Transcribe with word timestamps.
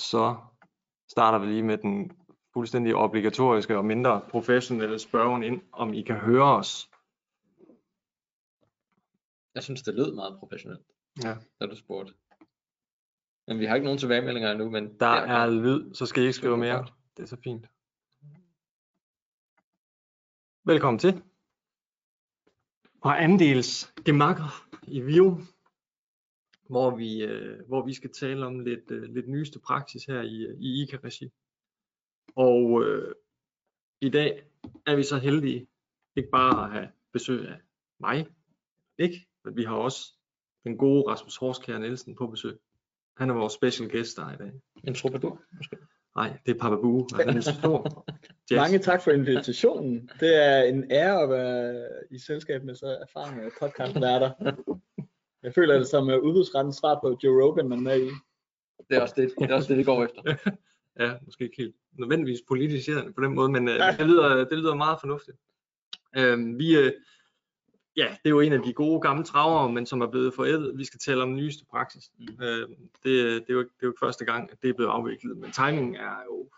så 0.00 0.36
starter 1.08 1.38
vi 1.38 1.46
lige 1.46 1.62
med 1.62 1.78
den 1.78 2.12
fuldstændig 2.52 2.94
obligatoriske 2.94 3.76
og 3.76 3.84
mindre 3.84 4.20
professionelle 4.30 4.98
spørgen 4.98 5.42
ind, 5.42 5.62
om 5.72 5.94
I 5.94 6.02
kan 6.02 6.16
høre 6.16 6.56
os. 6.56 6.90
Jeg 9.54 9.62
synes, 9.62 9.82
det 9.82 9.94
lød 9.94 10.14
meget 10.14 10.38
professionelt, 10.38 10.80
Ja. 11.24 11.36
da 11.60 11.66
du 11.66 11.76
spurgte. 11.76 12.12
Men 13.46 13.58
vi 13.58 13.64
har 13.66 13.74
ikke 13.74 13.84
nogen 13.84 13.98
tilbagemeldinger 13.98 14.50
endnu, 14.52 14.70
men 14.70 15.00
Der 15.00 15.06
er 15.06 15.50
lyd, 15.50 15.94
så 15.94 16.06
skal 16.06 16.22
I 16.22 16.26
ikke 16.26 16.36
skrive 16.36 16.56
mere. 16.56 16.76
godt. 16.76 16.92
Det 17.16 17.22
er 17.22 17.26
så 17.26 17.36
fint. 17.44 17.66
Velkommen 20.64 20.98
til. 20.98 21.22
Og 23.00 23.22
andels 23.22 23.92
gemakker 24.04 24.66
i 24.82 25.00
Vio, 25.00 25.40
hvor 26.70 26.96
vi, 26.96 27.22
øh, 27.22 27.66
hvor 27.66 27.86
vi 27.86 27.94
skal 27.94 28.12
tale 28.12 28.46
om 28.46 28.60
lidt, 28.60 28.90
øh, 28.90 29.02
lidt 29.02 29.28
nyeste 29.28 29.58
praksis 29.58 30.04
her 30.04 30.22
i, 30.22 30.46
i 30.58 30.82
ICA-regi. 30.82 31.30
Og 32.36 32.82
øh, 32.84 33.14
i 34.00 34.08
dag 34.08 34.42
er 34.86 34.96
vi 34.96 35.02
så 35.02 35.18
heldige 35.18 35.66
ikke 36.16 36.30
bare 36.30 36.64
at 36.64 36.72
have 36.72 36.88
besøg 37.12 37.48
af 37.48 37.58
mig, 38.00 38.26
ikke, 38.98 39.28
men 39.44 39.56
vi 39.56 39.64
har 39.64 39.74
også 39.74 40.14
den 40.64 40.76
gode 40.76 41.02
Rasmus 41.08 41.36
Horskær 41.36 41.78
Nielsen 41.78 42.16
på 42.16 42.26
besøg. 42.26 42.58
Han 43.16 43.30
er 43.30 43.34
vores 43.34 43.52
special 43.52 43.90
guest 43.90 44.16
der 44.16 44.32
i 44.32 44.36
dag. 44.36 44.52
En 44.84 44.94
troubadour, 44.94 45.42
måske. 45.56 45.76
Nej, 46.16 46.38
det 46.46 46.54
er 46.54 46.58
Papa 46.58 46.76
er 47.36 47.40
stor. 47.40 48.06
Jazz. 48.50 48.60
Mange 48.62 48.78
tak 48.78 49.02
for 49.02 49.10
invitationen. 49.10 50.10
Det 50.20 50.44
er 50.44 50.62
en 50.62 50.90
ære 50.90 51.22
at 51.22 51.30
være 51.30 51.88
i 52.10 52.18
selskab 52.18 52.64
med 52.64 52.74
så 52.74 52.86
erfarne 52.86 53.50
podcastværter. 53.60 54.30
Jeg 55.42 55.54
føler 55.54 55.78
det 55.78 55.86
som 55.86 56.08
uh, 56.08 56.14
udbudsrettens 56.14 56.76
svar 56.76 56.98
på 57.02 57.18
Joe 57.24 57.44
Rogan, 57.44 57.68
man 57.68 57.78
er 57.78 57.82
med 57.82 58.00
i. 58.00 58.10
Det 58.88 58.96
er 58.96 59.00
også 59.00 59.14
det, 59.16 59.34
det, 59.38 59.50
er 59.50 59.54
også 59.54 59.68
det 59.68 59.78
vi 59.78 59.84
går 59.84 60.04
efter. 60.04 60.22
Ja, 61.00 61.14
måske 61.24 61.44
ikke 61.44 61.56
helt 61.56 61.76
nødvendigvis 61.92 62.40
politiseret 62.48 63.14
på 63.14 63.20
den 63.24 63.34
måde, 63.34 63.48
men 63.48 63.68
øh, 63.68 63.98
det, 63.98 64.06
lyder, 64.06 64.44
det 64.44 64.58
lyder 64.58 64.74
meget 64.74 65.00
fornuftigt. 65.00 65.36
Øhm, 66.16 66.58
vi, 66.58 66.76
øh, 66.76 66.92
ja, 67.96 68.06
det 68.08 68.26
er 68.26 68.30
jo 68.30 68.40
en 68.40 68.52
af 68.52 68.62
de 68.62 68.72
gode 68.72 69.00
gamle 69.00 69.24
travere, 69.24 69.72
men 69.72 69.86
som 69.86 70.00
er 70.00 70.06
blevet 70.06 70.34
forældet. 70.34 70.78
Vi 70.78 70.84
skal 70.84 71.00
tale 71.00 71.22
om 71.22 71.28
den 71.28 71.36
nyeste 71.36 71.64
praksis. 71.70 72.10
Mm. 72.18 72.44
Øh, 72.44 72.68
det, 72.68 72.76
det, 73.02 73.50
er 73.50 73.54
jo, 73.54 73.60
det 73.60 73.68
er 73.80 73.82
jo 73.82 73.88
ikke 73.88 74.00
første 74.00 74.24
gang, 74.24 74.50
at 74.52 74.62
det 74.62 74.70
er 74.70 74.74
blevet 74.74 74.90
afviklet, 74.90 75.36
men 75.36 75.50
timingen 75.50 75.94
er 75.94 76.16
jo, 76.26 76.50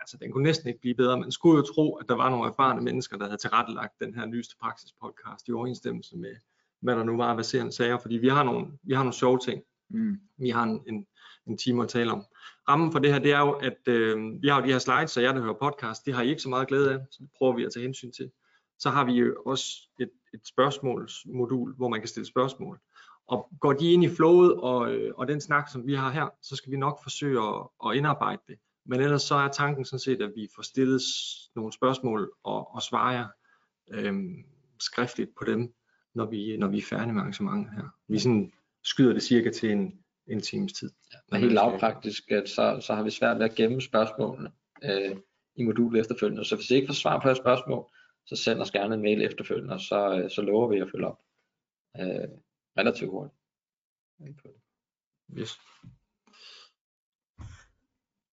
altså 0.00 0.16
den 0.16 0.32
kunne 0.32 0.44
næsten 0.44 0.68
ikke 0.68 0.80
blive 0.80 0.94
bedre. 0.94 1.20
Man 1.20 1.32
skulle 1.32 1.56
jo 1.56 1.62
tro, 1.62 1.94
at 1.94 2.08
der 2.08 2.14
var 2.14 2.30
nogle 2.30 2.48
erfarne 2.48 2.80
mennesker, 2.80 3.16
der 3.16 3.24
havde 3.24 3.38
tilrettelagt 3.38 4.00
den 4.00 4.14
her 4.14 4.26
nyeste 4.26 4.56
praksis 4.60 4.92
podcast 4.92 5.48
i 5.48 5.52
overensstemmelse 5.52 6.16
med, 6.16 6.36
hvad 6.80 6.96
der 6.96 7.04
nu 7.04 7.16
var 7.16 7.38
af 7.38 7.44
sager, 7.44 7.98
fordi 7.98 8.16
vi 8.16 8.28
har 8.28 8.42
nogle, 8.42 8.66
vi 8.82 8.94
har 8.94 9.02
nogle 9.02 9.14
sjove 9.14 9.38
ting, 9.38 9.62
Mm. 9.90 10.20
vi 10.38 10.50
har 10.50 10.62
en, 10.62 10.80
en, 10.86 11.06
en 11.46 11.58
time 11.58 11.82
at 11.82 11.88
tale 11.88 12.12
om. 12.12 12.24
Rammen 12.68 12.92
for 12.92 12.98
det 12.98 13.12
her, 13.12 13.18
det 13.18 13.32
er 13.32 13.38
jo, 13.40 13.50
at 13.50 13.88
øh, 13.88 14.42
vi 14.42 14.48
har 14.48 14.60
jo 14.60 14.66
de 14.66 14.72
her 14.72 14.78
slides, 14.78 15.10
så 15.10 15.20
jeg 15.20 15.34
der 15.34 15.40
hører 15.40 15.54
podcast, 15.62 16.06
det 16.06 16.14
har 16.14 16.22
I 16.22 16.28
ikke 16.28 16.42
så 16.42 16.48
meget 16.48 16.68
glæde 16.68 16.92
af, 16.92 16.98
så 17.10 17.18
det 17.20 17.30
prøver 17.38 17.56
vi 17.56 17.64
at 17.64 17.72
tage 17.72 17.82
hensyn 17.82 18.12
til. 18.12 18.30
Så 18.78 18.90
har 18.90 19.04
vi 19.04 19.12
jo 19.12 19.42
også 19.46 19.64
et, 20.00 20.10
et 20.34 20.40
spørgsmålsmodul, 20.46 21.74
hvor 21.76 21.88
man 21.88 22.00
kan 22.00 22.08
stille 22.08 22.26
spørgsmål. 22.26 22.78
Og 23.26 23.48
går 23.60 23.72
de 23.72 23.92
ind 23.92 24.04
i 24.04 24.08
flowet 24.08 24.54
og, 24.54 24.94
øh, 24.94 25.12
og 25.16 25.28
den 25.28 25.40
snak, 25.40 25.68
som 25.68 25.86
vi 25.86 25.94
har 25.94 26.10
her, 26.10 26.28
så 26.42 26.56
skal 26.56 26.72
vi 26.72 26.76
nok 26.76 27.02
forsøge 27.02 27.40
at, 27.42 27.66
at 27.86 27.96
indarbejde 27.96 28.42
det. 28.48 28.58
Men 28.86 29.00
ellers 29.00 29.22
så 29.22 29.34
er 29.34 29.48
tanken 29.48 29.84
sådan 29.84 30.00
set, 30.00 30.22
at 30.22 30.32
vi 30.36 30.48
får 30.54 30.62
stillet 30.62 31.00
nogle 31.56 31.72
spørgsmål 31.72 32.32
og, 32.44 32.74
og 32.74 32.82
svarer 32.82 33.26
øh, 33.90 34.14
skriftligt 34.80 35.30
på 35.38 35.44
dem, 35.44 35.72
når 36.14 36.26
vi, 36.26 36.56
når 36.56 36.68
vi 36.68 36.78
er 36.78 36.82
færdige 36.82 37.12
med 37.12 37.20
arrangementet 37.20 37.72
her. 37.74 37.96
Vi 38.08 38.18
sådan 38.18 38.52
skyder 38.84 39.12
det 39.12 39.22
cirka 39.22 39.50
til 39.50 39.70
en, 39.70 40.00
en 40.26 40.40
times 40.40 40.72
tid. 40.72 40.90
Men 41.30 41.40
helt 41.40 41.52
lavpraktisk, 41.52 42.30
at 42.30 42.48
så, 42.48 42.78
så 42.80 42.94
har 42.94 43.02
vi 43.02 43.10
svært 43.10 43.38
ved 43.38 43.44
at 43.44 43.54
gemme 43.54 43.80
spørgsmålene 43.80 44.52
øh, 44.84 45.16
i 45.56 45.62
modulet 45.62 46.00
efterfølgende. 46.00 46.44
Så 46.44 46.56
hvis 46.56 46.70
I 46.70 46.74
ikke 46.74 46.86
får 46.86 46.94
svar 46.94 47.20
på 47.20 47.28
jeres 47.28 47.38
spørgsmål, 47.38 47.90
så 48.26 48.36
send 48.36 48.60
os 48.60 48.70
gerne 48.70 48.94
en 48.94 49.02
mail 49.02 49.22
efterfølgende, 49.22 49.74
og 49.74 49.80
så, 49.80 50.18
øh, 50.18 50.30
så 50.30 50.42
lover 50.42 50.68
vi 50.68 50.78
at 50.78 50.90
følge 50.90 51.06
op 51.06 51.18
øh, 52.00 52.28
relativt 52.78 53.10
hurtigt. 53.10 53.36
Yes. 55.38 55.50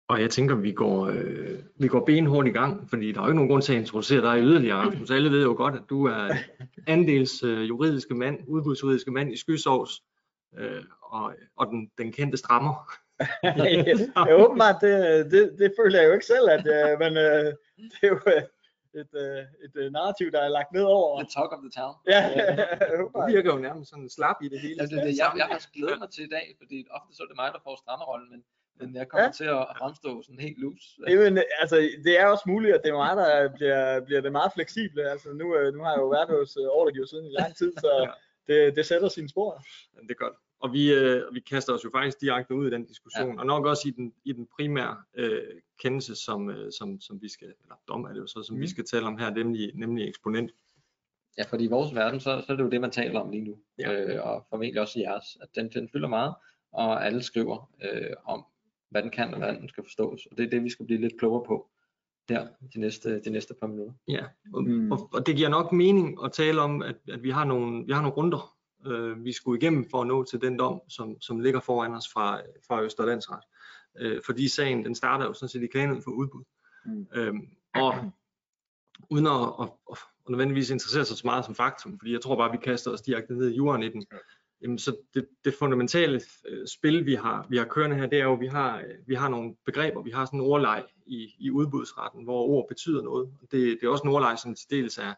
Og 0.07 0.21
jeg 0.21 0.29
tænker, 0.29 0.55
vi 0.55 0.71
går, 0.71 1.05
øh, 1.05 1.59
vi 1.75 1.87
går 1.87 2.05
benhårdt 2.05 2.47
i 2.47 2.51
gang, 2.51 2.89
fordi 2.89 3.11
der 3.11 3.19
er 3.19 3.23
jo 3.23 3.27
ikke 3.27 3.35
nogen 3.35 3.49
grund 3.49 3.61
til 3.61 3.73
at 3.73 3.79
introducere 3.79 4.21
dig 4.21 4.43
yderligere, 4.43 4.77
Rasmus. 4.77 5.11
Alle 5.11 5.31
ved 5.31 5.43
jo 5.43 5.53
godt, 5.57 5.75
at 5.75 5.83
du 5.89 6.05
er 6.05 6.29
andels 6.87 7.43
øh, 7.43 7.69
juridiske 7.69 8.13
mand, 8.13 8.39
udbudsjuridiske 8.47 9.11
mand 9.11 9.33
i 9.33 9.37
skysovs, 9.37 10.03
øh, 10.57 10.83
og, 11.01 11.33
og 11.57 11.67
den, 11.67 11.91
den 11.97 12.11
kendte 12.11 12.37
strammer. 12.37 12.73
ja, 14.27 14.33
åbenbart, 14.43 14.75
det, 14.81 14.95
det, 15.31 15.55
det 15.59 15.73
føler 15.79 15.99
jeg 15.99 16.07
jo 16.07 16.13
ikke 16.13 16.25
selv, 16.25 16.49
at, 16.49 16.65
uh, 16.75 16.99
men 16.99 17.11
uh, 17.25 17.47
det 17.91 17.99
er 18.03 18.07
jo 18.07 18.19
uh, 18.33 18.43
et, 19.01 19.11
uh, 19.23 19.41
et 19.65 19.75
uh, 19.81 19.87
narrativ, 19.97 20.31
der 20.31 20.41
er 20.41 20.49
lagt 20.49 20.71
ned 20.77 20.83
over. 20.83 21.23
The 21.23 21.29
talk 21.37 21.51
of 21.55 21.59
the 21.65 21.73
town. 21.79 21.95
Ja, 22.13 22.21
åbenbart. 22.99 23.31
virker 23.33 23.49
jo 23.53 23.59
nærmest 23.67 23.89
sådan 23.89 24.09
slap 24.09 24.39
i 24.45 24.47
det 24.53 24.59
hele. 24.59 24.81
Altså, 24.81 24.95
det, 24.95 25.11
jeg, 25.21 25.29
jeg 25.41 25.47
har 25.51 25.59
glædet 25.77 25.99
mig 25.99 26.09
til 26.15 26.23
i 26.29 26.31
dag, 26.37 26.47
fordi 26.61 26.77
ofte 26.97 27.11
så 27.15 27.23
er 27.23 27.27
det 27.31 27.37
mig, 27.41 27.49
der 27.55 27.61
får 27.67 27.75
strammerrollen, 27.83 28.29
men, 28.33 28.41
men 28.79 28.95
jeg 28.95 29.07
kommer 29.07 29.25
Ja. 29.25 29.31
til 29.31 29.43
at 29.43 29.65
fremstå 29.77 30.21
sådan 30.21 30.39
helt 30.39 30.59
loose. 30.59 30.87
Jamen, 31.07 31.39
altså, 31.59 31.75
det 32.03 32.19
er 32.19 32.25
også 32.25 32.43
muligt, 32.47 32.75
at 32.75 32.81
det 32.83 32.89
er 32.89 32.93
mig, 32.93 33.17
der 33.17 33.53
bliver, 33.55 33.99
bliver 33.99 34.21
det 34.21 34.31
meget 34.31 34.51
fleksible. 34.55 35.09
Altså, 35.09 35.33
nu, 35.33 35.55
øh, 35.57 35.73
nu 35.73 35.83
har 35.83 35.91
jeg 35.91 35.99
jo 35.99 36.07
været 36.07 36.29
hos 36.29 36.57
uh, 36.57 36.67
ordregiver 36.79 37.05
siden 37.05 37.25
i 37.25 37.33
lang 37.39 37.55
tid, 37.55 37.73
så 37.77 37.91
Ja. 38.49 38.53
det, 38.53 38.75
det 38.75 38.85
sætter 38.85 39.09
sine 39.09 39.29
spor. 39.29 39.63
Det 40.01 40.11
er 40.11 40.13
godt. 40.13 40.33
Og 40.59 40.73
vi, 40.73 40.93
øh, 40.93 41.33
vi 41.33 41.39
kaster 41.39 41.73
os 41.73 41.83
jo 41.83 41.89
faktisk 41.93 42.21
direkte 42.21 42.55
ud 42.55 42.67
i 42.67 42.71
den 42.71 42.85
diskussion, 42.85 43.33
ja. 43.33 43.39
og 43.39 43.45
nok 43.45 43.65
også 43.65 43.87
i 43.87 43.91
den, 43.91 44.13
i 44.25 44.31
den 44.31 44.47
primære 44.55 44.97
øh, 45.15 45.41
kendelse, 45.79 46.15
som, 46.15 46.49
øh, 46.49 46.71
som, 46.79 47.01
som 47.01 47.21
vi 47.21 47.29
skal, 47.29 47.47
eller 47.47 47.75
dom 47.87 48.03
er 48.03 48.09
det 48.13 48.19
jo 48.19 48.27
så, 48.27 48.43
som 48.43 48.55
mm. 48.55 48.61
vi 48.61 48.67
skal 48.67 48.85
tale 48.85 49.05
om 49.05 49.17
her, 49.17 49.29
nemlig, 49.29 49.71
nemlig 49.75 50.07
eksponent. 50.09 50.51
Ja, 51.37 51.43
fordi 51.43 51.63
i 51.63 51.67
vores 51.67 51.95
verden, 51.95 52.19
så, 52.19 52.43
så 52.45 52.51
er 52.53 52.55
det 52.57 52.63
jo 52.63 52.69
det, 52.69 52.81
man 52.81 52.91
taler 52.91 53.19
om 53.19 53.31
lige 53.31 53.43
nu. 53.43 53.57
Ja. 53.79 53.91
Øh, 53.93 54.25
og 54.27 54.45
formentlig 54.49 54.81
også 54.81 54.99
i 54.99 55.01
jeres, 55.01 55.37
at 55.41 55.47
den, 55.55 55.69
den 55.69 55.89
fylder 55.89 56.07
meget, 56.07 56.33
og 56.71 57.05
alle 57.05 57.23
skriver 57.23 57.71
øh, 57.83 58.11
om, 58.25 58.45
hvad 58.89 59.03
den 59.03 59.11
kan, 59.11 59.33
og 59.33 59.37
hvordan 59.37 59.61
den 59.61 59.69
skal 59.69 59.83
forstås. 59.83 60.25
Og 60.31 60.37
det 60.37 60.45
er 60.45 60.49
det, 60.49 60.63
vi 60.63 60.69
skal 60.69 60.85
blive 60.85 61.01
lidt 61.01 61.19
klogere 61.19 61.43
på 61.47 61.69
her 62.29 62.47
de 62.73 62.79
næste, 62.79 63.19
de 63.19 63.29
næste 63.29 63.53
par 63.53 63.67
minutter. 63.67 63.93
Ja, 64.07 64.25
og, 64.53 64.63
mm. 64.63 64.91
Og, 64.91 65.09
og 65.13 65.27
det 65.27 65.35
giver 65.35 65.49
nok 65.49 65.71
mening 65.71 66.17
at 66.23 66.31
tale 66.31 66.61
om, 66.61 66.81
at, 66.81 66.95
at 67.09 67.23
vi, 67.23 67.29
har 67.29 67.45
nogle, 67.45 67.85
vi 67.85 67.93
har 67.93 68.01
nogle 68.01 68.15
runder, 68.15 68.55
øh, 68.87 69.23
vi 69.23 69.31
skulle 69.31 69.59
igennem 69.59 69.85
for 69.91 70.01
at 70.01 70.07
nå 70.07 70.23
til 70.23 70.41
den 70.41 70.59
dom, 70.59 70.81
som, 70.89 71.21
som 71.21 71.39
ligger 71.39 71.59
foran 71.59 71.93
os 71.93 72.05
fra, 72.13 72.41
fra 72.67 72.83
Østerlandsret. 72.83 73.43
Øh, 73.97 74.21
fordi 74.25 74.47
sagen, 74.47 74.85
den 74.85 74.95
starter 74.95 75.25
jo 75.25 75.33
sådan 75.33 75.49
set 75.49 75.63
i 75.63 75.67
klagen 75.67 76.01
for 76.01 76.11
udbud. 76.11 76.43
Mm. 76.85 77.07
Øhm, 77.15 77.47
og 77.75 77.93
uden 79.09 79.27
at, 79.27 79.31
at, 79.61 79.69
at, 79.91 79.97
at 80.25 80.29
nødvendigvis 80.29 80.69
interessere 80.69 81.05
sig 81.05 81.17
så 81.17 81.27
meget 81.27 81.45
som 81.45 81.55
faktum, 81.55 81.99
fordi 81.99 82.11
jeg 82.13 82.21
tror 82.21 82.35
bare, 82.35 82.51
vi 82.51 82.57
kaster 82.57 82.91
os 82.91 83.01
direkte 83.01 83.33
ned 83.33 83.51
i 83.51 83.55
jorden 83.55 83.83
i 83.83 83.89
den. 83.89 84.05
Jamen, 84.61 84.79
så 84.79 84.97
det, 85.13 85.27
det 85.45 85.53
fundamentale 85.53 86.21
øh, 86.47 86.67
spil, 86.67 87.05
vi 87.05 87.15
har, 87.15 87.47
vi 87.49 87.57
har 87.57 87.65
kørende 87.65 87.95
her, 87.95 88.05
det 88.05 88.19
er 88.19 88.23
jo, 88.23 88.33
at 88.33 88.39
vi 88.39 88.47
har, 88.47 88.79
øh, 88.79 89.07
vi 89.07 89.15
har 89.15 89.29
nogle 89.29 89.55
begreber, 89.65 90.01
vi 90.01 90.11
har 90.11 90.25
sådan 90.25 90.39
en 90.39 90.45
ordleg 90.45 90.83
i, 91.05 91.35
i 91.39 91.51
udbudsretten, 91.51 92.23
hvor 92.23 92.43
ord 92.43 92.67
betyder 92.67 93.01
noget. 93.01 93.33
Det, 93.41 93.51
det 93.51 93.83
er 93.83 93.89
også 93.89 94.03
en 94.03 94.09
ordleg, 94.09 94.39
som 94.39 94.55
til 94.55 94.69
dels 94.69 94.97
er, 94.97 95.13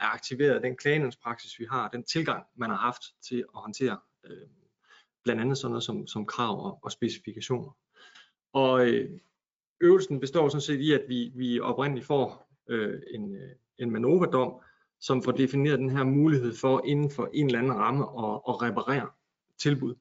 er 0.00 0.14
aktiveret 0.14 0.54
af 0.54 0.60
den 0.60 0.76
klagenævnspraksis, 0.76 1.58
vi 1.58 1.66
har, 1.70 1.88
den 1.88 2.04
tilgang, 2.04 2.46
man 2.56 2.70
har 2.70 2.76
haft 2.76 3.02
til 3.28 3.38
at 3.38 3.60
håndtere 3.60 3.98
øh, 4.24 4.48
blandt 5.24 5.40
andet 5.40 5.58
sådan 5.58 5.70
noget 5.70 5.84
som, 5.84 6.06
som 6.06 6.26
krav 6.26 6.64
og, 6.66 6.78
og 6.82 6.92
specifikationer. 6.92 7.76
Og 8.52 8.86
øh, 8.86 9.10
øvelsen 9.80 10.20
består 10.20 10.48
sådan 10.48 10.60
set 10.60 10.80
i, 10.80 10.92
at 10.92 11.04
vi, 11.08 11.32
vi 11.34 11.60
oprindeligt 11.60 12.06
får 12.06 12.50
øh, 12.68 13.00
en, 13.14 13.36
øh, 13.36 13.50
en 13.78 13.90
Manova-dom, 13.90 14.60
som 15.00 15.22
får 15.22 15.32
defineret 15.32 15.78
den 15.78 15.90
her 15.90 16.04
mulighed 16.04 16.54
for 16.54 16.82
inden 16.86 17.10
for 17.10 17.30
en 17.34 17.46
eller 17.46 17.58
anden 17.58 17.74
ramme 17.74 18.04
at, 18.04 18.40
at 18.48 18.62
reparere 18.62 19.08
tilbud, 19.58 19.94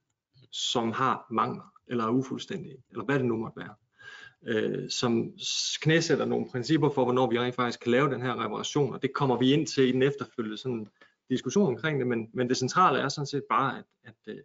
som 0.52 0.92
har 0.92 1.28
mangler 1.32 1.74
eller 1.88 2.04
er 2.04 2.10
ufuldstændige, 2.10 2.84
eller 2.90 3.06
hvad 3.06 3.20
det 3.20 3.26
nu 3.26 3.38
måtte 3.38 3.58
være. 3.58 3.76
Øh, 4.48 4.90
som 4.90 5.32
knæsætter 5.82 6.26
nogle 6.26 6.50
principper 6.52 6.90
for, 6.90 7.04
hvornår 7.04 7.30
vi 7.30 7.40
rent 7.40 7.56
faktisk 7.56 7.80
kan 7.80 7.92
lave 7.92 8.10
den 8.10 8.22
her 8.22 8.46
reparation, 8.46 8.94
og 8.94 9.02
det 9.02 9.14
kommer 9.14 9.38
vi 9.38 9.54
ind 9.54 9.68
til 9.68 9.88
i 9.88 9.92
den 9.92 10.02
efterfølgende 10.02 10.58
sådan 10.58 10.88
diskussion 11.30 11.68
omkring 11.68 12.00
det, 12.00 12.08
men, 12.08 12.30
men 12.34 12.50
det 12.50 12.58
centrale 12.58 13.00
er 13.00 13.10
sådan 13.10 13.28
set 13.28 13.44
bare, 13.50 13.78
at, 13.78 13.86
at 14.04 14.34
øh, 14.34 14.38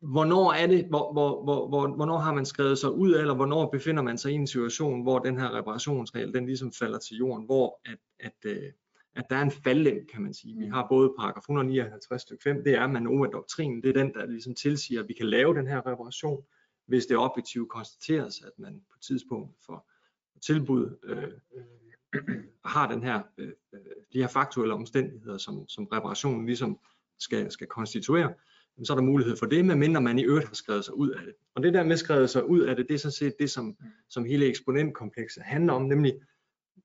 hvornår 0.00 0.52
er 0.52 0.66
det, 0.66 0.84
hvor, 0.84 1.12
hvor, 1.12 1.44
hvor, 1.44 1.68
hvor, 1.68 1.88
hvornår 1.96 2.18
har 2.18 2.34
man 2.34 2.46
skrevet 2.46 2.78
sig 2.78 2.90
ud 2.90 3.12
af, 3.12 3.20
eller 3.20 3.34
hvornår 3.34 3.70
befinder 3.70 4.02
man 4.02 4.18
sig 4.18 4.32
i 4.32 4.34
en 4.34 4.46
situation, 4.46 5.02
hvor 5.02 5.18
den 5.18 5.38
her 5.38 5.58
reparationsregel, 5.58 6.34
den 6.34 6.46
ligesom 6.46 6.72
falder 6.72 6.98
til 6.98 7.16
jorden, 7.16 7.44
hvor 7.44 7.80
at, 7.84 7.98
at, 8.20 8.50
øh, 8.50 8.72
at 9.16 9.24
der 9.30 9.36
er 9.36 9.42
en 9.42 9.50
faldlem, 9.50 10.06
kan 10.12 10.22
man 10.22 10.34
sige. 10.34 10.58
Vi 10.58 10.66
har 10.66 10.86
både 10.88 11.14
paragraf 11.18 11.40
159 11.40 12.22
stykke 12.22 12.42
5, 12.42 12.64
det 12.64 12.74
er 12.74 12.86
Manova-doktrinen, 12.86 13.82
det 13.82 13.88
er 13.88 14.02
den, 14.02 14.14
der 14.14 14.26
ligesom 14.26 14.54
tilsiger, 14.54 15.02
at 15.02 15.08
vi 15.08 15.14
kan 15.14 15.26
lave 15.26 15.54
den 15.54 15.66
her 15.66 15.86
reparation, 15.86 16.44
hvis 16.86 17.06
det 17.06 17.16
objektivt 17.16 17.68
konstateres, 17.68 18.42
at 18.42 18.52
man 18.58 18.82
på 18.92 18.98
tidspunkt 18.98 19.56
for 19.66 19.86
tilbud 20.46 20.98
øh, 21.04 21.22
øh, 21.54 22.44
har 22.64 22.92
den 22.92 23.02
her, 23.02 23.22
øh, 23.38 23.52
øh, 23.72 23.80
de 24.12 24.18
her 24.18 24.28
faktuelle 24.28 24.74
omstændigheder, 24.74 25.38
som, 25.38 25.68
som 25.68 25.84
reparationen 25.84 26.46
ligesom 26.46 26.78
skal, 27.18 27.50
skal 27.50 27.66
konstituere, 27.66 28.34
så 28.84 28.92
er 28.92 28.96
der 28.96 29.04
mulighed 29.04 29.36
for 29.36 29.46
det, 29.46 29.64
medmindre 29.64 30.00
man 30.00 30.18
i 30.18 30.24
øvrigt 30.24 30.46
har 30.46 30.54
skrevet 30.54 30.84
sig 30.84 30.94
ud 30.94 31.10
af 31.10 31.24
det. 31.24 31.34
Og 31.54 31.62
det 31.62 31.74
der 31.74 31.84
med 31.84 31.96
skrevet 31.96 32.30
sig 32.30 32.48
ud 32.48 32.60
af 32.60 32.76
det, 32.76 32.88
det 32.88 32.94
er 32.94 32.98
sådan 32.98 33.12
set 33.12 33.34
det, 33.38 33.50
som, 33.50 33.76
som 34.08 34.24
hele 34.24 34.46
eksponentkomplekset 34.46 35.42
handler 35.42 35.72
om, 35.72 35.82
nemlig 35.82 36.14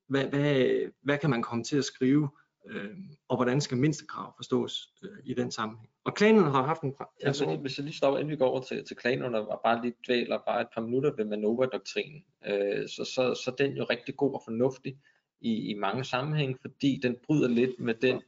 hvad, 0.08 0.24
hvad, 0.24 0.90
hvad 1.02 1.18
kan 1.18 1.30
man 1.30 1.42
komme 1.42 1.64
til 1.64 1.78
at 1.78 1.84
skrive, 1.84 2.28
øh, 2.68 2.96
og 3.28 3.36
hvordan 3.36 3.60
skal 3.60 3.78
mindstekrav 3.78 4.32
forstås 4.36 4.88
øh, 5.04 5.18
i 5.24 5.34
den 5.34 5.50
sammenhæng. 5.50 5.90
Og 6.04 6.14
klanerne 6.14 6.50
har 6.50 6.62
haft 6.62 6.82
en... 6.82 6.94
Altså, 7.22 7.56
hvis 7.56 7.78
jeg 7.78 7.84
lige 7.84 7.96
stopper, 7.96 8.18
inden 8.18 8.30
vi 8.30 8.36
går 8.36 8.48
over 8.48 8.60
til, 8.60 8.84
til 8.84 8.96
klanerne, 8.96 9.38
og 9.38 9.60
bare 9.64 9.82
lige 9.82 9.94
dvæler 10.06 10.38
bare 10.46 10.60
et 10.60 10.68
par 10.74 10.80
minutter 10.80 11.12
ved 11.16 11.24
Manova-doktrinen, 11.24 12.24
øh, 12.46 12.88
så, 12.88 13.04
så, 13.14 13.40
så 13.44 13.54
den 13.58 13.76
jo 13.76 13.84
rigtig 13.84 14.16
god 14.16 14.34
og 14.34 14.42
fornuftig 14.44 14.98
i, 15.40 15.70
i 15.70 15.74
mange 15.74 16.04
sammenhænge, 16.04 16.56
fordi 16.60 17.00
den 17.02 17.16
bryder 17.26 17.48
lidt 17.48 17.80
med 17.80 17.94
den 17.94 18.22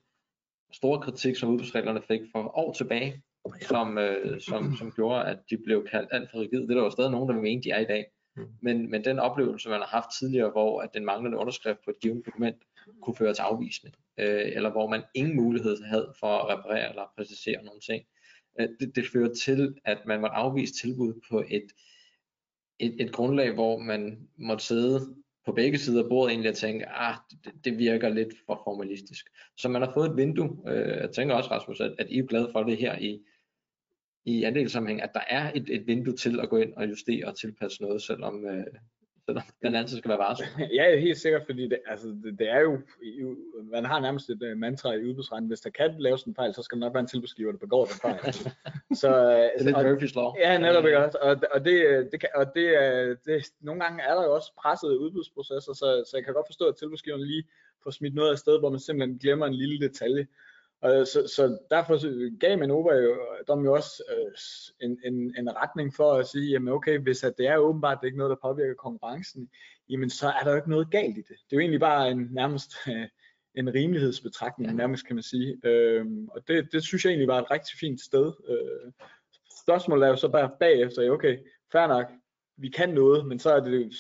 store 0.73 1.01
kritik, 1.01 1.37
som 1.37 1.49
udbudsreglerne 1.49 2.03
fik 2.09 2.21
for 2.33 2.59
år 2.59 2.73
tilbage, 2.73 3.23
som, 3.61 3.99
øh, 3.99 4.41
som, 4.41 4.77
som 4.77 4.93
gjorde, 4.93 5.25
at 5.25 5.39
de 5.51 5.59
blev 5.65 5.87
kaldt 5.91 6.09
alt 6.13 6.31
for 6.31 6.41
rigide. 6.41 6.63
Det 6.63 6.71
er 6.71 6.75
der 6.75 6.85
jo 6.85 6.91
stadig 6.91 7.11
nogen, 7.11 7.29
der 7.29 7.35
vil 7.35 7.43
mene, 7.43 7.63
de 7.63 7.71
er 7.71 7.81
i 7.81 7.85
dag. 7.85 8.05
Mm. 8.37 8.47
Men, 8.61 8.91
men 8.91 9.05
den 9.05 9.19
oplevelse, 9.19 9.69
man 9.69 9.81
har 9.81 9.87
haft 9.87 10.09
tidligere, 10.19 10.51
hvor 10.51 10.83
at 10.83 10.95
den 10.95 11.05
manglende 11.05 11.39
underskrift 11.39 11.85
på 11.85 11.91
et 11.91 12.01
givet 12.01 12.27
dokument 12.27 12.57
kunne 13.03 13.17
føre 13.17 13.35
til 13.35 13.43
afvisning, 13.43 13.95
øh, 14.19 14.53
eller 14.55 14.71
hvor 14.71 14.89
man 14.89 15.03
ingen 15.15 15.37
mulighed 15.37 15.83
havde 15.83 16.15
for 16.21 16.39
at 16.39 16.59
reparere 16.59 16.89
eller 16.89 17.13
præcisere 17.17 17.65
nogle 17.65 17.81
ting, 17.81 18.05
øh, 18.61 18.69
det, 18.81 18.97
det 18.97 19.05
fører 19.13 19.35
til, 19.35 19.75
at 19.85 19.99
man 20.07 20.21
måtte 20.21 20.37
afvise 20.37 20.75
tilbud 20.75 21.21
på 21.31 21.45
et, 21.49 21.67
et, 22.79 23.01
et 23.01 23.13
grundlag, 23.13 23.55
hvor 23.55 23.79
man 23.79 24.29
måtte 24.37 24.65
sidde 24.65 25.15
på 25.47 25.53
begge 25.53 25.79
sider 25.79 26.03
af 26.03 26.09
bordet 26.09 26.31
egentlig 26.33 26.51
og 26.51 26.57
tænke, 26.57 26.89
ah, 26.89 27.15
det, 27.45 27.53
det 27.65 27.79
virker 27.79 28.09
lidt 28.09 28.35
for 28.47 28.61
formalistisk. 28.65 29.27
Så 29.57 29.69
man 29.69 29.83
har 29.83 29.93
fået 29.95 30.11
et 30.11 30.17
vindue, 30.17 30.59
øh, 30.69 30.97
jeg 31.01 31.11
tænker 31.11 31.35
også 31.35 31.51
Rasmus, 31.51 31.81
at, 31.81 31.95
at 31.99 32.07
I 32.11 32.19
er 32.19 32.27
glade 32.27 32.49
for 32.53 32.63
det 32.63 32.77
her 32.77 32.99
i, 32.99 33.21
i 34.25 34.45
andelssammenhæng, 34.45 35.03
at 35.03 35.11
der 35.15 35.21
er 35.29 35.53
et, 35.55 35.65
et 35.71 35.87
vindue 35.87 36.17
til 36.17 36.41
at 36.41 36.49
gå 36.49 36.57
ind 36.57 36.73
og 36.77 36.91
justere 36.91 37.27
og 37.27 37.39
tilpasse 37.39 37.83
noget, 37.83 38.03
selvom, 38.03 38.47
øh, 38.47 38.65
selvom 39.27 39.43
den 39.63 39.75
altid 39.75 39.99
skal 39.99 40.09
være 40.09 40.19
varsom. 40.19 40.47
Ja, 40.79 41.01
helt 41.01 41.19
sikkert, 41.19 41.43
fordi 41.47 41.63
det, 41.69 41.79
altså, 41.87 42.07
det, 42.07 42.39
det 42.39 42.51
er 42.51 42.61
jo, 42.61 42.79
man 43.73 43.85
har 43.85 44.01
nærmest 44.01 44.31
et 44.31 44.43
uh, 44.43 44.59
mantra 44.59 44.93
i 44.93 45.05
udbudsretten, 45.05 45.49
hvis 45.49 45.61
der 45.61 45.71
kan 45.71 45.95
laves 45.99 46.23
en 46.23 46.35
fejl, 46.35 46.55
så 46.55 46.63
skal 46.63 46.79
der 46.79 46.87
nok 46.87 46.95
være 46.95 47.01
en 47.01 47.07
tilbudsgiver, 47.07 47.53
der 47.53 47.59
begår 47.59 47.85
den 47.85 47.95
fejl. 47.95 48.35
så, 49.01 49.09
det 49.59 49.61
er 49.61 49.65
lidt 49.65 49.77
Murphy's 49.77 50.15
Law. 50.15 50.33
Ja, 50.39 50.59
netop 50.59 50.85
ikke 50.85 51.05
også. 51.05 51.19
Og, 51.23 51.37
og, 51.55 51.65
det, 51.65 52.09
det, 52.13 52.21
kan, 52.21 52.29
og 52.35 52.47
det, 52.55 52.67
det, 53.27 53.47
nogle 53.61 53.81
gange 53.81 54.03
er 54.03 54.15
der 54.15 54.25
jo 54.25 54.35
også 54.35 54.53
pressede 54.63 54.99
udbudsprocesser, 54.99 55.73
så, 55.73 56.05
så 56.11 56.17
jeg 56.17 56.25
kan 56.25 56.35
godt 56.35 56.49
forstå, 56.49 56.65
at 56.69 56.77
tilbudsgiveren 56.77 57.27
lige 57.27 57.45
får 57.83 57.91
smidt 57.91 58.15
noget 58.15 58.33
af 58.33 58.39
sted, 58.39 58.59
hvor 58.59 58.71
man 58.71 58.81
simpelthen 58.81 59.19
glemmer 59.19 59.47
en 59.47 59.55
lille 59.55 59.89
detalje. 59.89 60.27
Og 60.83 61.07
så, 61.07 61.33
så 61.37 61.59
derfor 61.71 62.39
gav 62.39 62.59
Manova 62.59 62.95
jo 62.95 63.17
dem 63.49 63.65
jo 63.65 63.75
også 63.75 64.03
øh, 64.11 64.87
en, 64.89 64.99
en, 65.05 65.35
en 65.39 65.57
retning 65.57 65.95
for 65.95 66.13
at 66.13 66.27
sige, 66.27 66.51
jamen 66.51 66.73
okay, 66.73 66.99
hvis 66.99 67.25
at 67.25 67.35
det 67.39 67.47
er 67.47 67.57
åbenbart 67.57 67.99
det 68.01 68.05
er 68.05 68.07
ikke 68.07 68.19
noget, 68.19 68.31
der 68.31 68.49
påvirker 68.49 68.75
konkurrencen, 68.75 69.51
jamen 69.89 70.11
så 70.11 70.29
er 70.29 70.45
der 70.45 70.51
jo 70.51 70.57
ikke 70.57 70.71
noget 70.71 70.91
galt 70.91 71.19
i 71.19 71.21
det. 71.21 71.29
Det 71.29 71.53
er 71.53 71.57
jo 71.57 71.61
egentlig 71.61 71.81
bare 71.81 72.11
en 72.11 72.29
nærmest 72.31 72.73
øh, 72.89 73.09
en 73.55 73.75
rimelighedsbetragtning, 73.75 74.71
ja. 74.71 74.77
nærmest 74.77 75.07
kan 75.07 75.17
man 75.17 75.23
sige. 75.23 75.61
Øh, 75.65 76.07
og 76.31 76.49
det, 76.49 76.73
det 76.73 76.83
synes 76.85 77.05
jeg 77.05 77.11
egentlig 77.11 77.29
var 77.29 77.43
et 77.43 77.51
rigtig 77.51 77.79
fint 77.79 78.01
sted. 78.01 78.33
Øh, 78.49 78.93
spørgsmålet 79.63 80.05
er 80.07 80.11
jo 80.11 80.17
så 80.17 80.29
bare 80.29 80.51
bagefter, 80.61 81.11
okay, 81.11 81.39
fair 81.73 81.87
nok, 81.87 82.07
vi 82.57 82.69
kan 82.69 82.89
noget, 82.89 83.27
men 83.27 83.39
så 83.39 83.51
er 83.51 83.61
det 83.61 83.73
øh, 83.73 83.91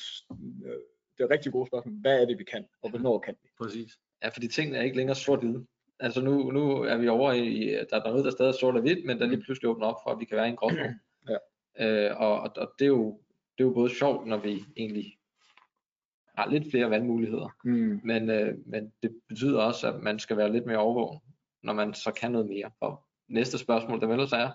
det 1.18 1.24
er 1.24 1.30
rigtig 1.30 1.52
gode 1.52 1.66
spørgsmål. 1.66 1.94
Hvad 2.00 2.22
er 2.22 2.26
det, 2.26 2.38
vi 2.38 2.44
kan, 2.44 2.64
og 2.82 2.90
hvornår 2.90 3.18
kan 3.18 3.34
vi? 3.42 3.48
Præcis. 3.60 3.98
Ja, 4.22 4.28
fordi 4.28 4.48
tingene 4.48 4.78
er 4.78 4.82
ikke 4.82 4.96
længere 4.96 5.16
sort-hvide. 5.16 5.66
Altså 6.02 6.20
nu, 6.20 6.50
nu 6.50 6.82
er 6.82 6.96
vi 6.96 7.08
over 7.08 7.32
i, 7.32 7.68
der 7.90 7.96
er 7.96 8.08
noget, 8.08 8.24
der 8.24 8.30
stadig 8.30 8.48
er 8.48 8.56
sort 8.60 8.74
og 8.74 8.80
hvidt, 8.80 9.06
men 9.06 9.18
der 9.18 9.26
lige 9.26 9.42
pludselig 9.42 9.70
åbner 9.70 9.86
op 9.86 9.96
for, 10.04 10.10
at 10.10 10.20
vi 10.20 10.24
kan 10.24 10.36
være 10.36 10.46
i 10.46 10.50
en 10.50 10.56
gråzone. 10.56 10.98
Ja. 11.28 11.36
Øh, 11.80 12.20
og, 12.20 12.40
og 12.40 12.72
det, 12.78 12.84
er 12.84 12.88
jo, 12.88 13.20
det 13.58 13.64
er 13.64 13.68
jo 13.68 13.74
både 13.74 13.94
sjovt, 13.94 14.26
når 14.26 14.36
vi 14.36 14.64
egentlig 14.76 15.16
har 16.38 16.50
lidt 16.50 16.70
flere 16.70 16.90
valgmuligheder, 16.90 17.48
mm. 17.64 18.00
men, 18.04 18.30
øh, 18.30 18.54
men 18.66 18.92
det 19.02 19.20
betyder 19.28 19.60
også, 19.60 19.92
at 19.92 20.02
man 20.02 20.18
skal 20.18 20.36
være 20.36 20.52
lidt 20.52 20.66
mere 20.66 20.78
overvågen, 20.78 21.20
når 21.62 21.72
man 21.72 21.94
så 21.94 22.12
kan 22.12 22.32
noget 22.32 22.48
mere. 22.48 22.70
Og 22.80 23.04
næste 23.28 23.58
spørgsmål, 23.58 24.00
der 24.00 24.18
også 24.18 24.36
er, 24.36 24.50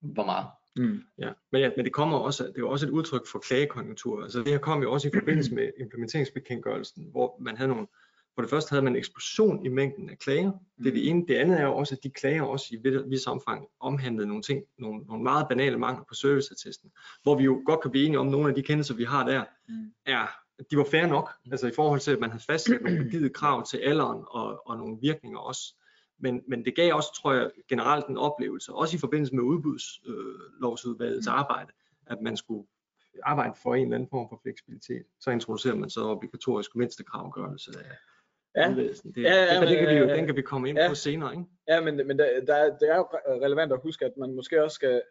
hvor 0.00 0.24
meget? 0.24 0.46
Mm. 0.76 1.00
Ja, 1.18 1.30
men, 1.52 1.60
ja, 1.60 1.70
men 1.76 1.84
det 1.84 1.92
kommer 1.92 2.18
også, 2.18 2.46
det 2.46 2.58
er 2.58 2.66
også 2.66 2.86
et 2.86 2.90
udtryk 2.90 3.26
for 3.32 3.38
klagekonjunktur. 3.38 4.22
Altså 4.22 4.38
det 4.38 4.48
her 4.48 4.58
kom 4.58 4.82
jo 4.82 4.92
også 4.92 5.08
i 5.08 5.10
forbindelse 5.14 5.54
med 5.58 5.70
implementeringsbekendtgørelsen, 5.80 7.10
hvor 7.10 7.36
man 7.40 7.56
havde 7.56 7.68
nogle 7.68 7.86
for 8.34 8.42
det 8.42 8.50
første 8.50 8.70
havde 8.70 8.82
man 8.84 8.92
en 8.92 8.98
eksplosion 8.98 9.66
i 9.66 9.68
mængden 9.68 10.10
af 10.10 10.18
klager. 10.18 10.52
Det 10.78 10.86
er 10.86 10.92
det 10.92 11.08
ene. 11.08 11.26
Det 11.28 11.34
andet 11.34 11.60
er 11.60 11.64
jo 11.64 11.76
også, 11.76 11.94
at 11.94 12.02
de 12.02 12.10
klager 12.10 12.42
også 12.42 12.66
i 12.70 12.78
vis 13.08 13.26
omfang 13.26 13.66
omhandlede 13.80 14.28
nogle 14.28 14.42
ting, 14.42 14.64
nogle, 14.78 15.04
nogle 15.04 15.22
meget 15.22 15.46
banale 15.48 15.78
mangler 15.78 16.04
på 16.08 16.14
serviceattesten, 16.14 16.90
hvor 17.22 17.36
vi 17.36 17.44
jo 17.44 17.62
godt 17.66 17.80
kan 17.80 17.90
blive 17.90 18.06
enige 18.06 18.18
om, 18.18 18.26
at 18.26 18.32
nogle 18.32 18.48
af 18.48 18.54
de 18.54 18.62
kendelser, 18.62 18.94
vi 18.94 19.04
har 19.04 19.26
der, 19.26 19.44
mm. 19.68 19.92
er, 20.06 20.26
de 20.70 20.76
var 20.76 20.86
fair 20.90 21.06
nok, 21.06 21.30
altså 21.50 21.66
i 21.66 21.72
forhold 21.76 22.00
til, 22.00 22.10
at 22.10 22.20
man 22.20 22.30
havde 22.30 22.44
fastsat 22.44 22.82
nogle 22.82 23.08
givet 23.10 23.32
krav 23.32 23.66
til 23.66 23.78
alderen 23.78 24.24
og, 24.28 24.68
og 24.68 24.76
nogle 24.76 24.98
virkninger 25.00 25.38
også. 25.38 25.74
Men, 26.18 26.42
men 26.48 26.64
det 26.64 26.76
gav 26.76 26.94
også, 26.94 27.20
tror 27.22 27.32
jeg, 27.32 27.50
generelt 27.68 28.06
en 28.06 28.16
oplevelse, 28.16 28.72
også 28.72 28.96
i 28.96 29.00
forbindelse 29.00 29.34
med 29.34 29.42
udbudslovsudvalgets 29.42 31.26
øh, 31.26 31.34
arbejde, 31.34 31.72
at 32.06 32.18
man 32.22 32.36
skulle 32.36 32.66
arbejde 33.22 33.54
for 33.62 33.74
en 33.74 33.82
eller 33.82 33.94
anden 33.94 34.08
form 34.10 34.28
for 34.28 34.40
fleksibilitet. 34.42 35.02
Så 35.20 35.30
introducerer 35.30 35.74
man 35.74 35.90
så 35.90 36.00
obligatorisk 36.04 36.76
mindstekravgørelse 36.76 37.70
af 37.78 37.90
Ja. 38.56 38.68
Det, 38.68 39.02
ja, 39.16 39.54
ja, 39.54 39.60
det, 39.60 39.68
det 39.68 39.78
kan 39.78 39.88
vi 39.88 39.94
jo, 39.94 40.08
den 40.08 40.26
kan 40.26 40.36
vi 40.36 40.42
komme 40.42 40.68
ind 40.68 40.78
ja, 40.78 40.88
på 40.88 40.94
senere, 40.94 41.32
ikke? 41.32 41.44
Ja, 41.68 41.80
men, 41.80 41.96
men 41.96 42.18
der, 42.18 42.40
der, 42.46 42.78
det 42.78 42.90
er 42.90 42.96
jo 42.96 43.06
relevant 43.44 43.72
at 43.72 43.80
huske, 43.82 44.04
at 44.04 44.12
man 44.16 44.34
måske 44.34 44.64
også 44.64 44.74
skal, 44.74 45.02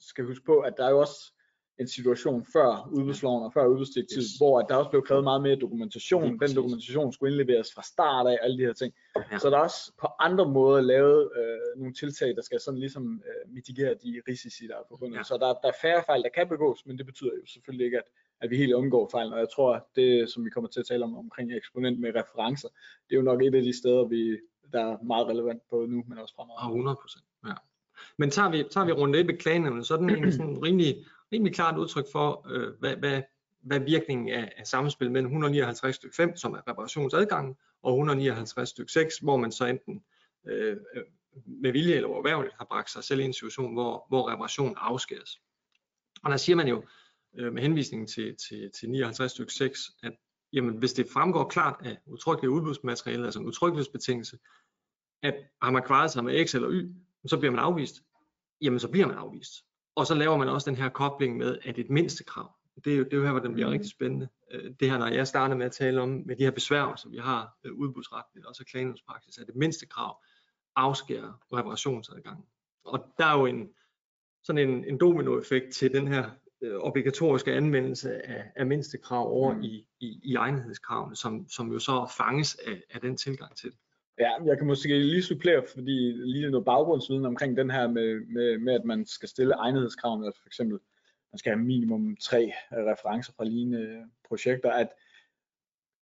skal 0.00 0.24
huske 0.24 0.44
på, 0.44 0.58
at 0.58 0.74
der 0.76 0.86
er 0.86 0.90
jo 0.90 1.00
også 1.00 1.32
en 1.78 1.88
situation 1.88 2.46
før 2.52 2.88
udbudsloven 2.92 3.44
og 3.44 3.52
før 3.52 3.66
udbudsdirektivet, 3.66 4.24
yes. 4.24 4.36
hvor 4.38 4.60
at 4.60 4.66
der 4.68 4.74
også 4.76 4.90
blev 4.90 5.02
krævet 5.06 5.24
meget 5.24 5.42
mere 5.42 5.56
dokumentation. 5.56 6.40
Den 6.40 6.56
dokumentation 6.56 7.12
skulle 7.12 7.32
indleveres 7.32 7.74
fra 7.74 7.82
start 7.82 8.26
af, 8.26 8.38
alle 8.42 8.58
de 8.58 8.66
her 8.66 8.72
ting. 8.72 8.94
Ja. 9.32 9.38
Så 9.38 9.50
der 9.50 9.56
er 9.56 9.60
også 9.60 9.92
på 10.00 10.06
andre 10.20 10.48
måder 10.48 10.80
lavet 10.80 11.30
øh, 11.36 11.80
nogle 11.80 11.94
tiltag, 11.94 12.36
der 12.36 12.42
skal 12.42 12.60
sådan 12.60 12.80
ligesom 12.80 13.22
øh, 13.26 13.54
mitigere 13.54 13.94
de 13.94 14.22
risici, 14.28 14.66
der 14.66 14.74
er 14.74 14.82
forbundet. 14.88 15.16
Ja. 15.16 15.22
Så 15.22 15.34
der, 15.34 15.46
der 15.46 15.68
er 15.68 15.78
færre 15.82 16.02
fejl, 16.06 16.22
der 16.22 16.28
kan 16.28 16.48
begås, 16.48 16.86
men 16.86 16.98
det 16.98 17.06
betyder 17.06 17.30
jo 17.40 17.46
selvfølgelig 17.46 17.84
ikke, 17.84 17.98
at, 17.98 18.08
at 18.40 18.50
vi 18.50 18.56
helt 18.56 18.72
undgår 18.74 19.08
fejl. 19.12 19.32
Og 19.32 19.38
jeg 19.38 19.48
tror, 19.54 19.74
at 19.74 19.82
det, 19.96 20.30
som 20.30 20.44
vi 20.44 20.50
kommer 20.50 20.70
til 20.70 20.80
at 20.80 20.86
tale 20.86 21.04
om 21.04 21.16
omkring 21.16 21.52
eksponent 21.52 22.00
med 22.00 22.14
referencer, 22.14 22.68
det 23.08 23.14
er 23.14 23.16
jo 23.16 23.22
nok 23.22 23.42
et 23.42 23.54
af 23.54 23.62
de 23.62 23.78
steder, 23.78 24.04
vi, 24.04 24.38
der 24.72 24.84
er 24.84 25.02
meget 25.02 25.26
relevant 25.26 25.62
på 25.70 25.86
nu, 25.88 26.04
men 26.08 26.18
også 26.18 26.34
fremover. 26.34 26.60
Ah, 26.60 26.70
100 26.70 26.96
procent, 27.02 27.24
ja. 27.46 27.52
Men 28.18 28.30
tager 28.30 28.50
vi, 28.50 28.64
tager 28.70 28.84
vi 28.84 28.92
rundt 28.92 29.16
lidt 29.16 29.26
med 29.26 29.38
klagenævnet, 29.38 29.86
så 29.86 29.94
er 29.94 29.98
den 29.98 30.10
egentlig 30.10 30.32
sådan 30.32 30.62
rimelig 30.62 31.06
rimelig 31.32 31.54
klart 31.54 31.78
udtryk 31.78 32.04
for, 32.12 32.46
øh, 32.50 32.72
hvad, 32.78 32.96
hvad, 32.96 33.22
hvad 33.60 33.80
virkningen 33.80 34.28
af, 34.28 34.52
af 34.56 34.66
samspil 34.66 35.10
mellem 35.10 35.26
159 35.26 35.96
stykke 35.96 36.16
5, 36.16 36.36
som 36.36 36.52
er 36.52 36.68
reparationsadgangen, 36.68 37.56
og 37.82 37.92
159 37.92 38.68
stykke 38.68 38.92
6, 38.92 39.18
hvor 39.18 39.36
man 39.36 39.52
så 39.52 39.66
enten 39.66 40.02
øh, 40.46 40.76
øh 40.94 41.02
med 41.46 41.72
vilje 41.72 41.94
eller 41.94 42.08
overværligt 42.08 42.54
har 42.54 42.64
bragt 42.64 42.90
sig 42.90 43.04
selv 43.04 43.20
i 43.20 43.24
en 43.24 43.32
situation, 43.32 43.72
hvor, 43.72 44.06
hvor 44.08 44.30
reparation 44.32 44.74
afskæres. 44.76 45.40
Og 46.24 46.30
der 46.30 46.36
siger 46.36 46.56
man 46.56 46.68
jo 46.68 46.82
øh, 47.38 47.52
med 47.52 47.62
henvisning 47.62 48.08
til, 48.08 48.36
til, 48.48 48.70
til 48.80 48.90
59 48.90 49.32
stykke 49.32 49.52
6, 49.52 49.90
at 50.02 50.12
jamen, 50.52 50.76
hvis 50.76 50.92
det 50.92 51.06
fremgår 51.12 51.44
klart 51.48 51.76
af 51.84 51.98
udtrykkeligt 52.06 52.50
udbudsmateriale, 52.50 53.24
altså 53.24 53.40
en 53.40 53.46
udtrykkelighedsbetingelse, 53.46 54.38
at 55.22 55.34
har 55.62 55.70
man 55.70 55.82
kvaret 55.82 56.10
sig 56.10 56.24
med 56.24 56.46
X 56.46 56.54
eller 56.54 56.70
Y, 56.70 56.94
så 57.26 57.38
bliver 57.38 57.50
man 57.50 57.60
afvist, 57.60 58.02
jamen 58.60 58.80
så 58.80 58.88
bliver 58.88 59.06
man 59.06 59.16
afvist. 59.16 59.52
Og 59.94 60.06
så 60.06 60.14
laver 60.14 60.36
man 60.36 60.48
også 60.48 60.70
den 60.70 60.78
her 60.78 60.88
kobling 60.88 61.36
med, 61.36 61.58
at 61.62 61.78
et 61.78 61.90
mindste 61.90 62.24
krav, 62.24 62.56
det 62.84 62.92
er 62.92 62.96
jo, 62.96 63.04
det 63.04 63.12
er 63.12 63.16
jo 63.16 63.24
her, 63.24 63.30
hvor 63.30 63.40
den 63.40 63.52
bliver 63.52 63.68
mm. 63.68 63.72
rigtig 63.72 63.90
spændende. 63.90 64.28
Øh, 64.50 64.74
det 64.80 64.90
her, 64.90 64.98
når 64.98 65.06
jeg 65.06 65.26
starter 65.26 65.56
med 65.56 65.66
at 65.66 65.72
tale 65.72 66.00
om 66.00 66.08
med 66.08 66.36
de 66.36 66.44
her 66.44 66.50
besvær, 66.50 66.96
som 66.96 67.12
vi 67.12 67.18
har 67.18 67.58
øh, 67.64 67.72
udbudsretligt, 67.72 68.46
og 68.46 68.54
så 68.54 68.64
klagenhedspraksis, 68.64 69.38
at 69.38 69.46
det 69.46 69.56
mindste 69.56 69.86
krav 69.86 70.22
afskærer 70.76 71.56
reparationsadgangen. 71.56 72.44
Og 72.84 73.14
der 73.18 73.26
er 73.26 73.38
jo 73.38 73.46
en, 73.46 73.68
sådan 74.42 74.68
en, 74.68 74.84
en 74.84 74.98
dominoeffekt 74.98 75.72
til 75.72 75.92
den 75.92 76.08
her 76.08 76.30
obligatoriske 76.62 77.52
anvendelse 77.52 78.26
af, 78.26 78.44
af 78.56 78.66
mindste 78.66 78.98
krav 78.98 79.30
over 79.30 79.54
mm. 79.54 79.62
i, 79.62 79.86
i, 80.00 80.20
i 80.24 80.34
egnethedskravene, 80.34 81.16
som, 81.16 81.48
som 81.48 81.72
jo 81.72 81.78
så 81.78 82.14
fanges 82.16 82.54
af, 82.66 82.82
af 82.94 83.00
den 83.00 83.16
tilgang 83.16 83.56
til 83.56 83.70
det. 83.70 83.78
Ja, 84.18 84.30
jeg 84.44 84.58
kan 84.58 84.66
måske 84.66 84.98
lige 84.98 85.22
supplere, 85.22 85.62
fordi 85.74 86.12
lige 86.12 86.50
noget 86.50 86.64
baggrundsviden 86.64 87.26
omkring 87.26 87.56
den 87.56 87.70
her 87.70 87.88
med, 87.88 88.26
med, 88.26 88.58
med 88.58 88.74
at 88.74 88.84
man 88.84 89.06
skal 89.06 89.28
stille 89.28 89.54
egnethedskravene, 89.54 90.26
altså 90.26 90.42
for 90.42 90.48
eksempel, 90.48 90.78
man 91.32 91.38
skal 91.38 91.52
have 91.52 91.64
minimum 91.64 92.16
tre 92.16 92.52
referencer 92.72 93.32
fra 93.36 93.44
lignende 93.44 94.04
projekter, 94.28 94.70
at, 94.72 94.88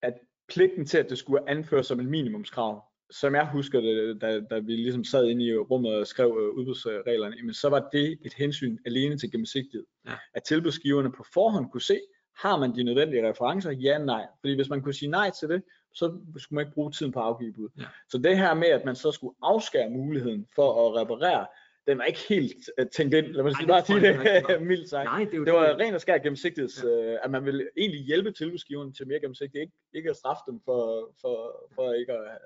at 0.01 0.13
pligten 0.48 0.86
til, 0.86 0.98
at 0.98 1.10
det 1.10 1.17
skulle 1.17 1.50
anføres 1.50 1.88
som 1.88 2.00
en 2.00 2.10
minimumskrav, 2.10 2.83
som 3.20 3.36
jeg 3.36 3.48
husker 3.48 3.82
det, 3.82 4.22
da, 4.22 4.39
da 4.39 4.60
vi 4.60 4.75
ligesom 4.75 5.03
sad 5.03 5.25
inde 5.25 5.46
i 5.46 5.58
rummet 5.58 5.96
og 5.96 6.08
skrev 6.08 6.27
uh, 6.27 6.58
udbudsreglerne, 6.58 7.36
jamen, 7.38 7.53
så 7.53 7.70
var 7.70 7.89
det 7.91 8.17
et 8.25 8.34
hensyn 8.34 8.77
alene 8.86 9.17
til 9.17 9.32
gennemsigtighed. 9.32 9.86
Ja. 10.08 10.13
At 10.34 10.43
tilbudsgiverne 10.43 11.12
på 11.12 11.25
forhånd 11.34 11.70
kunne 11.72 11.82
se, 11.82 12.00
har 12.38 12.58
man 12.60 12.75
de 12.75 12.84
nødvendige 12.84 13.29
referencer? 13.29 13.72
Ja, 13.72 13.98
nej. 13.98 14.25
Fordi 14.39 14.55
hvis 14.55 14.70
man 14.70 14.82
kunne 14.82 14.93
sige 14.93 15.10
nej 15.10 15.32
til 15.39 15.50
det, 15.50 15.63
så 15.93 16.20
skulle 16.38 16.55
man 16.55 16.65
ikke 16.65 16.74
bruge 16.74 16.91
tiden 16.91 17.12
på 17.12 17.20
at 17.20 17.25
afgive 17.25 17.53
bud. 17.53 17.70
Ja. 17.79 17.86
Så 18.10 18.17
det 18.17 18.38
her 18.38 18.53
med, 18.53 18.67
at 18.67 18.86
man 18.86 18.96
så 18.96 19.12
skulle 19.12 19.36
afskære 19.41 19.89
muligheden 19.89 20.48
for 20.55 20.88
at 20.88 21.01
reparere, 21.01 21.48
den 21.88 21.98
var 21.98 22.03
ikke 22.03 22.20
helt 22.29 22.70
uh, 22.82 22.88
tænkt 22.96 23.13
ind, 23.13 23.25
lad 23.25 23.43
mig 23.43 23.55
sige, 23.55 23.62
det 23.62 23.67
bare 23.67 23.86
sige 23.86 24.01
det 24.01 24.43
det 24.48 24.62
mildt 24.72 24.89
sagt. 24.89 25.05
Nej, 25.05 25.24
det 25.32 25.38
jo 25.38 25.46
Det 25.46 25.53
var 25.53 25.79
ren 25.79 25.93
og 25.93 26.01
skær 26.01 26.17
gennemsigtighed, 26.17 26.70
ja. 26.84 27.17
at 27.24 27.32
man 27.32 27.46
vil 27.46 27.70
egentlig 27.77 28.01
hjælpe 28.01 28.32
tilbudsgiveren 28.32 28.93
til 28.93 29.08
mere 29.08 29.20
gennemsigtighed, 29.20 29.62
ikke, 29.62 29.74
ikke 29.93 30.10
at 30.10 30.15
straffe 30.15 30.41
dem 30.48 30.62
for, 30.65 31.13
for, 31.22 31.36
for 31.75 31.93
ikke 31.93 32.13
at 32.13 32.38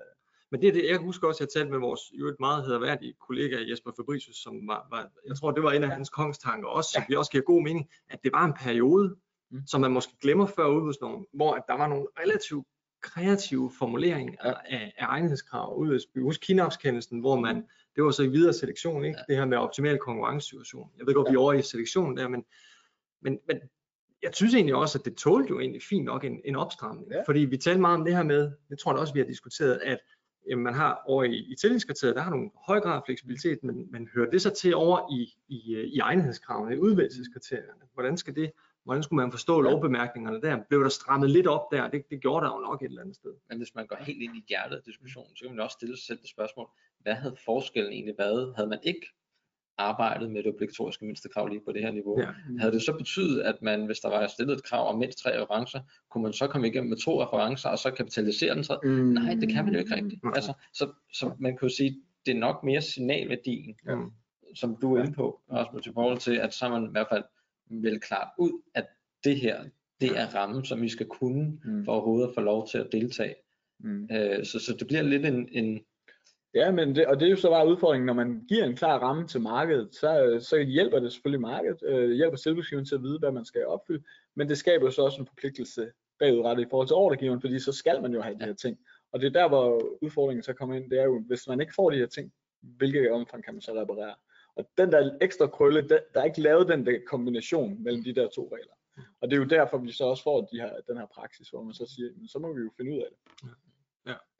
Men 0.50 0.60
det 0.60 0.68
er 0.68 0.72
det, 0.72 0.84
jeg 0.88 0.98
husker 0.98 1.28
også, 1.28 1.44
at 1.44 1.48
jeg 1.54 1.60
talte 1.60 1.70
med 1.70 1.78
vores 1.78 2.00
jo 2.12 2.28
et 2.28 2.36
meget 2.40 2.64
hedderværdige 2.64 3.14
kollega 3.28 3.56
Jesper 3.70 3.90
Fabricius, 3.96 4.36
som 4.36 4.68
var, 4.68 4.86
var, 4.90 5.10
jeg 5.28 5.36
tror, 5.36 5.50
det 5.50 5.62
var 5.62 5.72
en 5.72 5.82
af 5.84 5.88
Ja. 5.88 5.92
hans 5.94 6.08
kongstanker 6.08 6.68
også, 6.68 6.90
som 6.94 7.00
Ja. 7.02 7.06
vi 7.08 7.16
også 7.16 7.30
giver 7.30 7.42
god 7.44 7.62
mening, 7.62 7.88
at 8.10 8.18
det 8.24 8.32
var 8.32 8.44
en 8.44 8.52
periode, 8.60 9.16
Mm. 9.50 9.66
som 9.66 9.80
man 9.80 9.90
måske 9.92 10.12
glemmer 10.22 10.46
før 10.46 10.66
udbudsloven, 10.66 11.26
hvor 11.32 11.54
at 11.54 11.62
der 11.68 11.74
var 11.74 11.88
nogle 11.88 12.06
relativt 12.20 12.66
kreative 13.02 13.70
formuleringer 13.78 14.34
Ja. 14.44 14.52
af, 14.66 14.92
af 14.98 15.06
egnethedskrav 15.08 15.76
ud 15.76 15.92
af 15.94 16.22
Husk 16.22 16.40
kinapskendelsen, 16.40 17.20
hvor 17.20 17.40
man, 17.40 17.56
det 17.96 18.04
var 18.04 18.10
så 18.10 18.22
i 18.22 18.28
videre 18.28 18.52
selektion, 18.52 19.04
ikke? 19.04 19.18
det 19.28 19.36
her 19.36 19.44
med 19.44 19.58
optimal 19.58 19.98
konkurrencesituation. 19.98 20.90
Jeg 20.98 21.06
ved 21.06 21.14
godt, 21.14 21.30
vi 21.30 21.34
er 21.34 21.38
over 21.40 21.52
i 21.52 21.62
selektionen 21.62 22.16
der, 22.16 22.28
men, 22.28 22.44
men, 23.22 23.38
men 23.46 23.56
jeg 24.22 24.30
synes 24.34 24.54
egentlig 24.54 24.74
også, 24.74 24.98
at 24.98 25.04
det 25.04 25.16
tålte 25.16 25.48
jo 25.50 25.60
egentlig 25.60 25.82
fint 25.82 26.04
nok 26.04 26.24
en, 26.24 26.40
en 26.44 26.56
opstramning. 26.56 27.12
Ja. 27.12 27.22
Fordi 27.26 27.40
vi 27.40 27.56
talte 27.56 27.80
meget 27.80 27.98
om 27.98 28.04
det 28.04 28.16
her 28.16 28.22
med, 28.22 28.52
det 28.70 28.78
tror 28.78 28.92
jeg 28.92 29.00
også, 29.00 29.14
vi 29.14 29.20
har 29.20 29.26
diskuteret, 29.26 29.80
at 29.84 29.98
jamen, 30.48 30.64
man 30.64 30.74
har 30.74 31.02
over 31.06 31.24
i, 31.24 31.36
i 31.36 31.54
tillidskriteriet, 31.54 32.16
der 32.16 32.22
har 32.22 32.30
nogle 32.30 32.50
høj 32.66 32.80
grad 32.80 32.96
af 32.96 33.02
fleksibilitet, 33.06 33.58
men, 33.62 33.92
men 33.92 34.08
hører 34.14 34.30
det 34.30 34.42
så 34.42 34.50
til 34.50 34.74
over 34.74 35.12
i, 35.12 35.34
i, 35.48 35.74
øh, 35.74 35.84
i 35.84 35.98
egnethedskravene, 35.98 36.74
i 36.74 36.78
udvælgelseskriterierne? 36.78 37.82
Hvordan 37.94 38.16
skal 38.16 38.36
det, 38.36 38.52
hvordan 38.84 39.02
skulle 39.02 39.22
man 39.22 39.32
forstå 39.32 39.60
lovbemærkningerne 39.60 40.40
der? 40.40 40.58
Blev 40.68 40.82
der 40.82 40.88
strammet 40.88 41.30
lidt 41.30 41.46
op 41.46 41.70
der? 41.72 41.88
Det, 41.88 42.10
det 42.10 42.20
gjorde 42.20 42.46
der 42.46 42.52
jo 42.52 42.60
nok 42.60 42.82
et 42.82 42.86
eller 42.86 43.02
andet 43.02 43.16
sted. 43.16 43.34
Men 43.48 43.58
hvis 43.58 43.74
man 43.74 43.86
går 43.86 43.96
helt 43.96 44.22
ind 44.22 44.36
i 44.36 44.44
hjertet 44.48 44.76
af 44.76 44.82
diskussionen, 44.82 45.36
så 45.36 45.44
kan 45.44 45.54
man 45.54 45.64
også 45.64 45.74
stille 45.74 45.96
sig 45.96 46.06
selv 46.06 46.18
det 46.18 46.28
spørgsmål, 46.28 46.68
hvad 47.02 47.14
havde 47.14 47.36
forskellen 47.44 47.92
egentlig 47.92 48.14
været, 48.18 48.54
havde 48.56 48.68
man 48.68 48.78
ikke 48.82 49.06
arbejdet 49.78 50.30
med 50.30 50.42
det 50.42 50.52
obligatoriske 50.54 51.04
mindstekrav 51.04 51.46
lige 51.48 51.60
på 51.66 51.72
det 51.72 51.82
her 51.82 51.90
niveau? 51.92 52.20
Ja. 52.20 52.26
Havde 52.58 52.72
det 52.72 52.82
så 52.82 52.92
betydet, 52.92 53.40
at 53.40 53.62
man, 53.62 53.86
hvis 53.86 54.00
der 54.00 54.08
var 54.08 54.26
stillet 54.26 54.54
et 54.56 54.62
krav 54.64 54.88
om 54.92 54.98
mindst 54.98 55.18
tre 55.18 55.42
referencer, 55.42 55.80
kunne 56.10 56.22
man 56.22 56.32
så 56.32 56.46
komme 56.46 56.68
igennem 56.68 56.88
med 56.90 56.96
to 56.96 57.22
referencer, 57.22 57.68
og 57.68 57.78
så 57.78 57.90
kapitalisere 57.90 58.54
den 58.54 58.62
tredje? 58.62 58.80
Mm. 58.90 59.06
Nej, 59.08 59.34
det 59.34 59.48
kan 59.48 59.64
man 59.64 59.74
jo 59.74 59.80
ikke 59.80 59.94
rigtigt. 59.94 60.22
Nej. 60.24 60.32
Altså, 60.36 60.52
så, 60.74 60.88
så 61.12 61.32
man 61.38 61.58
jo 61.62 61.68
sige, 61.68 61.96
det 62.26 62.34
er 62.36 62.38
nok 62.38 62.64
mere 62.64 62.80
signalværdien, 62.82 63.74
Ja. 63.86 63.94
Mm. 63.94 64.10
som 64.54 64.76
du 64.80 64.94
er 64.96 65.00
inde 65.02 65.12
på, 65.12 65.40
Rasmus, 65.52 65.86
i 65.86 65.90
forhold 65.94 66.18
til, 66.18 66.36
at 66.36 66.54
så 66.54 66.66
er 66.66 66.70
man 66.70 66.84
i 66.84 66.90
hvert 66.92 67.06
fald 67.12 67.24
vel 67.70 68.00
klart 68.00 68.28
ud, 68.38 68.62
at 68.74 68.86
det 69.24 69.40
her, 69.40 69.64
det 70.00 70.18
er 70.18 70.26
rammen, 70.34 70.64
som 70.64 70.82
vi 70.82 70.88
skal 70.88 71.06
kunne, 71.06 71.58
Mm. 71.64 71.84
for 71.84 71.92
overhovedet 71.92 72.28
at 72.28 72.34
få 72.34 72.40
lov 72.40 72.68
til 72.68 72.78
at 72.78 72.88
deltage. 72.92 73.34
Mm. 73.80 74.08
Øh, 74.12 74.44
så, 74.44 74.58
så 74.58 74.76
det 74.78 74.86
bliver 74.86 75.02
lidt 75.02 75.26
en, 75.26 75.48
en 75.52 75.80
Ja, 76.54 76.70
men 76.70 76.94
det, 76.94 77.06
og 77.06 77.20
det 77.20 77.26
er 77.26 77.30
jo 77.30 77.36
så 77.36 77.50
bare 77.50 77.68
udfordringen, 77.68 78.06
når 78.06 78.12
man 78.12 78.44
giver 78.48 78.64
en 78.64 78.76
klar 78.76 78.98
ramme 78.98 79.26
til 79.26 79.40
markedet, 79.40 79.94
så, 79.94 80.38
så 80.40 80.58
hjælper 80.58 80.98
det 80.98 81.12
selvfølgelig 81.12 81.40
markedet, 81.40 81.82
øh, 81.82 82.10
hjælper 82.10 82.36
tilbudsgiveren 82.36 82.86
til 82.86 82.94
at 82.94 83.02
vide, 83.02 83.18
hvad 83.18 83.32
man 83.32 83.44
skal 83.44 83.66
opfylde, 83.66 84.04
men 84.36 84.48
det 84.48 84.58
skaber 84.58 84.84
jo 84.84 84.90
så 84.90 85.02
også 85.02 85.20
en 85.20 85.26
forpligtelse 85.26 85.90
bagudrettet 86.18 86.64
i 86.64 86.68
forhold 86.70 86.86
til 86.88 86.94
ordregiveren, 86.96 87.40
fordi 87.40 87.58
så 87.58 87.72
skal 87.72 88.02
man 88.02 88.12
jo 88.12 88.20
have 88.20 88.38
de 88.38 88.44
her 88.44 88.54
ting. 88.54 88.78
Og 89.12 89.20
det 89.20 89.26
er 89.26 89.40
der, 89.40 89.48
hvor 89.48 89.82
udfordringen 90.02 90.42
så 90.42 90.52
kommer 90.52 90.76
ind, 90.76 90.90
det 90.90 91.00
er 91.00 91.04
jo, 91.04 91.22
hvis 91.26 91.48
man 91.48 91.60
ikke 91.60 91.74
får 91.74 91.90
de 91.90 91.96
her 91.96 92.06
ting, 92.06 92.32
hvilket 92.60 93.10
omfang 93.10 93.44
kan 93.44 93.54
man 93.54 93.60
så 93.60 93.72
reparere? 93.72 94.14
Og 94.56 94.70
den 94.78 94.92
der 94.92 95.18
ekstra 95.20 95.46
krølle, 95.46 95.88
der, 95.88 95.98
der 96.14 96.20
er 96.20 96.24
ikke 96.24 96.40
lavet 96.40 96.68
den 96.68 96.86
der 96.86 96.98
kombination 97.06 97.82
mellem 97.82 98.04
de 98.04 98.14
der 98.14 98.28
to 98.28 98.52
regler. 98.54 98.74
Og 99.20 99.30
det 99.30 99.36
er 99.36 99.40
jo 99.40 99.44
derfor, 99.44 99.78
vi 99.78 99.92
så 99.92 100.04
også 100.04 100.22
får 100.22 100.40
de 100.52 100.60
her, 100.60 100.72
den 100.88 100.96
her 100.96 101.06
praksis, 101.14 101.48
hvor 101.48 101.62
man 101.62 101.74
så 101.74 101.86
siger, 101.96 102.10
"Men 102.16 102.28
så 102.28 102.38
må 102.38 102.52
vi 102.52 102.60
jo 102.60 102.70
finde 102.76 102.92
ud 102.92 102.98
af 102.98 103.06
det. 103.10 103.50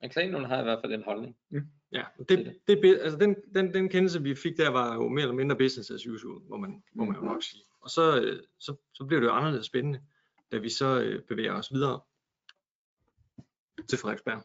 Men 0.00 0.10
klagenævnet 0.10 0.48
har 0.48 0.60
i 0.60 0.62
hvert 0.62 0.78
fald 0.82 0.92
en 0.92 1.02
holdning. 1.02 1.37
Ja, 1.92 2.04
det, 2.18 2.28
det. 2.28 2.58
det, 2.68 2.82
det, 2.82 2.98
altså 3.02 3.18
den, 3.18 3.37
den, 3.54 3.75
den 3.75 3.88
kendelse, 3.88 4.22
vi 4.22 4.34
fik 4.34 4.56
der, 4.56 4.68
var 4.68 4.94
jo 4.94 5.08
mere 5.08 5.22
eller 5.22 5.34
mindre 5.34 5.56
business 5.56 5.90
as 5.90 6.06
usual, 6.06 6.40
må 6.50 6.56
man, 6.56 6.82
må 6.94 7.04
man 7.04 7.16
jo 7.16 7.22
nok 7.22 7.42
sige. 7.42 7.62
Og 7.80 7.90
så, 7.90 8.20
øh, 8.20 8.42
så, 8.58 8.76
så 8.94 9.04
bliver 9.04 9.20
det 9.20 9.26
jo 9.26 9.32
anderledes 9.32 9.66
spændende, 9.66 10.00
da 10.52 10.58
vi 10.58 10.68
så 10.68 11.00
øh, 11.00 11.22
bevæger 11.22 11.52
os 11.52 11.72
videre 11.72 12.00
til 13.88 13.98
Frederiksberg. 13.98 14.42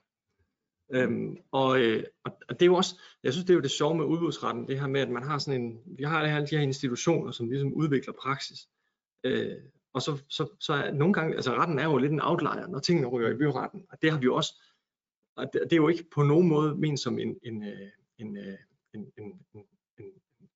Øhm, 0.93 1.37
og, 1.51 1.81
øh, 1.81 2.03
og, 2.23 2.37
og 2.49 2.59
det 2.59 2.61
er 2.61 2.65
jo 2.65 2.75
også, 2.75 3.01
jeg 3.23 3.33
synes 3.33 3.45
det 3.45 3.53
er 3.53 3.55
jo 3.55 3.61
det 3.61 3.71
sjove 3.71 3.95
med 3.95 4.05
udbudsretten, 4.05 4.67
det 4.67 4.79
her 4.79 4.87
med, 4.87 5.01
at 5.01 5.09
man 5.09 5.23
har 5.23 5.37
sådan 5.37 5.61
en, 5.61 5.79
vi 5.97 6.03
har 6.03 6.19
alle 6.19 6.47
de 6.47 6.55
her 6.55 6.63
institutioner, 6.63 7.31
som 7.31 7.49
ligesom 7.49 7.73
udvikler 7.73 8.13
praksis. 8.21 8.59
Øh, 9.23 9.57
og 9.93 10.01
så, 10.01 10.21
så, 10.29 10.47
så 10.59 10.73
er 10.73 10.91
nogle 10.91 11.13
gange, 11.13 11.35
altså 11.35 11.51
retten 11.53 11.79
er 11.79 11.83
jo 11.83 11.97
lidt 11.97 12.11
en 12.11 12.21
outlier, 12.21 12.67
når 12.67 12.79
tingene 12.79 13.07
ryger 13.07 13.29
i 13.29 13.37
byretten, 13.37 13.85
og 13.91 13.97
det 14.01 14.11
har 14.11 14.19
vi 14.19 14.23
jo 14.23 14.35
også, 14.35 14.61
og 15.35 15.45
det, 15.53 15.61
det 15.63 15.73
er 15.73 15.77
jo 15.77 15.87
ikke 15.87 16.05
på 16.15 16.23
nogen 16.23 16.47
måde 16.47 16.75
ment 16.75 16.99
som 16.99 17.19
en, 17.19 17.35
en, 17.43 17.63
øh, 17.63 17.89
en, 18.17 18.37
øh, 18.37 18.57
en, 18.93 19.11
en, 19.17 19.33
en, 19.55 19.63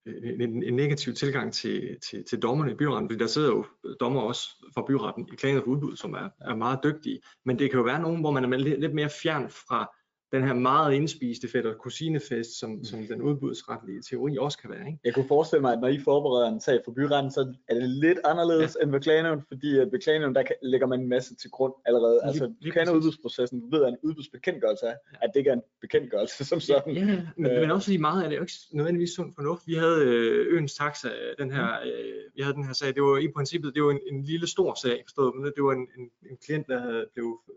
en, 0.06 0.42
en, 0.42 0.64
en 0.64 0.74
negativ 0.74 1.14
tilgang 1.14 1.54
til, 1.54 1.98
til, 2.10 2.24
til 2.24 2.40
dommerne 2.40 2.72
i 2.72 2.76
byretten, 2.76 3.10
fordi 3.10 3.20
der 3.20 3.28
sidder 3.28 3.48
jo 3.48 3.66
dommer 4.00 4.22
også 4.22 4.50
fra 4.74 4.84
byretten 4.88 5.30
i 5.34 5.36
klagen 5.36 5.62
for 5.62 5.68
udbud, 5.68 5.96
som 5.96 6.14
er, 6.14 6.30
er 6.42 6.56
meget 6.56 6.80
dygtige, 6.84 7.20
men 7.46 7.60
det 7.60 7.70
kan 7.70 7.78
jo 7.78 7.84
være 7.84 8.02
nogen, 8.02 8.20
hvor 8.22 8.32
man 8.32 8.54
er 8.54 8.58
lidt 8.58 8.94
mere 8.94 9.10
fjern 9.22 9.50
fra 9.50 9.97
den 10.32 10.44
her 10.44 10.54
meget 10.54 10.94
indspiste 10.94 11.48
fætter 11.48 11.74
kusinefest, 11.74 12.60
som, 12.60 12.84
som 12.84 13.00
den 13.04 13.22
udbudsretlige 13.22 14.02
teori 14.10 14.38
også 14.38 14.58
kan 14.58 14.70
være. 14.70 14.88
Ikke? 14.88 15.00
Jeg 15.06 15.14
kunne 15.14 15.28
forestille 15.28 15.62
mig, 15.62 15.74
at 15.74 15.80
når 15.80 15.88
I 15.88 16.00
forbereder 16.00 16.48
en 16.52 16.60
sag 16.62 16.82
for 16.86 16.92
byretten, 16.92 17.32
så 17.32 17.54
er 17.68 17.74
det 17.74 17.90
lidt 17.90 18.20
anderledes 18.26 18.78
ja. 18.80 18.84
end 18.84 18.92
ved 18.92 19.00
klagenævn, 19.02 19.42
fordi 19.48 19.78
at 19.78 19.92
ved 19.92 20.00
klagenævn, 20.00 20.36
der 20.36 20.44
lægger 20.62 20.88
man 20.88 21.00
en 21.02 21.10
masse 21.10 21.36
til 21.36 21.50
grund 21.52 21.74
allerede. 21.86 22.14
Lige- 22.16 22.28
altså, 22.28 22.54
lige 22.62 22.72
du 22.72 22.80
kender 22.80 22.94
udbudsprocessen, 22.94 23.60
du 23.62 23.68
ved, 23.78 23.84
at 23.86 23.90
en 23.90 23.98
udbudsbekendtgørelse 24.04 24.86
er, 24.86 24.96
at 25.22 25.30
det 25.34 25.40
ikke 25.40 25.50
er 25.50 25.54
en 25.56 25.62
bekendtgørelse 25.82 26.46
som 26.46 26.60
sådan. 26.60 26.94
Ja, 26.96 27.00
ja, 27.06 27.22
men, 27.38 27.52
Øh. 27.52 27.62
men 27.62 27.72
også 27.72 27.86
fordi 27.88 27.98
meget 27.98 28.24
af 28.24 28.30
det 28.30 28.36
er 28.36 28.40
jo 28.40 28.44
ikke 28.44 28.54
nødvendigvis 28.74 29.10
sund 29.10 29.34
fornuft. 29.36 29.68
Vi 29.68 29.74
havde 29.74 30.00
øh, 30.06 30.54
Øens 30.56 30.74
Taxa, 30.76 31.10
den 31.40 31.52
her, 31.52 31.68
øh, 31.86 32.16
vi 32.36 32.42
havde 32.42 32.56
den 32.56 32.64
her 32.66 32.74
sag, 32.74 32.96
det 32.96 33.04
var 33.04 33.18
i 33.18 33.28
princippet, 33.36 33.76
det 33.76 33.84
var 33.84 33.92
en, 33.92 34.00
en 34.12 34.24
lille 34.24 34.48
stor 34.48 34.74
sag, 34.84 35.04
forstået, 35.06 35.36
men 35.36 35.44
det 35.56 35.64
var 35.64 35.72
en, 35.72 35.88
en, 35.98 36.10
en 36.32 36.38
klient, 36.46 36.68
der 36.68 36.80
havde 36.80 37.06
blevet 37.14 37.38
øh, 37.50 37.56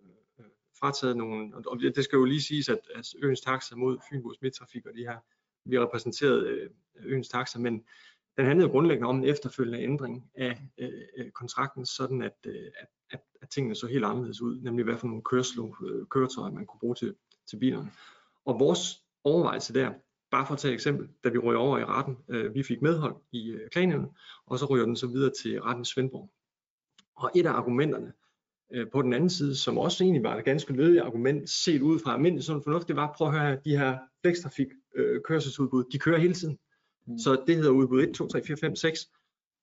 frataget 0.81 1.17
nogle, 1.17 1.57
og 1.57 1.63
og 1.67 1.81
det 1.81 2.05
skal 2.05 2.17
jo 2.17 2.25
lige 2.25 2.43
siges, 2.43 2.69
at, 2.69 2.81
at 2.95 3.07
Øens 3.23 3.41
Taxa 3.41 3.77
mod 3.77 3.99
Fynbos 4.11 4.37
Midtrafik 4.43 4.87
og 4.87 4.95
de 4.95 5.03
her, 5.03 5.19
vi 5.65 5.77
har 5.77 5.83
repræsenteret 5.83 6.47
øh, 6.47 6.71
Øens 6.97 7.29
Taxa, 7.29 7.59
men 7.59 7.85
den 8.37 8.47
handlede 8.47 8.71
grundlæggende 8.71 9.09
om 9.09 9.17
en 9.17 9.25
efterfølgende 9.25 9.83
ændring 9.83 10.31
af 10.35 10.63
øh, 10.79 10.91
øh 11.17 11.31
kontrakten, 11.31 11.87
sådan 11.87 12.23
at, 12.23 12.37
øh, 12.47 12.71
at, 13.11 13.21
at, 13.43 13.49
tingene 13.49 13.75
så 13.75 13.87
helt 13.87 14.05
anderledes 14.05 14.43
ud, 14.43 14.61
nemlig 14.61 14.85
hvad 14.85 14.97
for 14.97 15.07
nogle 15.07 15.23
kørslo, 15.23 15.75
øh, 15.85 16.07
køretøjer 16.07 16.53
man 16.53 16.67
kunne 16.67 16.81
bruge 16.81 16.95
til, 16.95 17.15
til 17.51 17.57
bilerne. 17.57 17.91
Og 18.45 18.61
vores 18.61 19.05
overvejelse 19.25 19.75
der, 19.75 19.93
bare 20.31 20.47
for 20.47 20.55
at 20.55 20.59
tage 20.59 20.73
et 20.73 20.75
eksempel, 20.75 21.09
da 21.25 21.29
vi 21.29 21.39
røg 21.39 21.57
over 21.57 21.79
i 21.79 21.85
retten, 21.85 22.19
øh, 22.29 22.55
vi 22.55 22.63
fik 22.63 22.83
medhold 22.83 23.17
i 23.33 23.51
øh, 23.51 23.71
klagenævnet, 23.71 24.11
og 24.47 24.59
så 24.59 24.67
ryger 24.67 24.87
den 24.87 24.97
så 24.97 25.07
videre 25.07 25.33
til 25.43 25.63
retten 25.63 25.83
i 25.83 25.85
Svendborg. 25.85 26.31
Og 27.17 27.31
et 27.35 27.47
af 27.47 27.53
argumenterne 27.53 28.13
øh, 28.73 28.87
på 28.93 29.03
den 29.03 29.13
anden 29.13 29.31
side, 29.31 29.57
som 29.57 29.79
også 29.79 30.05
egentlig 30.05 30.23
var 30.23 30.37
et 30.37 30.45
ganske 30.45 30.73
lødigt 30.73 31.03
argument, 31.03 31.51
set 31.51 31.83
ud 31.83 31.99
fra 31.99 32.15
almindelig 32.15 32.45
sund 32.45 32.63
fornuft, 32.63 32.89
det 32.89 32.97
var, 32.97 33.15
prøv 33.17 33.29
at 33.29 33.35
høre 33.35 33.51
her, 33.51 33.57
de 33.61 33.79
her 33.79 33.99
flekstrafik 34.23 34.67
øh, 34.95 35.21
kørselsudbud, 35.25 35.85
de 35.93 35.99
kører 35.99 36.19
hele 36.19 36.35
tiden. 36.35 36.59
Mm. 37.07 37.19
Så 37.19 37.43
det 37.47 37.57
hedder 37.57 37.71
udbud 37.71 38.03
1, 38.03 38.15
2, 38.15 38.29
3, 38.29 38.43
4, 38.43 38.57
5, 38.57 38.77
6. 38.77 39.11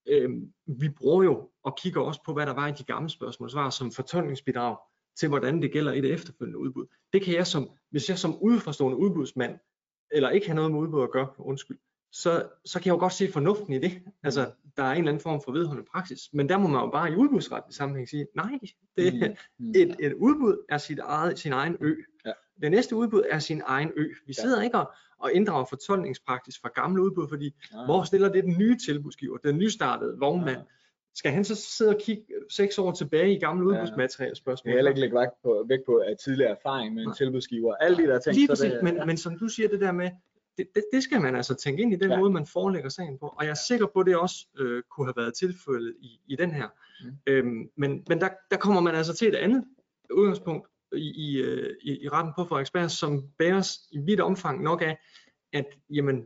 Øhm, 0.09 0.53
vi 0.65 0.89
bruger 0.89 1.23
jo 1.23 1.49
og 1.63 1.77
kigger 1.77 2.01
også 2.01 2.21
på, 2.25 2.33
hvad 2.33 2.45
der 2.45 2.53
var 2.53 2.67
i 2.67 2.71
de 2.71 2.83
gamle 2.83 3.09
spørgsmål, 3.09 3.49
svar 3.49 3.69
som 3.69 3.91
fortolkningsbidrag 3.91 4.77
til, 5.19 5.29
hvordan 5.29 5.61
det 5.61 5.71
gælder 5.71 5.93
i 5.93 6.01
det 6.01 6.13
efterfølgende 6.13 6.59
udbud. 6.59 6.85
Det 7.13 7.21
kan 7.21 7.33
jeg 7.33 7.47
som, 7.47 7.69
hvis 7.91 8.09
jeg 8.09 8.17
som 8.17 8.37
udforstående 8.41 8.97
udbudsmand, 8.97 9.59
eller 10.11 10.29
ikke 10.29 10.47
har 10.47 10.55
noget 10.55 10.71
med 10.71 10.79
udbud 10.79 11.03
at 11.03 11.11
gøre, 11.11 11.27
undskyld, 11.37 11.77
så, 12.11 12.47
så 12.65 12.79
kan 12.79 12.85
jeg 12.85 12.93
jo 12.93 12.99
godt 12.99 13.13
se 13.13 13.31
fornuften 13.31 13.73
i 13.73 13.79
det. 13.79 13.91
Altså, 14.23 14.51
der 14.77 14.83
er 14.83 14.91
en 14.91 14.97
eller 14.97 15.11
anden 15.11 15.21
form 15.23 15.41
for 15.45 15.51
vedholdende 15.51 15.89
praksis. 15.93 16.19
Men 16.33 16.49
der 16.49 16.57
må 16.57 16.67
man 16.67 16.81
jo 16.81 16.89
bare 16.89 17.11
i 17.11 17.15
udbudsretlig 17.15 17.75
sammenhæng 17.75 18.09
sige, 18.09 18.27
nej, 18.35 18.59
det, 18.97 19.37
Mm. 19.59 19.69
et, 19.75 19.95
et 19.99 20.13
udbud 20.13 20.57
er 20.69 20.77
sit 20.77 20.99
eget, 20.99 21.39
sin 21.39 21.53
egen 21.53 21.77
ø. 21.81 21.95
Ja. 22.25 22.31
Det 22.61 22.71
næste 22.71 22.95
udbud 22.95 23.23
er 23.29 23.39
sin 23.39 23.61
egen 23.65 23.91
ø. 23.95 24.03
Vi 24.03 24.33
Ja. 24.37 24.41
sidder 24.41 24.61
ikke 24.61 24.77
og, 24.77 24.91
og 25.19 25.33
inddrager 25.33 25.65
fortolkningspraksis 25.65 26.59
fra 26.61 26.69
gamle 26.75 27.03
udbud, 27.03 27.27
fordi 27.29 27.55
Ah. 27.73 27.85
hvor 27.85 28.03
stiller 28.03 28.29
det 28.31 28.43
den 28.43 28.57
nye 28.57 28.77
tilbudsgiver, 28.85 29.37
den 29.37 29.57
nystartede 29.57 30.15
vognmand? 30.19 30.57
Ja. 30.57 30.63
Skal 31.15 31.31
han 31.31 31.43
så 31.45 31.55
sidde 31.55 31.89
og 31.95 32.01
kigge 32.01 32.23
seks 32.49 32.77
år 32.77 32.91
tilbage 32.91 33.35
i 33.35 33.39
gamle 33.39 33.73
Ja. 33.75 33.81
udbudsmateriale 33.81 34.29
Jeg 34.29 34.37
spørgsmål? 34.37 34.71
kan 34.71 34.77
heller 34.77 34.91
ikke 34.91 35.01
lægge 35.01 35.19
vægt 35.19 35.41
på, 35.43 35.65
vægt 35.69 35.85
på 35.85 35.95
at 35.95 36.17
tidligere 36.23 36.51
erfaring 36.51 36.93
med 36.93 37.03
en 37.03 37.13
tilbudsgiver. 37.13 37.75
Alle 37.75 37.97
de 37.97 38.03
der 38.03 38.19
ting. 38.19 38.35
Lige 38.35 38.47
så 38.47 38.51
præcis, 38.51 38.71
det, 38.71 38.83
men, 38.83 39.07
men 39.07 39.17
som 39.17 39.39
du 39.39 39.47
siger 39.47 39.69
det 39.69 39.81
der 39.81 39.91
med, 39.91 40.09
det, 40.57 40.67
det, 40.75 40.83
det 40.93 41.03
skal 41.03 41.21
man 41.21 41.35
altså 41.35 41.55
tænke 41.55 41.81
ind 41.81 41.93
i 41.93 41.95
den 41.95 42.11
Ja. 42.11 42.19
måde, 42.19 42.31
man 42.31 42.45
forelægger 42.45 42.89
sagen 42.89 43.17
på. 43.19 43.25
Og 43.27 43.43
jeg 43.45 43.51
er 43.51 43.59
sikker 43.67 43.87
på, 43.93 43.99
at 43.99 44.05
det 44.05 44.17
også 44.17 44.47
øh, 44.57 44.83
kunne 44.91 45.05
have 45.07 45.13
været 45.17 45.33
tilfældet 45.33 45.95
i, 46.01 46.19
i 46.27 46.35
den 46.35 46.51
her. 46.51 46.67
Mm. 47.03 47.11
Øhm, 47.27 47.69
men 47.77 48.03
men 48.09 48.21
der, 48.21 48.29
der 48.51 48.57
kommer 48.57 48.81
man 48.81 48.95
altså 48.95 49.13
til 49.13 49.27
et 49.27 49.35
andet 49.35 49.63
udgangspunkt 50.13 50.67
i, 50.95 51.11
i, 51.27 51.37
øh, 51.41 51.75
i, 51.81 52.09
retten 52.09 52.33
på 52.37 52.43
Frederiksberg, 52.45 52.91
som 52.91 53.23
bæres 53.39 53.79
i 53.91 53.97
vidt 53.99 54.19
omfang 54.19 54.63
nok 54.63 54.81
af, 54.81 54.97
at 55.53 55.65
jamen, 55.89 56.23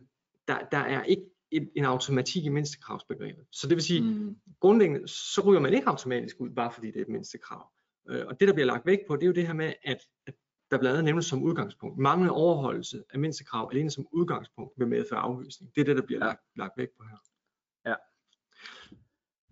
der, 0.48 0.58
der 0.72 0.78
er 0.78 1.04
ikke 1.04 1.24
en, 1.52 1.70
en 1.76 1.86
automatik 1.86 2.46
i 2.46 2.50
mindstekravsbegrebet. 2.50 3.46
Så 3.52 3.68
det 3.68 3.76
vil 3.76 3.84
sige, 3.84 4.02
Mm. 4.02 4.36
grundlæggende, 4.60 5.08
så 5.08 5.42
ryger 5.46 5.60
man 5.62 5.74
ikke 5.74 5.88
automatisk 5.88 6.36
ud, 6.40 6.50
bare 6.50 6.72
fordi 6.72 6.88
det 6.88 6.98
er 6.98 7.02
et 7.02 7.10
mindstekrav. 7.10 7.70
Øh, 8.10 8.28
og 8.28 8.40
det, 8.40 8.48
der 8.48 8.54
bliver 8.54 8.66
lagt 8.68 8.86
vægt 8.86 9.02
på, 9.08 9.16
det 9.16 9.24
er 9.24 9.28
jo 9.28 9.34
det 9.34 9.48
her 9.48 9.54
med, 9.54 9.74
at, 9.84 9.98
at 10.28 10.34
der 10.72 10.78
blandt 10.78 10.88
andet 10.98 11.06
nævnes 11.06 11.26
som 11.26 11.44
udgangspunkt. 11.44 11.98
Manglende 11.98 12.34
overholdelse 12.34 13.04
af 13.14 13.20
mindstekrav 13.20 13.70
alene 13.74 13.90
som 13.92 14.08
udgangspunkt 14.12 14.74
vil 14.78 14.88
medføre 14.88 15.20
afvisning. 15.20 15.72
Det 15.76 15.82
er 15.82 15.86
det, 15.86 15.96
der 15.96 16.02
bliver 16.06 16.20
Ja. 16.20 16.26
ja. 16.26 16.30
lagt, 16.32 16.42
lagt 16.56 16.78
vægt 16.78 16.92
på 16.98 17.04
her. 17.10 17.18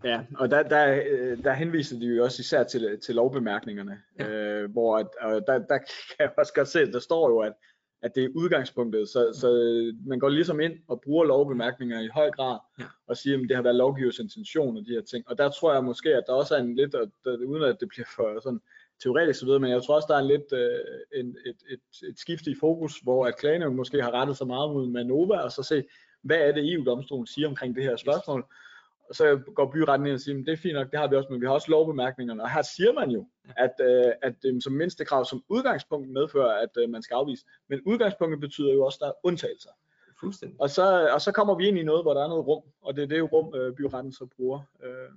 Ja, 0.03 0.25
og 0.37 0.51
der, 0.51 0.63
der, 0.63 0.85
der 1.35 1.53
henviser 1.53 1.99
de 1.99 2.05
jo 2.05 2.23
også 2.23 2.39
især 2.41 2.63
til, 2.63 2.99
til 3.05 3.15
lovbemærkningerne, 3.15 4.01
ja. 4.19 4.29
øh, 4.29 4.71
hvor 4.71 4.97
at, 4.97 5.07
og 5.21 5.41
der, 5.47 5.57
der 5.57 5.77
kan 6.09 6.19
jeg 6.19 6.31
også 6.37 6.53
godt 6.53 6.67
se, 6.67 6.81
at 6.81 6.93
der 6.93 6.99
står 6.99 7.29
jo, 7.29 7.39
at, 7.39 7.53
at 8.01 8.11
det 8.15 8.23
er 8.23 8.29
udgangspunktet, 8.35 9.09
så, 9.09 9.33
så 9.33 9.49
man 10.07 10.19
går 10.19 10.29
ligesom 10.29 10.59
ind 10.59 10.73
og 10.87 11.01
bruger 11.01 11.25
lovbemærkninger 11.25 11.99
i 11.99 12.07
høj 12.07 12.31
grad, 12.31 12.59
Ja. 12.79 12.85
og 13.07 13.17
siger, 13.17 13.37
at 13.37 13.45
det 13.49 13.55
har 13.55 13.63
været 13.63 13.75
lovgivers 13.75 14.19
intention 14.19 14.77
og 14.77 14.85
de 14.85 14.91
her 14.91 15.01
ting. 15.01 15.27
Og 15.29 15.37
der 15.37 15.49
tror 15.49 15.73
jeg 15.73 15.83
måske, 15.83 16.09
at 16.15 16.23
der 16.27 16.33
også 16.33 16.55
er 16.55 16.59
en 16.59 16.75
lidt, 16.75 16.95
og 16.95 17.11
der, 17.23 17.37
uden 17.45 17.63
at 17.63 17.77
det 17.79 17.89
bliver 17.89 18.07
for 18.15 18.39
sådan 18.39 18.61
teoretisk 19.03 19.39
så 19.39 19.45
videre, 19.45 19.59
men 19.59 19.71
jeg 19.71 19.83
tror 19.83 19.95
også, 19.95 20.07
der 20.09 20.17
er 20.17 20.21
lidt 20.21 20.53
øh, 20.53 21.19
en, 21.19 21.37
et, 21.45 21.59
et, 21.69 22.07
et 22.09 22.19
skift 22.19 22.47
i 22.47 22.55
fokus, 22.59 22.99
hvor 23.03 23.25
at 23.25 23.37
klagerne 23.37 23.75
måske 23.75 24.01
har 24.01 24.11
rettet 24.11 24.37
sig 24.37 24.47
meget 24.47 24.73
mod 24.73 24.87
Manova, 24.87 25.37
og 25.37 25.51
så 25.51 25.63
se, 25.63 25.83
hvad 26.23 26.37
er 26.37 26.51
det 26.51 26.73
EU-domstolen 26.73 27.27
siger 27.27 27.47
omkring 27.47 27.75
det 27.75 27.83
her 27.83 27.95
spørgsmål, 27.95 28.45
og 29.09 29.15
så 29.15 29.39
går 29.55 29.71
byretten 29.71 30.07
ind 30.07 30.13
og 30.13 30.19
siger, 30.19 30.39
at 30.39 30.45
det 30.45 30.53
er 30.53 30.57
fint 30.57 30.73
nok, 30.73 30.91
det 30.91 30.99
har 30.99 31.07
vi 31.07 31.15
også, 31.15 31.29
men 31.31 31.41
vi 31.41 31.45
har 31.45 31.53
også 31.53 31.71
lovbemærkningerne. 31.71 32.43
Og 32.43 32.51
her 32.53 32.61
siger 32.61 32.93
man 32.93 33.11
jo, 33.11 33.27
at, 33.57 33.73
øh, 33.81 34.11
at 34.21 34.35
øh, 34.45 34.61
som 34.61 34.73
mindste 34.73 35.05
krav 35.05 35.25
som 35.25 35.43
udgangspunkt 35.49 36.09
medfører, 36.09 36.61
at 36.63 36.69
øh, 36.83 36.89
man 36.89 37.01
skal 37.01 37.15
afvise. 37.15 37.45
Men 37.69 37.81
udgangspunktet 37.85 38.39
betyder 38.39 38.73
jo 38.73 38.85
også, 38.85 38.97
at 38.97 39.01
der 39.01 39.07
er 39.07 39.19
undtagelser. 39.23 39.69
Fuldstændig. 40.19 40.61
Og 40.61 40.69
så, 40.69 41.09
og 41.13 41.21
så 41.21 41.31
kommer 41.31 41.55
vi 41.55 41.67
ind 41.67 41.77
i 41.77 41.83
noget, 41.83 42.03
hvor 42.03 42.13
der 42.13 42.23
er 42.23 42.27
noget 42.27 42.47
rum, 42.47 42.63
og 42.81 42.95
det 42.95 43.03
er 43.03 43.07
det 43.07 43.31
rum, 43.33 43.55
øh, 43.55 43.75
byretten 43.75 44.11
så 44.11 44.25
bruger. 44.35 44.61
Øh, 44.83 45.09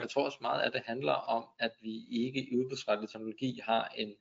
Jeg 0.00 0.08
tror 0.10 0.24
også 0.24 0.38
meget, 0.40 0.62
at 0.62 0.72
det 0.72 0.82
handler 0.84 1.12
om, 1.12 1.44
at 1.58 1.70
vi 1.82 2.06
ikke 2.10 2.52
i 2.52 2.56
udbudsretlig 2.56 3.08
terminologi 3.08 3.60
har 3.64 3.92
en 3.96 4.14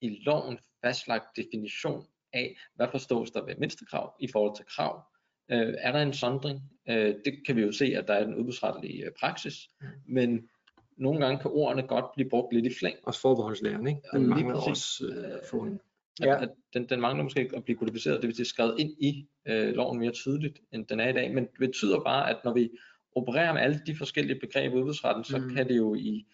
i 0.00 0.22
loven 0.26 0.58
fastlagt 0.84 1.36
definition 1.36 2.06
af, 2.32 2.56
hvad 2.74 2.88
forstås 2.90 3.30
der 3.30 3.44
ved 3.44 3.54
mindstekrav 3.58 4.14
i 4.20 4.28
forhold 4.32 4.56
til 4.56 4.64
krav. 4.64 5.02
Øh, 5.50 5.74
er 5.78 5.92
der 5.92 6.02
en 6.02 6.12
sondring? 6.12 6.60
Øh, 6.88 7.14
det 7.24 7.46
kan 7.46 7.56
vi 7.56 7.62
jo 7.62 7.72
se, 7.72 7.84
at 7.84 8.08
der 8.08 8.14
er 8.14 8.24
den 8.24 8.34
udbudsretlige 8.34 9.04
øh, 9.04 9.10
praksis, 9.20 9.70
men 10.08 10.48
nogle 10.96 11.20
gange 11.20 11.42
kan 11.42 11.50
ordene 11.50 11.82
godt 11.82 12.04
blive 12.14 12.30
brugt 12.30 12.54
lidt 12.54 12.66
i 12.66 12.74
flæng. 12.78 12.96
Også 13.02 13.20
forbeholdslæren, 13.20 13.86
ikke? 13.86 14.00
Den 14.12 14.26
mangler 14.26 14.54
også 14.54 15.04
øh, 15.06 15.32
at 15.32 15.40
få 15.50 15.56
en. 15.56 15.80
At, 16.20 16.26
Ja. 16.26 16.42
at 16.42 16.48
den, 16.74 16.88
den 16.88 17.00
mangler 17.00 17.22
måske 17.24 17.50
at 17.54 17.64
blive 17.64 17.76
kodificeret, 17.78 18.20
det 18.22 18.28
vil 18.28 18.36
sige 18.36 18.46
skrevet 18.46 18.74
ind 18.80 18.90
i 18.90 19.28
øh, 19.48 19.74
loven 19.74 19.98
mere 19.98 20.10
tydeligt, 20.12 20.60
end 20.72 20.86
den 20.86 21.00
er 21.00 21.08
i 21.08 21.12
dag, 21.12 21.34
men 21.34 21.44
det 21.44 21.58
betyder 21.58 22.00
bare, 22.00 22.30
at 22.30 22.36
når 22.44 22.52
vi 22.54 22.70
opererer 23.16 23.52
med 23.52 23.60
alle 23.60 23.80
de 23.86 23.96
forskellige 23.96 24.40
begreber 24.40 24.76
i 24.76 24.78
udbudsretten, 24.78 25.24
så 25.24 25.38
Mm. 25.38 25.54
kan 25.54 25.68
det 25.68 25.76
jo 25.76 25.94
i, 25.94 26.26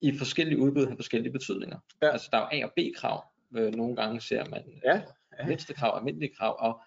i 0.00 0.18
forskellige 0.18 0.58
udbud 0.58 0.86
have 0.86 0.96
forskellige 0.96 1.32
betydninger. 1.32 1.78
Ja. 2.02 2.10
Altså 2.10 2.28
der 2.32 2.38
er 2.38 2.56
jo 2.56 2.62
A 2.62 2.64
og 2.66 2.72
B-krav, 2.76 3.24
øh, 3.56 3.74
nogle 3.74 3.96
gange 3.96 4.20
ser 4.20 4.44
man 4.50 4.62
Ja, 4.84 4.96
øh, 4.96 5.02
ja. 5.40 5.46
mindstekrav 5.46 5.90
og 5.92 5.98
almindelige 5.98 6.34
krav, 6.34 6.56
og, 6.58 6.80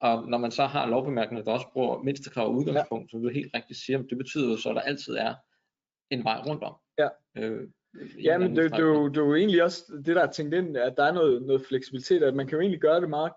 og 0.00 0.28
når 0.28 0.38
man 0.38 0.50
så 0.50 0.66
har 0.66 0.86
lovbemærkninger, 0.86 1.44
der 1.44 1.52
også 1.52 1.66
bruger 1.72 2.02
mindstekrav 2.02 2.46
og 2.46 2.54
udgangspunkt, 2.54 3.10
som 3.10 3.22
du 3.22 3.28
helt 3.28 3.54
rigtigt 3.54 3.78
siger, 3.78 4.02
det 4.02 4.18
betyder 4.18 4.50
jo 4.50 4.56
så, 4.56 4.68
at 4.68 4.74
der 4.76 4.82
altid 4.82 5.14
er 5.14 5.34
en 6.10 6.24
vej 6.24 6.40
rundt 6.46 6.62
om. 6.62 6.74
Ja. 6.98 7.08
Øh, 7.36 7.68
Ja, 8.22 8.34
en 8.34 8.40
men 8.40 8.56
det, 8.56 8.70
det, 8.70 8.78
er 8.78 8.84
jo, 8.84 9.08
det 9.08 9.16
er 9.16 9.24
jo 9.24 9.34
egentlig 9.34 9.62
også 9.62 9.92
det, 10.06 10.16
der 10.16 10.22
er 10.22 10.30
tænkt 10.30 10.54
ind, 10.54 10.76
at 10.76 10.96
der 10.96 11.04
er 11.04 11.12
noget, 11.12 11.42
noget 11.42 11.66
fleksibilitet, 11.68 12.22
at 12.22 12.34
man 12.34 12.46
kan 12.46 12.56
jo 12.56 12.60
egentlig 12.60 12.80
gøre 12.80 13.00
det 13.00 13.08
meget 13.10 13.32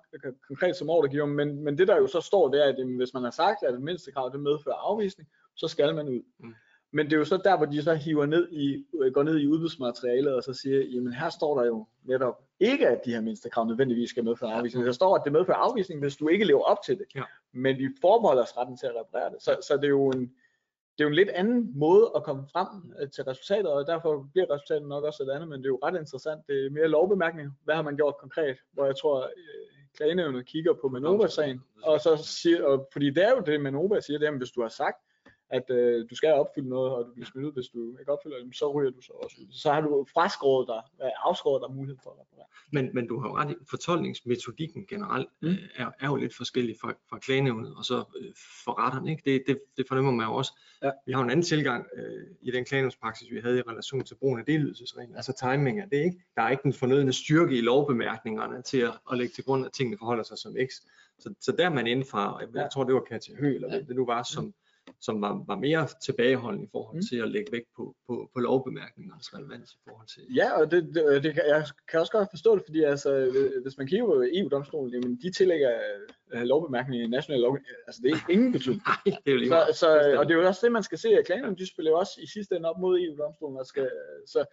konkret 0.48 0.76
som 0.76 0.90
ordregiver, 0.90 1.26
men, 1.26 1.64
men 1.64 1.78
det 1.78 1.88
der 1.88 1.98
jo 1.98 2.08
så 2.08 2.22
står, 2.22 2.52
det 2.52 2.66
er, 2.66 2.70
at 2.70 2.86
hvis 2.98 3.14
man 3.14 3.24
har 3.24 3.32
sagt, 3.32 3.64
at 3.64 3.74
det 3.74 3.82
mindste 3.82 4.12
krav 4.12 4.30
det 4.34 4.40
medfører 4.40 4.76
afvisning, 4.76 5.30
så 5.56 5.68
skal 5.68 5.96
man 5.96 6.08
ud. 6.08 6.22
Mm. 6.40 6.54
Men 6.92 7.06
det 7.06 7.14
er 7.14 7.18
jo 7.18 7.26
så 7.26 7.38
der, 7.44 7.58
hvor 7.58 7.66
de 7.66 7.84
så 7.84 7.94
hiver 7.94 8.26
ned 8.26 8.48
i, 8.52 8.86
går 9.14 9.24
ned 9.24 9.40
i 9.40 9.48
udbudsmaterialet 9.48 10.36
og 10.36 10.44
så 10.44 10.54
siger, 10.54 10.82
jamen 10.82 11.14
her 11.14 11.30
står 11.30 11.60
der 11.60 11.66
jo 11.66 11.88
netop 12.04 12.42
ikke, 12.60 12.88
at 12.88 13.02
de 13.06 13.12
her 13.12 13.22
mindste 13.22 13.50
krav 13.50 13.66
nødvendigvis 13.66 14.10
skal 14.10 14.24
medføre 14.24 14.54
afvisning. 14.54 14.86
Der 14.86 14.92
står, 14.92 15.16
at 15.16 15.22
det 15.24 15.32
medfører 15.32 15.58
afvisning, 15.58 16.00
hvis 16.00 16.16
du 16.16 16.28
ikke 16.28 16.46
lever 16.46 16.64
op 16.64 16.78
til 16.86 16.98
det. 16.98 17.06
Ja. 17.15 17.24
Men 17.54 17.78
vi 17.78 17.89
forbeholder 18.02 18.44
os 18.44 18.58
retten 18.58 18.78
til 18.78 18.86
at 18.88 18.94
reparere 19.00 19.30
det. 19.30 19.41
Så, 19.41 19.58
så 19.68 19.78
det 19.78 19.84
er 19.84 19.89
jo 19.89 20.10
en, 20.10 20.32
det 20.97 21.03
er 21.03 21.05
jo 21.05 21.10
en 21.10 21.15
lidt 21.15 21.29
anden 21.29 21.71
måde 21.75 22.12
at 22.15 22.23
komme 22.23 22.43
frem 22.51 22.67
øh, 22.99 23.10
til 23.10 23.23
resultatet, 23.23 23.71
og 23.71 23.88
derfor 23.88 24.29
bliver 24.34 24.53
resultatet 24.53 24.88
nok 24.88 25.03
også 25.03 25.23
et 25.23 25.29
andet, 25.29 25.49
men 25.49 25.60
det 25.60 25.65
er 25.65 25.75
jo 25.75 25.79
ret 25.84 25.99
interessant. 25.99 26.47
Det 26.47 26.65
er 26.65 26.69
mere 26.69 26.88
lovbemærkninger. 26.88 27.51
Hvad 27.63 27.75
har 27.75 27.81
man 27.81 27.95
gjort 27.95 28.17
konkret? 28.19 28.58
Hvor 28.73 28.86
jeg 28.86 28.95
tror, 28.95 29.23
øh, 29.23 29.65
klagenævnet 29.97 30.45
kigger 30.45 30.73
på 30.73 30.88
Manova-sagen, 30.88 31.62
og 31.84 32.01
så 32.01 32.17
siger, 32.23 32.63
og, 32.65 32.89
fordi 32.93 33.10
det 33.10 33.23
er 33.23 33.31
jo 33.31 33.39
det, 33.45 33.62
Manova 33.62 33.99
siger, 33.99 34.19
det 34.19 34.27
er, 34.27 34.31
at 34.31 34.38
hvis 34.38 34.51
du 34.51 34.62
har 34.62 34.69
sagt, 34.69 34.97
at 35.58 35.68
øh, 35.70 36.10
du 36.10 36.15
skal 36.15 36.34
opfylde 36.34 36.70
noget, 36.70 36.91
og 36.96 37.06
du 37.06 37.12
bliver 37.13 37.26
smidt 37.32 37.46
ud, 37.48 37.54
hvis 37.54 37.68
du 37.68 37.98
ikke 38.00 38.12
opfylder 38.12 38.38
det, 38.44 38.56
så 38.56 38.72
ryger 38.76 38.91
du 38.91 39.02
så 39.02 39.13
også 39.24 39.36
ud. 39.41 39.48
Så 39.52 39.72
har 39.74 39.82
du 39.82 40.06
fraskåret 40.13 40.68
dig, 40.68 40.82
øh, 41.06 41.12
afskåret 41.30 41.63
dig 41.68 41.76
mulighed 41.76 41.98
for 42.04 42.10
at 42.10 42.15
reparere. 42.22 42.46
Men, 42.72 42.89
men 42.94 43.08
du 43.08 43.20
har 43.20 43.28
jo 43.30 43.36
ret 43.38 43.52
i, 43.52 43.56
fortolkningsmetodikken 43.70 44.86
generelt 44.89 45.30
Mm. 45.41 45.48
mm. 45.50 45.56
er, 45.76 45.89
er 46.00 46.08
jo 46.08 46.15
lidt 46.15 46.36
forskellig 46.36 46.76
fra, 46.82 46.94
fra 47.10 47.20
klagenævnet 47.20 47.76
og 47.78 47.86
så 47.86 47.98
øh, 48.20 48.32
for 48.65 48.80
retterne. 48.86 49.12
Ikke? 49.12 49.22
Det, 49.26 49.44
det, 49.48 49.60
det 49.78 49.86
fornemmer 49.88 50.12
man 50.12 50.28
jo 50.28 50.34
også. 50.34 50.52
Ja. 50.84 50.91
Vi 51.06 51.12
har 51.13 51.22
en 51.24 51.30
anden 51.30 51.44
tilgang 51.46 51.86
øh, 51.98 52.24
i 52.41 52.52
den 52.52 52.65
klagenævnspraksis, 52.65 53.32
vi 53.32 53.39
havde 53.39 53.58
i 53.60 53.62
relation 53.62 54.04
til 54.04 54.15
brugen 54.15 54.39
af 54.39 54.46
delydelsesregler. 54.46 55.15
Altså 55.15 55.34
timing 55.39 55.80
er 55.82 55.86
det 55.86 55.98
ikke. 55.98 56.18
Der 56.36 56.41
er 56.41 56.50
ikke 56.50 56.63
den 56.63 56.74
fornødne 56.74 57.13
styrke 57.13 57.58
i 57.58 57.62
lovbemærkningerne 57.62 58.62
til 58.62 58.78
at, 58.78 58.94
at 59.12 59.18
lægge 59.18 59.34
til 59.34 59.44
grund, 59.44 59.65
at 59.65 59.72
tingene 59.74 59.98
forholder 59.98 60.24
sig 60.24 60.38
som 60.38 60.56
x. 60.68 60.72
Så, 61.20 61.34
så 61.41 61.52
der 61.52 61.65
er 61.65 61.70
man 61.70 61.88
inden 61.88 62.06
fra, 62.06 62.38
jeg, 62.39 62.50
Ja. 62.56 62.62
jeg 62.62 62.70
tror 62.74 62.84
det 62.84 62.94
var 62.94 63.02
Katja 63.10 63.36
Høgh, 63.36 63.56
eller 63.56 63.74
Ja. 63.74 63.80
det 63.82 63.96
nu 63.96 64.06
var, 64.06 64.24
som, 64.24 64.54
som 65.02 65.21
var, 65.21 65.43
var 65.48 65.56
mere 65.56 65.88
tilbageholdende 66.06 66.65
i 66.65 66.69
forhold 66.71 66.95
Mm. 66.95 67.02
til 67.10 67.17
at 67.17 67.32
lægge 67.32 67.52
vægt 67.52 67.69
på, 67.76 67.95
på, 68.08 68.30
på 68.34 68.39
lovbemærkningernes 68.39 69.34
relevans 69.34 69.74
i 69.74 69.78
forhold 69.88 70.08
til 70.08 70.21
Ja, 70.36 70.60
og 70.60 70.71
det, 70.71 70.84
det, 70.95 71.24
det 71.24 71.34
kan, 71.34 71.43
jeg 71.48 71.65
kan 71.89 72.00
også 72.00 72.12
godt 72.12 72.30
forstå 72.32 72.56
det, 72.56 72.63
fordi 72.65 72.84
altså, 72.84 73.12
øh, 73.15 73.62
hvis 73.63 73.78
man 73.78 73.88
kigger 73.88 74.06
på 74.06 74.24
EU-domstolen, 74.34 74.93
jamen 74.93 75.19
de 75.21 75.32
tillægger 75.32 75.71
øh, 76.34 76.41
lovbemærkninger 76.41 77.06
i 77.06 77.10
national 77.10 77.41
lov, 77.41 77.58
altså 77.88 78.02
det 78.04 78.12
er 78.12 78.17
ingen 78.30 78.52
betydning. 78.52 78.82
Nej, 78.88 78.98
det 79.06 79.28
er 79.28 79.32
jo 79.32 79.38
lige 79.38 79.50
Så, 79.50 79.67
så, 79.74 80.17
og 80.19 80.26
det 80.26 80.34
er 80.36 80.39
jo 80.39 80.48
også 80.48 80.62
det, 80.65 80.71
man 80.71 80.84
skal 80.84 80.98
se, 80.98 81.10
at 81.10 81.26
klagerne, 81.26 81.56
de 81.56 81.67
spiller 81.74 81.91
jo 81.91 81.98
også 81.98 82.19
i 82.21 82.28
sidste 82.28 82.56
ende 82.56 82.69
op 82.69 82.80
mod 82.80 83.00
EU-domstolen. 83.00 83.58
Og 83.60 83.65
skal, 83.65 83.89
så, 84.28 84.45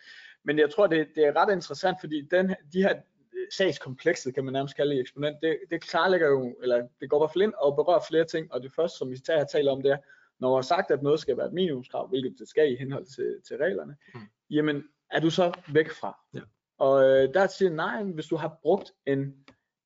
men 0.44 0.58
jeg 0.58 0.70
tror, 0.70 0.86
det, 0.86 1.08
det 1.14 1.24
er 1.26 1.36
ret 1.36 1.52
interessant, 1.52 1.96
fordi 2.00 2.22
den, 2.30 2.48
de 2.72 2.82
her 2.82 2.94
øh, 3.34 3.46
sagskomplekset, 3.56 4.34
kan 4.34 4.44
man 4.44 4.52
nærmest 4.52 4.76
kalde 4.76 4.96
i 4.96 5.00
eksponent, 5.00 5.36
det, 5.42 5.58
det 5.70 5.80
klarlægger 5.82 6.28
jo, 6.28 6.56
eller 6.62 6.86
det 7.00 7.10
går 7.10 7.18
i 7.18 7.20
hvert 7.20 7.32
fald 7.34 7.42
ind 7.42 7.54
og 7.58 7.76
berører 7.76 8.00
flere 8.08 8.24
ting, 8.24 8.52
og 8.52 8.62
det 8.62 8.72
første, 8.76 8.98
som 8.98 9.10
vi 9.10 9.18
tager 9.18 9.38
her 9.38 9.46
taler 9.46 9.72
om, 9.72 9.82
det 9.82 9.92
er, 9.92 9.96
når 10.40 10.48
man 10.48 10.56
har 10.56 10.62
sagt, 10.62 10.90
at 10.90 11.02
noget 11.02 11.20
skal 11.20 11.36
være 11.36 11.46
et 11.46 11.52
minimumskrav, 11.52 12.08
hvilket 12.08 12.34
det 12.38 12.48
skal 12.48 12.72
i 12.72 12.76
henhold 12.76 13.06
til, 13.16 13.36
til 13.48 13.56
reglerne, 13.56 13.96
Mm. 14.14 14.20
jamen 14.50 14.84
er 15.10 15.20
du 15.20 15.30
så 15.30 15.52
væk 15.72 15.90
fra? 15.90 16.18
Ja. 16.34 16.40
Og 16.78 17.04
øh, 17.04 17.34
der 17.34 17.46
siger 17.46 17.70
nej, 17.70 18.02
hvis 18.02 18.26
du 18.26 18.36
har 18.36 18.58
brugt 18.62 18.92
en, 19.06 19.34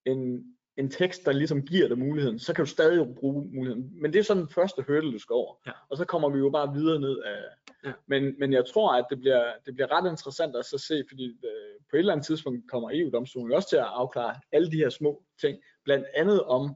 en, 0.07 0.45
en 0.77 0.91
tekst, 0.91 1.25
der 1.25 1.33
ligesom 1.33 1.63
giver 1.63 1.89
dig 1.89 1.99
muligheden, 1.99 2.39
så 2.39 2.55
kan 2.55 2.65
du 2.65 2.71
stadig 2.71 3.15
bruge 3.15 3.49
muligheden. 3.55 4.03
Men 4.03 4.13
det 4.13 4.19
er 4.19 4.23
sådan 4.23 4.43
den 4.43 4.53
første 4.53 4.83
hurdle, 4.87 5.13
du 5.13 5.19
skal 5.19 5.35
over. 5.35 5.55
Ja. 5.67 5.73
Og 5.89 5.97
så 5.97 6.05
kommer 6.05 6.29
vi 6.29 6.39
jo 6.39 6.51
bare 6.51 6.75
videre 6.75 7.01
ned 7.01 7.19
af. 7.23 7.37
Ja. 7.85 7.93
Men, 8.07 8.35
men 8.39 8.53
jeg 8.53 8.65
tror, 8.67 8.93
at 8.95 9.07
det 9.11 9.19
bliver, 9.21 9.53
det 9.67 9.75
bliver 9.75 9.93
ret 9.93 10.11
interessant 10.11 10.57
at 10.57 10.65
så 10.65 10.79
se, 10.79 11.05
fordi 11.09 11.27
øh, 11.29 11.81
på 11.91 11.97
et 11.97 11.99
eller 11.99 12.13
andet 12.13 12.27
tidspunkt 12.27 12.71
kommer 12.71 12.91
EU-domstolen 12.95 13.53
også 13.53 13.69
til 13.69 13.77
at 13.77 13.83
afklare 13.87 14.35
alle 14.53 14.71
de 14.71 14.77
her 14.77 14.89
små 14.91 15.23
ting. 15.41 15.59
Blandt 15.85 16.07
andet 16.15 16.43
om, 16.43 16.75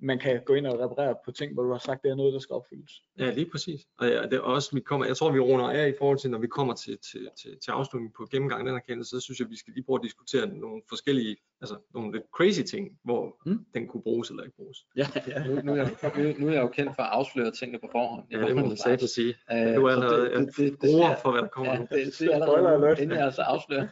man 0.00 0.18
kan 0.18 0.42
gå 0.46 0.54
ind 0.54 0.66
og 0.66 0.78
reparere 0.80 1.14
på 1.24 1.32
ting, 1.32 1.54
hvor 1.54 1.62
du 1.62 1.70
har 1.72 1.78
sagt, 1.78 2.02
det 2.02 2.10
er 2.10 2.14
noget, 2.14 2.32
der 2.32 2.38
skal 2.38 2.54
opfyldes. 2.54 2.92
Ja, 3.18 3.30
lige 3.30 3.50
præcis. 3.50 3.80
Og 3.98 4.06
ja, 4.08 4.22
det 4.22 4.32
er 4.32 4.40
også, 4.40 4.70
vi 4.74 4.80
kommer, 4.80 5.06
jeg 5.06 5.16
tror, 5.16 5.32
vi 5.32 5.38
runder 5.40 5.70
af 5.70 5.88
i 5.88 5.92
forhold 5.98 6.18
til, 6.18 6.30
når 6.30 6.38
vi 6.38 6.46
kommer 6.46 6.74
til, 6.74 6.98
til, 7.12 7.28
til, 7.42 7.58
til 7.64 7.70
afslutningen 7.70 8.12
på 8.16 8.26
gennemgangen 8.30 8.66
af 8.68 8.70
den 8.72 8.80
her 8.80 8.84
kendelse, 8.94 9.10
så 9.10 9.20
synes 9.20 9.40
jeg, 9.40 9.50
vi 9.50 9.56
skal 9.56 9.72
lige 9.74 9.84
prøve 9.84 9.98
at 9.98 10.04
diskutere 10.04 10.46
nogle 10.46 10.82
forskellige, 10.88 11.36
altså 11.60 11.76
nogle 11.94 12.12
lidt 12.12 12.24
crazy 12.36 12.62
ting, 12.62 12.98
hvor 13.04 13.36
Mm. 13.46 13.52
mm. 13.52 13.64
den 13.74 13.86
kunne 13.88 14.02
bruges 14.02 14.30
eller 14.30 14.42
ikke 14.42 14.56
bruges. 14.56 14.78
Ja, 14.96 15.06
ja. 15.28 15.44
Nu, 15.46 15.54
nu, 15.62 15.72
er 15.72 15.76
jeg, 15.76 15.90
nu, 16.16 16.40
nu 16.40 16.48
er 16.48 16.52
jeg 16.52 16.62
jo 16.62 16.68
kendt 16.68 16.96
for 16.96 17.02
at 17.02 17.08
afsløre 17.12 17.50
tingene 17.50 17.78
på 17.78 17.88
forhånd. 17.92 18.24
Ja, 18.32 18.38
det 18.46 18.56
må 18.56 18.66
man 18.66 18.76
sige 18.76 18.92
at 18.92 19.10
sige. 19.10 19.34
Øh, 19.52 19.74
Du 19.76 19.84
er 19.84 19.90
så 19.90 19.96
allerede 19.96 20.30
det, 20.30 20.46
det, 20.46 20.56
det, 20.56 20.70
det, 20.70 20.78
bruger 20.80 21.16
for, 21.22 21.30
hvad 21.30 21.42
der 21.42 21.48
kommer 21.48 21.72
Ja, 21.72 21.78
nu. 21.78 21.86
det, 21.90 22.14
det 22.18 22.28
er 22.34 22.44
allerede 22.56 23.02
inden 23.02 23.16
jeg 23.16 23.24
altså 23.24 23.42
afslører. 23.42 23.88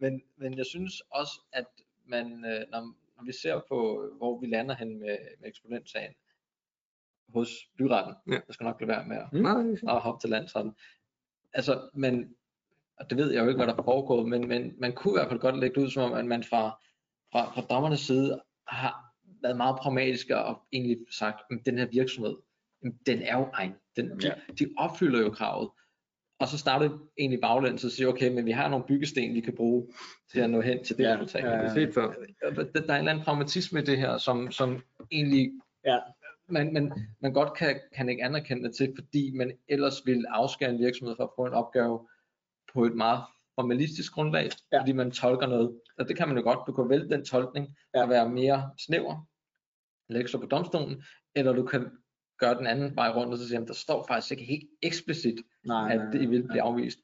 Men, 0.00 0.22
men 0.38 0.58
jeg 0.58 0.66
synes 0.66 1.02
også, 1.10 1.32
at 1.52 1.64
man, 2.06 2.26
øh, 2.44 2.60
når, 2.70 2.94
når 3.22 3.26
vi 3.26 3.32
ser 3.42 3.60
på, 3.68 4.08
hvor 4.16 4.40
vi 4.40 4.46
lander 4.46 4.74
hen 4.74 4.98
med, 4.98 5.18
med 5.40 5.48
eksponentsagen 5.48 6.14
hos 7.28 7.48
byretten, 7.78 8.14
Ja. 8.26 8.32
jeg 8.32 8.42
skal 8.54 8.64
nok 8.64 8.80
lade 8.80 8.88
være 8.88 9.04
med 9.08 9.16
at, 9.16 9.28
Mm. 9.82 9.88
At 9.88 10.00
hoppe 10.00 10.20
til 10.20 10.30
landsretten. 10.30 10.72
Altså, 11.52 11.90
men, 11.94 12.34
og 12.96 13.10
det 13.10 13.18
ved 13.18 13.32
jeg 13.32 13.42
jo 13.42 13.48
ikke, 13.48 13.58
hvad 13.58 13.66
der 13.66 13.76
er 13.76 13.82
foregået, 13.82 14.28
men, 14.28 14.48
men 14.48 14.74
man 14.78 14.92
kunne 14.92 15.12
i 15.14 15.16
hvert 15.18 15.28
fald 15.28 15.40
godt 15.40 15.58
lægge 15.58 15.74
det 15.74 15.82
ud 15.86 15.90
som 15.90 16.02
om, 16.02 16.12
at 16.12 16.24
man 16.26 16.44
fra, 16.44 16.70
fra, 17.32 17.50
fra 17.54 17.60
dommernes 17.70 18.00
side 18.00 18.42
har 18.68 19.14
været 19.42 19.56
meget 19.56 19.76
pragmatisk 19.82 20.30
og 20.30 20.62
egentlig 20.72 20.98
sagt, 21.10 21.40
at 21.50 21.58
den 21.66 21.78
her 21.78 21.86
virksomhed, 21.86 22.36
den 23.06 23.22
er 23.22 23.38
jo 23.38 23.48
egen. 23.52 23.74
Den, 23.96 24.20
de, 24.20 24.34
de 24.58 24.74
opfylder 24.78 25.20
jo 25.20 25.30
kravet. 25.30 25.70
Og 26.42 26.48
så 26.48 26.58
startede 26.58 26.98
egentlig 27.18 27.40
baglæns 27.40 27.84
og 27.84 27.90
siger, 27.90 28.08
okay, 28.08 28.28
men 28.34 28.46
vi 28.46 28.50
har 28.50 28.68
nogle 28.68 28.84
byggesten, 28.88 29.34
vi 29.34 29.40
kan 29.40 29.56
bruge 29.56 29.86
til 30.32 30.40
at 30.40 30.50
nå 30.50 30.60
hen 30.60 30.84
til 30.84 30.96
det 30.98 31.04
Ja, 31.04 31.14
resultat. 31.14 31.44
Det 31.44 31.52
er 31.52 31.74
set 31.74 31.94
før. 31.94 32.12
Der, 32.42 32.64
der 32.64 32.80
er 32.80 32.94
en 32.94 32.98
eller 32.98 33.10
anden 33.12 33.24
pragmatisme 33.24 33.80
i 33.80 33.84
det 33.84 33.98
her, 33.98 34.18
som, 34.18 34.50
som 34.50 34.82
egentlig 35.12 35.50
Ja. 35.84 35.98
man, 36.48 36.72
man, 36.72 36.92
man 37.20 37.32
godt 37.32 37.54
kan, 37.54 37.80
kan 37.96 38.08
ikke 38.08 38.24
anerkende 38.24 38.68
det 38.68 38.74
til, 38.76 38.92
fordi 38.98 39.32
man 39.36 39.52
ellers 39.68 40.02
vil 40.06 40.24
afskære 40.28 40.70
en 40.70 40.78
virksomhed 40.78 41.16
for 41.16 41.24
at 41.24 41.30
få 41.36 41.46
en 41.46 41.52
opgave 41.52 42.08
på 42.74 42.84
et 42.84 42.94
meget 42.96 43.20
formalistisk 43.54 44.12
grundlag, 44.12 44.42
Ja. 44.44 44.48
ja. 44.76 44.80
fordi 44.80 44.92
man 44.92 45.10
tolker 45.10 45.46
noget. 45.46 45.80
Og 45.98 46.08
det 46.08 46.16
kan 46.16 46.28
man 46.28 46.36
jo 46.36 46.42
godt. 46.42 46.58
Du 46.66 46.72
kan 46.72 46.88
vælge 46.88 47.08
den 47.08 47.24
tolkning 47.24 47.76
Ja. 47.94 48.02
og 48.02 48.08
være 48.08 48.28
mere 48.28 48.70
snæver, 48.86 49.26
lægge 50.12 50.28
sig 50.28 50.40
på 50.40 50.46
domstolen, 50.46 51.02
eller 51.34 51.52
du 51.52 51.64
kan 51.66 51.90
gøre 52.42 52.58
den 52.58 52.66
anden 52.66 52.96
vej 52.96 53.08
rundt 53.16 53.32
og 53.32 53.38
så 53.38 53.48
sige, 53.48 53.66
der 53.66 53.74
står 53.74 54.04
faktisk 54.08 54.32
ikke 54.32 54.44
helt 54.44 54.68
eksplicit, 54.82 55.38
Nej, 55.66 55.92
at 55.92 56.00
det 56.12 56.30
vil 56.30 56.42
blive 56.42 56.62
afvist. 56.62 56.98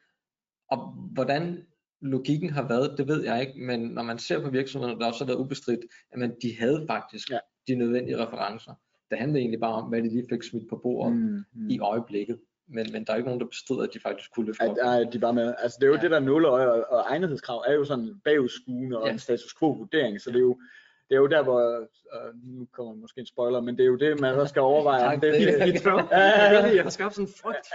Og 0.70 0.78
hvordan 1.14 1.62
logikken 2.00 2.50
har 2.50 2.68
været, 2.68 2.98
det 2.98 3.08
ved 3.08 3.24
jeg 3.24 3.40
ikke, 3.40 3.60
men 3.60 3.80
når 3.80 4.02
man 4.02 4.18
ser 4.18 4.42
på 4.42 4.50
virksomhederne, 4.50 5.00
der 5.00 5.06
også 5.06 5.24
har 5.24 5.26
været 5.32 5.38
ubestridt, 5.44 5.80
at 6.12 6.36
de 6.42 6.58
havde 6.58 6.84
faktisk 6.86 7.30
Ja. 7.30 7.34
ja. 7.34 7.40
de 7.68 7.78
nødvendige 7.78 8.26
referencer. 8.26 8.72
Det 9.10 9.18
handlede 9.18 9.40
egentlig 9.40 9.60
bare 9.60 9.74
om, 9.82 9.88
hvad 9.88 10.02
de 10.02 10.08
lige 10.08 10.26
fik 10.32 10.42
smidt 10.42 10.68
på 10.70 10.76
bordet 10.82 11.16
mm. 11.16 11.44
Mm, 11.54 11.68
i 11.70 11.78
øjeblikket. 11.78 12.38
Men, 12.68 12.86
men 12.92 13.04
der 13.04 13.12
er 13.12 13.16
ikke 13.16 13.26
nogen, 13.28 13.40
der 13.40 13.46
bestrider, 13.46 13.82
at 13.82 13.90
de 13.94 14.00
faktisk 14.00 14.30
kunne 14.34 14.46
løfte 14.46 14.62
At, 14.62 14.70
op. 14.70 15.06
at 15.06 15.12
de 15.12 15.22
var 15.22 15.32
med. 15.32 15.54
Altså 15.58 15.76
det 15.80 15.86
er 15.86 15.88
jo 15.88 15.94
ja. 15.94 15.98
Ja. 15.98 16.02
det 16.02 16.10
der 16.10 16.20
nåleøje 16.20 16.68
og, 16.72 16.84
og 16.90 17.00
egnethedskrav 17.12 17.64
er 17.68 17.74
jo 17.74 17.84
sådan 17.84 18.20
bagudskuende 18.24 18.98
og 18.98 19.06
Ja. 19.06 19.12
en 19.12 19.18
status 19.18 19.54
quo 19.58 19.68
vurdering, 19.70 20.20
så 20.20 20.30
det 20.30 20.36
er 20.36 20.40
jo 20.40 20.60
det 21.08 21.14
er 21.14 21.18
jo 21.18 21.26
der, 21.26 21.42
hvor, 21.42 21.60
øh, 21.80 22.34
nu 22.44 22.66
kommer 22.72 22.94
måske 22.94 23.20
en 23.20 23.26
spoiler, 23.26 23.60
men 23.60 23.76
det 23.76 23.82
er 23.82 23.86
jo 23.86 23.96
det, 23.96 24.20
man 24.20 24.34
også 24.34 24.50
skal 24.50 24.62
overveje. 24.62 25.04
om 25.04 25.10
Tak, 25.10 25.22
det, 25.22 25.32
det 25.32 25.84
ja, 25.84 26.06
ja. 26.10 26.74
Jeg 26.74 26.82
har 26.82 26.90
skabt 26.90 27.14
sådan 27.14 27.26
en 27.28 27.32
frygt. 27.42 27.68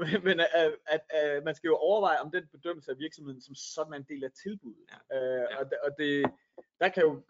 Men, 0.00 0.24
men 0.24 0.40
at, 0.40 0.72
at, 0.86 1.00
at 1.10 1.44
man 1.44 1.54
skal 1.54 1.68
jo 1.68 1.76
overveje, 1.76 2.18
om 2.20 2.30
den 2.30 2.42
bedømmelse 2.52 2.90
af 2.90 2.98
virksomheden 2.98 3.40
som 3.40 3.54
sådan 3.54 3.92
er 3.92 3.96
en 3.96 4.06
del 4.08 4.24
af 4.24 4.30
tilbuddet. 4.42 4.84
Ja. 5.10 5.16
Øh, 5.40 5.46
og, 5.60 5.64
det- 5.70 5.78
og 5.84 5.90
det, 5.98 6.24
der 6.80 6.88
kan 6.88 7.02
jo, 7.02 7.22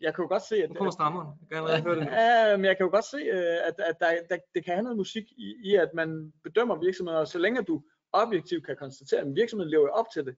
jeg 0.00 0.14
kan 0.14 0.22
jo 0.22 0.28
godt 0.28 0.42
se, 0.42 0.56
at, 0.62 0.68
Nu 0.68 0.74
kommer 0.74 0.90
strammeren. 0.90 1.28
Jeg 1.40 1.48
kan 1.48 1.56
allerede 1.58 1.82
høre 1.82 1.96
det. 2.00 2.06
Ja, 2.50 2.56
men 2.56 2.64
jeg 2.64 2.76
kan 2.76 2.84
jo 2.86 2.90
godt 2.90 3.04
se, 3.04 3.16
øh, 3.16 3.56
at, 3.68 3.74
at 3.90 3.96
der, 4.00 4.10
der, 4.30 4.36
det 4.54 4.64
kan 4.64 4.74
have 4.74 4.82
noget 4.82 4.96
musik 4.96 5.24
i, 5.32 5.54
i, 5.64 5.74
at 5.74 5.90
man 5.94 6.32
bedømmer 6.44 6.76
virksomheder, 6.80 7.18
og 7.18 7.28
så 7.28 7.38
længe 7.38 7.62
du 7.62 7.82
objektivt 8.12 8.66
kan 8.66 8.76
konstatere, 8.76 9.20
at 9.20 9.34
virksomheden 9.34 9.70
lever 9.70 9.88
op 9.88 10.06
til 10.14 10.24
det, 10.26 10.36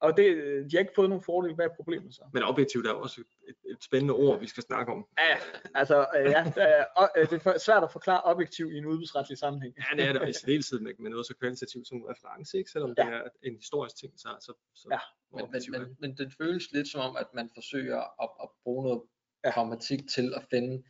og 0.00 0.16
det, 0.16 0.26
de 0.70 0.76
har 0.76 0.78
ikke 0.80 0.92
fået 0.96 1.08
nogen 1.08 1.24
fordel, 1.24 1.54
hvad 1.54 1.64
er 1.64 1.74
problemet 1.76 2.14
så? 2.14 2.22
Men 2.32 2.42
objektivt 2.42 2.86
er 2.86 2.90
jo 2.90 3.00
også 3.00 3.20
et, 3.48 3.56
et 3.70 3.84
spændende 3.84 4.14
ord, 4.14 4.40
vi 4.40 4.46
skal 4.46 4.62
snakke 4.62 4.92
om. 4.92 5.06
Ja, 5.18 5.36
altså, 5.74 6.06
øh, 6.18 6.24
ja, 6.24 6.42
det 6.54 6.62
er, 6.78 6.84
øh, 7.18 7.30
det 7.30 7.46
er 7.46 7.58
svært 7.58 7.82
at 7.84 7.92
forklare 7.92 8.20
objektivt 8.24 8.72
i 8.72 8.76
en 8.76 8.86
udbudsretlig 8.86 9.38
sammenhæng. 9.38 9.74
Ja, 9.78 9.96
det 9.96 10.04
er 10.08 10.12
det, 10.12 10.22
og 10.22 10.28
i 10.28 10.32
særdeleshed 10.32 10.80
med, 10.80 10.92
med 10.98 11.10
noget 11.10 11.26
så 11.26 11.34
kvalitativt 11.40 11.88
som 11.88 12.02
reference, 12.02 12.58
ikke? 12.58 12.70
selvom 12.70 12.94
Ja. 12.98 13.02
det 13.04 13.12
er 13.12 13.22
en 13.42 13.56
historisk 13.56 13.96
ting, 13.96 14.12
så, 14.16 14.28
så, 14.40 14.52
så 14.74 14.88
Ja. 14.90 14.98
Men, 15.36 15.44
men, 15.52 15.62
men, 15.70 15.96
men 16.00 16.16
det 16.16 16.32
føles 16.40 16.72
lidt 16.72 16.88
som 16.88 17.00
om, 17.00 17.16
at 17.16 17.26
man 17.34 17.50
forsøger 17.54 18.00
at, 18.22 18.30
at 18.42 18.48
bruge 18.64 18.84
noget 18.84 19.02
Ja. 19.44 19.48
ja. 19.48 19.54
pragmatik 19.54 20.00
til 20.14 20.34
at 20.36 20.42
finde 20.50 20.82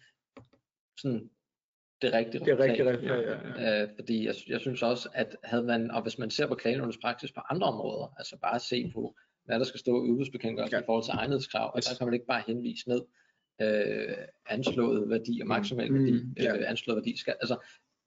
sådan 0.96 1.30
det 2.02 2.12
rigtige 2.12 2.44
Det 2.44 2.48
er 2.52 2.58
rigtig, 2.58 2.86
resultat. 2.86 3.10
rigtig, 3.10 3.30
Ja, 3.58 3.62
ja, 3.62 3.76
ja. 3.78 3.82
Øh, 3.82 3.88
fordi 3.98 4.26
jeg, 4.26 4.34
jeg 4.48 4.60
synes 4.60 4.82
også, 4.82 5.08
at 5.14 5.36
havde 5.44 5.62
man, 5.62 5.90
og 5.90 6.02
hvis 6.02 6.18
man 6.18 6.30
ser 6.30 6.46
på 6.46 6.54
klagenævnets 6.54 6.98
praksis 7.02 7.32
på 7.32 7.40
andre 7.50 7.66
områder, 7.66 8.14
altså 8.18 8.38
bare 8.42 8.58
se 8.60 8.90
på, 8.94 9.16
hvad 9.44 9.58
der 9.58 9.64
skal 9.64 9.80
stå 9.80 10.04
i 10.04 10.08
udbudsbekendtgørelsen 10.10 10.76
Ja. 10.76 10.82
i 10.82 10.86
forhold 10.86 11.04
til 11.04 11.12
egnethedskrav, 11.14 11.70
og 11.74 11.82
der 11.82 11.94
kan 11.98 12.06
man 12.06 12.14
ikke 12.14 12.26
bare 12.26 12.42
henvise 12.46 12.88
ned 12.88 13.02
øh, 13.60 14.16
anslået 14.48 15.10
værdi 15.10 15.40
og 15.40 15.46
maksimal 15.46 15.92
Mm, 15.92 15.98
værdi, 15.98 16.24
ja. 16.42 16.56
øh, 16.56 16.70
anslået 16.70 16.96
værdi 16.96 17.16
skal, 17.16 17.32
altså 17.40 17.56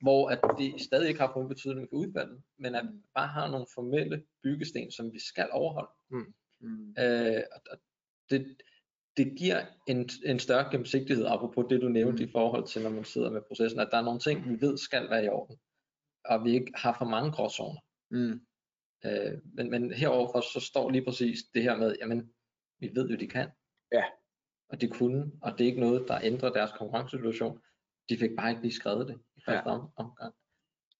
hvor 0.01 0.29
at 0.29 0.39
det 0.57 0.81
stadig 0.81 1.07
ikke 1.07 1.19
har 1.19 1.31
fået 1.33 1.43
en 1.43 1.49
betydning 1.49 1.87
for 1.91 1.95
udfaldet, 1.97 2.41
men 2.59 2.75
at 2.75 2.83
vi 2.83 2.97
bare 3.15 3.27
har 3.27 3.51
nogle 3.51 3.65
formelle 3.75 4.23
byggesten, 4.43 4.91
som 4.91 5.13
vi 5.13 5.19
skal 5.19 5.47
overholde. 5.51 5.91
Mm. 6.09 6.95
Øh, 6.99 7.41
og 7.55 7.61
og 7.71 7.77
det, 8.29 8.55
det 9.17 9.37
giver 9.37 9.65
en, 9.87 10.09
en 10.25 10.39
større 10.39 10.71
gennemsigtighed, 10.71 11.25
apropos 11.25 11.65
det 11.69 11.81
du 11.81 11.87
nævnte 11.89 12.23
Mm. 12.23 12.29
i 12.29 12.31
forhold 12.31 12.67
til, 12.67 12.83
når 12.83 12.89
man 12.89 13.03
sidder 13.05 13.31
med 13.31 13.41
processen, 13.47 13.79
at 13.79 13.87
der 13.91 13.97
er 13.97 14.01
nogle 14.01 14.19
ting, 14.19 14.49
vi 14.49 14.61
ved 14.61 14.77
skal 14.77 15.09
være 15.09 15.25
i 15.25 15.29
orden, 15.29 15.57
og 16.25 16.45
vi 16.45 16.51
ikke 16.51 16.71
har 16.75 16.95
for 16.99 17.05
mange 17.05 17.31
gråzoner. 17.31 17.79
Mm. 18.11 18.41
Øh, 19.05 19.37
men, 19.53 19.69
men 19.69 19.93
heroverfor 19.93 20.41
så 20.41 20.59
står 20.59 20.89
lige 20.89 21.05
præcis 21.05 21.37
det 21.53 21.63
her 21.63 21.77
med, 21.77 21.95
jamen, 22.01 22.33
vi 22.79 22.91
ved 22.95 23.09
jo, 23.09 23.15
de 23.17 23.27
kan. 23.27 23.49
Ja. 23.91 24.03
Og 24.69 24.81
de 24.81 24.87
kunne, 24.87 25.31
og 25.41 25.51
det 25.51 25.61
er 25.61 25.65
ikke 25.67 25.79
noget, 25.79 26.05
der 26.07 26.19
ændrer 26.23 26.49
deres 26.53 26.71
konkurrencesituation. 26.71 27.61
De 28.09 28.17
fik 28.17 28.31
bare 28.37 28.49
ikke 28.49 28.61
lige 28.61 28.73
skrevet 28.73 29.07
det 29.07 29.17
i 29.37 29.41
første 29.45 29.69
Ja. 29.69 29.75
om, 29.75 29.89
omgang. 29.95 30.33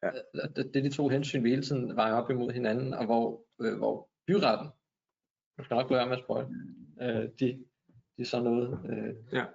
Ja. 0.04 0.08
Øh, 0.08 0.56
Det, 0.56 0.74
det 0.74 0.76
er 0.76 0.84
de 0.90 0.96
to 0.96 1.08
hensyn, 1.08 1.44
vi 1.44 1.50
hele 1.50 1.64
tiden 1.64 1.96
vejer 1.96 2.14
op 2.14 2.30
imod 2.30 2.52
hinanden, 2.52 2.94
og 2.94 3.06
hvor, 3.06 3.46
øh, 3.62 3.78
hvor 3.78 4.10
byretten, 4.28 4.68
jeg 5.58 5.66
skal 5.66 5.76
nok 5.76 5.92
lade 5.92 6.06
med 6.06 6.18
at 6.18 6.24
spoil, 6.24 6.46
øh, 7.02 7.30
de, 7.40 7.66
de 8.20 8.24
er 8.24 8.28
så 8.28 8.42
noget, 8.42 8.80
øh, 8.90 9.16
Ja. 9.34 9.46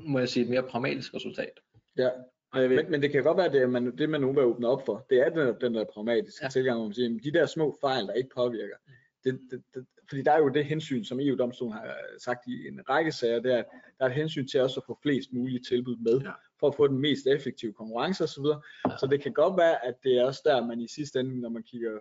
må 0.00 0.18
jeg 0.18 0.28
sige, 0.28 0.44
et 0.44 0.50
mere 0.50 0.62
pragmatisk 0.62 1.14
resultat. 1.14 1.60
Ja. 1.96 2.08
Og 2.52 2.60
jeg 2.62 2.70
ved, 2.70 2.76
Men, 2.82 2.90
men 2.90 3.02
det 3.02 3.10
kan 3.12 3.22
godt 3.22 3.36
være, 3.36 3.46
at 3.46 3.52
det, 3.52 3.62
er 3.62 3.66
man, 3.66 3.96
det 3.98 4.08
man 4.10 4.20
nu 4.20 4.32
vil 4.32 4.42
åbne 4.42 4.68
op 4.68 4.86
for, 4.86 5.06
det 5.10 5.18
er 5.26 5.28
den, 5.28 5.54
den 5.60 5.74
der 5.74 5.84
pragmatiske 5.92 6.44
ja. 6.44 6.48
Tilgang, 6.48 6.76
hvor 6.78 6.84
man 6.86 6.94
siger, 6.94 7.06
jamen, 7.06 7.20
de 7.24 7.32
der 7.32 7.46
små 7.46 7.76
fejl, 7.80 8.06
der 8.06 8.12
ikke 8.12 8.30
påvirker, 8.34 8.76
det, 9.24 9.40
det, 9.50 9.62
det, 9.74 9.86
fordi 10.08 10.22
der 10.22 10.32
er 10.32 10.38
jo 10.38 10.48
det 10.48 10.64
hensyn, 10.64 11.04
som 11.04 11.20
EU-domstolen 11.20 11.72
har 11.72 11.96
sagt 12.18 12.46
i 12.46 12.68
en 12.68 12.80
række 12.88 13.12
sager, 13.12 13.40
det 13.40 13.52
er, 13.52 13.58
at 13.58 13.64
der 13.98 14.04
er 14.04 14.08
et 14.08 14.14
hensyn 14.14 14.46
til 14.46 14.60
også 14.60 14.80
at 14.80 14.84
få 14.86 14.98
flest 15.02 15.32
mulige 15.32 15.60
tilbud 15.68 15.96
med, 15.96 16.20
Ja. 16.20 16.30
for 16.60 16.68
at 16.68 16.74
få 16.74 16.86
den 16.86 16.98
mest 16.98 17.26
effektive 17.26 17.72
konkurrence 17.72 18.24
osv. 18.24 18.44
Ja. 18.44 18.96
Så 19.00 19.06
det 19.10 19.22
kan 19.22 19.32
godt 19.32 19.56
være, 19.58 19.86
at 19.86 19.94
det 20.04 20.18
er 20.18 20.24
også 20.24 20.42
der, 20.44 20.66
man 20.66 20.80
i 20.80 20.88
sidste 20.88 21.20
ende, 21.20 21.40
når 21.40 21.48
man 21.48 21.62
kigger 21.62 21.98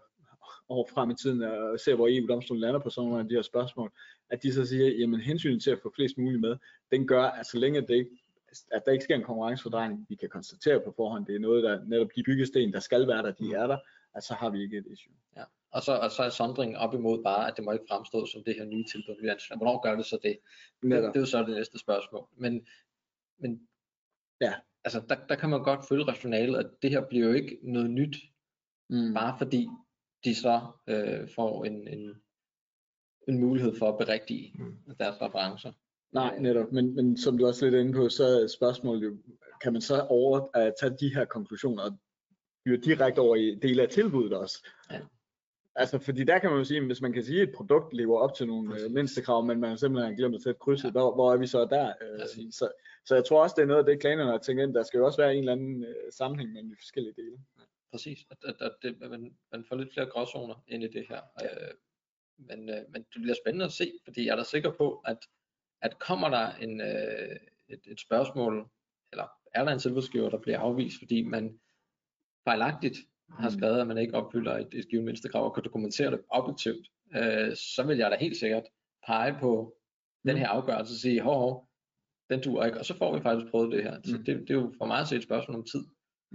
over 0.70 0.86
frem 0.94 1.10
i 1.12 1.16
tiden 1.16 1.42
og 1.44 1.80
ser, 1.80 1.96
hvor 1.96 2.08
EU-domstolen 2.12 2.62
lander 2.62 2.80
på 2.80 2.90
sådan 2.90 3.08
nogle 3.10 3.24
af 3.24 3.30
de 3.30 3.36
her 3.36 3.42
spørgsmål, 3.42 3.92
at 4.30 4.44
de 4.44 4.54
så 4.54 4.66
siger, 4.66 4.88
jamen 4.88 5.20
hensynet 5.20 5.64
til 5.64 5.72
at 5.72 5.80
få 5.84 5.92
flest 5.96 6.18
muligt 6.18 6.42
med, 6.42 6.58
den 6.92 7.08
gør, 7.08 7.24
at 7.24 7.46
så 7.46 7.58
længe 7.60 7.82
det 7.82 7.90
ikke 7.90 8.10
at 8.72 8.86
der 8.86 8.92
ikke 8.92 9.04
sker 9.04 9.16
en 9.16 9.24
konkurrencefordrejning, 9.24 10.06
vi 10.10 10.16
kan 10.16 10.30
konstatere 10.30 10.80
på 10.86 10.94
forhånd, 10.96 11.26
det 11.26 11.36
er 11.36 11.40
noget, 11.40 11.64
der 11.64 11.84
netop 11.86 12.08
de 12.16 12.24
byggesten, 12.24 12.74
der 12.74 12.80
skal 12.80 13.08
være 13.08 13.24
der, 13.24 13.32
de 13.32 13.54
er 13.54 13.68
der, 13.68 13.78
at 14.16 14.24
så 14.24 14.34
har 14.34 14.50
vi 14.50 14.62
ikke 14.62 14.78
et 14.78 14.86
issue. 14.90 15.14
Ja. 15.36 15.44
Og, 15.72 15.82
så, 15.82 15.92
og 15.98 16.12
så 16.12 16.24
er 16.24 16.30
sondringen 16.30 16.78
op 16.78 16.94
imod 16.94 17.24
bare, 17.24 17.48
at 17.48 17.54
det 17.58 17.66
må 17.66 17.72
ikke 17.72 17.86
fremstå 17.90 18.26
som 18.26 18.44
det 18.44 18.56
her 18.56 18.66
nye 18.66 18.84
tilbud, 18.84 19.22
vi 19.22 19.28
ansøger. 19.28 19.58
Hvornår 19.58 19.82
gør 19.82 19.96
det 19.96 20.06
så 20.06 20.18
det? 20.24 20.38
Det, 20.82 20.90
Netop. 20.90 21.14
det 21.14 21.16
er 21.16 21.20
jo 21.20 21.26
så 21.26 21.40
det 21.44 21.56
næste 21.56 21.80
spørgsmål. 21.80 22.28
Men, 22.38 22.68
men 23.40 23.68
Ja. 24.42 24.54
altså, 24.84 25.02
der, 25.10 25.16
der 25.30 25.36
kan 25.36 25.50
man 25.50 25.64
godt 25.64 25.88
følge 25.90 26.04
rationalet, 26.04 26.58
at 26.60 26.70
det 26.82 26.90
her 26.90 27.02
bliver 27.10 27.28
jo 27.28 27.34
ikke 27.34 27.60
noget 27.64 27.90
nyt, 27.90 28.18
Mm. 28.90 29.14
bare 29.14 29.38
fordi 29.38 29.68
de 30.28 30.36
så 30.36 30.62
øh, 30.88 31.30
får 31.36 31.66
en, 31.66 31.88
en, 31.88 32.22
en 33.28 33.40
mulighed 33.40 33.76
for 33.80 33.90
at 33.90 33.98
berigtige 33.98 34.54
Mm. 34.60 34.96
deres 35.00 35.22
referencer. 35.22 35.72
Nej, 36.12 36.40
netop. 36.40 36.72
Men, 36.72 36.96
men 36.96 37.18
som 37.18 37.38
du 37.38 37.48
også 37.48 37.66
er 37.66 37.70
lidt 37.70 37.80
inde 37.80 37.94
på, 37.94 38.10
så 38.10 38.24
er 38.26 38.48
spørgsmålet 38.48 39.04
jo, 39.04 39.18
kan 39.62 39.74
man 39.74 39.82
så 39.82 40.02
over, 40.10 40.40
uh, 40.40 40.72
tage 40.80 40.98
de 41.00 41.14
her 41.16 41.26
konklusioner 41.26 41.84
og 41.84 41.92
føre 42.68 42.78
direkte 42.78 43.20
over 43.20 43.36
i 43.36 43.56
dele 43.56 43.82
af 43.82 43.90
tilbuddet 43.90 44.34
også? 44.34 44.68
Ja. 44.92 45.00
Altså, 45.76 46.00
fordi 46.00 46.24
der 46.24 46.40
kan 46.40 46.50
man 46.50 46.60
jo 46.60 46.66
sige, 46.66 46.78
at 46.80 46.86
hvis 46.86 47.02
man 47.02 47.14
kan 47.14 47.24
sige, 47.24 47.42
at 47.42 47.50
et 47.50 47.56
produkt 47.56 47.94
lever 47.94 48.20
op 48.20 48.34
til 48.34 48.48
nogle 48.48 48.82
øh, 48.82 48.92
mindstekrav, 48.92 49.46
men 49.46 49.60
man 49.60 49.78
simpelthen 49.78 50.12
har 50.12 50.18
glemt 50.18 50.36
at 50.36 50.42
sætte 50.42 50.60
krydset, 50.60 50.92
hvor, 50.92 51.16
hvor 51.16 51.34
er 51.34 51.38
vi 51.38 51.48
så 51.48 51.66
der? 51.66 51.88
Øh, 51.88 52.20
så, 52.52 52.70
så 53.06 53.16
jeg 53.16 53.26
tror 53.26 53.44
også, 53.44 53.54
det 53.58 53.64
er 53.64 53.68
noget 53.68 53.80
af 53.80 53.86
det, 53.86 54.00
klanerne 54.00 54.32
har 54.32 54.38
tænkt 54.38 54.62
ind. 54.62 54.74
Der 54.74 54.84
skal 54.84 54.98
jo 54.98 55.06
også 55.06 55.22
være 55.22 55.34
en 55.34 55.40
eller 55.40 55.52
anden 55.52 55.84
øh, 55.84 55.96
sammenhæng 56.12 56.52
mellem 56.52 56.70
de 56.70 56.76
forskellige 56.80 57.14
dele. 57.18 57.38
Præcis, 57.92 58.20
at, 58.32 58.38
at, 58.46 58.56
at 58.62 58.76
det, 58.82 59.00
man, 59.00 59.38
man 59.52 59.66
får 59.70 59.76
lidt 59.76 59.94
flere 59.94 60.06
gråzoner 60.10 60.64
ind 60.68 60.84
i 60.84 60.88
det 60.88 61.06
her. 61.10 61.22
Øh, 61.44 61.74
men, 62.38 62.70
øh, 62.70 62.82
men 62.90 63.04
det 63.14 63.22
bliver 63.22 63.36
spændende 63.44 63.66
at 63.66 63.72
se, 63.72 63.92
fordi 64.04 64.26
jeg 64.26 64.32
er 64.32 64.36
da 64.36 64.44
sikker 64.44 64.72
på, 64.78 65.02
at, 65.06 65.18
at 65.82 66.00
kommer 66.00 66.30
der 66.30 66.56
en, 66.56 66.82
øh, 66.82 67.36
et, 67.70 67.82
et 67.88 68.00
spørgsmål, 68.00 68.70
eller 69.12 69.28
er 69.54 69.64
der 69.66 69.72
en 69.72 69.80
tilbudsgiver, 69.80 70.30
der 70.30 70.38
bliver 70.38 70.60
afvist, 70.60 70.98
fordi 71.00 71.22
man 71.24 71.60
fejlagtigt 72.44 72.98
har 73.30 73.50
Mm. 73.50 73.58
skrevet, 73.58 73.80
at 73.82 73.88
man 73.88 73.98
ikke 73.98 74.14
opfylder 74.14 74.58
et, 74.58 74.74
et 74.74 74.88
givet 74.90 75.06
mindstekrav, 75.06 75.46
og 75.46 75.54
kan 75.54 75.64
dokumentere 75.64 76.12
det 76.12 76.22
objektivt, 76.30 76.88
øh, 77.16 77.56
så 77.56 77.84
vil 77.88 77.98
jeg 77.98 78.12
da 78.12 78.16
helt 78.20 78.38
sikkert 78.38 78.64
pege 79.08 79.38
på 79.40 79.78
den 80.26 80.36
Mm. 80.36 80.40
her 80.40 80.48
afgørelse 80.48 80.92
og 80.94 80.98
sige, 80.98 81.22
hov, 81.22 81.40
hov, 81.40 81.70
den 82.30 82.42
duer 82.44 82.66
ikke, 82.66 82.80
og 82.80 82.86
så 82.86 82.98
får 82.98 83.16
vi 83.18 83.22
faktisk 83.22 83.52
prøvet 83.52 83.72
det 83.72 83.84
her. 83.84 84.02
Så 84.04 84.18
Mm. 84.18 84.24
det, 84.26 84.40
det 84.40 84.50
er 84.50 84.54
jo 84.54 84.74
for 84.78 84.86
mig 84.86 85.00
at 85.00 85.08
se 85.08 85.16
et 85.16 85.24
spørgsmål 85.24 85.58
om 85.58 85.64
tid 85.66 85.86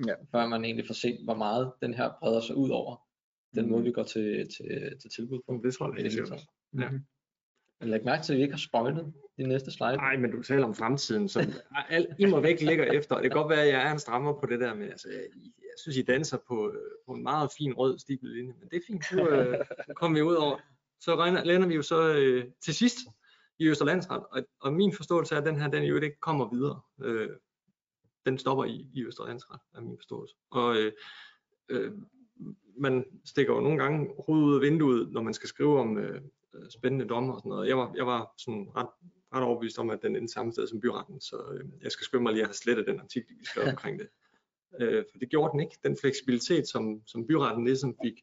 Ja. 0.07 0.15
før 0.33 0.47
man 0.47 0.65
egentlig 0.65 0.87
får 0.87 0.95
set, 0.95 1.19
hvor 1.25 1.35
meget 1.35 1.73
den 1.83 1.95
her 1.95 2.11
breder 2.21 2.41
sig 2.41 2.57
ud 2.57 2.71
over 2.71 2.97
den 3.55 3.65
Mm. 3.65 3.71
måde, 3.71 3.83
vi 3.85 3.93
går 3.93 4.03
til, 4.03 4.49
til, 4.57 4.99
til 5.01 5.11
tilbud 5.17 5.41
på. 5.49 5.61
det 5.65 5.75
tror 5.75 5.95
jeg 6.03 6.11
sikkert 6.13 6.31
også. 6.33 6.47
Ja. 6.79 6.89
Mhm. 6.91 7.01
Men 7.81 7.91
læg 7.91 8.05
mærke 8.05 8.23
til, 8.23 8.33
at 8.33 8.37
vi 8.37 8.43
ikke 8.43 8.53
har 8.55 8.59
spoilet 8.59 9.13
de 9.39 9.43
næste 9.47 9.71
slide. 9.71 9.97
Nej, 9.97 10.17
men 10.17 10.31
du 10.31 10.43
taler 10.43 10.65
om 10.65 10.75
fremtiden, 10.75 11.29
som 11.29 11.43
alt 11.91 12.09
i 12.19 12.25
mig 12.27 12.43
væk 12.43 12.61
ligger 12.61 12.85
efter. 12.85 13.15
Det 13.15 13.23
kan 13.31 13.41
godt 13.43 13.51
være, 13.51 13.63
at 13.63 13.69
jeg 13.69 13.87
er 13.89 13.93
en 13.93 13.99
strammer 13.99 14.41
på 14.41 14.47
det 14.47 14.61
der, 14.61 14.75
men 14.75 14.89
altså, 14.89 15.09
jeg, 15.11 15.23
jeg 15.59 15.75
synes, 15.83 15.97
I 15.97 16.03
danser 16.03 16.39
på, 16.49 16.69
øh, 16.71 16.81
på 17.07 17.13
en 17.13 17.23
meget 17.23 17.51
fin 17.59 17.73
rød 17.73 17.99
linje, 18.23 18.53
men 18.61 18.69
det 18.71 18.77
er 18.77 18.81
fint. 18.87 19.05
Nu 19.13 19.29
øh, 19.29 19.59
kommer 20.01 20.19
vi 20.19 20.23
ud 20.23 20.35
over. 20.35 20.59
Så 21.01 21.17
regner, 21.17 21.45
lander 21.45 21.69
vi 21.69 21.75
jo 21.75 21.83
så 21.83 22.15
øh, 22.15 22.45
til 22.65 22.75
sidst 22.75 22.97
i 23.59 23.69
Østerlandsret, 23.69 24.23
og, 24.33 24.43
og 24.61 24.73
min 24.73 24.93
forståelse 24.93 25.35
er, 25.35 25.39
at 25.41 25.47
den 25.47 25.61
her, 25.61 25.69
den 25.69 25.83
jo 25.83 25.97
ikke 26.01 26.21
kommer 26.21 26.51
videre. 26.55 26.81
Øh, 27.03 27.29
den 28.27 28.39
stopper 28.39 28.65
i, 28.65 28.89
i 28.95 29.05
Østerlandsret, 29.05 29.61
er 29.75 29.81
min 29.81 29.99
forståelse. 29.99 30.35
Og 30.51 30.77
øh, 30.77 30.93
øh, 31.69 31.93
man 32.77 33.05
stikker 33.25 33.55
jo 33.55 33.61
nogle 33.61 33.79
gange 33.79 34.15
hovedet 34.27 34.47
ud 34.47 34.55
af 34.55 34.61
vinduet, 34.61 35.13
når 35.13 35.23
man 35.23 35.35
skal 35.35 35.49
skrive 35.49 35.81
om 35.81 35.99
øh, 35.99 36.21
øh, 36.55 36.71
spændende 36.71 37.09
dommer 37.09 37.35
og 37.35 37.41
sådan 37.41 37.51
noget. 37.51 37.69
Jeg 37.69 37.77
var, 37.77 37.93
jeg 37.97 38.07
var 38.07 38.35
sådan 38.39 38.69
ret, 38.77 38.89
ret 39.35 39.43
overbevist 39.43 39.79
om, 39.79 39.91
at 39.91 40.03
den 40.03 40.17
endte 40.17 40.33
samme 40.33 40.53
sted 40.53 40.67
som 40.67 40.81
byretten, 40.81 41.21
så 41.21 41.37
øh, 41.53 41.69
jeg 41.83 41.93
skal 41.93 42.05
skynde 42.05 42.23
mig 42.23 42.33
lige 42.33 42.43
at 42.43 42.49
have 42.49 42.55
slettet 42.55 42.87
den 42.87 43.01
artikel, 43.01 43.39
vi 43.39 43.45
skrev 43.45 43.69
omkring 43.69 43.99
det. 43.99 44.09
Øh, 44.81 45.05
for 45.11 45.19
det 45.19 45.31
gjorde 45.31 45.53
den 45.53 45.61
ikke. 45.61 45.79
Den 45.83 45.97
fleksibilitet, 46.01 46.69
som, 46.69 47.03
som 47.07 47.27
byretten 47.27 47.65
ligesom 47.65 47.97
fik 48.05 48.21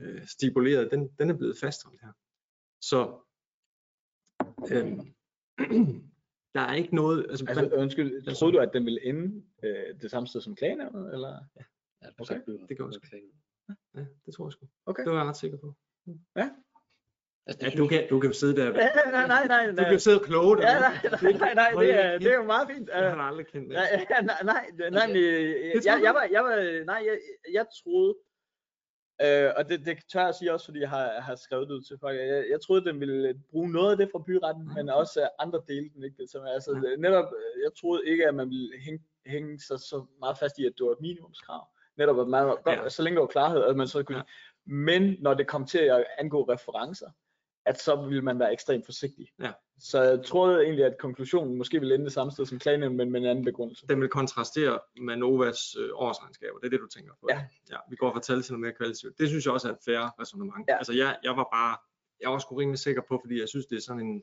øh, 0.00 0.26
stipuleret, 0.26 0.90
den, 0.90 1.08
den 1.18 1.30
er 1.30 1.34
blevet 1.34 1.58
fastholdt 1.58 2.00
her. 2.02 2.12
Så 2.80 3.18
øhm, 4.72 5.12
der 6.56 6.62
er 6.62 6.74
ikke 6.74 6.94
noget, 6.94 7.26
altså, 7.30 7.44
Altså, 7.48 7.62
man, 7.62 7.72
undskyld, 7.72 8.34
troede 8.34 8.56
du, 8.56 8.58
at 8.60 8.70
den 8.72 8.84
ville 8.84 9.04
ende 9.06 9.42
øh, 9.64 10.00
det 10.02 10.10
samme 10.10 10.26
sted 10.26 10.40
som 10.40 10.56
klagenævnet, 10.56 11.12
eller? 11.14 11.32
Ja, 11.56 12.06
det, 12.08 12.20
Okay, 12.20 12.40
det 12.68 12.76
kan 12.76 12.84
også 12.84 13.00
ja, 13.94 14.04
det 14.26 14.34
tror 14.34 14.46
jeg 14.46 14.52
sgu. 14.52 14.66
Okay. 14.86 15.04
Det 15.04 15.12
var 15.12 15.18
jeg 15.18 15.28
ret 15.28 15.36
sikker 15.36 15.58
på. 15.58 15.74
Altså, 17.46 17.66
Ja, 17.66 17.70
du 17.76 17.86
kan, 17.86 18.08
du 18.10 18.20
kan 18.20 18.32
sidde 18.32 18.56
der, 18.56 18.66
Ja, 18.82 18.88
nej, 19.10 19.26
nej, 19.26 19.46
nej, 19.46 19.66
du 19.66 19.72
nej. 19.72 19.90
kan 19.90 20.00
sidde 20.00 20.20
og 20.20 20.24
kloge 20.26 20.56
dig. 20.56 20.62
Ja, 20.62 20.78
nej, 20.78 20.96
nej, 21.22 21.32
nej, 21.32 21.54
nej, 21.54 21.82
det 21.82 22.04
er, 22.04 22.18
det 22.18 22.30
er 22.32 22.36
jo 22.36 22.42
meget 22.42 22.68
fint. 22.72 22.88
Jeg 22.88 23.10
har 23.10 23.22
aldrig 23.30 23.46
kendt 23.46 23.68
det. 23.68 23.74
nej, 23.74 24.06
ja, 24.10 24.20
nej, 24.20 24.36
nej, 24.44 24.64
nej, 24.78 24.90
nej, 24.90 25.06
men, 25.06 25.16
øh, 25.16 25.50
jeg, 25.84 25.98
du? 25.98 26.04
jeg 26.06 26.14
var, 26.14 26.28
jeg 26.30 26.42
var, 26.44 26.84
nej, 26.84 27.00
jeg, 27.08 27.18
jeg 27.52 27.66
troede, 27.82 28.14
øh, 29.22 29.50
og 29.56 29.68
det, 29.68 29.86
det 29.86 29.98
tør 30.12 30.24
jeg 30.24 30.34
sige 30.34 30.52
også, 30.52 30.66
fordi 30.66 30.80
jeg 30.80 30.88
har, 30.90 31.20
har 31.20 31.34
skrevet 31.34 31.68
det 31.68 31.74
ud 31.74 31.82
til 31.82 31.98
folk, 31.98 32.18
jeg, 32.18 32.44
jeg 32.50 32.60
troede, 32.60 32.84
den 32.84 33.00
ville 33.00 33.40
bruge 33.50 33.72
noget 33.72 33.90
af 33.90 33.96
det 33.96 34.08
fra 34.12 34.22
byretten, 34.26 34.70
men 34.74 34.88
også 34.88 35.20
øh, 35.22 35.26
andre 35.38 35.62
dele, 35.68 35.90
den 35.94 36.04
ikke. 36.04 36.26
Så, 36.26 36.42
altså, 36.54 36.70
Ja. 36.72 36.96
netop, 36.96 37.24
øh, 37.24 37.62
jeg 37.64 37.70
troede 37.80 38.02
ikke, 38.06 38.28
at 38.28 38.34
man 38.34 38.50
ville 38.50 38.70
hænge, 38.80 39.02
hænge 39.26 39.60
sig 39.60 39.78
så 39.80 40.04
meget 40.20 40.38
fast 40.38 40.58
i, 40.58 40.66
at 40.66 40.72
det 40.78 40.86
var 40.86 40.92
et 40.92 41.00
minimumskrav. 41.00 41.66
Netop, 41.96 42.20
at 42.20 42.28
man 42.28 42.46
var, 42.46 42.62
ja. 42.66 42.88
så 42.88 43.02
længe 43.02 43.14
der 43.14 43.20
var 43.20 43.26
klarhed, 43.28 43.62
at 43.64 43.76
man 43.76 43.88
så 43.88 44.02
kunne 44.02 44.18
Ja. 44.18 44.22
Men 44.68 45.16
når 45.20 45.34
det 45.34 45.46
kom 45.46 45.66
til 45.66 45.78
at 45.78 46.04
angå 46.18 46.42
referencer, 46.42 47.10
at 47.66 47.80
så 47.80 47.96
ville 47.96 48.22
man 48.22 48.38
være 48.38 48.52
ekstremt 48.52 48.84
forsigtig. 48.84 49.28
Ja. 49.42 49.52
Så 49.78 50.02
jeg 50.02 50.24
troede 50.24 50.62
egentlig, 50.64 50.84
at 50.84 50.98
konklusionen 50.98 51.54
måske 51.58 51.78
ville 51.80 51.94
ende 51.94 52.04
det 52.04 52.12
samme 52.12 52.32
sted 52.32 52.46
som 52.46 52.58
klagenævn, 52.58 52.96
men 52.96 53.10
med 53.12 53.20
en 53.20 53.26
anden 53.26 53.44
begrundelse. 53.44 53.86
Den 53.86 54.00
vil 54.00 54.08
kontrastere 54.08 54.78
med 55.00 55.16
Novas 55.16 55.76
øh, 55.80 55.88
årsregnskaber. 55.94 56.58
Det 56.58 56.66
er 56.66 56.70
det, 56.70 56.80
du 56.80 56.86
tænker 56.86 57.12
på. 57.20 57.26
Ja. 57.30 57.44
ja. 57.70 57.76
Vi 57.90 57.96
går 57.96 58.12
fra 58.12 58.20
tal 58.20 58.42
til 58.42 58.52
noget 58.52 58.60
mere 58.60 58.72
kvalitativt. 58.72 59.18
Det 59.18 59.28
synes 59.28 59.44
jeg 59.44 59.52
også 59.52 59.68
er 59.68 59.72
et 59.72 59.78
fair 59.84 60.20
resonemang. 60.22 60.64
Ja. 60.68 60.76
Altså 60.76 60.92
jeg, 60.92 61.16
jeg 61.22 61.36
var 61.36 61.48
bare, 61.52 61.76
jeg 62.20 62.30
var 62.30 62.38
sgu 62.38 62.56
rimelig 62.56 62.78
sikker 62.78 63.02
på, 63.08 63.20
fordi 63.24 63.40
jeg 63.40 63.48
synes, 63.48 63.66
det 63.66 63.76
er 63.76 63.80
sådan 63.80 64.06
en 64.06 64.22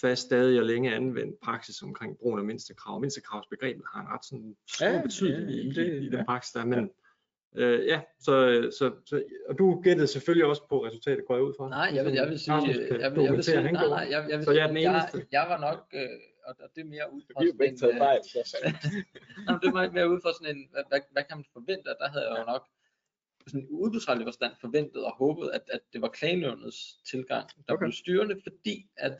fast, 0.00 0.22
stadig 0.22 0.60
og 0.60 0.66
længe 0.66 0.94
anvendt 0.94 1.36
praksis 1.44 1.82
omkring 1.82 2.18
brugen 2.18 2.38
af 2.38 2.44
mindstekrav. 2.44 3.00
Mindstekravsbegrebet 3.00 3.82
har 3.94 4.00
en 4.00 4.08
ret 4.08 4.24
sådan 4.24 4.56
stor 4.68 4.86
Ja, 4.86 5.02
betydning 5.02 5.50
ja, 5.50 5.56
i, 5.56 5.68
det- 5.68 5.92
i, 6.02 6.06
i 6.06 6.08
den 6.08 6.18
ja. 6.18 6.24
praksis 6.24 6.52
der. 6.52 6.64
Men 6.64 6.90
øh, 7.56 7.86
ja, 7.86 8.00
så, 8.20 8.32
så, 8.78 8.92
så, 9.06 9.22
og 9.48 9.58
du 9.58 9.80
gættede 9.80 10.06
selvfølgelig 10.06 10.46
også 10.46 10.62
på 10.68 10.84
resultatet, 10.86 11.24
går 11.26 11.34
jeg 11.34 11.44
ud 11.44 11.54
fra. 11.58 11.68
nej, 11.68 11.90
jeg 11.94 12.04
vil, 12.04 12.12
jeg 12.12 12.28
vil 12.28 12.38
sige, 12.38 12.54
Rasmus 12.54 12.76
jeg, 12.76 13.12
vil, 13.14 13.22
jeg 13.24 13.32
vil 13.32 13.44
sige, 13.44 13.62
nej, 13.62 13.72
nej, 13.72 14.06
jeg, 14.10 14.26
jeg 14.30 14.38
vil 14.38 14.44
Så 14.44 14.52
jeg 14.52 14.62
er 14.62 14.66
den 14.66 14.76
sige, 14.76 14.90
jeg, 14.90 15.00
eneste. 15.12 15.26
jeg 15.32 15.46
var 15.48 15.58
nok, 15.60 15.80
øh, 15.94 16.08
og 16.46 16.54
det 16.74 16.80
er 16.80 16.84
mere 16.84 17.06
ud 17.12 17.22
fra 17.32 17.44
jo 17.44 17.52
begge 17.58 17.76
taget 17.76 17.92
øh, 17.94 17.98
fejl. 17.98 18.20
Så. 18.24 18.58
Jamen, 19.46 19.60
det 19.62 19.70
var 19.74 19.90
mere 19.90 20.10
ud 20.10 20.20
fra 20.22 20.32
sådan 20.38 20.56
en, 20.56 20.68
hvad, 20.70 20.82
hvad, 20.88 21.00
hvad 21.12 21.24
kan 21.28 21.36
man 21.36 21.44
forvente, 21.52 21.88
og 21.88 21.96
der 22.00 22.08
havde 22.08 22.28
jeg 22.28 22.38
jo 22.40 22.44
nok 22.52 22.64
sådan 23.46 23.66
i 23.70 23.72
udbudsretlig 23.72 24.26
forstand 24.26 24.52
forventet 24.60 25.04
og 25.04 25.12
håbet, 25.16 25.50
at, 25.56 25.62
at 25.72 25.80
det 25.92 26.02
var 26.02 26.08
klagenævnets 26.08 26.78
tilgang, 27.10 27.48
der 27.66 27.72
Okay. 27.74 27.82
blev 27.82 27.92
styrende, 27.92 28.36
fordi 28.42 28.86
at 28.96 29.12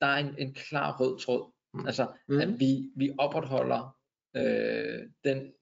der 0.00 0.06
er 0.06 0.16
en, 0.16 0.34
en 0.38 0.54
klar 0.54 0.96
rød 1.00 1.18
tråd. 1.18 1.52
Mm. 1.74 1.86
Altså, 1.86 2.06
mm. 2.28 2.40
at 2.40 2.48
vi, 2.60 2.90
vi 2.96 3.12
opretholder 3.18 3.96
øh, 4.36 5.00
den, 5.24 5.52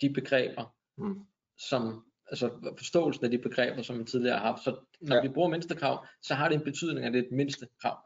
de 0.00 0.10
begreber, 0.12 0.74
Mm. 1.00 1.26
Som, 1.58 2.04
altså 2.30 2.74
forståelsen 2.78 3.24
af 3.24 3.30
de 3.30 3.38
begreber, 3.38 3.82
som 3.82 3.98
vi 3.98 4.04
tidligere 4.04 4.38
har 4.38 4.46
haft. 4.46 4.64
Så 4.64 4.70
når 5.00 5.14
Ja. 5.14 5.14
ja. 5.14 5.28
vi 5.28 5.34
bruger 5.34 5.48
mindstekrav, 5.48 6.06
så 6.22 6.34
har 6.34 6.48
det 6.48 6.54
en 6.54 6.64
betydning, 6.64 7.06
at 7.06 7.12
det 7.12 7.18
er 7.18 7.22
et 7.22 7.32
mindstekrav. 7.32 7.98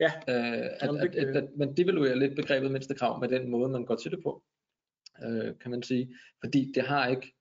Ja. 0.00 0.12
Øh, 0.28 0.66
at, 0.80 0.82
at, 0.82 1.12
det 1.12 1.18
at, 1.18 1.36
at, 1.36 1.48
man 1.56 1.76
devaluerer 1.76 2.14
lidt 2.14 2.36
begrebet 2.36 2.70
mindstekrav 2.70 3.20
med 3.20 3.28
den 3.28 3.50
måde, 3.50 3.70
man 3.70 3.84
går 3.84 3.96
til 3.96 4.10
det 4.10 4.22
på, 4.22 4.42
øh, 5.24 5.58
kan 5.60 5.70
man 5.70 5.82
sige. 5.82 6.16
Fordi 6.44 6.72
det 6.74 6.82
har 6.82 7.06
ikke, 7.06 7.34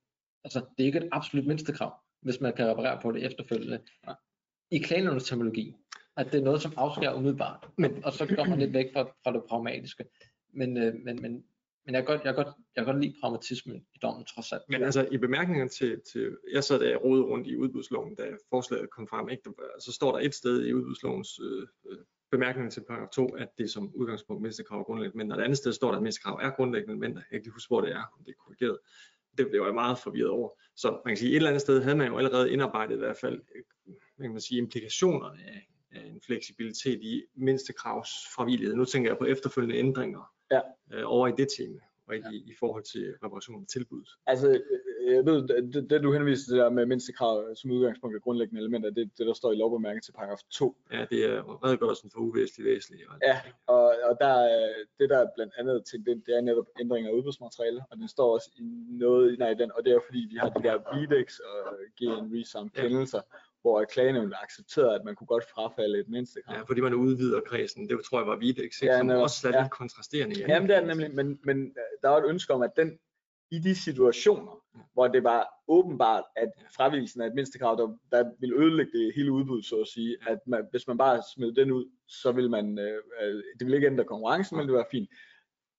altså 0.44 0.60
det 0.78 0.84
er 0.84 0.88
ikke 0.88 1.00
et 1.00 1.10
absolut 1.12 1.48
mindstekrav, 1.48 1.94
hvis 2.22 2.42
man 2.42 2.54
kan 2.54 2.68
reparere 2.68 3.00
på 3.02 3.12
det 3.12 3.26
efterfølgende. 3.26 3.80
Nej. 4.06 4.16
I 4.72 4.78
klagenævnets 4.78 5.30
terminologi, 5.30 5.74
at 6.18 6.32
det 6.32 6.40
er 6.40 6.44
noget, 6.44 6.62
som 6.62 6.74
afskærer 6.78 7.14
umiddelbart, 7.14 7.70
men, 7.78 8.06
og 8.06 8.14
så 8.14 8.26
går 8.36 8.44
man 8.44 8.60
lidt 8.60 8.74
væk 8.74 8.86
fra, 8.94 9.04
fra 9.04 9.34
det 9.34 9.44
pragmatiske. 9.50 10.06
Men, 10.54 10.78
øh, 10.78 10.94
men, 11.06 11.22
men, 11.22 11.44
men 11.88 11.96
jeg 11.96 12.06
kan 12.06 12.16
godt, 12.16 12.26
jeg 12.26 12.36
kan 12.36 12.44
godt, 12.44 12.56
jeg 12.76 12.86
kan 12.86 12.94
godt 12.94 13.04
lide 13.04 13.16
pragmatismen 13.22 13.76
i 13.96 13.98
dommen 14.02 14.26
trods 14.26 14.52
alt. 14.52 14.62
Men 14.70 14.84
altså 14.84 15.08
i 15.12 15.18
bemærkningerne 15.18 15.70
til, 15.70 16.02
til 16.12 16.38
jeg 16.54 16.64
sad 16.64 16.80
der 16.80 16.96
rode 16.96 17.22
rundt 17.22 17.48
i 17.48 17.58
udbudsloven, 17.58 18.16
da 18.16 18.24
forslaget 18.50 18.90
kom 18.90 19.08
frem, 19.08 19.30
ikke? 19.30 19.44
Der- 19.46 19.80
så 19.80 19.92
står 19.92 20.12
der 20.12 20.26
et 20.26 20.36
sted 20.36 20.66
i 20.66 20.74
udbudslovens 20.74 21.40
øh, 21.40 21.68
øh 21.90 21.98
bemærkninger 22.32 22.72
til 22.72 22.84
paragraf 22.88 23.10
2, 23.10 23.28
at 23.28 23.48
det 23.58 23.70
som 23.70 23.92
udgangspunkt 23.96 24.42
mindstekrav 24.42 24.80
er 24.80 24.84
grundlæggende 24.84 25.18
men 25.18 25.26
elementer. 25.26 25.44
Et 25.44 25.46
andet 25.46 25.58
sted 25.58 25.74
står 25.74 25.92
der, 25.92 25.98
at 25.98 26.04
mindstekrav 26.04 26.40
er 26.42 26.50
grundlæggende 26.50 26.96
men 26.96 27.16
Jeg 27.16 27.24
kan 27.30 27.38
ikke 27.38 27.50
huske, 27.50 27.70
hvor 27.70 27.82
det 27.82 27.92
er, 27.92 28.04
om 28.18 28.24
det 28.26 28.32
er 28.32 28.44
korrigeret. 28.46 28.78
Det 29.38 29.50
blev 29.50 29.64
jeg 29.66 29.74
meget 29.74 29.98
forvirret 29.98 30.30
over. 30.30 30.50
Så 30.76 30.92
man 31.06 31.12
kan 31.12 31.18
sige, 31.18 31.30
at 31.30 31.32
et 31.32 31.36
eller 31.36 31.50
andet 31.50 31.62
sted 31.62 31.82
havde 31.82 31.96
man 31.96 32.08
jo 32.08 32.18
allerede 32.18 32.52
indarbejdet 32.52 32.96
i 32.96 32.98
hvert 32.98 33.18
fald, 33.18 33.42
øh, 33.56 33.94
man 34.18 34.32
kan 34.32 34.42
sige, 34.42 34.58
implikationerne 34.58 35.44
af, 35.44 35.70
af 35.92 36.06
en 36.06 36.22
fleksibilitet 36.26 37.00
i 37.02 37.24
mindstekravs 37.36 38.10
fravillighed. 38.36 38.76
Nu 38.76 38.86
tænker 38.86 39.10
jeg 39.10 39.18
på 39.18 39.26
efterfølgende 39.26 39.76
ændringer 39.76 40.34
Ja. 40.52 40.62
øh, 40.94 41.04
over 41.06 41.28
i 41.28 41.32
det 41.38 41.48
tema, 41.58 41.80
og 42.08 42.16
ikke 42.16 42.28
i, 42.34 42.38
i 42.52 42.54
forhold 42.60 42.84
til 42.84 43.14
reparation 43.24 43.62
af 43.62 43.68
tilbuddet. 43.68 44.10
Altså, 44.28 44.48
øh, 44.50 45.16
jeg 45.16 45.26
ved, 45.26 45.48
det, 45.74 45.90
det 45.90 46.04
du 46.04 46.12
henviser 46.14 46.46
til 46.52 46.58
der 46.58 46.70
med 46.70 46.86
mindstekrav 46.86 47.56
som 47.56 47.72
udgangspunkt 47.72 48.16
er 48.16 48.20
grundlæggende 48.20 48.62
elementer, 48.62 48.90
det 48.90 49.10
det, 49.18 49.28
der 49.28 49.34
står 49.34 49.52
i 49.52 49.56
lovbemærkningen 49.56 50.02
til 50.02 50.12
paragraf 50.12 50.38
2. 50.52 50.76
Ja, 50.92 51.06
det 51.10 51.26
er 51.26 51.64
redegørelsen 51.66 52.10
for 52.12 52.20
uvæsentligt 52.20 52.70
væsentligt. 52.70 53.10
Og, 53.10 53.16
Ja, 53.24 53.42
og, 53.68 53.84
og 54.10 54.18
der, 54.22 54.28
er- 54.28 54.74
det 55.00 55.10
der 55.10 55.18
er 55.18 55.28
blandt 55.36 55.54
andet 55.58 55.86
til 55.86 56.06
det, 56.06 56.24
det 56.26 56.38
er 56.38 56.42
netop 56.42 56.68
ændring 56.80 57.08
af 57.08 57.12
udbudsmateriale, 57.12 57.84
og 57.92 57.98
den 57.98 58.08
står 58.08 58.34
også 58.34 58.52
i 58.58 58.64
noget, 58.90 59.40
nej, 59.40 59.54
den, 59.54 59.72
og 59.76 59.86
det 59.86 59.94
er 59.94 60.00
fordi, 60.08 60.28
vi 60.32 60.36
har 60.36 60.50
de 60.50 60.64
der 60.64 60.76
VDEX 60.96 61.40
og 61.40 61.78
GN 62.00 62.26
Resum 62.40 62.70
Ja. 62.78 62.82
Hvor 63.62 63.84
klagenævnet 63.86 64.34
accepterede, 64.44 64.96
at 64.96 65.02
man 65.06 65.16
kunne 65.16 65.28
godt 65.28 65.44
frafalde 65.50 66.00
et 66.00 66.10
mindstekrav. 66.10 66.56
ja, 66.56 66.62
fordi 66.62 66.82
man 66.82 66.94
udvider 66.94 67.42
kredsen. 67.42 67.90
Det 67.90 68.00
tror 68.06 68.20
jeg 68.20 68.28
var 68.28 68.36
Videx, 68.36 68.82
Ja, 68.84 68.88
ja, 68.94 68.98
som 68.98 69.10
også 69.10 69.48
er 69.48 69.52
Ja. 69.56 69.62
lidt 69.62 69.72
kontrasterende. 69.72 70.36
i 70.36 70.40
Jamen 70.48 70.70
det 70.70 70.78
er 70.78 70.86
nemlig, 70.86 71.16
men, 71.16 71.40
men 71.44 71.58
øh, 71.66 72.02
der 72.02 72.10
var 72.10 72.18
et 72.18 72.30
ønske 72.30 72.54
om, 72.54 72.62
at 72.62 72.72
den 72.76 73.00
i 73.52 73.60
de 73.60 73.76
situationer, 73.76 74.64
Ja. 74.76 74.80
hvor 74.94 75.08
det 75.08 75.24
var 75.24 75.48
åbenbart, 75.68 76.24
at 76.36 76.52
Ja. 76.58 76.64
fravigelsen 76.78 77.22
af 77.22 77.28
et 77.28 77.34
mindstekrav, 77.36 77.76
der, 77.78 77.98
der 78.18 78.32
ville 78.40 78.56
ødelægge 78.56 78.92
det 79.00 79.14
hele 79.16 79.32
udbud, 79.32 79.62
så 79.64 79.76
at 79.82 79.88
sige, 79.88 80.18
Ja. 80.28 80.32
at 80.32 80.40
man, 80.48 80.68
hvis 80.72 80.88
man 80.88 80.98
bare 80.98 81.22
smed 81.36 81.52
den 81.52 81.72
ud, 81.72 81.86
så 82.08 82.32
ville 82.32 82.50
man, 82.50 82.80
øh, 82.80 83.02
øh, 83.22 83.36
det 83.60 83.60
ville 83.66 83.76
ikke 83.76 83.88
ændre 83.88 84.04
konkurrencen, 84.06 84.58
men 84.58 84.68
det 84.68 84.74
var 84.76 84.88
fint. 84.92 85.10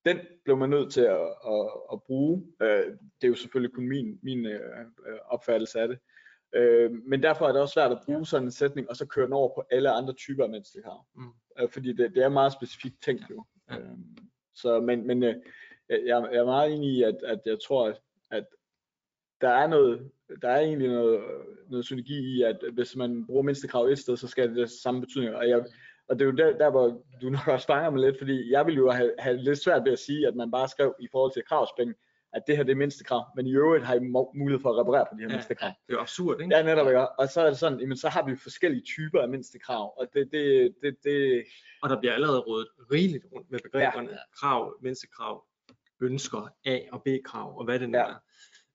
Den 0.04 0.18
blev 0.44 0.56
man 0.56 0.70
nødt 0.70 0.92
til 0.92 1.00
at, 1.00 1.20
at, 1.46 1.70
at 1.92 2.02
bruge. 2.02 2.46
Øh, 2.62 2.86
det 2.88 3.24
er 3.24 3.28
jo 3.28 3.34
selvfølgelig 3.34 3.74
kun 3.74 3.88
min, 3.88 4.18
min 4.22 4.46
øh, 4.46 4.60
øh, 5.08 5.18
opfattelse 5.26 5.80
af 5.80 5.88
det. 5.88 5.98
Øh, 6.52 6.90
men 7.06 7.22
derfor 7.22 7.48
er 7.48 7.52
det 7.52 7.60
også 7.60 7.72
svært 7.72 7.92
at 7.92 8.02
bruge 8.06 8.26
sådan 8.26 8.46
en 8.46 8.50
sætning, 8.50 8.90
og 8.90 8.96
så 8.96 9.06
køre 9.06 9.24
den 9.24 9.32
over 9.32 9.48
på 9.54 9.64
alle 9.70 9.90
andre 9.90 10.12
typer 10.12 10.44
af 10.44 10.50
mindstekrav. 10.50 11.06
Mm. 11.16 11.28
Øh, 11.60 11.70
fordi 11.70 11.92
det, 11.92 12.14
det 12.14 12.22
er 12.22 12.28
meget 12.28 12.52
specifikt 12.52 13.02
tænkt 13.02 13.24
jo. 13.30 13.44
Ja. 13.70 13.78
Øh, 13.78 13.98
så, 14.54 14.80
men, 14.80 15.06
men 15.06 15.22
øh, 15.22 15.34
jeg, 15.88 16.00
jeg 16.06 16.38
er 16.38 16.44
meget 16.44 16.72
enig 16.72 16.90
i, 16.90 17.02
at, 17.02 17.16
at 17.24 17.40
jeg 17.46 17.58
tror, 17.66 17.88
at, 17.88 18.00
at 18.30 18.44
der 19.40 19.48
er 19.48 19.66
noget, 19.66 20.10
der 20.42 20.48
er 20.48 20.60
egentlig 20.60 20.88
noget, 20.88 21.20
noget 21.68 21.84
synergi 21.84 22.36
i, 22.36 22.42
at 22.42 22.64
hvis 22.72 22.96
man 22.96 23.26
bruger 23.26 23.42
mindstekrav 23.42 23.84
et 23.84 23.98
sted, 23.98 24.16
så 24.16 24.28
skal 24.28 24.48
det 24.48 24.56
have 24.56 24.68
samme 24.68 25.00
betydning. 25.00 25.34
Og, 25.34 25.48
jeg, 25.48 25.64
og 26.08 26.18
det 26.18 26.24
er 26.24 26.30
jo 26.30 26.36
der, 26.36 26.58
der, 26.58 26.70
hvor 26.70 27.02
du 27.22 27.30
nok 27.30 27.48
også 27.48 27.66
fanger 27.66 27.90
mig 27.90 28.00
lidt, 28.00 28.18
fordi 28.18 28.52
jeg 28.52 28.66
vil 28.66 28.74
jo 28.74 28.90
have, 28.90 29.12
have 29.18 29.36
lidt 29.36 29.58
svært 29.58 29.84
ved 29.84 29.92
at 29.92 29.98
sige, 29.98 30.26
at 30.26 30.34
man 30.34 30.50
bare 30.50 30.68
skrev 30.68 30.94
i 31.00 31.08
forhold 31.12 31.32
til 31.32 31.42
kravspenge, 31.48 31.94
at 32.32 32.42
det 32.46 32.56
her 32.56 32.64
det 32.64 32.72
er 32.72 32.76
mindstekrav, 32.76 33.26
men 33.36 33.46
i 33.46 33.52
øvrigt 33.52 33.84
har 33.84 33.94
I 33.94 33.98
mulighed 34.34 34.60
for 34.62 34.70
at 34.70 34.78
reparere 34.80 35.06
på 35.10 35.16
de 35.16 35.20
her 35.20 35.28
Ja, 35.28 35.34
mindstekrav. 35.34 35.68
Det 35.86 35.92
er 35.92 35.96
jo 35.96 36.00
absurd, 36.00 36.40
ikke? 36.40 36.56
Ja, 36.56 36.62
netop 36.62 36.86
ikke. 36.86 37.08
Og 37.18 37.28
så 37.28 37.40
er 37.40 37.46
det 37.48 37.58
sådan, 37.58 37.80
jamen, 37.80 37.96
så 37.96 38.08
har 38.08 38.22
vi 38.26 38.36
forskellige 38.36 38.82
typer 38.82 39.20
af 39.20 39.28
mindstekrav, 39.28 39.94
og 40.00 40.06
det, 40.14 40.28
det, 40.32 40.74
det, 40.82 40.96
det 41.04 41.44
Og 41.82 41.88
der 41.90 42.00
bliver 42.00 42.12
allerede 42.14 42.40
rådet 42.40 42.68
rigeligt 42.92 43.24
rundt 43.34 43.50
med 43.50 43.58
begreberne. 43.62 44.10
Ja. 44.10 44.16
Krav, 44.40 44.74
mindstekrav, 44.82 45.44
ønsker, 46.00 46.48
A 46.66 46.78
og 46.92 47.02
B-krav, 47.02 47.58
og 47.58 47.64
hvad 47.64 47.78
det 47.78 47.90
nu 47.90 47.98
Ja. 47.98 48.04
er. 48.04 48.14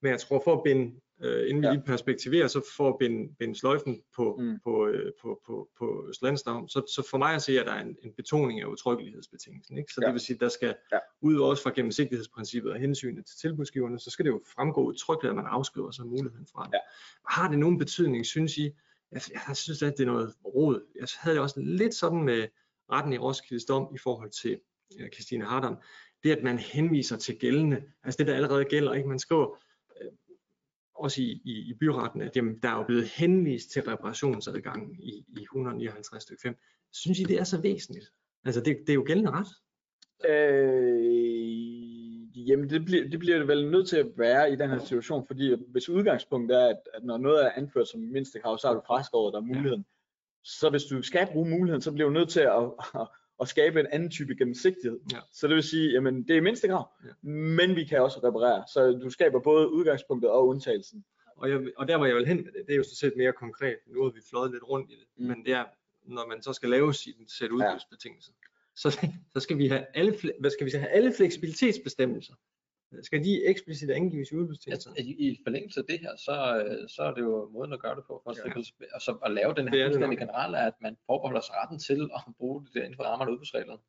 Men 0.01 0.11
jeg 0.11 0.19
tror, 0.19 0.41
for 0.45 0.55
at 0.57 0.63
binde, 0.63 0.99
øh, 1.23 1.49
inden 1.49 1.61
vi 1.61 1.67
Ja. 1.67 1.73
lige 1.73 1.83
perspektiverer, 1.85 2.47
så 2.47 2.61
for 2.77 2.89
at 2.89 2.95
binde, 2.99 3.33
binde 3.39 3.55
sløjfen 3.55 4.01
på, 4.15 4.37
Mm. 4.41 4.59
på, 4.63 4.87
øh, 4.87 5.11
på, 5.21 5.41
på, 5.45 5.69
på 5.79 6.05
Østlandsdam, 6.09 6.67
så, 6.67 6.81
så 6.95 7.07
for 7.09 7.17
mig 7.17 7.35
at 7.35 7.41
se, 7.41 7.59
at 7.59 7.65
der 7.65 7.71
er 7.73 7.81
en, 7.81 7.95
en 8.03 8.13
betoning 8.13 8.61
af 8.61 8.65
utryggelighedsbetingelsen. 8.65 9.77
Ikke? 9.77 9.93
Så 9.93 9.99
Ja. 10.01 10.05
det 10.07 10.13
vil 10.13 10.21
sige, 10.21 10.35
at 10.35 10.41
der 10.41 10.49
skal 10.49 10.75
Ja. 10.91 10.97
ud 11.21 11.37
også 11.39 11.63
fra 11.63 11.71
gennemsigtighedsprincippet 11.75 12.71
og 12.71 12.79
hensynet 12.79 13.25
til 13.25 13.37
tilbudsgiverne, 13.37 13.99
så 13.99 14.09
skal 14.09 14.25
det 14.25 14.31
jo 14.31 14.41
fremgå 14.55 14.83
udtrykkeligt, 14.83 15.29
at 15.29 15.35
man 15.35 15.45
afskriver 15.45 15.91
sig 15.91 16.05
muligheden 16.07 16.47
fra 16.51 16.65
det. 16.65 16.73
Ja. 16.73 16.79
Har 17.29 17.49
det 17.49 17.59
nogen 17.59 17.77
betydning, 17.77 18.25
synes 18.25 18.57
I? 18.57 18.71
Jeg, 19.11 19.21
jeg 19.47 19.55
synes, 19.57 19.83
at 19.83 19.93
det 19.97 20.03
er 20.03 20.11
noget 20.11 20.33
råd. 20.45 20.81
Jeg 20.99 21.07
havde 21.19 21.35
det 21.35 21.43
også 21.43 21.59
lidt 21.59 21.95
sådan 21.95 22.23
med 22.23 22.47
retten 22.91 23.13
i 23.13 23.17
Roskildes 23.17 23.65
dom 23.65 23.95
i 23.95 23.97
forhold 23.97 24.29
til 24.29 24.59
øh, 24.99 25.09
Christine 25.13 25.45
Hardam, 25.45 25.75
det 26.23 26.31
at 26.31 26.43
man 26.43 26.59
henviser 26.59 27.17
til 27.17 27.37
gældende, 27.39 27.83
altså 28.03 28.17
det 28.17 28.27
der 28.27 28.35
allerede 28.35 28.65
gælder, 28.65 28.93
ikke? 28.93 29.09
Man 29.09 29.19
skriver 29.19 29.57
også 30.95 31.21
i, 31.21 31.41
i, 31.45 31.51
i 31.69 31.73
byretten, 31.79 32.21
at 32.21 32.35
jamen, 32.35 32.59
der 32.59 32.69
er 32.69 32.77
jo 32.77 32.83
blevet 32.83 33.07
henvist 33.07 33.71
til 33.71 33.81
reparationsadgangen 33.81 34.99
i, 34.99 35.25
i 35.27 35.41
159 35.41 36.23
stykke 36.23 36.41
5. 36.41 36.55
Synes 36.91 37.19
I, 37.19 37.23
det 37.23 37.39
er 37.39 37.43
så 37.43 37.61
væsentligt? 37.61 38.05
Altså 38.45 38.61
det, 38.61 38.77
det 38.79 38.89
er 38.89 38.93
jo 38.93 39.03
gældende 39.07 39.31
ret. 39.31 39.47
Øh, 40.29 41.33
Jamen 42.35 42.69
det 42.69 42.85
bliver, 42.85 43.09
det 43.09 43.19
bliver 43.19 43.37
det 43.37 43.47
vel 43.47 43.71
nødt 43.71 43.87
til 43.87 43.97
at 43.97 44.07
være 44.17 44.51
i 44.51 44.55
den 44.55 44.69
her 44.69 44.79
situation, 44.79 45.27
fordi 45.27 45.55
hvis 45.67 45.89
udgangspunktet 45.89 46.61
er, 46.61 46.67
at, 46.67 46.77
at 46.93 47.03
når 47.03 47.17
noget 47.17 47.45
er 47.45 47.51
anført 47.55 47.87
som 47.87 47.99
mindste 48.01 48.39
krav, 48.39 48.57
så 48.57 48.67
har 48.67 48.73
du 48.73 48.81
fraskåret 48.87 49.33
dig 49.33 49.43
muligheden. 49.43 49.85
Så 50.43 50.69
hvis 50.69 50.83
du 50.83 51.01
skal 51.01 51.27
bruge 51.31 51.49
muligheden, 51.49 51.81
så 51.81 51.91
bliver 51.91 52.07
du 52.07 52.13
nødt 52.13 52.29
til 52.29 52.39
at, 52.39 52.63
at, 52.95 53.07
at 53.43 53.49
skabe 53.49 53.79
en 53.79 53.87
anden 53.91 54.09
type 54.09 54.35
gennemsigtighed. 54.35 54.99
Ja. 55.13 55.17
Så 55.31 55.47
det 55.47 55.55
vil 55.55 55.63
sige, 55.63 55.91
jamen 55.91 56.27
det 56.27 56.37
er 56.37 56.41
mindste 56.41 56.67
krav, 56.67 56.87
Ja. 57.05 57.27
men 57.29 57.75
vi 57.75 57.83
kan 57.83 58.01
også 58.01 58.19
reparere. 58.23 58.63
Så 58.73 58.91
du 59.03 59.09
skaber 59.09 59.39
både 59.39 59.71
udgangspunktet 59.71 60.29
og 60.31 60.47
undtagelsen. 60.47 61.05
Og, 61.37 61.49
jeg, 61.49 61.61
og 61.77 61.87
der 61.87 61.97
hvor 61.97 62.05
jeg 62.05 62.15
vil 62.15 62.27
hen 62.27 62.37
med 62.37 62.51
det, 62.51 62.63
det 62.67 62.73
er 62.73 62.77
jo 62.77 62.83
så 62.83 62.95
set 62.95 63.13
mere 63.17 63.33
konkret. 63.33 63.77
Nu 63.87 64.03
har 64.03 64.09
vi 64.11 64.19
fløjet 64.29 64.51
lidt 64.51 64.63
rundt 64.63 64.91
i 64.91 64.93
det, 64.93 65.03
Mm. 65.17 65.25
men 65.25 65.45
det 65.45 65.53
er, 65.53 65.65
når 66.05 66.27
man 66.27 66.41
så 66.41 66.53
skal 66.53 66.69
lave 66.69 66.93
sin 66.93 67.27
sæt 67.27 67.51
udbudsbetingelser, 67.51 68.31
så, 68.75 69.07
så 69.33 69.39
skal 69.39 69.57
vi 69.57 69.67
have 69.67 69.85
alle, 69.93 70.17
hvad 70.39 70.49
skal 70.51 70.65
vi 70.65 70.71
så 70.71 70.77
have 70.77 70.89
alle 70.89 71.13
fleksibilitetsbestemmelser. 71.17 72.33
Skal 73.01 73.23
de 73.23 73.45
eksplicit 73.45 73.89
angives 73.89 74.31
i 74.31 74.35
udbudsbetingelserne? 74.35 74.97
Altså, 74.97 75.13
i, 75.17 75.39
forlængelse 75.43 75.79
af 75.79 75.85
det 75.89 75.99
her, 75.99 76.15
så, 76.17 76.63
øh, 76.65 76.89
så 76.89 77.01
er 77.03 77.13
det 77.13 77.21
jo 77.21 77.49
måden 77.53 77.73
at 77.73 77.79
gøre 77.79 77.95
det 77.95 78.03
på, 78.07 78.21
for 78.23 78.33
Ja. 78.47 78.85
og 78.95 79.01
så 79.01 79.11
at 79.25 79.31
lave 79.31 79.53
den 79.53 79.65
Det 79.65 79.73
her 79.73 79.79
er 79.79 79.83
det 79.83 79.93
fuldstændig 79.95 80.19
generelle, 80.19 80.57
at 80.59 80.73
man 80.81 80.97
forbeholder 81.05 81.41
sig 81.41 81.55
retten 81.61 81.79
til 81.79 82.09
at 82.15 82.21
bruge 82.37 82.65
det 82.65 82.73
der 82.73 82.79
inden 82.83 82.95
for 82.95 83.03
rammerne 83.03 83.29
af 83.29 83.33
udbudsreglerne, 83.33 83.81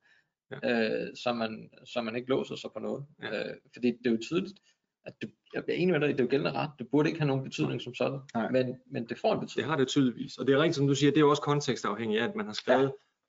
ja. 0.50 0.58
øh, 0.70 1.16
så, 1.16 1.32
man, 1.32 1.70
så 1.84 2.00
man 2.02 2.16
ikke 2.16 2.28
låser 2.28 2.56
sig 2.56 2.70
på 2.72 2.78
noget. 2.78 3.06
Ja. 3.22 3.48
Øh, 3.48 3.54
fordi 3.74 3.88
det 3.90 4.06
er 4.06 4.10
jo 4.10 4.18
tydeligt, 4.22 4.58
at 5.06 5.14
det, 5.20 5.30
jeg 5.54 5.62
er 5.68 5.72
enig 5.72 5.92
med 5.92 6.00
dig, 6.00 6.08
det 6.08 6.20
er 6.20 6.24
jo 6.24 6.30
gældende 6.30 6.52
ret, 6.58 6.70
det 6.78 6.88
burde 6.90 7.08
ikke 7.08 7.20
have 7.20 7.28
nogen 7.28 7.44
betydning 7.44 7.80
som 7.82 7.94
sådan, 7.94 8.20
Nej. 8.34 8.50
men, 8.50 8.76
men 8.86 9.08
det 9.08 9.18
får 9.18 9.32
en 9.32 9.40
Det 9.40 9.46
betydning. 9.48 9.70
har 9.70 9.76
det 9.76 9.88
tydeligvis. 9.88 10.38
Og 10.38 10.46
det 10.46 10.52
er 10.54 10.58
rigtigt, 10.58 10.76
som 10.76 10.86
du 10.86 10.94
siger, 10.94 11.10
det 11.10 11.16
er 11.16 11.20
jo 11.20 11.30
også 11.30 11.42
kontekstafhængigt 11.42 12.22
af, 12.22 12.28
at 12.28 12.34
man 12.36 12.46
har 12.46 12.52
skrevet, 12.52 12.82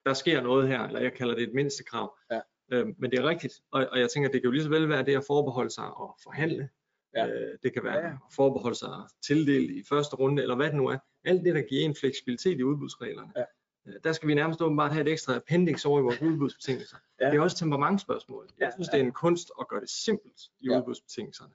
ja. 0.05 0.09
der 0.09 0.13
sker 0.13 0.41
noget 0.41 0.67
her, 0.67 0.81
eller 0.81 0.99
jeg 0.99 1.13
kalder 1.13 1.35
det 1.35 1.43
et 1.43 1.53
mindste 1.53 1.83
krav. 1.83 2.17
Ja. 2.31 2.39
Øhm, 2.71 2.95
men 2.97 3.11
det 3.11 3.19
er 3.19 3.23
rigtigt, 3.29 3.53
og, 3.71 3.87
og 3.91 3.99
jeg 3.99 4.09
tænker, 4.09 4.29
det 4.29 4.41
kan 4.41 4.47
jo 4.47 4.51
lige 4.51 4.63
så 4.63 4.69
vel 4.69 4.89
være 4.89 5.05
det 5.05 5.15
at 5.17 5.23
forbeholde 5.27 5.69
sig 5.69 5.93
og 5.97 6.17
forhandle. 6.23 6.69
Ja. 7.15 7.27
Øh, 7.27 7.57
det 7.63 7.73
kan 7.73 7.83
være 7.83 7.97
Ja, 7.97 8.07
at 8.11 8.17
forbeholde 8.35 8.77
sig 8.77 8.89
tildelt 9.27 9.71
i 9.71 9.83
første 9.89 10.15
runde, 10.15 10.41
eller 10.41 10.55
hvad 10.55 10.65
det 10.67 10.75
nu 10.75 10.87
er. 10.87 10.97
Alt 11.25 11.43
det, 11.45 11.55
der 11.55 11.61
giver 11.61 11.81
en 11.85 11.95
fleksibilitet 11.95 12.59
i 12.59 12.63
udbudsreglerne. 12.63 13.31
Ja. 13.35 13.43
Øh, 13.87 13.93
Der 14.03 14.11
skal 14.11 14.27
vi 14.27 14.33
nærmest 14.33 14.61
åbenbart 14.61 14.91
have 14.93 15.07
et 15.07 15.11
ekstra 15.11 15.35
appendix 15.35 15.85
over 15.85 15.99
i 15.99 16.03
vores 16.03 16.21
udbudsbetingelser. 16.27 16.97
Ja. 17.21 17.25
Det 17.31 17.35
er 17.37 17.41
også 17.41 17.57
temperamentsspørgsmål. 17.57 18.47
Jeg 18.59 18.71
synes, 18.75 18.87
ja. 18.87 18.97
det 18.97 19.01
er 19.03 19.05
en 19.05 19.11
kunst 19.13 19.51
at 19.59 19.67
gøre 19.67 19.81
det 19.81 19.89
simpelt 19.89 20.41
i 20.59 20.69
Ja. 20.69 20.79
udbudsbetingelserne. 20.79 21.53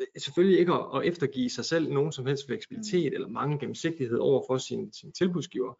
Øh, 0.00 0.06
Selvfølgelig 0.18 0.58
ikke 0.60 0.72
at, 0.72 0.86
at 0.94 1.04
eftergive 1.08 1.50
sig 1.50 1.64
selv 1.64 1.92
nogen 1.92 2.12
som 2.12 2.26
helst 2.26 2.44
Mm. 2.44 2.52
fleksibilitet 2.52 3.14
eller 3.14 3.28
mange 3.28 3.58
gennemsigtighed 3.58 4.18
over 4.18 4.42
for 4.48 4.58
sin, 4.58 4.92
sin 4.92 5.12
tilbudsgiver. 5.12 5.74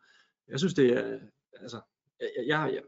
Jeg 0.49 0.59
synes, 0.59 0.75
det 0.75 0.92
er, 0.92 1.18
altså, 1.61 1.81
jeg, 2.20 2.29
jeg, 2.46 2.70
jeg, 2.75 2.83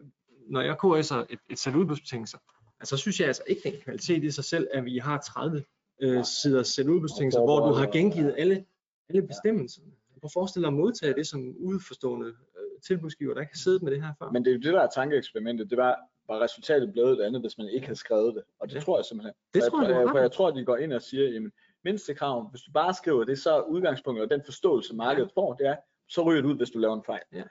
når 0.51 0.61
jeg 0.61 0.77
KS'er 0.85 1.27
et, 1.33 1.39
et 1.51 1.59
sæt 1.59 1.75
udbudsbetingelser, 1.75 2.39
altså 2.81 2.97
synes 2.97 3.21
jeg 3.21 3.27
altså 3.29 3.43
ikke, 3.47 3.61
det 3.65 3.69
er 3.73 3.77
en 3.77 3.83
kvalitet 3.83 4.25
i 4.25 4.31
sig 4.31 4.45
selv, 4.45 4.69
at 4.73 4.85
vi 4.85 4.99
har 4.99 5.19
30 5.19 5.65
øh, 6.03 6.25
sider 6.25 6.63
sæt 6.63 6.87
udbudsbetingelser, 6.87 7.41
hvor 7.41 7.69
du 7.69 7.75
har 7.75 7.87
gengivet 7.87 8.35
alle, 8.39 8.65
alle 9.09 9.23
bestemmelserne. 9.27 9.87
Prøv 10.21 10.27
at 10.29 10.33
forestille 10.33 10.63
dig 10.63 10.69
at 10.69 10.79
modtage 10.79 11.15
det 11.15 11.27
som 11.27 11.55
udforstående 11.59 12.27
øh, 12.27 12.81
tilbudsgiver, 12.87 13.35
der 13.35 13.41
ikke 13.41 13.53
har 13.53 13.59
siddet 13.59 13.83
med 13.83 13.93
det 13.93 14.03
her 14.03 14.13
før. 14.19 14.31
Men 14.31 14.45
det 14.45 14.51
er 14.51 14.55
jo 14.55 14.61
det, 14.61 14.73
der 14.73 14.81
er 14.81 14.89
tankeeksperimentet. 14.95 15.71
Det 15.71 15.79
var, 15.79 15.97
var 16.29 16.41
resultatet 16.41 16.93
blevet 16.93 17.19
det 17.19 17.25
andet, 17.25 17.41
hvis 17.43 17.59
man 17.59 17.69
ikke 17.69 17.87
havde 17.87 17.99
skrevet 17.99 18.35
det. 18.35 18.43
Og 18.61 18.69
det 18.69 18.75
Ja. 18.75 18.81
tror 18.81 18.99
jeg 18.99 19.05
simpelthen. 19.05 19.35
Det 19.55 19.63
For 19.63 19.71
tror 19.71 19.83
jeg, 19.83 19.95
du 19.95 20.01
jeg, 20.01 20.09
for 20.11 20.19
jeg 20.19 20.33
tror, 20.33 20.49
at 20.49 20.55
de 20.57 20.65
går 20.65 20.77
ind 20.77 20.93
og 20.93 21.03
siger, 21.03 21.29
jamen, 21.29 21.53
mindste 21.85 22.15
krav, 22.15 22.51
hvis 22.51 22.63
du 22.63 22.73
bare 22.73 22.95
skriver 22.95 23.25
det, 23.25 23.39
så 23.39 23.51
er 23.57 23.61
udgangspunktet 23.63 24.25
og 24.25 24.31
den 24.31 24.43
forståelse, 24.45 24.95
markedet 24.95 25.31
får, 25.35 25.55
det 25.55 25.67
er, 25.67 25.77
så 26.09 26.23
ryger 26.23 26.43
det 26.43 26.49
ud, 26.49 26.57
hvis 26.57 26.71
du 26.71 26.79
laver 26.79 26.95
en 26.97 27.03
fejl. 27.07 27.23
Ja. 27.33 27.43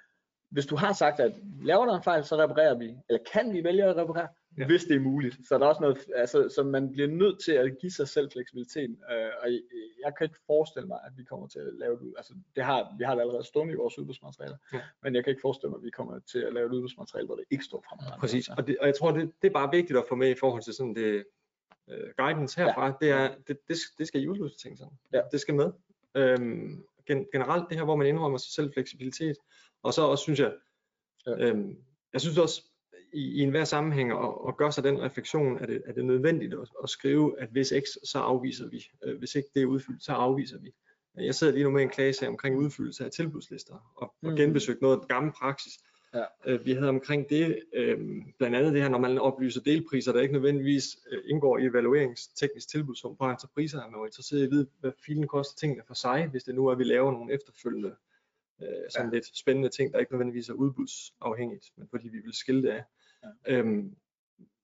Hvis 0.52 0.66
du 0.66 0.76
har 0.76 0.94
sagt, 0.94 1.20
at 1.20 1.34
laver 1.64 1.86
der 1.86 1.98
en 1.98 2.04
fejl, 2.04 2.24
så 2.24 2.36
reparerer 2.38 2.78
vi, 2.78 2.98
eller 3.10 3.20
kan 3.34 3.54
vi 3.54 3.64
vælge 3.64 3.84
at 3.84 3.96
reparere, 3.98 4.28
Ja. 4.58 4.66
hvis 4.66 4.84
det 4.84 4.96
er 4.96 5.00
muligt. 5.00 5.38
Så 5.48 5.56
er 5.56 5.60
der 5.60 5.66
også 5.66 5.82
noget, 5.82 5.98
altså, 6.16 6.50
så 6.56 6.64
man 6.64 6.92
bliver 6.92 7.08
nødt 7.08 7.44
til 7.44 7.52
at 7.52 7.78
give 7.82 7.92
sig 7.92 8.08
selv 8.08 8.32
fleksibiliteten, 8.32 8.98
øh, 9.12 9.30
og 9.44 9.52
jeg, 9.52 9.60
jeg 10.06 10.14
kan 10.18 10.26
ikke 10.26 10.40
forestille 10.48 10.88
mig, 10.88 11.00
at 11.06 11.12
vi 11.18 11.24
kommer 11.24 11.48
til 11.48 11.60
at 11.60 11.74
lave 11.74 11.96
det 11.96 12.02
ud. 12.02 12.14
Altså, 12.18 12.34
det 12.56 12.64
har, 12.64 12.96
vi 12.98 13.04
har 13.04 13.14
det 13.16 13.22
allerede 13.22 13.44
stående 13.44 13.74
i 13.74 13.78
vores 13.78 14.00
udbudsmaterialer, 14.00 14.58
Ja. 14.74 14.80
men 15.04 15.16
jeg 15.16 15.24
kan 15.24 15.32
ikke 15.32 15.42
forestille 15.42 15.70
mig, 15.70 15.78
at 15.78 15.84
vi 15.84 15.90
kommer 15.90 16.20
til 16.32 16.40
at 16.40 16.54
lave 16.54 16.66
et 16.68 16.72
udbudsmateriale, 16.72 17.26
hvor 17.26 17.36
det 17.36 17.46
ikke 17.52 17.64
står 17.64 17.84
fremadrettet. 17.90 18.20
Præcis, 18.20 18.50
Altså. 18.50 18.54
og, 18.62 18.68
det, 18.68 18.78
og 18.80 18.88
jeg 18.88 18.96
tror, 18.96 19.12
det, 19.12 19.32
det 19.42 19.48
er 19.48 19.54
bare 19.54 19.72
vigtigt 19.72 20.00
at 20.00 20.06
få 20.10 20.16
med 20.16 20.30
i 20.30 20.36
forhold 20.40 20.62
til 20.64 20.74
sådan 20.74 20.96
det 20.96 21.24
øh, 21.90 22.10
guidance 22.18 22.62
herfra, 22.62 22.86
ja. 22.86 22.94
det 23.02 23.10
er, 23.10 23.36
det, 23.48 23.58
det, 23.68 23.78
det 23.98 24.08
skal 24.08 24.22
i 24.24 24.28
udbudsbetingelserne. 24.28 24.92
Ja. 25.14 25.22
Det 25.32 25.40
skal 25.42 25.56
med. 25.56 25.72
Øhm, 26.16 26.84
gen, 27.08 27.26
generelt 27.32 27.70
det 27.70 27.78
her, 27.78 27.84
hvor 27.86 27.96
man 27.96 28.08
indrømmer 28.08 28.38
sig 28.38 28.54
selv 28.54 28.74
fleksibilitet, 28.74 29.36
og 29.84 29.94
så 29.94 30.02
også 30.02 30.22
synes 30.24 30.39
jeg, 30.39 30.54
Ja. 31.28 31.48
øhm, 31.48 31.76
jeg 32.13 32.22
synes 32.22 32.38
også 32.38 32.63
i, 33.13 33.20
i 33.22 33.39
enhver 33.39 33.63
sammenhæng 33.63 34.12
at, 34.12 34.30
at 34.48 34.58
gøre 34.58 34.72
sig 34.72 34.84
den 34.84 35.02
refleksion, 35.02 35.60
at 35.60 35.70
det, 35.70 35.82
er 35.86 35.94
det 35.94 36.06
nødvendigt 36.06 36.54
at, 36.54 36.70
at 36.84 36.89
skrive, 36.89 37.39
at 37.39 37.50
hvis 37.50 37.74
X, 37.80 37.84
så 38.10 38.20
afviser 38.20 38.67
vi. 38.70 38.86
Øh, 39.04 39.17
hvis 39.20 39.36
ikke 39.36 39.50
det 39.56 39.62
er 39.62 39.65
udfyldt, 39.65 40.04
så 40.04 40.12
afviser 40.12 40.60
vi. 40.60 40.72
Jeg 41.15 41.36
sidder 41.36 41.54
lige 41.54 41.63
nu 41.63 41.70
med 41.70 41.82
en 41.82 41.89
klagesag 41.89 42.30
omkring 42.30 42.58
udfyldelse 42.58 43.06
af 43.06 43.12
tilbudslister, 43.12 43.74
og, 43.96 44.02
og 44.02 44.15
Mhm. 44.28 44.36
genbesøgt 44.36 44.82
noget 44.82 45.00
af 45.02 45.08
gammel 45.08 45.32
praksis. 45.34 45.74
Ja. 46.13 46.24
Øh, 46.46 46.65
vi 46.65 46.72
havde 46.74 46.89
omkring 46.89 47.30
det, 47.30 47.60
øh, 47.76 48.00
blandt 48.38 48.56
andet 48.58 48.74
det 48.74 48.82
her, 48.82 48.89
når 48.89 49.00
man 49.00 49.17
oplyser 49.17 49.62
delpriser, 49.62 50.12
der 50.13 50.22
ikke 50.22 50.34
nødvendigvis 50.34 50.98
øh, 51.12 51.22
indgår 51.28 51.58
i 51.58 51.65
evalueringsteknisk 51.65 52.70
tilbudssum 52.70 53.15
på 53.17 53.26
entrepriser, 53.30 53.80
er 53.82 53.89
man 53.89 54.00
jo 54.00 54.06
interesseret 54.06 54.39
i 54.41 54.44
at 54.44 54.52
vide, 54.52 54.67
hvad 54.80 54.91
filen 55.06 55.28
koster 55.28 55.56
tingene 55.58 55.84
for 55.88 55.94
sig, 55.94 56.28
hvis 56.28 56.44
det 56.44 56.56
nu 56.56 56.67
er, 56.67 56.72
at 56.72 56.78
vi 56.80 56.84
laver 56.84 57.12
nogle 57.12 57.34
efterfølgende 57.34 57.96
øh, 58.63 58.89
sådan 58.89 59.08
ja. 59.10 59.13
lidt 59.13 59.38
spændende 59.38 59.69
ting, 59.69 59.93
der 59.93 60.00
ikke 60.00 60.12
nødvendigvis 60.12 60.50
er 60.50 60.54
udbudsafhængigt, 60.54 61.65
men 61.78 61.88
fordi 61.89 62.10
vi 62.10 62.17
vil 62.19 62.34
skille 62.34 62.62
det 62.63 62.69
af. 62.69 62.84
Ja. 63.24 63.58
Øhm, 63.58 63.95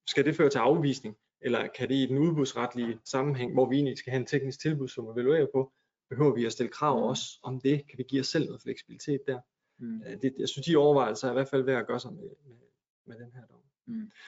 skal 0.07 0.25
det 0.25 0.35
føre 0.35 0.49
til 0.49 0.59
afvisning, 0.59 1.15
eller 1.41 1.67
kan 1.67 1.89
det 1.89 1.95
i 1.95 2.05
den 2.05 2.17
udbudsretlige 2.17 2.99
sammenhæng, 3.05 3.53
hvor 3.53 3.69
vi 3.69 3.75
egentlig 3.75 3.97
skal 3.97 4.11
have 4.11 4.19
en 4.19 4.25
teknisk 4.25 4.59
tilbudssum 4.59 5.07
at 5.09 5.13
evaluere 5.13 5.47
på, 5.53 5.71
behøver 6.09 6.35
vi 6.35 6.45
at 6.45 6.51
stille 6.51 6.69
krav 6.71 6.97
Mm. 6.97 7.03
også 7.03 7.23
om 7.43 7.61
det? 7.61 7.87
Kan 7.89 7.97
vi 7.97 8.03
give 8.03 8.19
os 8.19 8.27
selv 8.27 8.45
noget 8.45 8.61
fleksibilitet 8.61 9.21
der? 9.27 9.39
Mm. 9.79 10.01
Øh, 10.01 10.21
det, 10.21 10.35
jeg 10.39 10.49
synes, 10.49 10.65
de 10.67 10.77
overvejelser 10.77 11.27
er 11.27 11.31
i 11.31 11.33
hvert 11.33 11.47
fald 11.47 11.63
værd 11.63 11.79
at 11.81 11.87
gøre 11.87 11.99
sig 11.99 12.13
med, 12.13 12.23
med, 12.45 12.55
med 13.05 13.15
den 13.25 13.31
her 13.35 13.41
dom. 13.45 13.59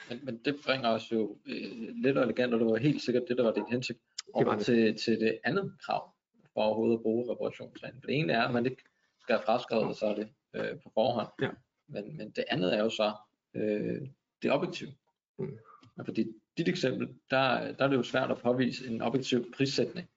Men, 0.09 0.19
men 0.23 0.37
det 0.45 0.55
bringer 0.65 0.89
os 0.89 1.11
jo 1.11 1.37
øh, 1.45 1.95
lidt 2.03 2.17
og 2.17 2.23
elegant, 2.23 2.53
og 2.53 2.59
det 2.59 2.67
var 2.67 2.77
helt 2.77 3.01
sikkert 3.01 3.23
det, 3.27 3.37
der 3.37 3.43
var 3.43 3.51
din 3.53 3.65
hensigt, 3.71 3.99
Det 4.17 4.33
var 4.35 4.43
over 4.45 4.55
det. 4.55 4.65
til, 4.65 4.97
til 4.97 5.19
det 5.19 5.39
andet 5.43 5.73
krav 5.85 6.13
for 6.53 6.61
overhovedet 6.61 6.95
at 6.97 7.01
bruge 7.01 7.31
reparationsreglen. 7.33 8.01
For 8.01 8.07
det 8.07 8.15
ene 8.19 8.33
er, 8.33 8.41
at 8.41 8.53
man 8.53 8.65
ikke 8.65 8.83
skal 9.29 9.37
have 9.37 9.45
fraskrevet 9.45 9.97
sig 9.97 10.15
det 10.17 10.29
øh, 10.55 10.79
på 10.83 10.91
forhånd. 10.93 11.27
Ja. 11.41 11.49
Men, 11.87 12.17
men 12.17 12.31
det 12.31 12.45
andet 12.47 12.75
er 12.75 12.79
jo 12.83 12.89
så 12.89 13.13
øh, 13.55 14.01
det 14.41 14.51
objektive. 14.51 14.91
Mm. 15.39 15.57
Og 15.97 16.05
Fordi 16.05 16.27
dit 16.57 16.67
eksempel, 16.69 17.07
der, 17.29 17.71
der 17.71 17.85
er 17.85 17.87
det 17.87 17.95
jo 17.95 18.03
svært 18.03 18.31
at 18.31 18.37
påvise 18.41 18.87
en 18.87 19.01
objektiv 19.01 19.51
prissætning 19.57 20.09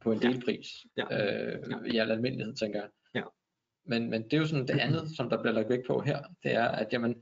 på 0.00 0.12
en 0.12 0.22
Ja. 0.22 0.28
delpris. 0.28 0.68
Ja. 0.96 1.04
Øh, 1.12 1.86
I 1.94 1.96
al 1.98 2.10
almindelighed, 2.10 2.54
tænker 2.54 2.80
jeg. 2.80 2.90
Ja. 3.14 3.22
Men, 3.84 4.10
men 4.10 4.22
det 4.24 4.32
er 4.32 4.38
jo 4.38 4.46
sådan 4.46 4.66
det 4.68 4.80
andet, 4.80 5.16
som 5.16 5.30
der 5.30 5.42
bliver 5.42 5.52
lagt 5.54 5.68
vægt 5.68 5.86
på 5.86 6.00
her, 6.00 6.22
det 6.42 6.52
er, 6.54 6.68
at 6.68 6.92
jamen, 6.92 7.14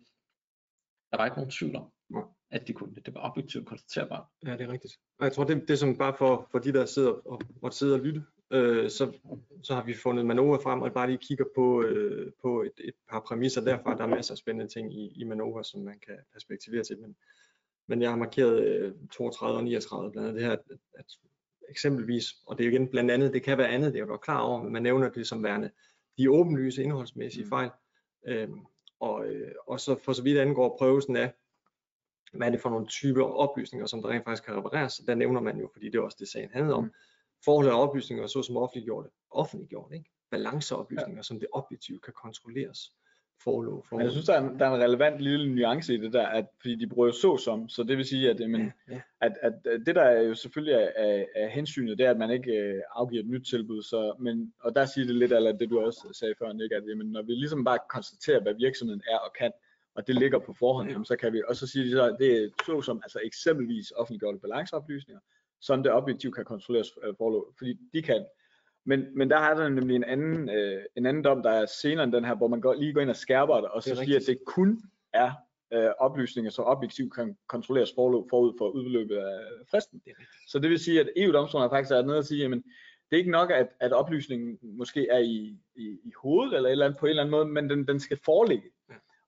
der 1.10 1.16
var 1.16 1.24
ikke 1.24 1.36
nogen 1.36 1.50
tvivl 1.50 1.76
om, 1.76 1.92
Nej. 2.10 2.22
at 2.50 2.68
de 2.68 2.72
kunne 2.72 2.94
det. 2.94 3.06
Det 3.06 3.14
var 3.14 3.30
objektivt 3.30 3.66
konstaterbart. 3.66 4.26
Ja, 4.46 4.52
det 4.52 4.60
er 4.60 4.72
rigtigt. 4.72 4.94
Og 5.18 5.24
jeg 5.24 5.32
tror, 5.32 5.44
det, 5.44 5.60
det 5.62 5.70
er 5.70 5.76
som 5.76 5.98
bare 5.98 6.14
for, 6.18 6.48
for 6.50 6.58
de, 6.58 6.72
der 6.72 6.84
sidder 6.86 7.12
og 7.28 7.40
måtte 7.62 7.76
sidde 7.76 7.94
og 7.94 8.00
lytte, 8.00 8.22
øh, 8.50 8.90
så, 8.90 9.12
så 9.62 9.74
har 9.74 9.84
vi 9.84 9.94
fundet 9.94 10.26
Manova 10.26 10.56
frem, 10.56 10.82
og 10.82 10.92
bare 10.92 11.06
lige 11.06 11.18
kigger 11.18 11.44
på, 11.54 11.82
øh, 11.82 12.32
på 12.42 12.62
et, 12.62 12.72
et 12.78 12.94
par 13.10 13.20
præmisser 13.20 13.60
derfra. 13.60 13.96
Der 13.96 14.02
er 14.02 14.08
masser 14.08 14.34
af 14.34 14.38
spændende 14.38 14.72
ting 14.72 14.94
i, 14.94 15.12
i 15.16 15.24
Manova, 15.24 15.62
som 15.62 15.80
man 15.80 15.98
kan 16.06 16.16
perspektivere 16.32 16.84
til. 16.84 16.98
Men, 17.00 17.16
men 17.86 18.02
jeg 18.02 18.10
har 18.10 18.16
markeret 18.16 18.66
øh, 18.66 18.92
32 19.12 19.58
og 19.58 19.64
39, 19.64 20.12
blandt 20.12 20.28
andet 20.28 20.40
det 20.40 20.46
her, 20.46 20.52
at, 20.52 20.60
at 20.94 21.06
eksempelvis, 21.68 22.34
og 22.46 22.58
det 22.58 22.64
er 22.64 22.70
jo 22.70 22.74
igen 22.74 22.88
blandt 22.88 23.10
andet, 23.10 23.32
det 23.32 23.42
kan 23.42 23.58
være 23.58 23.68
andet, 23.68 23.92
det 23.92 23.98
er 23.98 24.00
jeg 24.00 24.08
godt 24.08 24.20
klar 24.20 24.40
over, 24.40 24.62
men 24.62 24.72
man 24.72 24.82
nævner 24.82 25.10
det 25.10 25.26
som 25.26 25.44
værende 25.44 25.70
de 26.18 26.30
åbenlyse 26.30 26.82
indholdsmæssige 26.82 27.44
Mm. 27.44 27.48
fejl. 27.48 27.70
Øhm, 28.26 28.60
og, 29.00 29.26
øh, 29.26 29.52
og 29.66 29.80
så 29.80 29.96
for 30.04 30.12
så 30.12 30.22
vidt 30.22 30.38
angår 30.38 30.76
prøvelsen 30.78 31.16
af, 31.16 31.32
hvad 32.32 32.46
er 32.46 32.50
det 32.50 32.60
for 32.60 32.70
nogle 32.70 32.86
typer 32.86 33.24
oplysninger, 33.24 33.86
som 33.86 34.02
der 34.02 34.08
rent 34.08 34.24
faktisk 34.24 34.44
kan 34.44 34.56
repareres, 34.56 35.00
der 35.06 35.14
nævner 35.14 35.40
man 35.40 35.58
jo, 35.58 35.70
fordi 35.72 35.86
det 35.86 35.94
er 35.94 36.02
også 36.02 36.16
det, 36.20 36.28
sagen 36.28 36.50
handlede 36.52 36.74
om, 36.74 36.92
Forholdet 37.44 37.70
af 37.70 37.82
oplysninger, 37.82 38.26
såsom 38.26 38.56
offentliggjorte, 38.56 39.08
offentliggjort, 39.30 39.92
ikke? 39.92 40.10
balanceoplysninger, 40.30 41.18
ja. 41.18 41.22
som 41.22 41.40
det 41.40 41.48
objektivt 41.52 42.02
kan 42.04 42.12
kontrolleres, 42.12 42.92
forlå, 43.44 43.86
Men 43.90 44.00
jeg 44.00 44.10
synes, 44.10 44.26
der 44.26 44.34
er, 44.34 44.40
en, 44.48 44.58
der 44.58 44.66
er 44.66 44.74
en 44.74 44.82
relevant 44.82 45.20
lille 45.20 45.54
nuance 45.54 45.94
i 45.94 45.96
det 45.96 46.12
der, 46.12 46.26
at, 46.26 46.46
fordi 46.60 46.74
de 46.74 46.86
bruger 46.86 47.08
jo 47.08 47.12
så 47.12 47.36
som, 47.36 47.68
så 47.68 47.82
det 47.82 47.96
vil 47.96 48.04
sige, 48.04 48.30
at, 48.30 48.40
jamen, 48.40 48.72
ja, 48.88 48.94
ja. 48.94 49.00
at, 49.20 49.32
at, 49.42 49.52
det 49.86 49.94
der 49.94 50.02
er 50.02 50.22
jo 50.22 50.34
selvfølgelig 50.34 50.74
er, 50.74 50.90
er, 50.96 51.24
er 51.34 51.48
hensynet, 51.48 51.98
det 51.98 52.06
er, 52.06 52.10
at 52.10 52.16
man 52.16 52.30
ikke 52.30 52.52
øh, 52.52 52.82
afgiver 52.94 53.22
et 53.22 53.28
nyt 53.28 53.46
tilbud, 53.46 53.82
så, 53.82 54.14
men, 54.18 54.52
og 54.60 54.74
der 54.74 54.84
siger 54.84 55.06
det 55.06 55.16
lidt 55.16 55.32
af 55.32 55.58
det, 55.58 55.70
du 55.70 55.80
også 55.80 56.08
sagde 56.12 56.34
før, 56.38 56.52
Nick, 56.52 56.72
at 56.72 56.82
jamen, 56.88 57.06
når 57.06 57.22
vi 57.22 57.32
ligesom 57.32 57.64
bare 57.64 57.78
konstaterer, 57.88 58.40
hvad 58.40 58.54
virksomheden 58.54 59.02
er 59.10 59.18
og 59.18 59.32
kan, 59.38 59.52
og 59.94 60.06
det 60.06 60.14
ligger 60.14 60.38
på 60.38 60.52
forhånd, 60.58 60.88
Ja. 60.88 60.92
jamen, 60.92 61.04
så 61.04 61.16
kan 61.16 61.32
vi, 61.32 61.42
og 61.48 61.56
så 61.56 61.66
siger 61.66 61.84
de 61.84 61.90
så, 61.90 62.04
at 62.04 62.16
det 62.18 62.44
er 62.44 62.48
så 62.66 62.82
som, 62.82 63.00
altså 63.04 63.20
eksempelvis 63.24 63.90
offentliggjorte 63.90 64.38
balanceoplysninger, 64.38 65.20
sådan 65.60 65.84
det 65.84 65.92
objektivt 65.92 66.34
kan 66.34 66.44
kontrolleres 66.44 66.88
øh, 67.04 67.14
forlå, 67.18 67.54
fordi 67.58 67.78
de 67.92 68.02
kan. 68.02 68.24
Men, 68.86 69.18
men 69.18 69.30
der 69.30 69.36
er 69.38 69.54
der 69.54 69.68
nemlig 69.68 69.96
en 69.96 70.04
anden, 70.04 70.48
øh, 70.48 70.82
en 70.96 71.06
anden 71.06 71.24
dom, 71.24 71.42
der 71.42 71.50
er 71.50 71.66
senere 71.66 72.04
end 72.04 72.12
den 72.12 72.24
her, 72.24 72.34
hvor 72.34 72.48
man 72.48 72.60
går, 72.60 72.74
lige 72.74 72.92
går 72.92 73.00
ind 73.00 73.10
og 73.10 73.16
skærper 73.16 73.56
det, 73.56 73.68
og 73.68 73.82
så 73.82 73.90
Det 73.90 73.98
er 73.98 74.04
siger, 74.04 74.16
at 74.16 74.26
det 74.26 74.38
kun 74.46 74.82
er 75.12 75.32
øh, 75.72 75.90
oplysninger, 75.98 76.50
så 76.50 76.62
objektivt 76.62 77.14
kan 77.14 77.36
kontrolleres 77.48 77.92
forud, 77.94 78.26
forud 78.30 78.52
for 78.58 78.68
udløbet 78.68 79.16
af 79.16 79.40
fristen. 79.70 80.02
Det. 80.04 80.12
Så 80.48 80.58
det 80.58 80.70
vil 80.70 80.78
sige, 80.78 81.00
at 81.00 81.08
EU-domstolen 81.16 81.62
har 81.62 81.76
faktisk 81.76 81.90
været 81.90 82.06
nede 82.06 82.18
og 82.18 82.24
sige, 82.24 82.42
jamen, 82.42 82.64
det 83.10 83.16
er 83.16 83.18
ikke 83.18 83.30
nok, 83.30 83.50
at, 83.50 83.68
at 83.80 83.92
oplysningen 83.92 84.58
måske 84.62 85.08
er 85.08 85.18
i, 85.18 85.58
i, 85.76 85.98
i 86.04 86.12
hovedet 86.22 86.56
eller, 86.56 86.68
et 86.68 86.72
eller 86.72 86.86
andet, 86.86 87.00
på 87.00 87.06
en 87.06 87.10
eller 87.10 87.22
anden 87.22 87.30
måde, 87.30 87.46
men 87.46 87.70
den, 87.70 87.86
den 87.88 88.00
skal 88.00 88.18
foreligge. 88.24 88.70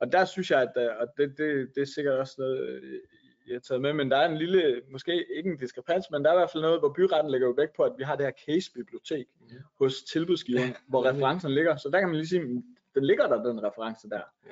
Og 0.01 0.13
der 0.13 0.25
synes 0.25 0.51
jeg, 0.51 0.63
at 0.63 0.73
øh, 0.77 0.91
og 1.01 1.07
det, 1.17 1.39
det, 1.39 1.71
det 1.75 1.81
er 1.81 1.93
sikkert 1.95 2.15
også 2.15 2.35
noget, 2.39 2.69
øh, 2.69 3.01
har 3.53 3.61
taget 3.61 3.83
med, 3.83 3.93
men 3.93 4.11
der 4.11 4.17
er 4.17 4.29
en 4.29 4.37
lille, 4.37 4.83
måske 4.91 5.27
ikke 5.37 5.51
en 5.51 5.57
diskrepans, 5.57 6.11
men 6.11 6.25
der 6.25 6.31
er 6.31 6.35
i 6.35 6.39
hvert 6.39 6.51
fald 6.51 6.63
noget, 6.63 6.81
hvor 6.81 6.93
byretten 6.97 7.31
lægger 7.31 7.47
jo 7.47 7.55
vægt 7.57 7.73
på, 7.77 7.83
at 7.83 7.93
vi 7.99 8.05
har 8.05 8.17
det 8.17 8.27
her 8.27 8.33
case-bibliotek 8.47 9.27
Mhm. 9.41 9.49
hos 9.79 10.03
tilbudsgiveren, 10.03 10.75
hvor 10.89 11.05
Ja. 11.07 11.11
referencen 11.13 11.51
ligger. 11.51 11.77
Så 11.77 11.89
der 11.93 11.99
kan 11.99 12.09
man 12.09 12.17
lige 12.17 12.29
sige, 12.29 12.43
mm, 12.43 12.63
den 12.95 13.05
ligger 13.05 13.27
der, 13.27 13.43
den 13.45 13.63
reference 13.65 14.09
der. 14.09 14.21
Ja. 14.47 14.51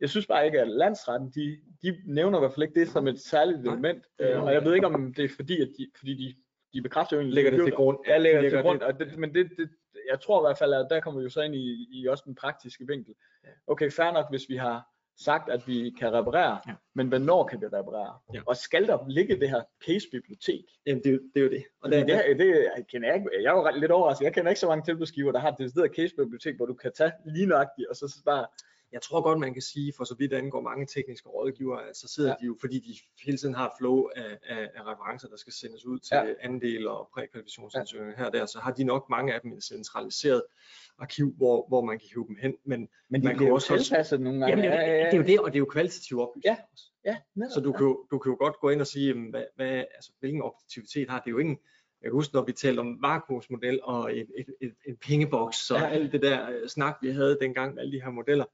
Jeg 0.00 0.10
synes 0.10 0.26
bare 0.26 0.46
ikke, 0.46 0.60
at 0.60 0.68
landsretten, 0.68 1.30
de, 1.30 1.58
de 1.82 1.98
nævner 2.06 2.38
i 2.38 2.40
hvert 2.40 2.52
fald 2.52 2.62
ikke 2.62 2.80
det 2.80 2.88
som 2.88 3.08
et 3.08 3.20
særligt 3.20 3.58
element. 3.60 4.04
Øh, 4.18 4.42
og 4.42 4.52
jeg 4.52 4.64
ved 4.64 4.74
ikke, 4.74 4.86
om 4.86 5.14
det 5.14 5.24
er 5.24 5.28
fordi, 5.36 5.62
at 5.62 5.68
de, 5.78 5.90
fordi 5.98 6.14
de, 6.14 6.34
de 6.72 6.82
bekræfter 6.82 7.16
jo 7.16 7.20
egentlig, 7.20 7.34
Lægger 7.34 7.50
det 7.50 7.60
de 7.60 7.64
til 7.66 7.72
grund. 7.74 7.98
Ja, 8.06 8.18
lægger 8.18 8.40
det 8.40 8.50
til 8.50 8.60
grund. 8.62 8.80
Og 8.82 8.98
det, 9.00 9.18
men 9.18 9.34
det, 9.34 9.50
det, 9.58 9.68
jeg 10.10 10.20
tror 10.20 10.40
i 10.40 10.44
hvert 10.48 10.58
fald, 10.58 10.72
at 10.74 10.86
der 10.90 11.00
kommer 11.00 11.20
vi 11.20 11.24
jo 11.24 11.30
så 11.30 11.40
ind 11.40 11.54
i, 11.54 11.86
i 11.90 12.06
også 12.06 12.22
den 12.26 12.34
praktiske 12.34 12.86
vinkel. 12.86 13.14
Okay, 13.66 13.90
fair 13.90 14.12
nok, 14.12 14.26
hvis 14.30 14.48
vi 14.48 14.56
har 14.56 14.88
sagt, 15.16 15.50
at 15.50 15.68
vi 15.68 15.94
kan 15.98 16.12
reparere, 16.12 16.60
Ja. 16.68 16.72
men 16.94 17.08
hvornår 17.08 17.44
kan 17.46 17.60
vi 17.60 17.66
reparere? 17.66 18.18
Ja. 18.34 18.40
Og 18.46 18.56
skal 18.56 18.86
der 18.86 18.98
ligge 19.08 19.40
det 19.40 19.50
her 19.50 19.62
case-bibliotek? 19.86 20.64
Jamen, 20.86 21.02
det, 21.04 21.08
er 21.10 21.12
jo- 21.14 21.20
det 21.34 21.40
er 21.40 21.44
jo 21.44 21.50
det. 21.50 21.64
Og 21.82 21.92
der, 21.92 22.04
det, 22.04 22.14
her, 22.14 22.34
det 22.36 22.46
jeg 22.76 22.84
kender 22.88 23.08
jeg, 23.08 23.16
ikke, 23.16 23.30
jeg 23.42 23.50
er 23.50 23.56
jo 23.74 23.80
lidt 23.80 23.90
overrasket. 23.92 24.24
Jeg 24.24 24.34
kender 24.34 24.50
ikke 24.50 24.60
så 24.60 24.66
mange 24.68 24.84
tilbudsgiver, 24.84 25.32
der 25.32 25.38
har 25.38 25.48
et 25.52 25.58
decideret 25.58 25.90
case-bibliotek, 25.96 26.56
hvor 26.56 26.66
du 26.66 26.74
kan 26.74 26.92
tage 26.96 27.12
lige 27.26 27.46
nøjagtigt, 27.46 27.88
og 27.88 27.96
så 27.96 28.22
bare 28.26 28.46
jeg 28.92 29.02
tror 29.02 29.22
godt, 29.22 29.38
man 29.38 29.52
kan 29.52 29.62
sige, 29.62 29.92
for 29.96 30.04
så 30.04 30.14
vidt 30.18 30.32
angår 30.32 30.60
mange 30.60 30.86
tekniske 30.86 31.28
rådgivere, 31.28 31.88
at 31.88 31.96
så 31.96 32.08
sidder 32.08 32.30
Ja. 32.30 32.34
ja. 32.40 32.40
de 32.42 32.46
jo, 32.46 32.56
fordi 32.60 32.78
de 32.78 32.94
hele 33.24 33.38
tiden 33.38 33.54
har 33.54 33.66
et 33.66 33.72
flow 33.78 34.08
af, 34.16 34.38
af, 34.48 34.70
af 34.74 34.82
referencer, 34.86 35.28
der 35.28 35.36
skal 35.36 35.52
sendes 35.52 35.86
ud 35.86 35.98
til 35.98 36.14
Ja. 36.14 36.24
ja. 36.24 36.34
andel 36.40 36.88
og 36.88 37.08
prækvalifikationsansøgninger 37.14 38.16
her 38.16 38.26
og 38.26 38.32
der, 38.32 38.46
så 38.46 38.58
har 38.58 38.72
de 38.72 38.84
nok 38.84 39.10
mange 39.10 39.34
af 39.34 39.40
dem 39.40 39.52
i 39.52 39.56
et 39.56 39.64
centraliseret 39.64 40.42
arkiv, 40.98 41.34
hvor, 41.36 41.68
hvor 41.68 41.84
man 41.84 41.98
kan 41.98 42.08
hive 42.14 42.26
dem 42.28 42.36
hen. 42.42 42.54
Men 42.64 42.80
Men 42.80 42.88
Man 43.10 43.20
de 43.22 43.26
kan 43.26 43.36
bliver 43.36 43.48
jo 43.48 43.54
også- 43.54 43.76
tilpasset 43.78 44.20
nogle 44.20 44.38
gange. 44.40 44.50
jamen, 44.50 44.64
det, 44.64 44.72
er, 44.74 44.96
jo- 44.96 45.04
det 45.04 45.12
er 45.14 45.16
jo 45.16 45.22
det, 45.22 45.40
og 45.40 45.46
det 45.46 45.54
er 45.56 45.58
jo 45.58 45.64
kvalitativ 45.64 46.20
oplysning. 46.20 46.56
Ja. 46.56 46.62
også. 46.72 46.84
Ja, 47.04 47.16
netop. 47.34 47.52
Så 47.54 47.60
du 47.60 47.72
kan, 47.72 47.86
jo, 47.86 48.06
du 48.10 48.18
kan 48.18 48.30
jo 48.30 48.36
godt 48.38 48.56
gå 48.60 48.70
ind 48.70 48.80
og 48.80 48.86
sige, 48.86 49.08
jamen, 49.08 49.30
hvad, 49.30 49.44
hvad, 49.56 49.70
altså, 49.94 50.12
hvilken 50.20 50.42
objektivitet 50.42 51.10
har 51.10 51.18
det? 51.18 51.26
Er 51.26 51.30
jo 51.30 51.38
ikke, 51.38 51.56
jeg 52.02 52.08
kan 52.10 52.12
huske, 52.12 52.34
når 52.34 52.44
vi 52.44 52.52
talte 52.52 52.80
om 52.80 53.02
vakuumsmodel 53.02 53.80
og 53.82 54.18
et, 54.18 54.26
et, 54.38 54.46
et, 54.60 54.74
en 54.86 54.96
pengeboks 54.96 55.70
og 55.70 55.78
Ja. 55.78 55.84
ja. 55.86 55.90
alt 55.92 56.12
det 56.12 56.22
der 56.22 56.50
øh, 56.50 56.68
snak, 56.68 56.96
vi 57.02 57.10
havde 57.10 57.38
dengang 57.40 57.74
med 57.74 57.82
alle 57.82 57.92
de 57.96 58.02
her 58.02 58.10
modeller. 58.10 58.44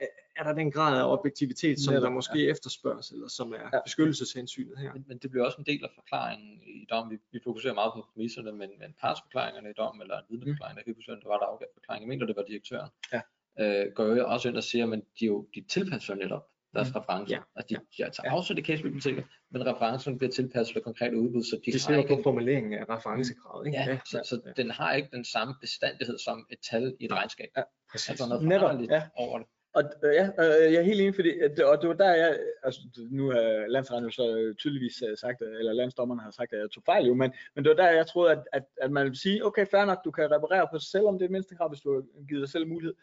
Er- 0.00 0.06
Er 0.36 0.42
der 0.42 0.52
den 0.52 0.70
grad 0.72 0.98
af 1.00 1.12
objektivitet, 1.12 1.80
som 1.84 1.92
Netop, 1.94 2.06
der 2.06 2.10
måske 2.10 2.48
efterspørges, 2.48 3.10
eller 3.10 3.28
som 3.28 3.52
er 3.52 3.68
Ja. 3.72 3.80
beskyttelseshensynet 3.84 4.78
her? 4.78 4.92
Men, 4.92 5.04
men 5.08 5.18
det 5.18 5.30
bliver 5.30 5.44
også 5.46 5.58
en 5.58 5.66
del 5.66 5.84
af 5.84 5.90
forklaringen 5.94 6.60
i 6.66 6.86
dom. 6.90 7.10
Vi, 7.10 7.18
vi 7.32 7.40
fokuserer 7.44 7.74
meget 7.74 7.92
på 7.94 8.06
præmisserne, 8.12 8.52
men, 8.52 8.70
men 8.78 8.94
partsforklaringerne 9.00 9.70
i 9.70 9.72
dom, 9.72 10.00
eller 10.00 10.16
en 10.18 10.24
vidneforklaring, 10.30 10.76
jeg 10.76 10.84
kan 10.84 10.90
ikke 10.90 10.98
huske, 10.98 11.12
det 11.12 11.24
var 11.24 11.38
der 11.38 11.46
afgav 11.46 11.68
forklaring, 11.74 12.02
jeg 12.02 12.08
mener, 12.08 12.26
det 12.26 12.36
var 12.36 12.42
direktøren, 12.42 12.90
Ja. 13.12 13.20
øh, 13.60 13.92
går 13.92 14.04
jo 14.04 14.28
også 14.28 14.48
ind 14.48 14.56
og 14.56 14.64
siger, 14.64 14.86
men 14.86 15.00
de, 15.20 15.26
jo, 15.26 15.46
de 15.54 15.60
tilpasser 15.68 16.14
netop 16.14 16.44
deres 16.74 16.88
Mm. 16.94 17.00
referencer. 17.00 17.36
Ja. 17.36 17.42
Altså, 17.56 17.66
de, 17.74 17.74
de 17.96 17.96
tager 18.02 18.12
Ja. 18.24 18.30
afsæt 18.36 18.58
i 18.58 18.62
casebiblioteket, 18.62 19.24
men 19.50 19.66
referencerne 19.66 20.18
bliver 20.18 20.30
tilpasset 20.32 20.74
ved 20.76 20.82
konkrete 20.82 21.16
udbud, 21.18 21.42
så 21.42 21.60
de, 21.66 21.72
De 21.72 21.78
ser 21.78 21.96
ikke 21.96 22.08
på 22.08 22.14
en, 22.16 22.22
formuleringen 22.22 22.72
af 22.72 22.84
referencekravet. 22.88 23.66
Ikke? 23.66 23.78
ja, 23.78 23.98
så, 24.06 24.20
så 24.24 24.40
ja. 24.46 24.52
den 24.62 24.70
har 24.70 24.92
ikke 24.94 25.08
den 25.12 25.24
samme 25.24 25.54
bestandighed 25.60 26.18
som 26.18 26.46
et 26.50 26.58
tal 26.70 26.96
i 27.00 27.04
et 27.04 27.12
regnskab. 27.12 27.48
Ja, 27.56 27.62
Præcis. 27.90 28.08
Altså 28.08 28.28
noget 28.28 28.44
Netop, 28.48 28.80
ja. 28.90 29.02
over 29.16 29.38
det. 29.38 29.46
Og 29.78 29.84
øh, 30.04 30.14
ja, 30.14 30.26
øh, 30.26 30.72
jeg 30.72 30.78
er 30.80 30.82
helt 30.82 31.00
enig, 31.00 31.14
fordi, 31.14 31.38
at, 31.38 31.60
og 31.60 31.80
det 31.80 31.88
var 31.88 31.94
der, 31.94 32.14
jeg, 32.14 32.40
altså 32.62 32.80
nu 33.10 33.30
har 33.30 33.66
landsretten 33.66 34.04
jo 34.04 34.10
så 34.10 34.36
øh, 34.36 34.54
tydeligvis 34.54 35.02
øh, 35.08 35.16
sagt, 35.16 35.42
øh, 35.42 35.58
eller 35.58 35.72
landsdommerne 35.72 36.22
har 36.22 36.30
sagt, 36.30 36.52
at 36.52 36.58
jeg 36.60 36.70
tog 36.70 36.82
fejl 36.86 37.06
jo, 37.06 37.14
men, 37.14 37.32
men 37.54 37.64
det 37.64 37.70
var 37.70 37.76
der, 37.76 37.90
jeg 37.90 38.06
troede, 38.06 38.32
at, 38.32 38.38
at, 38.52 38.62
at 38.76 38.90
man 38.90 39.04
ville 39.04 39.18
sige, 39.18 39.46
okay, 39.46 39.66
fair 39.66 39.84
nok, 39.84 40.04
du 40.04 40.10
kan 40.10 40.30
reparere 40.30 40.68
på 40.72 40.78
selvom 40.78 41.18
det 41.18 41.26
er 41.26 41.30
mindstekrav, 41.30 41.68
hvis 41.68 41.80
du 41.80 41.94
har 41.94 42.26
givet 42.28 42.40
dig 42.40 42.48
selv 42.48 42.68
mulighed. 42.68 42.94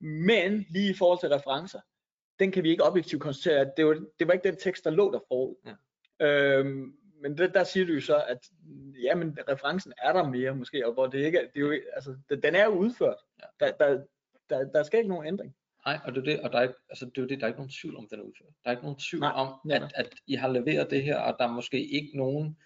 Men 0.00 0.66
lige 0.70 0.90
i 0.90 0.94
forhold 0.94 1.18
til 1.20 1.28
referencer, 1.28 1.80
den 2.38 2.52
kan 2.52 2.64
vi 2.64 2.70
ikke 2.70 2.84
objektivt 2.84 3.22
konstatere, 3.22 3.60
at 3.60 3.72
det 3.76 3.86
var, 3.86 3.94
det 4.18 4.26
var 4.26 4.32
ikke 4.32 4.48
den 4.48 4.56
tekst, 4.56 4.84
der 4.84 4.90
lå 4.90 5.12
der 5.12 5.20
forud. 5.28 5.54
Ja. 6.20 6.26
Øhm, 6.26 6.94
men 7.20 7.38
det, 7.38 7.54
der 7.54 7.64
siger 7.64 7.86
du 7.86 7.92
jo 7.92 8.00
så, 8.00 8.24
at 8.28 8.38
ja, 9.02 9.14
men 9.14 9.38
referencen 9.48 9.92
er 10.02 10.12
der 10.12 10.28
mere 10.28 10.54
måske, 10.54 10.86
og 10.86 10.92
hvor 10.92 11.06
det 11.06 11.18
ikke 11.18 11.38
er, 11.38 11.42
det 11.42 11.56
er 11.56 11.66
jo, 11.66 11.72
altså, 11.92 12.16
den 12.28 12.42
den 12.42 12.54
er 12.54 12.64
jo 12.64 12.70
udført. 12.70 13.18
Ja. 13.42 13.66
Der, 13.66 13.72
der, 13.72 14.04
der, 14.50 14.64
der 14.64 14.82
skal 14.82 14.98
ikke 14.98 15.10
nogen 15.10 15.26
ændring. 15.26 15.54
Nej, 15.88 15.98
og 16.04 16.14
det 16.14 16.20
er 16.20 16.24
det, 16.24 16.40
og 16.40 16.52
der 16.52 16.58
er, 16.58 16.62
ikke, 16.62 16.74
altså 16.88 17.06
det 17.14 17.22
er 17.22 17.26
det, 17.26 17.40
der 17.40 17.44
er 17.44 17.48
ikke 17.48 17.60
nogen 17.60 17.72
tvivl 17.80 17.96
om, 17.96 18.08
den 18.10 18.20
er 18.20 18.22
udført. 18.22 18.48
Der 18.64 18.70
er 18.70 18.72
ikke 18.72 18.82
nogen 18.82 18.98
tvivl 18.98 19.20
Nej, 19.20 19.32
om, 19.34 19.70
at, 19.70 19.92
at 19.94 20.14
I 20.26 20.34
har 20.34 20.48
leveret 20.48 20.90
det 20.90 21.02
her, 21.04 21.18
og 21.18 21.36
der 21.38 21.44
er 21.44 21.52
måske 21.52 21.86
ikke 21.86 22.16
nogen 22.16 22.56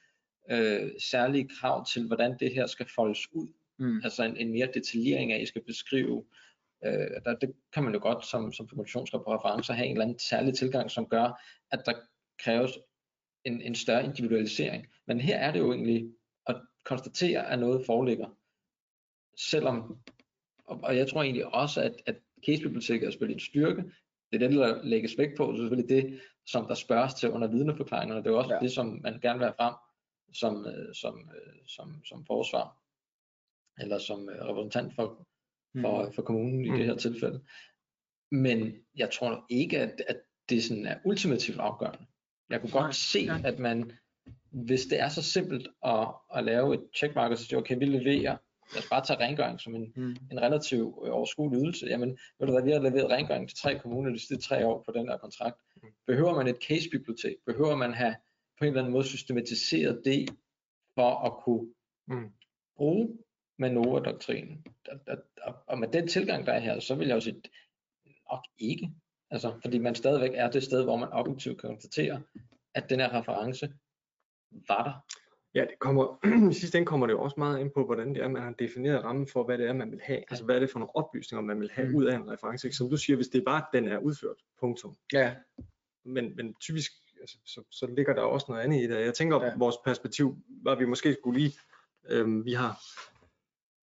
øh, 0.51 0.91
særlige 1.11 1.49
krav 1.61 1.87
til, 1.87 2.07
hvordan 2.07 2.39
det 2.41 2.55
her 2.55 2.67
skal 2.67 2.87
foldes 2.95 3.33
ud. 3.33 3.49
Mm. 3.79 4.01
Altså 4.05 4.23
en, 4.23 4.37
en 4.37 4.53
mere 4.53 4.69
detaljering 4.75 5.33
af, 5.33 5.37
at 5.37 5.43
I 5.43 5.47
skal 5.47 5.65
beskrive. 5.65 6.25
Øh, 6.85 7.11
der, 7.25 7.35
det 7.41 7.53
kan 7.73 7.83
man 7.83 7.95
jo 7.95 8.01
godt 8.03 8.27
som, 8.27 8.53
som 8.53 8.69
formulationsreferencer 8.69 9.75
have 9.75 9.87
en 9.87 9.93
eller 9.93 10.05
anden 10.05 10.19
særlig 10.19 10.55
tilgang, 10.55 10.91
som 10.91 11.07
gør, 11.07 11.43
at 11.71 11.83
der 11.87 11.93
kræves 12.39 12.79
en, 13.45 13.61
en 13.61 13.75
større 13.75 14.05
individualisering. 14.05 14.87
Men 15.07 15.21
her 15.21 15.39
er 15.39 15.53
det 15.53 15.59
jo 15.59 15.73
egentlig 15.73 16.13
at 16.47 16.57
konstatere, 16.85 17.51
at 17.51 17.59
noget 17.59 17.87
foreligger. 17.87 18.29
Selvom, 19.37 19.99
og, 20.65 20.81
og 20.83 20.97
jeg 20.97 21.09
tror 21.09 21.23
egentlig 21.23 21.55
også, 21.55 21.83
at, 21.83 21.95
at 22.07 22.17
casebiblioteket 22.47 23.07
er 23.07 23.11
selvfølgelig 23.11 23.35
en 23.35 23.41
styrke. 23.41 23.83
Det 24.33 24.43
er 24.43 24.49
det, 24.49 24.57
der 24.57 24.83
lægges 24.85 25.19
vægt 25.19 25.37
på. 25.37 25.47
Det 25.47 25.53
er 25.59 25.63
selvfølgelig 25.63 25.89
det, 26.03 26.21
som 26.47 26.67
der 26.67 26.75
spørges 26.75 27.15
til 27.15 27.31
under 27.31 27.49
vidneforklaringerne. 27.49 28.23
Det 28.25 28.31
er 28.31 28.37
også 28.37 28.55
Ja. 28.55 28.61
det, 28.61 28.73
som 28.73 29.01
man 29.03 29.21
gerne 29.21 29.39
vil 29.39 29.47
have 29.47 29.55
frem 29.57 29.75
som, 30.35 30.67
øh, 30.67 30.95
som, 30.95 31.31
øh, 31.37 31.55
som, 31.67 32.05
som 32.05 32.27
forsvar. 32.27 32.79
Eller 33.81 33.99
som 33.99 34.29
øh, 34.29 34.45
repræsentant 34.45 34.95
for, 34.95 35.27
for, 35.81 36.11
for 36.15 36.23
kommunen 36.23 36.65
i 36.65 36.71
Mm. 36.71 36.77
det 36.77 36.87
her 36.87 36.97
tilfælde. 36.97 37.41
Men 38.31 38.75
jeg 38.97 39.11
tror 39.11 39.31
nok 39.31 39.45
ikke, 39.49 39.79
at, 39.79 40.03
at 40.09 40.17
det 40.49 40.65
sådan 40.65 40.87
er 40.87 40.99
ultimativt 41.05 41.59
afgørende. 41.59 42.07
Jeg 42.51 42.61
kunne 42.61 42.71
godt 42.73 42.95
se, 42.95 43.29
at 43.45 43.59
man, 43.59 43.93
hvis 44.51 44.87
det 44.87 45.01
er 45.01 45.09
så 45.09 45.23
simpelt 45.23 45.69
at, 45.85 46.09
at 46.37 46.45
lave 46.45 46.75
et 46.75 46.89
checkmark, 46.97 47.31
og 47.31 47.39
så 47.39 47.45
sige, 47.45 47.59
okay, 47.59 47.79
vi 47.79 47.85
leverer, 47.85 48.37
lad 48.73 48.83
os 48.83 48.89
bare 48.89 49.05
tage 49.05 49.21
rengøring 49.21 49.61
som 49.61 49.75
en, 49.75 49.93
Mm. 49.97 50.17
en 50.33 50.41
relativt 50.43 50.95
øh, 51.05 51.13
overskuelig 51.13 51.63
ydelse. 51.65 51.87
Jamen, 51.87 52.19
ved 52.39 52.47
du 52.47 52.53
hvad, 52.53 52.63
vi 52.63 52.71
har 52.71 52.79
leveret 52.81 53.11
rengøring 53.11 53.49
til 53.49 53.59
tre 53.59 53.79
kommuner 53.79 54.11
de 54.11 54.19
sidste 54.19 54.39
tre 54.49 54.67
år 54.67 54.83
på 54.87 54.93
den 54.93 55.09
her 55.09 55.17
kontrakt. 55.17 55.57
Mm. 55.83 55.89
Behøver 56.07 56.35
man 56.35 56.47
et 56.47 56.57
casebibliotek? 56.69 57.37
Behøver 57.47 57.77
man 57.77 57.95
have 57.95 58.15
på 58.59 58.65
en 58.65 58.69
eller 58.69 58.81
anden 58.81 58.93
måde 58.93 59.05
systematiseret 59.05 60.03
det, 60.05 60.31
for 60.95 61.11
at 61.27 61.33
kunne 61.45 61.75
Mm. 62.09 62.31
bruge 62.77 63.19
Manova-doktrinen? 63.59 64.65
Og- 65.47 65.55
Og 65.67 65.79
med 65.79 65.89
den 65.89 66.09
tilgang, 66.09 66.47
der 66.47 66.53
er 66.53 66.59
her, 66.61 66.81
så 66.81 66.95
vil 66.95 67.07
jeg 67.09 67.15
jo 67.15 67.21
sige, 67.21 67.43
nok 68.31 68.45
ikke. 68.59 68.91
Altså, 69.31 69.59
fordi 69.63 69.79
man 69.79 69.95
stadigvæk 69.95 70.31
er 70.35 70.51
det 70.51 70.63
sted, 70.63 70.85
hvor 70.85 70.97
man 70.97 71.09
objektivt 71.13 71.61
kan 71.61 71.69
konstatere, 71.71 72.23
at 72.75 72.91
den 72.91 73.01
her 73.01 73.13
reference 73.19 73.73
var 74.69 74.83
der. 74.85 75.17
Ja, 75.55 75.61
det 75.61 75.79
kommer, 75.79 76.19
i 76.51 76.55
sidste 76.55 76.79
ende 76.79 76.87
kommer 76.87 77.07
det 77.07 77.15
jo 77.15 77.23
også 77.23 77.35
meget 77.39 77.61
ind 77.61 77.71
på, 77.71 77.85
hvordan 77.85 78.15
det 78.15 78.23
er, 78.23 78.29
man 78.29 78.43
har 78.43 78.53
defineret 78.59 79.05
rammen 79.05 79.27
for, 79.27 79.45
hvad 79.45 79.59
det 79.59 79.69
er, 79.69 79.73
man 79.73 79.91
vil 79.91 80.01
have. 80.03 80.19
Altså, 80.19 80.45
hvad 80.45 80.55
er 80.55 80.61
det 80.61 80.71
for 80.71 80.79
nogle 80.79 80.97
oplysninger, 80.97 81.43
man 81.43 81.61
vil 81.61 81.71
have 81.73 81.89
Mm. 81.89 81.95
ud 81.95 82.05
af 82.05 82.17
en 82.17 82.31
reference. 82.31 82.67
Ikke? 82.69 82.77
Som 82.77 82.91
du 82.91 82.97
siger, 82.97 83.17
hvis 83.17 83.29
det 83.29 83.39
er 83.41 83.45
bare, 83.45 83.65
den 83.73 83.89
er 83.89 83.99
udført, 83.99 84.37
punktum. 84.61 84.95
Ja, 85.13 85.35
Men, 86.05 86.37
men 86.37 86.55
typisk, 86.61 86.93
altså, 87.21 87.37
så, 87.47 87.63
så 87.71 87.87
ligger 87.87 88.15
der 88.15 88.23
også 88.23 88.47
noget 88.49 88.63
andet 88.63 88.77
i 88.83 88.87
det. 88.89 89.01
Jeg 89.01 89.15
tænker, 89.15 89.45
Ja. 89.45 89.53
vores 89.59 89.77
perspektiv 89.85 90.37
var, 90.63 90.75
vi 90.75 90.85
måske 90.87 91.17
skulle 91.21 91.41
lige, 91.41 91.53
øhm, 92.09 92.45
vi 92.45 92.53
har, 92.53 92.81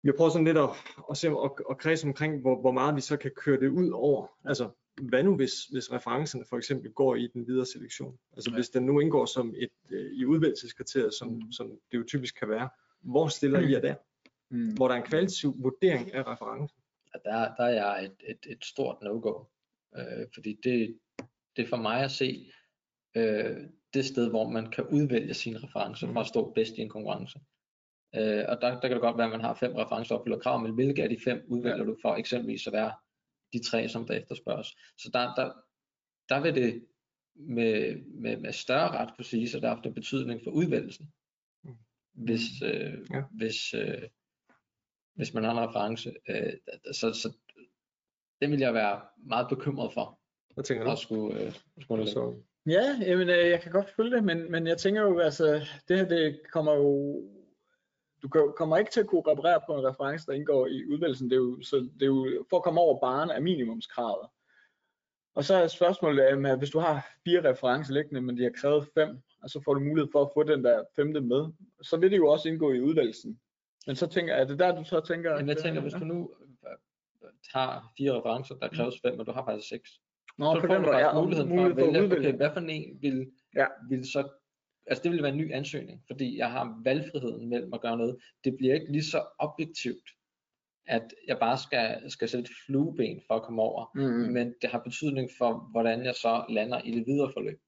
vi 0.03 0.09
har 0.09 0.15
prøvet 0.17 0.33
sådan 0.33 0.45
lidt 0.45 0.59
at, 0.59 0.69
at 1.11 1.17
se 1.17 1.29
at, 1.29 1.51
at 1.71 1.79
kredse 1.79 2.07
omkring, 2.07 2.41
hvor, 2.41 2.61
hvor 2.61 2.73
meget 2.73 2.97
vi 2.97 3.01
så 3.01 3.17
kan 3.17 3.31
køre 3.37 3.61
det 3.61 3.69
ud 3.69 3.91
over. 3.91 4.27
Altså, 4.45 4.71
hvad 5.03 5.23
nu 5.23 5.37
hvis, 5.37 5.65
hvis 5.65 5.93
referencerne 5.93 6.45
for 6.49 6.57
eksempel 6.57 6.93
går 6.93 7.15
i 7.17 7.27
den 7.27 7.47
videre 7.47 7.67
selektion? 7.67 8.19
Altså 8.37 8.51
Ja. 8.51 8.55
hvis 8.57 8.69
den 8.71 8.87
nu 8.87 9.01
indgår 9.01 9.27
som 9.27 9.55
et 9.57 9.71
øh, 9.91 10.13
i 10.13 10.25
udvælgelseskriteriet, 10.25 11.15
som, 11.15 11.29
Mm. 11.29 11.53
som 11.53 11.71
det 11.93 11.99
jo 11.99 12.05
typisk 12.07 12.39
kan 12.39 12.49
være, 12.49 12.69
hvor 13.01 13.29
stiller 13.29 13.61
I 13.61 13.73
jer 13.73 13.81
der? 13.81 13.95
mm. 14.51 14.73
Hvor 14.75 14.89
der 14.89 14.95
er 14.95 14.99
en 15.03 15.07
kvalitativ 15.07 15.55
vurdering 15.59 16.15
af 16.15 16.23
referencen. 16.27 16.79
at 17.15 17.21
der, 17.25 17.55
der 17.55 17.65
er 17.65 17.69
jeg 17.69 18.05
et, 18.05 18.13
et, 18.29 18.53
et 18.53 18.65
stort 18.65 18.97
no-go. 19.03 19.45
Øh, 19.97 20.27
fordi 20.35 20.59
det, 20.65 20.99
det 21.57 21.65
er 21.65 21.69
for 21.69 21.77
mig 21.77 22.01
at 22.05 22.11
se 22.11 22.53
øh, 23.17 23.57
det 23.95 24.05
sted, 24.05 24.31
hvor 24.31 24.51
man 24.51 24.71
kan 24.71 24.87
udvælge 24.87 25.35
sine 25.35 25.59
referencer 25.59 26.13
for 26.13 26.21
at 26.21 26.27
stå 26.27 26.53
bedst 26.55 26.73
i 26.79 26.81
en 26.81 26.89
konkurrence. 26.89 27.39
Øh, 28.15 28.45
og 28.49 28.61
der, 28.61 28.71
der 28.71 28.81
kan 28.81 28.91
det 28.91 29.01
godt 29.01 29.17
være, 29.19 29.27
at 29.27 29.31
man 29.33 29.41
har 29.41 29.55
fem 29.55 29.73
referencer 29.75 30.15
opfylder 30.15 30.39
krav, 30.39 30.61
men 30.63 30.75
hvilke 30.75 31.03
af 31.03 31.09
de 31.09 31.17
fem 31.25 31.43
udvælger 31.49 31.85
du 31.85 31.97
for 32.03 32.15
eksempelvis 32.15 32.67
at 32.67 32.73
være 32.73 32.93
de 33.53 33.63
tre, 33.63 33.89
som 33.89 34.07
der 34.07 34.15
efterspørges. 34.15 34.77
Så 34.99 35.11
der, 35.13 35.35
der, 35.35 35.53
der 36.29 36.41
vil 36.41 36.55
det 36.55 36.87
med, 37.35 37.97
med, 37.97 38.37
med 38.37 38.53
større 38.53 38.89
ret 38.91 39.17
kunne 39.17 39.25
sige, 39.25 39.57
at 39.57 39.63
der 39.63 39.69
har 39.69 39.75
haft 39.75 39.87
en 39.87 39.95
betydning 39.95 40.41
for 40.45 40.51
udvælgelsen. 40.51 41.13
Mm. 41.65 41.77
Hvis, 42.13 42.63
øh, 42.63 42.95
Ja. 43.15 43.23
hvis, 43.31 43.75
øh, 43.75 44.03
hvis 45.15 45.35
man 45.35 45.45
har 45.45 45.53
en 45.53 45.69
reference. 45.69 46.15
Øh, 46.29 46.53
så, 46.93 47.13
så 47.13 47.33
det 48.41 48.51
vil 48.51 48.61
jeg 48.61 48.75
være 48.75 49.01
meget 49.17 49.47
bekymret 49.49 49.93
for. 49.93 50.21
Hvad 50.55 50.65
tænker 50.65 50.85
du? 50.85 50.91
at 50.91 50.99
skulle, 50.99 51.41
øh, 51.45 51.53
skulle 51.81 52.07
så. 52.07 52.13
Så, 52.13 52.43
Ja, 52.67 52.99
jamen, 53.01 53.29
øh, 53.29 53.49
jeg 53.51 53.61
kan 53.63 53.73
godt 53.73 53.91
følge 53.97 54.17
det, 54.17 54.25
men, 54.25 54.51
men 54.51 54.67
jeg 54.67 54.79
tænker 54.79 55.03
jo, 55.03 55.19
altså, 55.19 55.67
det 55.89 55.99
her, 55.99 56.09
det 56.09 56.41
kommer 56.53 56.75
jo, 56.75 57.23
du 58.23 58.53
kommer 58.57 58.77
ikke 58.77 58.91
til 58.91 59.01
at 59.01 59.07
kunne 59.07 59.23
reparere 59.27 59.61
på 59.67 59.75
en 59.79 59.87
reference, 59.89 60.27
der 60.27 60.33
indgår 60.33 60.67
i 60.67 60.85
udvælgelsen. 60.85 61.31
Det 61.31 61.37
er 61.37 61.41
jo, 61.41 61.63
så 61.63 61.77
det 61.77 62.03
er 62.03 62.07
jo 62.07 62.45
for 62.51 62.57
at 62.57 62.63
komme 62.63 62.81
over 62.81 63.01
baren 63.01 63.31
af 63.31 63.43
minimumskravet. 63.43 64.29
Og 65.35 65.45
så 65.45 65.55
er 65.55 65.67
spørgsmålet, 65.67 66.23
at 66.23 66.59
hvis 66.59 66.71
du 66.71 66.79
har 66.79 67.07
fire 67.25 67.51
referencer 67.51 67.95
liggende, 67.95 68.21
men 68.21 68.37
de 68.37 68.43
har 68.43 68.51
krævet 68.51 68.89
fem, 68.95 69.19
og 69.43 69.51
så 69.51 69.61
får 69.65 69.75
du 69.75 69.81
mulighed 69.81 70.13
for 70.13 70.23
at 70.23 70.31
få 70.35 70.43
den 70.43 70.65
der 70.65 70.85
femte 70.97 71.21
med, 71.21 71.47
så 71.83 71.97
vil 71.97 72.11
det 72.11 72.17
jo 72.17 72.29
også 72.29 72.49
indgå 72.49 72.73
i 72.73 72.81
udvælgelsen. 72.81 73.41
Men 73.87 73.97
så 73.97 74.07
tænker 74.07 74.35
er 74.35 74.45
det 74.45 74.59
der, 74.59 74.75
du 74.75 74.85
så 74.85 75.01
tænker? 75.01 75.37
Men 75.37 75.49
jeg 75.49 75.57
tænker, 75.57 75.81
øh, 75.81 75.83
hvis 75.83 75.93
du 75.93 76.05
nu 76.05 76.31
øh, 76.67 77.29
tager 77.53 77.93
fire 77.99 78.13
referencer, 78.19 78.55
der 78.55 78.69
kræves 78.69 78.95
fem, 79.07 79.19
og 79.21 79.27
du 79.27 79.33
har 79.33 79.45
faktisk 79.45 79.69
seks, 79.69 80.01
Nå, 80.39 80.55
så 80.55 80.61
får 80.61 80.67
du 80.67 80.75
faktisk 80.75 80.99
ja, 80.99 81.13
muligheden 81.15 81.49
for 81.49 81.55
mulighed 81.57 81.71
at 81.71 81.79
for 81.79 81.89
at 81.89 82.11
vælge, 82.11 82.29
okay, 82.29 82.37
hvad 82.37 82.51
for 82.53 82.61
en 82.61 83.03
vil, 83.03 83.31
Ja. 83.55 83.67
vil 83.89 84.05
så, 84.13 84.29
altså 84.89 85.03
det 85.03 85.13
vil 85.13 85.23
være 85.23 85.33
en 85.33 85.39
ny 85.39 85.53
ansøgning, 85.55 86.03
fordi 86.07 86.39
jeg 86.39 86.51
har 86.51 86.81
valgfriheden 86.85 87.49
mellem 87.49 87.75
at 87.75 87.81
gøre 87.81 87.97
noget. 87.97 88.17
Det 88.45 88.57
bliver 88.57 88.75
ikke 88.75 88.93
lige 88.93 89.05
så 89.05 89.23
objektivt, 89.39 90.11
at 90.87 91.15
jeg 91.27 91.39
bare 91.39 91.59
skal, 91.59 92.11
skal 92.11 92.29
sætte 92.29 92.43
et 92.51 92.57
flueben 92.67 93.21
for 93.27 93.35
at 93.35 93.43
komme 93.43 93.63
over, 93.63 93.91
Mm. 93.95 94.33
men 94.33 94.55
det 94.63 94.71
har 94.71 94.79
betydning 94.79 95.31
for, 95.39 95.69
hvordan 95.71 96.05
jeg 96.05 96.15
så 96.15 96.45
lander 96.49 96.81
i 96.85 96.91
det 96.91 97.07
videre 97.07 97.31
forløb. 97.33 97.61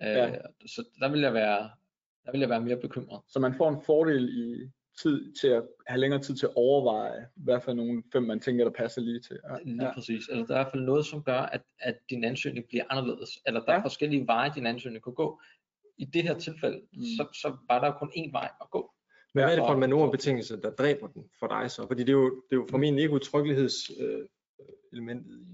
Ja. 0.00 0.28
Øh, 0.28 0.34
så 0.66 0.84
der 1.00 1.08
vil 1.10 1.20
jeg 1.20 1.34
være, 1.34 1.70
der 2.24 2.30
vil 2.32 2.40
jeg 2.40 2.48
være 2.48 2.60
mere 2.60 2.76
bekymret. 2.76 3.20
Så 3.28 3.40
man 3.40 3.54
får 3.54 3.68
en 3.70 3.82
fordel 3.86 4.28
i 4.38 4.70
tid 5.02 5.32
til 5.40 5.48
at 5.48 5.62
have 5.86 6.00
længere 6.00 6.20
tid 6.22 6.34
til 6.36 6.46
at 6.46 6.52
overveje, 6.56 7.26
hvad 7.36 7.60
for 7.60 7.72
nogle 7.72 8.02
fem 8.12 8.22
man 8.22 8.40
tænker, 8.40 8.64
der 8.64 8.70
passer 8.72 9.00
lige 9.00 9.20
til. 9.20 9.38
Ja. 9.50 9.56
Lige 9.64 9.84
ja. 9.84 9.94
præcis. 9.94 10.28
Altså, 10.28 10.44
der 10.48 10.54
er 10.54 10.60
i 10.60 10.62
hvert 10.62 10.72
fald 10.72 10.82
noget, 10.82 11.06
som 11.06 11.22
gør, 11.22 11.38
at, 11.40 11.62
at 11.80 11.96
din 12.10 12.24
ansøgning 12.24 12.66
bliver 12.68 12.84
anderledes. 12.90 13.30
Eller 13.46 13.60
der 13.64 13.72
Ja. 13.72 13.78
er 13.78 13.82
forskellige 13.82 14.26
veje, 14.26 14.50
din 14.54 14.66
ansøgning 14.66 15.02
kunne 15.04 15.14
gå. 15.14 15.40
I 15.98 16.04
det 16.04 16.22
her 16.22 16.38
tilfælde, 16.38 16.80
Mm. 16.92 17.02
så, 17.02 17.28
så 17.42 17.56
var 17.68 17.80
der 17.84 17.98
kun 17.98 18.08
én 18.16 18.32
vej 18.32 18.50
at 18.60 18.70
gå. 18.70 18.92
men 19.34 19.44
hvad 19.44 19.52
er 19.52 19.56
det 19.56 19.66
for 19.66 19.74
en 19.74 19.80
manøvrebetingelse, 19.80 20.60
der 20.62 20.70
dræber 20.70 21.06
den 21.06 21.24
for 21.38 21.46
dig 21.46 21.70
så? 21.70 21.86
Fordi 21.86 22.00
det 22.02 22.08
er 22.08 22.12
jo, 22.12 22.24
det 22.50 22.56
er 22.56 22.60
jo 22.60 22.66
formentlig 22.70 23.02
ikke 23.02 23.14
udtrykkeligheds 23.14 23.90
øh. 24.00 24.26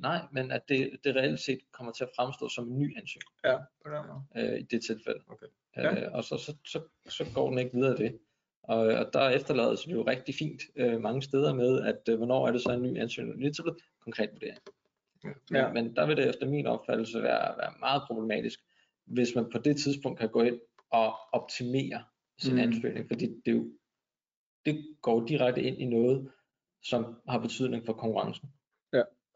Nej, 0.01 0.20
men 0.32 0.51
at 0.51 0.62
det, 0.68 0.91
det 1.05 1.16
reelt 1.16 1.41
set 1.41 1.59
kommer 1.72 1.93
til 1.93 2.05
at 2.05 2.11
fremstå 2.16 2.49
som 2.49 2.68
en 2.68 2.78
ny 2.78 2.97
ansøgning 2.99 3.32
ja, 3.45 3.57
på 3.84 3.91
den 3.91 4.03
måde. 4.09 4.53
øh, 4.53 4.59
i 4.61 4.62
det 4.62 4.84
tilfælde. 4.84 5.20
Okay. 5.28 5.47
Ja. 5.76 6.05
Øh, 6.07 6.12
og 6.12 6.24
så, 6.24 6.36
så, 6.36 6.55
så, 6.66 6.80
så 7.09 7.24
går 7.34 7.49
den 7.51 7.59
ikke 7.59 7.70
videre 7.74 7.91
af 7.91 7.97
det. 7.97 8.18
Og, 8.62 8.78
og 8.78 9.11
der 9.12 9.28
efterlades 9.28 9.80
det 9.80 9.93
jo 9.93 10.03
rigtig 10.07 10.34
fint 10.34 10.62
øh, 10.76 11.01
mange 11.01 11.22
steder 11.22 11.55
med, 11.55 11.82
at 11.82 12.09
øh, 12.09 12.16
hvornår 12.16 12.49
er 12.49 12.53
det 12.53 12.62
så 12.62 12.70
en 12.70 12.82
ny 12.82 12.99
ansøgning? 13.01 13.41
Det 13.43 13.59
er 13.59 13.74
konkret 14.05 14.30
vurdering. 14.32 14.59
Ja. 15.24 15.72
Men, 15.72 15.74
men 15.84 15.97
der 15.97 16.07
vil 16.07 16.16
det 16.16 16.28
efter 16.28 16.47
min 16.49 16.66
opfattelse 16.66 17.22
være, 17.22 17.59
være 17.59 17.72
meget 17.80 18.03
problematisk, 18.07 18.61
hvis 19.11 19.35
man 19.35 19.51
på 19.53 19.59
det 19.59 19.77
tidspunkt 19.77 20.19
kan 20.21 20.29
gå 20.29 20.43
ind 20.43 20.61
og 20.91 21.15
optimere 21.33 22.05
sin 22.39 22.53
Mm. 22.55 22.59
ansøgning, 22.61 23.07
fordi 23.09 23.27
det, 23.27 23.51
er 23.53 23.57
jo, 23.57 23.71
det 24.67 24.97
går 25.03 25.27
direkte 25.27 25.63
ind 25.63 25.79
i 25.79 25.85
noget, 25.85 26.31
som 26.83 27.17
har 27.29 27.39
betydning 27.39 27.87
for 27.87 27.93
konkurrencen. 27.93 28.49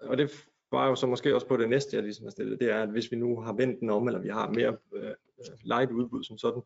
Og 0.01 0.19
det 0.19 0.31
var 0.73 0.89
jo 0.89 0.95
så 0.95 1.07
måske 1.07 1.35
også 1.35 1.47
på 1.47 1.57
det 1.57 1.69
næste, 1.69 1.97
jeg 1.97 2.03
ligesom 2.05 2.27
har 2.27 2.31
stillet, 2.31 2.61
det 2.61 2.71
er, 2.71 2.83
at 2.83 2.91
hvis 2.91 3.11
vi 3.13 3.17
nu 3.17 3.41
har 3.41 3.53
vendt 3.53 3.81
den 3.81 3.91
om, 3.91 4.07
eller 4.09 4.21
vi 4.21 4.29
har 4.29 4.51
mere 4.51 4.77
øh, 4.95 5.15
light 5.65 5.91
udbud 5.91 6.25
som 6.25 6.39
sådan, 6.39 6.63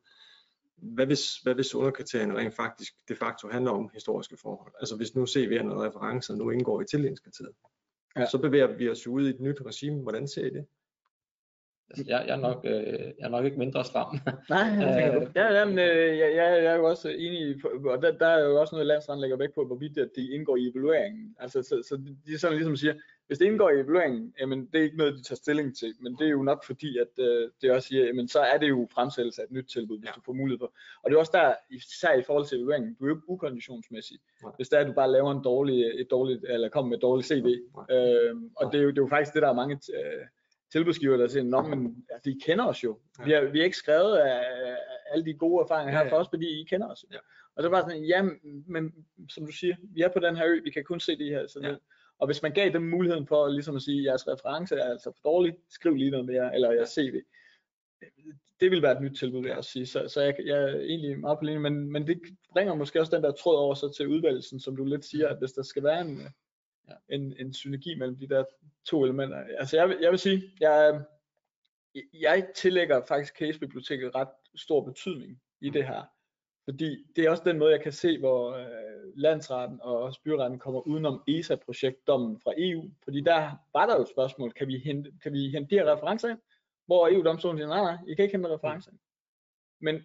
hvad 0.76 1.06
hvis, 1.06 1.36
hvad 1.38 1.54
hvis 1.54 1.74
underkriterierne 1.74 2.34
rent 2.36 2.54
faktisk 2.54 2.92
de 3.08 3.16
facto 3.16 3.48
handler 3.48 3.70
om 3.70 3.90
historiske 3.94 4.36
forhold? 4.42 4.72
Altså 4.80 4.96
hvis 4.96 5.14
nu 5.14 5.24
CV'erne 5.24 5.70
og 5.72 5.82
referencer 5.82 6.34
nu 6.36 6.50
indgår 6.50 6.80
i 6.80 6.84
tildelingskriteriet, 6.90 7.54
Ja. 8.16 8.20
ja. 8.20 8.26
så 8.26 8.38
bevæger 8.38 8.76
vi 8.76 8.88
os 8.88 9.06
jo 9.06 9.10
ud 9.12 9.26
i 9.26 9.30
et 9.30 9.40
nyt 9.40 9.60
regime. 9.66 10.02
Hvordan 10.02 10.28
ser 10.28 10.46
I 10.46 10.50
det? 10.50 10.66
Altså, 11.90 12.04
jeg, 12.08 12.24
jeg, 12.26 12.36
er 12.36 12.40
nok, 12.40 12.60
øh, 12.64 12.72
jeg 13.18 13.24
er 13.24 13.28
nok 13.28 13.44
ikke 13.44 13.58
mindre 13.58 13.84
stram. 13.84 14.18
Nej, 14.50 14.68
Øh, 14.76 15.26
ja, 15.36 15.52
jamen, 15.58 15.78
øh, 15.78 16.18
jeg, 16.18 16.30
jeg, 16.36 16.62
jeg 16.64 16.72
er 16.72 16.76
jo 16.76 16.84
også 16.84 17.08
enig 17.08 17.40
i, 17.40 17.60
og 17.84 18.02
der, 18.02 18.12
der 18.18 18.26
er 18.26 18.44
jo 18.44 18.60
også 18.60 18.74
noget, 18.74 18.86
landsretten 18.86 19.20
lægger 19.20 19.36
vægt 19.36 19.54
på, 19.54 19.64
hvorvidt 19.64 19.98
at 19.98 20.10
det 20.16 20.30
indgår 20.30 20.56
i 20.56 20.68
evalueringen. 20.70 21.36
Altså, 21.38 21.62
så, 21.62 21.82
så 21.88 21.96
de 22.26 22.34
er 22.34 22.38
sådan 22.38 22.56
ligesom 22.56 22.76
siger, 22.76 22.94
hvis 23.26 23.38
det 23.38 23.44
indgår 23.46 23.70
i 23.70 23.74
evalueringen, 23.80 24.34
jamen 24.40 24.66
det 24.72 24.78
er 24.80 24.84
ikke 24.84 24.96
noget, 24.96 25.14
de 25.14 25.22
tager 25.22 25.36
stilling 25.36 25.76
til, 25.76 25.94
men 26.00 26.16
det 26.18 26.26
er 26.26 26.30
jo 26.30 26.42
nok 26.42 26.64
fordi, 26.64 26.98
at 26.98 27.24
øh, 27.24 27.50
det 27.62 27.70
også 27.70 27.88
siger, 27.88 28.04
jamen 28.06 28.28
så 28.28 28.40
er 28.40 28.58
det 28.58 28.68
jo 28.68 28.88
fremsættelse 28.94 29.42
af 29.42 29.44
et 29.46 29.50
nyt 29.52 29.66
tilbud, 29.72 29.98
hvis 29.98 30.06
Ja. 30.08 30.12
du 30.16 30.20
får 30.26 30.32
mulighed 30.32 30.58
for. 30.58 30.72
Og 31.02 31.10
det 31.10 31.14
er 31.14 31.18
også 31.20 31.32
der, 31.34 31.54
især 31.70 32.12
i 32.12 32.22
forhold 32.22 32.46
til 32.46 32.58
evalueringen, 32.58 32.94
du 32.98 33.04
er 33.04 33.08
jo 33.08 33.14
ikke 33.14 33.28
ukonditionsmæssig. 33.30 34.18
Nej. 34.42 34.52
Hvis 34.56 34.68
det 34.68 34.76
er, 34.76 34.80
at 34.80 34.86
du 34.86 34.92
bare 34.92 35.10
laver 35.12 35.32
en 35.32 35.44
dårlig, 35.44 35.84
et 36.00 36.10
dårligt, 36.10 36.44
eller 36.48 36.68
kommer 36.68 36.88
med 36.88 36.96
et 36.96 37.02
dårligt 37.02 37.28
CV. 37.28 37.46
Øh, 37.90 38.34
og 38.56 38.72
det 38.72 38.78
er, 38.78 38.82
jo, 38.82 38.90
det 38.90 38.98
er 38.98 39.02
jo 39.02 39.08
faktisk 39.08 39.34
det, 39.34 39.42
der 39.42 39.48
er 39.48 39.52
mange 39.62 39.74
øh, 39.94 40.26
tilbudsgiver, 40.72 41.16
der 41.16 41.28
siger, 41.28 41.44
Nå, 41.44 41.62
men 41.62 42.06
altså, 42.10 42.30
I 42.30 42.38
kender 42.44 42.64
os 42.64 42.84
jo. 42.84 42.98
Vi 43.24 43.32
har, 43.32 43.40
vi 43.40 43.58
har 43.58 43.64
ikke 43.64 43.76
skrevet 43.76 44.16
af, 44.16 44.38
af 44.66 44.76
alle 45.10 45.24
de 45.24 45.34
gode 45.34 45.62
erfaringer 45.62 45.92
Ja, 45.92 45.98
her 45.98 46.04
ja. 46.04 46.12
for 46.12 46.16
os, 46.16 46.28
fordi 46.28 46.60
I 46.60 46.64
kender 46.64 46.88
os. 46.88 47.04
Ja. 47.12 47.18
Og 47.56 47.62
så 47.62 47.68
var 47.68 47.80
sådan, 47.80 48.04
ja, 48.04 48.22
men 48.66 48.94
som 49.28 49.46
du 49.46 49.52
siger, 49.52 49.76
vi 49.94 50.00
er 50.02 50.08
på 50.08 50.18
den 50.18 50.36
her 50.36 50.46
ø, 50.46 50.60
vi 50.64 50.70
kan 50.70 50.84
kun 50.84 51.00
se 51.00 51.16
det 51.18 51.26
her. 51.26 51.46
Så 51.46 51.60
Ja. 51.62 51.68
ja. 51.68 51.76
Og 52.18 52.26
hvis 52.26 52.42
man 52.42 52.52
gav 52.52 52.72
dem 52.72 52.82
muligheden 52.82 53.26
for 53.26 53.48
ligesom 53.48 53.76
at 53.76 53.82
sige, 53.82 54.04
jeres 54.04 54.28
reference 54.28 54.74
er 54.74 54.90
altså 54.90 55.12
for 55.12 55.30
dårlig, 55.30 55.56
skriv 55.70 55.94
lige 55.94 56.10
noget 56.10 56.26
mere, 56.26 56.54
eller 56.54 56.72
jeres 56.72 56.88
CV. 56.88 57.20
Det 58.60 58.70
vil 58.70 58.82
være 58.82 58.92
et 58.96 59.02
nyt 59.02 59.18
tilbud, 59.18 59.40
vil 59.42 59.48
jeg 59.48 59.56
også 59.58 59.70
sige. 59.70 59.86
Så, 59.86 60.08
så 60.08 60.20
jeg, 60.22 60.36
jeg 60.44 60.62
er 60.62 60.80
egentlig 60.80 61.18
meget 61.20 61.38
på 61.38 61.44
linje, 61.44 61.58
men, 61.58 61.92
men 61.92 62.06
det 62.06 62.20
bringer 62.52 62.74
måske 62.74 63.00
også 63.00 63.16
den 63.16 63.24
der 63.24 63.32
tråd 63.32 63.56
over 63.56 63.74
så 63.74 63.92
til 63.96 64.08
udvalgelsen, 64.08 64.60
som 64.60 64.76
du 64.76 64.84
lidt 64.84 65.04
siger, 65.04 65.28
at 65.28 65.38
hvis 65.38 65.52
der 65.52 65.62
skal 65.62 65.82
være 65.82 66.00
en, 66.00 66.20
Ja. 66.88 66.94
en, 67.14 67.34
en 67.38 67.52
synergi 67.54 67.94
mellem 67.94 68.16
de 68.18 68.28
der 68.28 68.44
to 68.84 69.04
elementer. 69.04 69.36
Altså 69.58 69.76
jeg, 69.76 69.88
vil- 69.88 69.98
jeg 70.00 70.10
vil 70.10 70.18
sige, 70.18 70.42
jeg, 70.60 71.00
jeg 72.12 72.48
tillægger 72.54 73.02
faktisk 73.08 73.36
Case-biblioteket 73.38 74.14
ret 74.14 74.28
stor 74.54 74.80
betydning 74.84 75.40
i 75.60 75.70
det 75.70 75.86
her. 75.86 76.02
Fordi 76.64 77.04
det 77.16 77.24
er 77.24 77.30
også 77.30 77.42
den 77.46 77.58
måde, 77.58 77.72
jeg 77.72 77.80
kan 77.82 77.92
se, 77.92 78.18
hvor 78.18 78.52
øh, 78.52 78.66
landsretten 79.14 79.78
og 79.82 79.98
også 80.02 80.20
byretten 80.24 80.58
kommer 80.58 80.80
udenom 80.80 81.22
ESA-projektdommen 81.28 82.40
fra 82.40 82.52
EU. 82.58 82.90
Fordi 83.04 83.20
der 83.20 83.50
var 83.72 83.86
der 83.86 83.94
jo 83.96 84.02
et 84.02 84.08
spørgsmål, 84.08 84.52
kan 84.52 84.68
vi 84.68 84.78
hente, 84.78 85.12
kan 85.22 85.32
vi 85.32 85.48
hente 85.50 85.70
de 85.70 85.74
her 85.80 85.92
referencer 85.96 86.28
ind? 86.28 86.38
Hvor 86.86 87.08
EU-domstolen 87.08 87.58
siger, 87.58 87.68
nej, 87.68 87.80
nej, 87.82 87.96
I 88.08 88.14
kan 88.14 88.22
ikke 88.22 88.36
hente 88.36 88.54
referencer 88.54 88.90
ind. 88.90 88.98
Men 89.80 90.02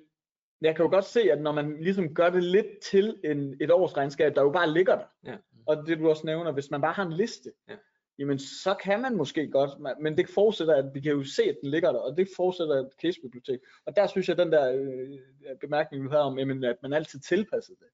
jeg 0.61 0.75
kan 0.75 0.83
jo 0.85 0.89
godt 0.89 1.05
se, 1.05 1.21
at 1.31 1.41
når 1.41 1.51
man 1.51 1.83
ligesom 1.83 2.13
gør 2.13 2.29
det 2.29 2.43
lidt 2.43 2.79
til 2.79 3.19
en, 3.23 3.57
et 3.61 3.71
årsregnskab, 3.71 4.35
der 4.35 4.41
jo 4.41 4.49
bare 4.51 4.73
ligger 4.73 4.95
der, 4.95 5.05
Ja. 5.25 5.37
Og 5.67 5.87
det 5.87 5.97
du 5.99 6.09
også 6.09 6.25
nævner, 6.25 6.51
hvis 6.51 6.71
man 6.71 6.81
bare 6.81 6.93
har 6.93 7.05
en 7.05 7.13
liste, 7.13 7.51
Ja. 7.69 7.75
jamen 8.19 8.39
så 8.39 8.73
kan 8.83 9.01
man 9.01 9.15
måske 9.17 9.47
godt, 9.51 9.99
men- 10.01 10.17
det 10.17 10.29
forudsætter, 10.29 10.75
at 10.75 10.85
vi 10.93 10.99
kan 11.01 11.11
jo 11.11 11.23
se, 11.23 11.43
at 11.43 11.57
den 11.61 11.69
ligger 11.71 11.91
der, 11.91 11.99
og 11.99 12.17
det 12.17 12.27
forudsætter 12.35 12.75
et 12.75 12.89
casebibliotek. 13.01 13.59
Og 13.85 13.95
der 13.95 14.07
synes 14.07 14.29
jeg, 14.29 14.37
den 14.37 14.51
der 14.51 14.73
øh, 14.73 15.19
bemærkning, 15.61 16.03
du 16.05 16.09
havde 16.09 16.23
om, 16.23 16.39
jamen, 16.39 16.63
at 16.63 16.75
man 16.81 16.93
altid 16.93 17.19
tilpasser 17.19 17.73
det, 17.79 17.87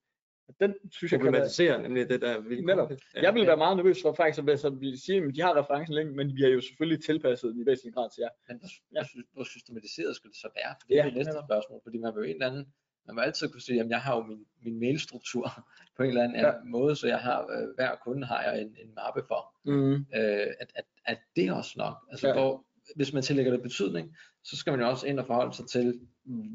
at 0.50 0.56
den 0.60 0.74
synes 0.92 1.12
jeg 1.12 1.20
kan 1.20 1.34
være, 1.34 1.82
nemlig 1.82 2.10
det 2.10 2.22
der 2.22 2.40
vilkår. 2.40 2.66
Netop. 2.76 2.92
Ja. 3.16 3.22
jeg 3.22 3.34
vil 3.34 3.48
være 3.48 3.58
meget 3.58 3.78
nervøs 3.78 4.02
for 4.02 4.14
faktisk, 4.14 4.40
at 4.40 4.44
hvis 4.46 4.66
at 4.66 4.82
vi 4.82 4.98
siger, 4.98 5.28
at 5.28 5.36
de 5.36 5.42
har 5.42 5.54
referencen 5.62 5.96
længe, 5.96 6.12
men 6.16 6.36
vi 6.36 6.42
har 6.42 6.50
jo 6.50 6.62
selvfølgelig 6.62 7.04
tilpasset 7.04 7.54
den 7.54 7.62
i 7.62 7.66
væsentlig 7.66 7.94
grad 7.94 8.10
til 8.16 8.22
jer. 8.22 8.30
Men 8.48 8.58
hvor, 8.60 8.68
Ja. 8.96 9.00
ja. 9.16 9.22
hvor 9.34 9.44
systematiseret 9.44 10.16
skal 10.16 10.30
det 10.30 10.38
så 10.38 10.50
være? 10.56 10.76
For 10.82 10.88
det 10.88 10.96
Ja, 10.96 11.00
er 11.00 11.06
det 11.06 11.14
næste 11.14 11.32
netop. 11.32 11.44
spørgsmål, 11.48 11.80
fordi 11.84 11.98
man 11.98 12.16
vil 12.16 12.20
jo 12.22 12.26
en 12.28 12.34
eller 12.36 12.48
anden, 12.52 12.66
man 13.08 13.16
vil 13.16 13.22
altid 13.22 13.50
kunne 13.50 13.62
sige, 13.62 13.82
at 13.82 13.90
jeg 13.90 14.02
har 14.02 14.16
jo 14.16 14.24
min, 14.24 14.46
min 14.64 14.80
mailstruktur 14.80 15.50
på 15.98 16.04
en 16.04 16.10
eller 16.10 16.24
anden 16.24 16.40
Ja. 16.40 16.52
måde, 16.66 16.96
så 16.96 17.08
jeg 17.08 17.20
har, 17.20 17.42
øh, 17.42 17.76
hver 17.76 17.96
kunde 18.04 18.26
har 18.28 18.44
jeg 18.44 18.62
en, 18.62 18.68
en 18.68 18.96
mappe 18.96 19.22
for. 19.28 19.56
Mm. 19.66 19.94
Øh, 19.94 20.48
at, 20.60 20.72
at, 20.76 20.86
at 21.06 21.18
det 21.36 21.46
er 21.48 21.54
også 21.54 21.74
nok. 21.78 21.96
Altså, 22.12 22.28
Ja. 22.28 22.34
hvor, 22.34 22.66
hvis 22.96 23.14
man 23.14 23.24
tillægger 23.24 23.52
det 23.52 23.62
betydning, 23.62 24.16
så 24.44 24.58
skal 24.58 24.72
man 24.72 24.80
jo 24.80 24.90
også 24.90 25.08
ind 25.08 25.20
og 25.20 25.26
forholde 25.26 25.56
sig 25.56 25.68
til, 25.68 26.00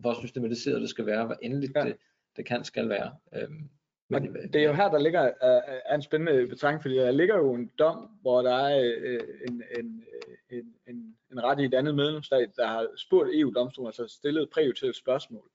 hvor 0.01 0.15
systematiseret 0.21 0.81
det 0.81 0.89
skal 0.91 1.07
være, 1.07 1.27
hvor 1.27 1.37
endeligt 1.43 1.73
Ja. 1.77 1.85
det, 1.85 1.97
det 2.37 2.47
kan 2.47 2.65
skal 2.65 2.89
være. 2.89 3.15
Øhm, 3.35 3.69
Og 4.15 4.23
men, 4.23 4.35
det 4.53 4.57
er 4.57 4.65
jo 4.67 4.73
her, 4.73 4.91
der 4.91 4.99
ligger 4.99 5.23
uh, 5.25 5.75
er 5.87 5.95
en 5.95 6.03
spændende 6.03 6.47
betragtning, 6.47 6.83
fordi 6.83 6.95
der 6.97 7.11
ligger 7.11 7.37
jo 7.37 7.55
en 7.55 7.71
dom, 7.79 8.11
hvor 8.21 8.43
der 8.43 8.55
er 8.55 8.81
øh, 8.97 9.21
en, 9.49 9.63
en, 9.79 10.05
øh, 10.51 10.59
en, 10.59 10.75
en, 10.87 11.17
en 11.33 11.45
ret 11.45 11.61
i 11.61 11.65
et 11.65 11.75
andet 11.75 11.95
medlemsstat, 11.95 12.51
der 12.57 12.67
har 12.67 12.87
spurgt 12.97 13.31
EU-domstolen, 13.35 13.87
altså 13.87 14.09
stillet 14.09 14.43
et 14.43 14.51
præjudicielt 14.51 14.97
spørgsmål 14.97 15.49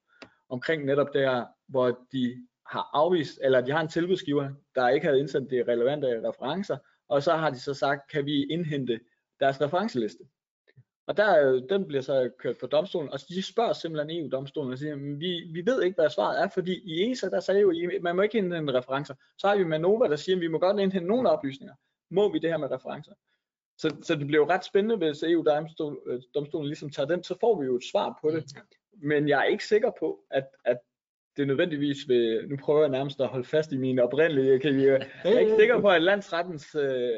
omkring 0.48 0.84
netop 0.84 1.14
der, 1.14 1.46
hvor 1.68 1.98
de 2.12 2.46
har 2.66 2.90
afvist, 2.92 3.38
eller 3.42 3.60
de 3.60 3.72
har 3.72 3.80
en 3.80 3.88
tilbudsgiver, 3.88 4.50
der 4.74 4.88
ikke 4.88 5.06
havde 5.06 5.20
indsendt 5.20 5.50
de 5.50 5.64
relevante 5.68 6.28
referencer, 6.28 6.76
og 7.08 7.22
så 7.22 7.32
har 7.32 7.50
de 7.50 7.60
så 7.60 7.74
sagt, 7.74 8.10
kan 8.10 8.26
vi 8.26 8.44
indhente 8.44 9.00
deres 9.40 9.60
referenceliste. 9.60 10.24
Og 11.06 11.16
der, 11.16 11.48
øh, 11.48 11.62
den 11.68 11.86
bliver 11.86 12.02
så 12.02 12.30
kørt 12.38 12.58
på 12.58 12.66
domstolen, 12.66 13.12
og 13.12 13.18
de 13.28 13.42
spørger 13.42 13.72
simpelthen 13.72 14.20
EU-domstolen 14.20 14.72
og 14.72 14.78
siger, 14.78 14.96
vi, 14.96 15.50
vi 15.52 15.66
ved 15.66 15.82
ikke, 15.82 15.94
hvad 15.94 16.10
svaret 16.10 16.42
er, 16.42 16.48
fordi 16.48 16.80
i 16.84 17.10
ESA, 17.10 17.28
der 17.28 17.40
sagde 17.40 17.60
jo, 17.60 17.72
man 18.02 18.16
må 18.16 18.22
ikke 18.22 18.38
indhente 18.38 18.78
referencer. 18.78 19.14
Så 19.38 19.48
har 19.48 19.56
vi 19.56 19.64
Manova, 19.64 20.08
der 20.08 20.16
siger, 20.16 20.36
at 20.36 20.40
vi 20.40 20.48
må 20.48 20.58
godt 20.58 20.80
indhente 20.80 21.06
nogle 21.06 21.30
oplysninger. 21.30 21.74
Må 22.10 22.32
vi 22.32 22.38
det 22.38 22.50
her 22.50 22.56
med 22.56 22.70
referencer? 22.70 23.12
Så, 23.78 23.96
så 24.02 24.14
det 24.14 24.26
bliver 24.26 24.42
jo 24.42 24.50
ret 24.50 24.64
spændende, 24.64 24.96
hvis 24.96 25.22
EU-domstolen 25.22 26.64
øh, 26.64 26.68
ligesom 26.68 26.90
tager 26.90 27.06
den, 27.06 27.24
så 27.24 27.36
får 27.40 27.60
vi 27.60 27.66
jo 27.66 27.76
et 27.76 27.84
svar 27.92 28.18
på 28.22 28.30
det. 28.30 28.44
Men 29.02 29.28
jeg 29.28 29.40
er 29.40 29.44
ikke 29.44 29.66
sikker 29.66 29.90
på, 30.00 30.20
at, 30.30 30.44
at 30.64 30.78
det 31.36 31.46
nødvendigvis 31.46 32.08
vil, 32.08 32.48
nu 32.48 32.56
prøver 32.56 32.80
jeg 32.80 32.88
nærmest 32.90 33.20
at 33.20 33.28
holde 33.28 33.44
fast 33.44 33.72
i 33.72 33.76
mine 33.76 34.02
oprindelige, 34.02 34.58
kan 34.60 34.74
vi, 34.76 34.84
jeg 34.86 35.08
er 35.24 35.38
ikke 35.38 35.56
sikker 35.58 35.80
på, 35.80 35.88
at 35.90 36.02
landsrettens 36.02 36.74
øh, 36.74 37.10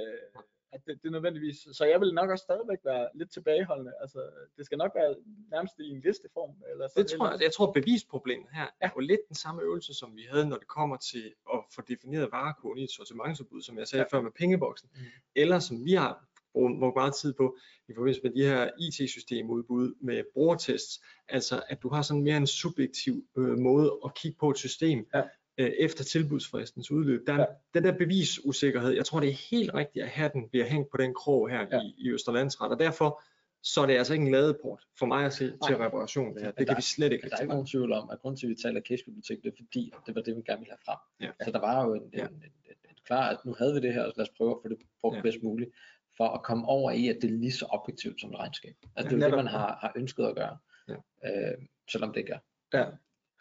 at 0.72 0.80
det, 0.86 1.02
det 1.02 1.08
er 1.08 1.12
nødvendigvis, 1.12 1.56
så 1.72 1.84
jeg 1.84 2.00
vil 2.00 2.14
nok 2.14 2.30
også 2.30 2.42
stadigvæk 2.42 2.78
være 2.84 3.08
lidt 3.14 3.32
tilbageholdende. 3.32 3.92
Altså, 4.00 4.30
det 4.56 4.66
skal 4.66 4.78
nok 4.78 4.92
være 4.94 5.14
nærmest 5.50 5.74
i 5.78 5.88
en 5.90 6.00
listeform. 6.00 6.54
Eller 6.70 6.88
sådan 6.88 7.02
Det 7.04 7.10
tror 7.18 7.30
jeg, 7.30 7.42
jeg 7.42 7.52
tror 7.52 7.72
bevisproblemet 7.72 8.46
her 8.52 8.66
er 8.80 8.90
jo 8.96 9.00
lidt 9.00 9.20
den 9.28 9.34
samme 9.36 9.62
øvelse, 9.62 9.94
som 9.94 10.16
vi 10.16 10.22
havde, 10.30 10.46
når 10.48 10.56
det 10.56 10.66
kommer 10.68 10.96
til 10.96 11.32
at 11.54 11.60
få 11.74 11.82
defineret 11.88 12.28
varekoden 12.32 12.78
i 12.78 12.84
et 12.84 12.90
sortimentsudbud, 12.90 13.62
som 13.62 13.78
jeg 13.78 13.86
sagde 13.88 14.06
Ja. 14.12 14.16
før 14.16 14.22
med 14.22 14.30
pengeboksen, 14.38 14.88
Mm. 14.94 15.00
eller 15.34 15.58
som 15.58 15.84
vi 15.84 15.92
har 15.92 16.24
brugt 16.52 16.96
meget 16.96 17.14
tid 17.14 17.32
på 17.32 17.56
i 17.88 17.92
forbindelse 17.94 18.20
med 18.24 18.30
de 18.30 18.42
her 18.44 18.70
IT-systemudbud 18.78 19.94
med 20.00 20.22
brugertests, 20.34 21.00
altså 21.28 21.62
at 21.68 21.82
du 21.82 21.88
har 21.88 22.02
sådan 22.02 22.22
mere 22.22 22.36
en 22.36 22.46
subjektiv 22.46 23.24
øh, 23.38 23.58
måde 23.58 23.92
at 24.04 24.14
kigge 24.14 24.36
på 24.40 24.50
et 24.50 24.58
system 24.58 25.06
Ja. 25.14 25.22
øh, 25.58 25.70
efter 25.78 26.04
tilbudsfristens 26.04 26.90
udløb. 26.90 27.26
Der, 27.26 27.32
er 27.32 27.38
Ja. 27.40 27.44
Den 27.74 27.84
der 27.84 27.92
bevisusikkerhed, 27.98 28.90
jeg 28.90 29.04
tror 29.04 29.20
det 29.20 29.28
er 29.28 29.48
helt 29.50 29.74
rigtigt, 29.74 30.02
at 30.04 30.08
hatten 30.10 30.48
bliver 30.48 30.66
hængt 30.66 30.90
på 30.90 30.96
den 30.96 31.14
krog 31.14 31.50
her 31.50 31.66
Ja. 31.72 31.80
i, 31.82 31.94
i 31.98 32.10
Østerlandsret, 32.10 32.70
og 32.72 32.78
derfor 32.78 33.22
så 33.62 33.80
er 33.80 33.86
det 33.86 33.94
altså 33.96 34.12
ikke 34.12 34.24
en 34.26 34.32
ladeport 34.32 34.82
for 34.98 35.06
mig 35.06 35.24
at 35.26 35.32
se 35.32 35.44
til 35.46 35.56
Nej. 35.76 35.86
reparation 35.86 36.34
det 36.34 36.42
her. 36.42 36.50
Det 36.50 36.58
der- 36.58 36.64
kan 36.64 36.76
vi 36.76 36.82
slet 36.82 37.12
ikke 37.12 37.28
der 37.30 37.36
er 37.36 37.40
ikke 37.40 37.50
nogen 37.52 37.66
tvivl 37.66 37.92
om, 37.92 38.10
at 38.10 38.18
grunden 38.20 38.38
til, 38.40 38.46
at 38.46 38.50
vi 38.50 38.54
taler 38.62 38.80
casebibliotek, 38.80 39.42
det 39.42 39.48
er 39.52 39.56
fordi, 39.64 39.92
det 40.06 40.14
var 40.14 40.20
det, 40.22 40.36
vi 40.36 40.42
gerne 40.46 40.60
ville 40.60 40.70
have 40.72 40.84
frem. 40.86 40.98
Ja. 41.20 41.44
Så 41.44 41.50
der 41.50 41.60
var 41.60 41.84
jo 41.86 41.94
en, 41.94 42.02
en, 42.02 42.10
Ja. 42.14 42.26
en, 42.26 42.34
en, 42.34 42.74
en 42.90 42.96
klar, 43.06 43.30
at 43.30 43.38
nu 43.44 43.54
havde 43.58 43.74
vi 43.74 43.80
det 43.80 43.92
her, 43.94 44.02
og 44.02 44.12
lad 44.16 44.22
os 44.26 44.30
prøve 44.36 44.50
at 44.50 44.56
få 44.62 44.68
det 44.68 44.76
brugt 45.00 45.16
Ja. 45.16 45.22
bedst 45.22 45.42
muligt, 45.42 45.70
for 46.16 46.28
at 46.28 46.42
komme 46.42 46.66
over 46.66 46.90
i, 46.90 47.08
at 47.08 47.16
det 47.22 47.30
er 47.30 47.34
lige 47.34 47.52
så 47.52 47.66
objektivt 47.70 48.20
som 48.20 48.30
et 48.30 48.38
regnskab. 48.38 48.74
Altså 48.96 49.16
det 49.16 49.22
er 49.22 49.26
jo 49.26 49.30
det, 49.36 49.44
man 49.44 49.52
har, 49.52 49.78
har 49.80 49.92
ønsket 49.96 50.24
at 50.24 50.34
gøre, 50.36 50.56
Ja. 50.88 50.94
øh, 51.24 51.58
selvom 51.92 52.12
det 52.12 52.20
ikke 52.20 52.32
er. 52.32 52.38
Ja. 52.78 52.84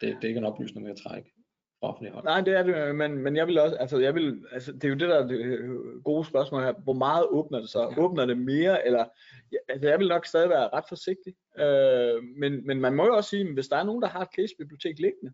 Det, 0.00 0.16
det 0.16 0.24
er 0.24 0.28
ikke 0.28 0.38
en 0.38 0.44
oplysning, 0.44 0.88
jeg 0.88 0.96
trække 0.96 1.32
fra 1.80 1.88
offentlig 1.88 2.12
hold. 2.12 2.24
Nej, 2.24 2.40
det 2.40 2.54
er 2.54 2.62
det, 2.62 2.94
men, 2.96 3.18
men 3.18 3.36
jeg 3.36 3.46
vil 3.46 3.58
også, 3.58 3.76
altså, 3.76 3.98
jeg 3.98 4.14
vil, 4.14 4.44
altså, 4.52 4.72
det 4.72 4.84
er 4.84 4.88
jo 4.88 4.94
det 4.94 5.08
der 5.08 5.18
er 5.22 5.26
det 5.26 5.36
øh, 5.36 6.02
gode 6.02 6.24
spørgsmål 6.24 6.62
her. 6.62 6.72
Hvor 6.72 6.92
meget 6.92 7.26
åbner 7.26 7.60
det 7.60 7.70
så? 7.70 7.80
Ja. 7.96 8.02
Åbner 8.02 8.26
det 8.26 8.38
mere, 8.38 8.86
eller, 8.86 9.04
ja, 9.52 9.56
altså, 9.68 9.88
jeg 9.88 9.98
vil 9.98 10.08
nok 10.08 10.26
stadig 10.26 10.50
være 10.50 10.68
ret 10.72 10.84
forsigtig. 10.88 11.34
Øh, 11.58 12.24
men, 12.24 12.66
men 12.66 12.80
man 12.80 12.94
må 12.94 13.04
jo 13.04 13.16
også 13.16 13.30
sige, 13.30 13.48
at 13.48 13.54
hvis 13.54 13.68
der 13.68 13.76
er 13.76 13.84
nogen, 13.84 14.02
der 14.02 14.08
har 14.08 14.20
et 14.20 14.28
casebibliotek 14.36 14.98
liggende, 14.98 15.32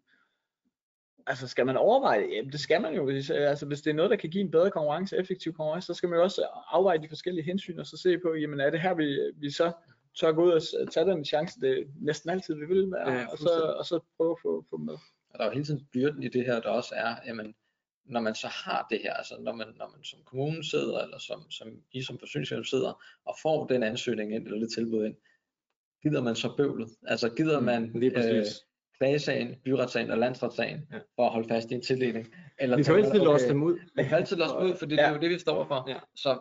altså 1.27 1.49
skal 1.49 1.67
man 1.67 1.77
overveje 1.77 2.23
det? 2.23 2.31
Jamen 2.37 2.53
det 2.53 2.61
skal 2.61 2.81
man 2.83 2.95
jo. 2.95 3.05
Hvis, 3.05 3.31
altså, 3.31 3.67
hvis 3.67 3.83
det 3.83 3.91
er 3.91 3.95
noget, 3.95 4.11
der 4.11 4.17
kan 4.17 4.31
give 4.31 4.45
en 4.45 4.51
bedre 4.51 4.71
konkurrence, 4.71 5.17
effektiv 5.17 5.53
konkurrence, 5.53 5.87
så 5.87 5.95
skal 5.95 6.09
man 6.09 6.17
jo 6.19 6.23
også 6.23 6.43
afveje 6.71 6.99
de 6.99 7.09
forskellige 7.09 7.45
hensyn, 7.45 7.79
og 7.79 7.87
så 7.87 7.97
se 7.97 8.19
på, 8.19 8.35
jamen 8.35 8.61
er 8.61 8.71
det 8.71 8.81
her, 8.81 8.95
vi, 8.95 9.33
vi 9.37 9.51
så 9.51 9.73
tør 10.21 10.33
gå 10.33 10.45
ud 10.45 10.51
og 10.51 10.93
tage 10.93 11.07
den 11.07 11.25
chance, 11.25 11.61
det 11.61 11.87
næsten 12.01 12.31
altid 12.31 12.55
vi 12.55 12.67
vil 12.67 12.91
være, 12.91 13.13
Ja, 13.13 13.27
og, 13.27 13.39
så, 13.39 13.75
og 13.79 13.87
så 13.87 14.01
prøve 14.17 14.31
at 14.31 14.39
få, 14.43 14.65
få 14.71 14.77
med. 14.77 14.95
Og 15.31 15.39
der 15.39 15.45
er 15.45 15.49
jo 15.49 15.53
hele 15.53 15.65
tiden 15.65 15.89
byrden 15.93 16.23
i 16.23 16.29
det 16.29 16.45
her, 16.45 16.61
der 16.61 16.69
også 16.69 16.95
er, 16.97 17.15
jamen, 17.27 17.55
når 18.05 18.21
man 18.21 18.35
så 18.35 18.47
har 18.47 18.87
det 18.91 19.01
her, 19.03 19.15
altså 19.15 19.35
når 19.41 19.53
man, 19.53 19.67
når 19.77 19.89
man 19.97 20.05
som 20.05 20.21
kommune 20.25 20.65
sidder, 20.65 21.03
eller 21.03 21.19
som, 21.19 21.51
som 21.51 21.69
I 21.93 22.03
som 22.03 22.19
forsyningsselskab 22.19 22.65
sidder, 22.65 23.03
og 23.25 23.35
får 23.43 23.67
den 23.67 23.83
ansøgning 23.83 24.35
ind, 24.35 24.47
eller 24.47 24.59
det 24.59 24.73
tilbud 24.73 25.05
ind, 25.05 25.17
gider 26.03 26.23
man 26.23 26.37
så 26.37 26.55
bøvlet? 26.57 26.89
Altså 27.07 27.29
gider 27.29 27.61
man 27.61 27.83
Mm, 27.95 28.01
Lige 28.01 28.11
præcis. 28.11 28.67
Klagesagen, 28.99 29.55
byretssagen 29.65 30.11
og 30.11 30.19
landsretssagen, 30.19 30.89
Ja. 30.93 30.99
for 31.17 31.27
at 31.27 31.33
holde 31.33 31.49
fast 31.49 31.71
i 31.71 31.75
en 31.75 31.83
tildeling? 31.83 32.35
Eller 32.59 32.77
Vi 32.77 32.83
kan 32.83 32.93
jo 32.95 32.99
altid 32.99 33.13
man, 33.19 33.25
låse 33.25 33.49
dem 33.49 33.63
ud. 33.63 33.79
Vi 33.97 34.03
kan 34.03 34.15
altid 34.15 34.37
låse 34.37 34.55
dem 34.55 34.63
ud, 34.67 34.77
for 34.77 34.87
det, 34.87 34.91
det 34.99 35.05
er 35.05 35.09
Ja. 35.09 35.15
jo 35.15 35.21
det, 35.21 35.31
vi 35.31 35.39
står 35.39 35.65
for. 35.65 35.85
Ja. 35.91 35.99
Så 36.15 36.39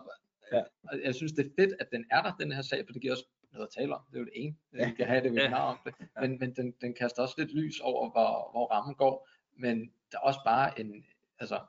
Ja. 0.54 0.62
og 0.84 1.00
jeg 1.04 1.16
synes, 1.16 1.32
det 1.32 1.46
er 1.46 1.50
fedt, 1.60 1.74
at 1.80 1.88
den 1.92 2.06
er 2.12 2.22
der, 2.22 2.32
den 2.40 2.52
her 2.52 2.62
sag, 2.62 2.84
for 2.86 2.94
det 2.94 3.02
giver 3.02 3.14
os 3.14 3.24
noget 3.54 3.68
at 3.68 3.74
tale 3.78 3.96
om. 3.96 4.02
Det 4.12 4.16
er 4.16 4.20
jo 4.20 4.26
det 4.26 4.34
ene. 4.36 4.56
Ja. 4.78 4.90
Vi 4.90 4.96
kan 4.96 5.06
have 5.06 5.24
det, 5.24 5.32
vi 5.32 5.38
Ja. 5.38 5.50
ja. 5.50 5.70
om 5.70 5.78
det. 5.86 5.94
Men, 6.22 6.38
men 6.40 6.54
den, 6.56 6.74
den 6.82 6.94
kaster 6.94 7.22
også 7.22 7.36
lidt 7.38 7.54
lys 7.56 7.80
over, 7.80 8.10
hvor, 8.12 8.50
hvor 8.52 8.66
rammen 8.72 8.96
går. 8.96 9.30
Men 9.58 9.80
der 10.12 10.18
er 10.18 10.22
også 10.22 10.40
bare 10.46 10.80
en, 10.80 11.06
altså, 11.40 11.60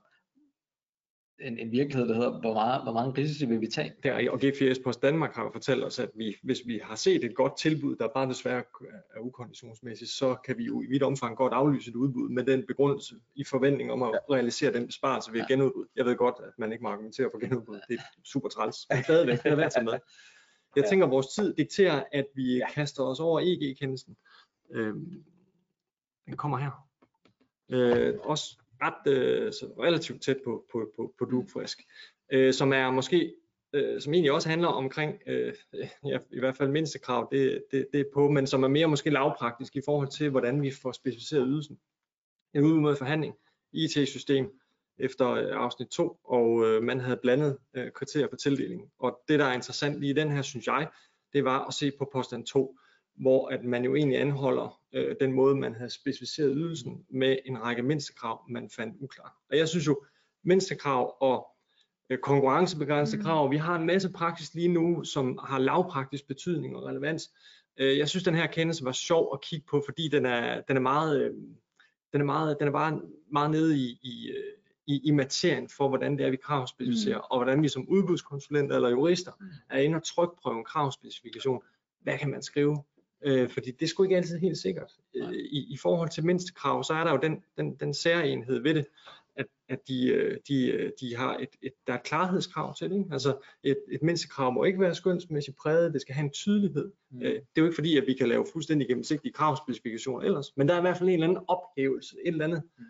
en, 1.40 1.58
en 1.58 1.72
virkelighed, 1.72 2.08
der 2.08 2.14
hedder, 2.14 2.40
hvor 2.40 2.52
meget, 2.54 2.82
hvor 2.82 2.92
mange 2.92 3.22
risici 3.22 3.46
vil 3.46 3.60
vi 3.60 3.66
tage? 3.66 3.92
Der, 4.02 4.30
og 4.30 4.38
G4S 4.42 4.82
Post 4.84 5.02
Danmark 5.02 5.34
har 5.34 5.50
fortalt 5.52 5.84
os, 5.84 5.98
at 5.98 6.10
vi, 6.14 6.36
hvis 6.42 6.58
vi 6.66 6.80
har 6.84 6.94
set 6.94 7.24
et 7.24 7.34
godt 7.34 7.58
tilbud, 7.58 7.96
der 7.96 8.08
bare 8.14 8.28
desværre 8.28 8.62
er 9.16 9.20
ukonditionsmæssigt, 9.20 10.10
så 10.10 10.34
kan 10.44 10.58
vi 10.58 10.64
jo 10.64 10.82
i 10.82 10.86
vidt 10.86 11.02
omfang 11.02 11.36
godt 11.36 11.52
aflyse 11.52 11.90
et 11.90 11.94
udbud 11.96 12.28
med 12.28 12.44
den 12.44 12.64
begrundelse 12.68 13.14
i 13.34 13.44
forventning 13.44 13.92
om 13.92 14.02
at 14.02 14.20
realisere 14.30 14.72
den 14.72 14.86
besparelse 14.86 15.32
ved 15.32 15.40
Ja. 15.40 15.46
genudbud. 15.54 15.86
Jeg 15.96 16.04
ved 16.04 16.16
godt, 16.16 16.34
at 16.38 16.52
man 16.58 16.72
ikke 16.72 16.82
må 16.82 16.88
argumentere 16.88 17.28
for 17.32 17.38
genudbud. 17.38 17.80
Det 17.88 17.98
er 17.98 18.02
super 18.24 18.48
træls. 18.48 18.76
Men 18.90 19.02
stadigvæk, 19.02 19.42
det 19.42 19.52
er 19.52 19.56
værd 19.56 19.70
tage 19.70 19.84
med. 19.84 19.92
Jeg 20.76 20.84
Ja. 20.84 20.88
tænker, 20.88 21.06
at 21.06 21.10
vores 21.12 21.26
tid 21.26 21.54
dikterer, 21.54 22.04
at 22.12 22.26
vi 22.34 22.56
Ja. 22.56 22.70
kaster 22.70 23.02
os 23.02 23.20
over 23.20 23.40
EG-kendelsen. 23.40 24.16
Øhm, 24.70 25.24
den 26.26 26.36
kommer 26.36 26.58
her. 26.58 26.88
Øh, 27.68 28.14
også 28.22 28.58
ret, 28.82 29.12
øh, 29.12 29.52
så 29.52 29.66
relativt 29.82 30.22
tæt 30.22 30.36
på, 30.44 30.64
på, 30.72 30.92
på, 30.96 31.14
på 31.18 31.24
dugfrisk. 31.24 31.82
Øh, 32.32 32.54
som 32.54 32.72
er 32.72 32.90
måske, 32.90 33.34
øh, 33.72 34.00
som 34.00 34.14
egentlig 34.14 34.32
også 34.32 34.48
handler 34.48 34.68
omkring, 34.68 35.14
øh, 35.26 35.54
ja, 36.10 36.18
i 36.32 36.38
hvert 36.38 36.56
fald 36.56 36.68
mindstekrav, 36.68 37.28
det, 37.32 37.64
det, 37.70 37.86
det 37.92 38.00
er 38.00 38.04
på, 38.14 38.28
men 38.28 38.46
som 38.46 38.62
er 38.62 38.68
mere 38.68 38.86
måske 38.86 39.10
lavpraktisk 39.10 39.76
i 39.76 39.82
forhold 39.84 40.08
til, 40.08 40.30
hvordan 40.30 40.62
vi 40.62 40.70
får 40.70 40.92
specificeret 40.92 41.46
ydelsen. 41.48 41.78
En 42.54 42.64
udbud 42.64 42.80
med 42.80 42.96
forhandling, 42.96 43.34
IT-system 43.72 44.50
efter 44.98 45.30
øh, 45.30 45.48
afsnit 45.52 45.88
2, 45.88 46.20
og 46.24 46.66
øh, 46.66 46.82
man 46.82 47.00
havde 47.00 47.18
blandet 47.22 47.58
øh, 47.74 47.92
kriterier 47.92 48.28
for 48.28 48.36
tildeling. 48.36 48.90
Og 48.98 49.20
det, 49.28 49.38
der 49.38 49.44
er 49.44 49.52
interessant 49.52 50.00
lige 50.00 50.10
i 50.10 50.16
den 50.16 50.30
her, 50.30 50.42
synes 50.42 50.66
jeg, 50.66 50.88
det 51.32 51.44
var 51.44 51.64
at 51.66 51.74
se 51.74 51.92
på 51.98 52.08
påstand 52.12 52.46
2, 52.46 52.78
hvor 53.16 53.48
at 53.48 53.64
man 53.64 53.84
jo 53.84 53.94
egentlig 53.94 54.20
anholder 54.20 54.80
øh, 54.92 55.16
den 55.20 55.32
måde, 55.32 55.56
man 55.56 55.74
havde 55.74 55.90
specificeret 55.90 56.52
ydelsen 56.56 57.04
med 57.10 57.38
en 57.44 57.62
række 57.62 57.82
mindstekrav, 57.82 58.42
man 58.50 58.70
fandt 58.70 58.96
uklar. 59.00 59.36
Og 59.50 59.56
jeg 59.58 59.68
synes 59.68 59.86
jo, 59.86 60.04
mindstekrav 60.44 61.16
og 61.20 61.46
øh, 62.10 62.18
konkurrencebegrænsede 62.18 63.16
Mm. 63.16 63.24
krav, 63.24 63.50
vi 63.50 63.56
har 63.56 63.76
en 63.76 63.86
masse 63.86 64.12
praksis 64.12 64.54
lige 64.54 64.68
nu, 64.68 65.04
som 65.04 65.38
har 65.44 65.58
lavpraktisk 65.58 66.26
betydning 66.28 66.76
og 66.76 66.82
relevans. 66.84 67.30
Øh, 67.76 67.98
jeg 67.98 68.08
synes, 68.08 68.24
den 68.24 68.34
her 68.34 68.46
kendelse 68.46 68.84
var 68.84 68.92
sjov 68.92 69.30
at 69.32 69.40
kigge 69.40 69.66
på, 69.70 69.82
fordi 69.86 70.08
den 70.08 70.26
er, 70.26 70.60
den 70.60 70.76
er 70.76 70.80
meget, 70.80 71.22
øh, 71.22 71.34
den 72.12 72.20
er 72.20 72.24
meget, 72.24 72.56
den 72.60 72.68
er 72.68 72.72
bare 72.72 73.00
meget 73.32 73.50
nede 73.50 73.78
i, 73.78 73.98
i, 74.02 74.28
øh, 74.30 74.52
i, 74.86 75.00
i 75.04 75.10
materien 75.10 75.68
for, 75.68 75.88
hvordan 75.88 76.18
det 76.18 76.26
er, 76.26 76.30
vi 76.30 76.36
kravspecificerer, 76.36 77.18
mm. 77.18 77.24
og 77.30 77.38
hvordan 77.38 77.62
vi 77.62 77.68
som 77.68 77.88
udbudskonsulenter 77.88 78.76
eller 78.76 78.88
jurister 78.88 79.32
Mm. 79.40 79.46
er 79.70 79.78
inde 79.78 79.96
og 79.96 80.02
trykprøve 80.04 80.58
en 80.58 80.64
kravspecifikation. 80.64 81.62
Hvad 82.00 82.18
kan 82.18 82.30
man 82.30 82.42
skrive? 82.42 82.82
Øh, 83.24 83.48
fordi 83.50 83.70
det 83.70 83.82
er 83.82 83.86
sgu 83.88 84.02
ikke 84.02 84.16
altid 84.16 84.38
helt 84.38 84.58
sikkert. 84.58 84.92
Øh, 85.16 85.32
i, 85.32 85.72
I 85.74 85.76
forhold 85.76 86.08
til 86.10 86.24
mindstekrav, 86.26 86.84
så 86.84 86.92
er 86.92 87.04
der 87.04 87.10
jo 87.12 87.18
den, 87.22 87.42
den, 87.56 87.74
den 87.74 87.94
særenhed 87.94 88.58
ved 88.62 88.74
det, 88.74 88.86
at, 89.36 89.46
at 89.68 89.78
de, 89.88 90.06
øh, 90.08 90.38
de, 90.48 90.66
øh, 90.66 90.90
de 91.00 91.16
har 91.16 91.36
et, 91.36 91.48
et, 91.62 91.72
der 91.86 91.92
er 91.92 91.96
et 91.98 92.02
klarhedskrav 92.02 92.74
til 92.76 92.90
det. 92.90 92.96
Ikke? 92.98 93.08
Altså 93.12 93.36
et, 93.64 93.76
et 93.92 94.02
mindstekrav 94.02 94.52
må 94.52 94.64
ikke 94.64 94.80
være 94.80 94.94
skønsmæssigt 94.94 95.56
præget, 95.56 95.92
det 95.92 96.00
skal 96.00 96.14
have 96.14 96.24
en 96.24 96.30
tydelighed. 96.30 96.92
Mm. 97.10 97.22
Øh, 97.22 97.30
det 97.32 97.36
er 97.38 97.42
jo 97.58 97.64
ikke 97.64 97.74
fordi, 97.74 97.96
at 97.96 98.04
vi 98.06 98.12
kan 98.14 98.28
lave 98.28 98.46
fuldstændig 98.52 98.88
gennemsigtige 98.88 99.32
kravspecifikationer 99.32 100.20
ellers, 100.24 100.56
men 100.56 100.68
der 100.68 100.74
er 100.74 100.78
i 100.78 100.80
hvert 100.80 100.96
fald 100.98 101.08
en 101.08 101.14
eller 101.14 101.28
anden 101.28 101.44
ophævelse, 101.48 102.16
et 102.24 102.28
eller 102.32 102.44
andet 102.44 102.62
Mm. 102.78 102.84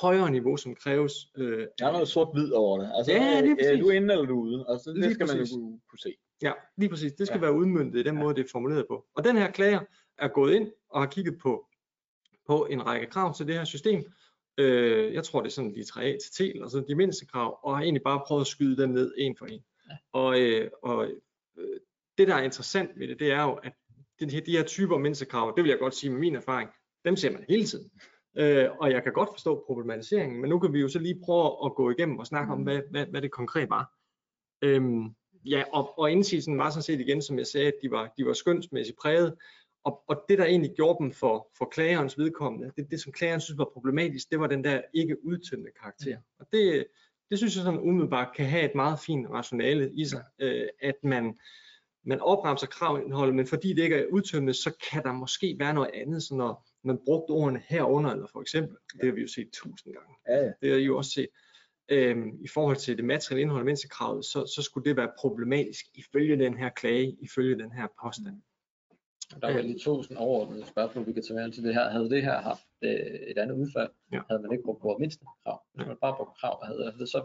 højere 0.00 0.30
niveau, 0.30 0.56
som 0.56 0.74
kræves. 0.74 1.12
Øh, 1.36 1.66
Der 1.78 1.86
er 1.86 1.92
noget 1.92 2.08
sort-hvid 2.08 2.52
over 2.52 2.78
det. 2.80 2.90
Altså, 2.96 3.12
Ja, 3.12 3.40
lige 3.40 3.50
øh, 3.50 3.56
præcis. 3.56 3.70
er 3.70 3.76
du 3.80 3.90
inde 3.90 4.12
eller 4.14 4.26
du 4.26 4.38
er 4.40 4.42
ude? 4.44 4.64
Altså, 4.68 4.90
det 4.90 4.98
Lige 4.98 5.14
skal 5.14 5.26
man 5.26 5.36
jo 5.36 5.42
præcis. 5.42 5.54
kunne, 5.56 5.80
kunne 5.90 5.98
se. 5.98 6.14
Ja, 6.42 6.52
lige 6.76 6.88
præcis. 6.90 7.12
Det 7.12 7.26
skal 7.26 7.36
Ja. 7.38 7.40
være 7.40 7.54
udmyndtet 7.54 8.00
i 8.00 8.02
den 8.02 8.14
Ja. 8.16 8.22
måde, 8.22 8.34
det 8.34 8.44
er 8.44 8.48
formuleret 8.52 8.86
på. 8.88 9.06
Og 9.14 9.24
den 9.24 9.36
her 9.36 9.50
klager 9.50 9.80
er 10.18 10.28
gået 10.28 10.54
ind 10.54 10.72
og 10.90 11.00
har 11.02 11.08
kigget 11.10 11.38
på, 11.38 11.66
på 12.46 12.66
en 12.70 12.86
række 12.86 13.06
krav 13.06 13.34
til 13.34 13.46
det 13.46 13.54
her 13.54 13.64
system. 13.64 14.02
Øh, 14.58 15.14
jeg 15.14 15.24
tror, 15.24 15.40
det 15.40 15.46
er 15.48 15.52
sådan 15.52 15.74
de 15.74 15.80
3A 15.84 16.18
til 16.18 16.32
T, 16.32 16.40
eller 16.40 16.68
sådan 16.68 16.88
de 16.88 16.94
mindste 16.94 17.26
krav, 17.26 17.58
og 17.62 17.76
har 17.76 17.82
egentlig 17.82 18.02
bare 18.02 18.22
prøvet 18.26 18.40
at 18.40 18.46
skyde 18.46 18.82
dem 18.82 18.90
ned 18.90 19.14
en 19.18 19.36
for 19.36 19.46
en. 19.46 19.64
Ja. 19.90 19.96
Og, 20.12 20.40
øh, 20.40 20.70
og 20.82 21.06
øh, 21.58 21.80
det, 22.18 22.28
der 22.28 22.34
er 22.34 22.42
interessant 22.42 22.90
ved 22.98 23.08
det, 23.08 23.18
det 23.20 23.30
er 23.32 23.42
jo, 23.42 23.52
at 23.52 23.72
de, 24.20 24.30
her- 24.30 24.40
de 24.40 24.56
her 24.56 24.64
typer 24.64 24.98
mindste 24.98 25.26
krav, 25.26 25.52
det 25.56 25.64
vil 25.64 25.70
jeg 25.70 25.78
godt 25.78 25.94
sige 25.94 26.10
med 26.10 26.18
min 26.20 26.34
erfaring, 26.34 26.70
dem 27.04 27.16
ser 27.16 27.30
man 27.32 27.44
hele 27.48 27.64
tiden. 27.64 27.90
Øh, 28.38 28.68
og 28.80 28.90
jeg 28.90 29.02
kan 29.02 29.12
godt 29.12 29.28
forstå 29.32 29.64
problematiseringen, 29.66 30.40
men 30.40 30.50
nu 30.50 30.58
kan 30.58 30.72
vi 30.72 30.80
jo 30.80 30.88
så 30.88 30.98
lige 30.98 31.20
prøve 31.24 31.64
at 31.66 31.74
gå 31.74 31.90
igennem 31.90 32.18
og 32.18 32.26
snakke 32.26 32.52
om, 32.52 32.58
Mm. 32.58 32.64
hvad, 32.64 32.80
hvad, 32.90 33.06
hvad 33.06 33.22
det 33.22 33.30
konkret 33.30 33.70
var. 33.70 33.92
Øhm, 34.62 35.04
ja, 35.44 35.62
og, 35.72 35.98
og 35.98 36.10
indsigelsen 36.10 36.58
var 36.58 36.70
sådan 36.70 36.82
set 36.82 37.00
igen, 37.00 37.22
som 37.22 37.38
jeg 37.38 37.46
sagde, 37.46 37.66
at 37.66 37.74
de 37.82 37.90
var, 37.90 38.12
de 38.18 38.26
var 38.26 38.32
skønsmæssigt 38.32 38.98
præget, 38.98 39.34
og, 39.84 40.02
og 40.08 40.24
det 40.28 40.38
der 40.38 40.44
egentlig 40.44 40.72
gjorde 40.76 41.04
dem 41.04 41.12
for, 41.12 41.48
for 41.58 41.64
klagerens 41.64 42.18
vedkommende, 42.18 42.72
det, 42.76 42.90
det 42.90 43.00
som 43.00 43.12
klageren 43.12 43.40
synes 43.40 43.58
var 43.58 43.70
problematisk, 43.72 44.30
det 44.30 44.40
var 44.40 44.46
den 44.46 44.64
der 44.64 44.80
ikke 44.94 45.24
udtømmende 45.24 45.70
karakter. 45.80 46.18
Og 46.38 46.46
det, 46.52 46.86
det 47.30 47.38
synes 47.38 47.56
jeg 47.56 47.64
sådan 47.64 47.80
umiddelbart 47.80 48.36
kan 48.36 48.46
have 48.46 48.64
et 48.64 48.74
meget 48.74 48.98
fint 49.00 49.30
rationale 49.30 49.92
i 49.92 50.04
sig, 50.04 50.24
øh, 50.38 50.68
at 50.82 50.94
man, 51.02 51.38
man 52.04 52.20
opremser 52.20 52.66
kravindholdet, 52.66 53.34
men 53.34 53.46
fordi 53.46 53.72
det 53.72 53.82
ikke 53.82 53.96
er 53.96 54.06
udtømmende, 54.06 54.54
så 54.54 54.72
kan 54.90 55.02
der 55.02 55.12
måske 55.12 55.56
være 55.58 55.74
noget 55.74 55.90
andet, 55.94 56.22
så 56.22 56.34
når 56.34 56.68
man 56.84 56.98
brugte 57.04 57.30
ordene 57.30 57.62
herunder, 57.68 58.10
eller 58.10 58.26
for 58.32 58.40
eksempel, 58.40 58.76
det 58.92 59.04
har 59.04 59.14
vi 59.14 59.20
jo 59.20 59.28
set 59.28 59.48
tusind 59.52 59.94
gange, 59.94 60.14
Ja, 60.28 60.44
ja. 60.44 60.52
det 60.62 60.70
har 60.70 60.78
I 60.78 60.84
jo 60.84 60.96
også 60.96 61.10
set, 61.10 61.28
øhm, 61.90 62.38
i 62.44 62.48
forhold 62.48 62.76
til 62.76 62.96
det 62.96 63.04
materielle 63.04 63.42
indhold 63.42 63.60
af 63.60 63.64
mindstekravet, 63.64 64.24
så, 64.24 64.52
så 64.56 64.62
skulle 64.62 64.84
det 64.88 64.96
være 64.96 65.10
problematisk 65.18 65.84
ifølge 65.94 66.38
den 66.44 66.56
her 66.56 66.68
klage, 66.68 67.16
ifølge 67.20 67.58
den 67.62 67.72
her 67.72 67.86
påstand. 68.02 68.42
Der 69.42 69.48
er 69.48 69.62
lige 69.62 69.78
to 69.78 70.02
sådan 70.02 70.16
overordnede 70.16 70.66
spørgsmål, 70.66 71.06
vi 71.06 71.12
kan 71.12 71.22
tage 71.22 71.34
med 71.34 71.52
til 71.52 71.64
det 71.64 71.74
her. 71.74 71.90
Havde 71.90 72.10
det 72.10 72.22
her 72.22 72.40
haft 72.40 72.62
øh, 72.82 72.90
et 73.30 73.38
andet 73.38 73.54
udfald, 73.54 73.90
Ja. 74.12 74.20
havde 74.30 74.42
man 74.42 74.52
ikke 74.52 74.64
brugt, 74.64 74.80
brugt 74.80 75.00
mindste 75.00 75.24
krav. 75.44 75.62
Hvis 75.74 75.86
man 75.86 75.96
bare 76.00 76.16
brugt 76.16 76.38
krav, 76.40 76.64
havde, 76.64 76.84
havde 76.84 76.98
det 76.98 77.08
så 77.08 77.22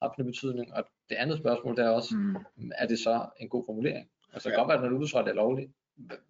optrappende 0.00 0.32
betydning, 0.32 0.74
og 0.74 0.84
det 1.08 1.14
andet 1.14 1.38
spørgsmål, 1.38 1.76
det 1.76 1.84
er 1.84 1.88
også, 1.88 2.14
Mm. 2.56 2.72
er 2.74 2.86
det 2.86 2.98
så 2.98 3.28
en 3.40 3.48
god 3.48 3.64
formulering? 3.66 4.10
Altså, 4.32 4.50
Ja. 4.50 4.56
godt 4.56 4.68
være, 4.68 4.76
at 5.04 5.10
tror, 5.10 5.20
at 5.20 5.24
det 5.26 5.30
er 5.30 5.34
lovligt, 5.34 5.72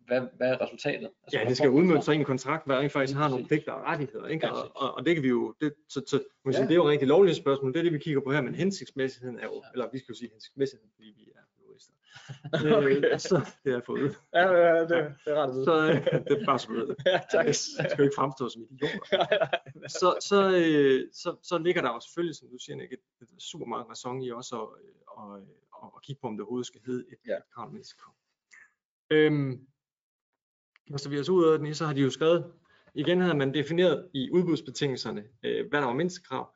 hvad, 0.07 0.21
hvad 0.37 0.49
er 0.53 0.61
resultatet? 0.65 1.11
Altså, 1.25 1.39
Ja, 1.39 1.45
det 1.49 1.57
skal 1.57 1.71
udmønte 1.71 2.03
så? 2.03 2.05
sig 2.05 2.15
i 2.15 2.19
en 2.19 2.25
kontrakt, 2.25 2.67
hvad 2.67 2.77
rent 2.77 2.93
faktisk 2.93 3.17
har 3.19 3.29
nogle 3.29 3.47
pligter 3.47 3.73
og 3.73 3.83
rettigheder. 3.85 4.27
Ikke? 4.27 4.53
Og, 4.53 4.71
og, 4.77 4.95
og, 4.95 5.07
det 5.07 5.15
kan 5.15 5.23
vi 5.23 5.29
jo, 5.29 5.55
det, 5.61 5.75
så, 5.89 6.03
så 6.07 6.23
man 6.45 6.55
sige, 6.55 6.63
Ja. 6.63 6.67
det 6.69 6.73
er 6.73 6.77
jo 6.77 6.89
rigtig 6.89 7.09
lovligt 7.09 7.37
spørgsmål, 7.37 7.73
det 7.73 7.79
er 7.79 7.83
det, 7.83 7.93
vi 7.93 7.99
kigger 7.99 8.21
på 8.21 8.33
her, 8.33 8.41
men 8.41 8.55
hensigtsmæssigheden 8.55 9.39
er 9.39 9.45
jo, 9.45 9.55
Ja. 9.65 9.71
eller 9.73 9.89
vi 9.93 9.99
skal 9.99 10.13
jo 10.13 10.17
sige 10.19 10.31
hensigtsmæssigheden, 10.31 10.91
fordi 10.95 11.13
vi 11.17 11.31
er 11.35 11.41
jurister. 11.69 11.93
Okay. 12.79 12.97
Øh, 12.97 13.13
altså, 13.13 13.35
det 13.65 13.73
har 13.73 13.79
jeg 13.79 13.83
fået 13.87 14.01
ud. 14.03 14.15
Ja, 14.35 14.53
ja, 14.53 14.81
det, 14.81 14.89
det 15.25 15.33
er 15.33 15.35
ret. 15.43 15.65
Så 15.65 15.75
øh, 15.89 16.25
det 16.29 16.43
er 16.43 16.47
bare 16.47 16.59
så 16.59 16.73
ved 16.73 16.87
det. 16.87 16.97
ja, 17.07 17.21
tak. 17.33 17.47
Jeg 17.47 17.55
skal 17.55 17.97
jo 17.99 18.03
ikke 18.05 18.15
fremstå 18.17 18.49
som 18.49 18.63
idioter. 18.71 19.47
så, 20.01 20.09
så, 20.21 20.39
øh, 20.63 21.09
så, 21.13 21.37
så 21.43 21.59
ligger 21.59 21.83
der 21.83 21.89
jo 21.95 22.01
selvfølgelig, 22.01 22.37
som 22.37 22.49
du 22.49 22.59
siger, 22.59 22.77
Nick, 22.77 22.93
et, 22.93 22.99
et 23.23 23.29
super 23.43 23.67
meget 23.67 23.89
ræson 23.91 24.23
i 24.23 24.31
også 24.31 24.55
at, 24.63 24.69
at, 25.19 25.43
at, 25.83 25.89
at 25.97 26.03
kigge 26.03 26.21
på, 26.21 26.27
om 26.27 26.35
det 26.37 26.41
overhovedet 26.43 26.67
skal 26.67 26.81
hedde 26.87 27.05
et, 27.13 27.19
Ja. 27.27 27.33
ja. 27.33 27.37
et 27.39 27.45
krav 27.55 27.65
om 27.67 27.73
menneskekrav. 27.73 28.15
Øhm, 29.11 29.61
kaster 30.91 31.11
vi 31.11 31.21
os 31.21 31.29
ud 31.29 31.45
af 31.45 31.59
den, 31.59 31.75
så 31.75 31.87
har 31.87 31.93
de 31.95 32.01
jo 32.01 32.11
skrevet, 32.11 32.53
igen 32.95 33.21
havde 33.21 33.37
man 33.37 33.55
defineret 33.55 34.09
i 34.15 34.31
udbudsbetingelserne, 34.31 35.25
øh, 35.43 35.69
hvad 35.69 35.81
der 35.81 35.87
var 35.87 35.95
mindstekrav. 35.95 36.55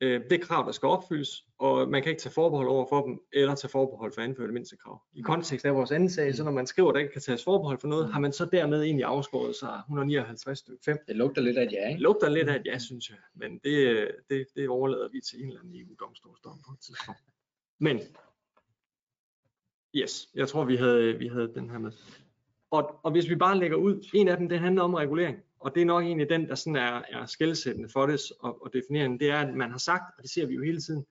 Øh, 0.00 0.20
det 0.30 0.40
krav, 0.40 0.66
der 0.66 0.72
skal 0.72 0.86
opfyldes, 0.86 1.44
og 1.58 1.88
man 1.88 2.02
kan 2.02 2.10
ikke 2.10 2.22
tage 2.22 2.32
forbehold 2.32 2.68
over 2.68 2.86
for 2.88 3.06
dem, 3.06 3.20
eller 3.32 3.54
tage 3.54 3.70
forbehold 3.70 4.12
for 4.12 4.22
det 4.22 4.52
mindstekrav. 4.52 5.02
I 5.12 5.20
kontekst 5.20 5.66
af 5.66 5.74
vores 5.74 5.90
anden 5.90 6.10
sag, 6.10 6.34
så 6.34 6.44
når 6.44 6.50
man 6.50 6.66
skriver, 6.66 6.88
at 6.88 6.94
der 6.94 7.00
ikke 7.00 7.12
kan 7.12 7.22
tages 7.22 7.44
forbehold 7.44 7.78
for 7.80 7.88
noget, 7.88 8.12
har 8.12 8.20
man 8.20 8.32
så 8.32 8.44
dermed 8.44 8.82
egentlig 8.82 9.04
afskåret 9.04 9.56
sig 9.56 9.80
159 9.86 10.58
stykke 10.58 10.82
5. 10.84 10.96
Det 11.08 11.16
lugter 11.16 11.42
lidt 11.42 11.58
af 11.58 11.64
et 11.64 11.72
ja, 11.72 11.84
Det 11.84 11.90
ikke? 11.90 12.02
lugter 12.02 12.28
lidt 12.28 12.48
af 12.48 12.56
et 12.56 12.62
ja, 12.66 12.78
synes 12.78 13.10
jeg, 13.10 13.18
men 13.34 13.58
det, 13.64 14.08
det, 14.30 14.46
det 14.56 14.68
overlader 14.68 15.08
vi 15.12 15.20
til 15.20 15.42
en 15.42 15.48
eller 15.48 15.60
anden 15.60 15.80
EU-domstolsdom 15.80 16.58
på 16.66 16.72
et 16.72 16.80
tidspunkt. 16.80 17.20
Men, 17.86 18.00
yes, 19.94 20.28
jeg 20.34 20.48
tror, 20.48 20.64
vi 20.64 20.76
havde, 20.76 21.18
vi 21.18 21.28
havde 21.28 21.52
den 21.54 21.70
her 21.70 21.78
med. 21.78 21.92
Og, 22.70 23.00
og 23.02 23.10
hvis 23.10 23.28
vi 23.28 23.34
bare 23.36 23.58
lægger 23.58 23.76
ud, 23.76 24.08
en 24.14 24.28
af 24.28 24.36
dem, 24.36 24.48
det 24.48 24.58
handler 24.58 24.82
om 24.82 24.94
regulering, 24.94 25.38
og 25.60 25.74
det 25.74 25.80
er 25.80 25.86
nok 25.86 26.02
egentlig 26.04 26.28
den, 26.30 26.48
der 26.48 26.54
sådan 26.54 26.76
er, 26.76 27.02
er 27.08 27.26
skældsættende 27.26 27.88
for 27.92 28.06
det 28.06 28.20
og, 28.40 28.62
og 28.64 28.72
definerende, 28.72 29.18
det 29.18 29.30
er, 29.30 29.38
at 29.38 29.54
man 29.54 29.70
har 29.70 29.78
sagt, 29.78 30.02
og 30.16 30.22
det 30.22 30.30
ser 30.30 30.46
vi 30.46 30.54
jo 30.54 30.62
hele 30.62 30.80
tiden, 30.80 31.04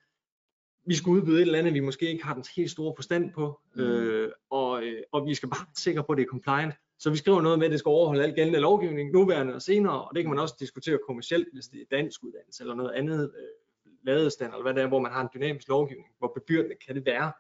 vi 0.85 0.95
skal 0.95 1.09
udbyde 1.09 1.35
et 1.35 1.41
eller 1.41 1.59
andet, 1.59 1.73
vi 1.73 1.79
måske 1.79 2.09
ikke 2.11 2.25
har 2.25 2.33
den 2.33 2.43
helt 2.55 2.71
store 2.71 2.93
forstand 2.95 3.33
på, 3.33 3.59
Mm. 3.75 3.81
øh, 3.83 4.31
og, 4.49 4.83
øh, 4.83 5.01
og 5.11 5.25
vi 5.27 5.33
skal 5.33 5.49
bare 5.49 5.59
være 5.59 5.75
sikre 5.77 6.03
på, 6.03 6.11
at 6.11 6.17
det 6.17 6.23
er 6.23 6.27
compliant. 6.27 6.73
Så 6.99 7.09
vi 7.09 7.17
skriver 7.17 7.41
noget 7.41 7.59
med, 7.59 7.65
at 7.65 7.71
det 7.71 7.79
skal 7.79 7.89
overholde 7.89 8.23
alt 8.23 8.35
gældende 8.35 8.59
lovgivning, 8.59 9.11
nuværende 9.11 9.53
og 9.55 9.61
senere, 9.61 10.03
og 10.03 10.15
det 10.15 10.23
kan 10.23 10.29
man 10.29 10.39
også 10.39 10.55
diskutere 10.59 10.99
kommercielt, 11.07 11.47
hvis 11.53 11.67
det 11.67 11.81
er 11.81 11.85
dansk 11.97 12.23
uddannelse 12.23 12.63
eller 12.63 12.75
noget 12.75 12.91
andet 12.91 13.31
øh, 13.37 13.91
ladestand, 14.03 14.51
eller 14.53 14.63
hvad 14.63 14.73
det 14.73 14.83
er, 14.83 14.87
hvor 14.87 14.99
man 14.99 15.11
har 15.11 15.21
en 15.21 15.29
dynamisk 15.35 15.67
lovgivning. 15.67 16.07
Hvor 16.17 16.31
bebyrdende 16.35 16.75
kan 16.85 16.95
det 16.95 17.05
være 17.05 17.31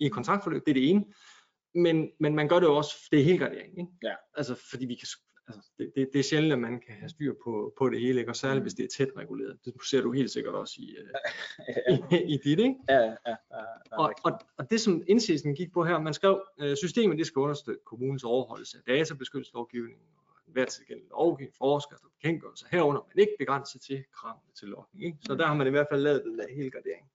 i 0.00 0.08
kontraktforløb? 0.08 0.62
Det 0.66 0.70
er 0.70 0.74
det 0.74 0.90
ene. 0.90 1.04
Men, 1.74 2.10
men 2.20 2.34
man 2.34 2.48
gør 2.48 2.58
det 2.60 2.66
jo 2.66 2.76
også, 2.76 3.08
det 3.12 3.20
er 3.20 3.24
helgardering. 3.24 3.78
Ikke? 3.78 3.90
Ja. 4.02 4.14
Altså, 4.36 4.54
fordi 4.70 4.86
vi 4.86 4.94
kan, 4.94 5.06
altså, 5.48 5.70
det, 5.78 5.92
det, 5.96 6.08
det 6.12 6.18
er 6.18 6.22
sjældent, 6.22 6.52
at 6.52 6.58
man 6.58 6.80
kan 6.80 6.94
have 6.94 7.08
styr 7.08 7.34
på, 7.44 7.74
på 7.78 7.88
det 7.90 8.00
hele, 8.00 8.20
ikke? 8.20 8.30
og 8.32 8.36
særligt 8.36 8.60
Mm. 8.60 8.64
hvis 8.64 8.74
det 8.74 8.84
er 8.84 8.88
tæt 8.88 9.08
reguleret. 9.16 9.58
Det 9.64 9.74
ser 9.90 10.00
du 10.00 10.12
helt 10.12 10.30
sikkert 10.30 10.54
også 10.54 10.74
i, 10.78 10.96
øh, 10.98 11.08
ja, 11.68 12.16
i, 12.16 12.34
i 12.34 12.36
dit, 12.44 12.58
ikke? 12.58 12.74
ja, 12.88 12.98
ja, 12.98 13.10
ja, 13.26 13.34
ja, 13.52 13.96
Og, 13.98 14.14
og, 14.24 14.32
og 14.58 14.70
det 14.70 14.80
som 14.80 15.02
indsigelsen 15.08 15.54
gik 15.54 15.72
på 15.72 15.84
her, 15.84 15.98
man 16.00 16.14
skrev, 16.14 16.42
øh, 16.60 16.76
systemet 16.76 17.18
det 17.18 17.26
skal 17.26 17.40
understøtte 17.40 17.80
kommunens 17.86 18.24
overholdelse 18.24 18.78
af 18.78 18.82
databeskyttelseslovgivningen 18.94 20.02
og 20.16 20.52
hver 20.52 20.64
tilgældende 20.64 21.08
lovgivning, 21.10 21.54
forskrift 21.58 22.02
og 22.04 22.10
bekendtgørelser 22.20 22.66
herunder, 22.70 23.00
men 23.14 23.20
ikke 23.20 23.32
begrænset 23.38 23.80
til 23.80 24.04
kravene 24.12 24.52
til 24.58 24.68
logning. 24.68 25.04
Ikke? 25.04 25.18
Så 25.26 25.34
der 25.34 25.46
har 25.46 25.54
man 25.54 25.66
i 25.66 25.70
hvert 25.70 25.86
fald 25.90 26.02
lavet 26.02 26.22
den 26.24 26.38
der 26.38 26.46
hele 26.56 26.70
gradering. 26.70 27.06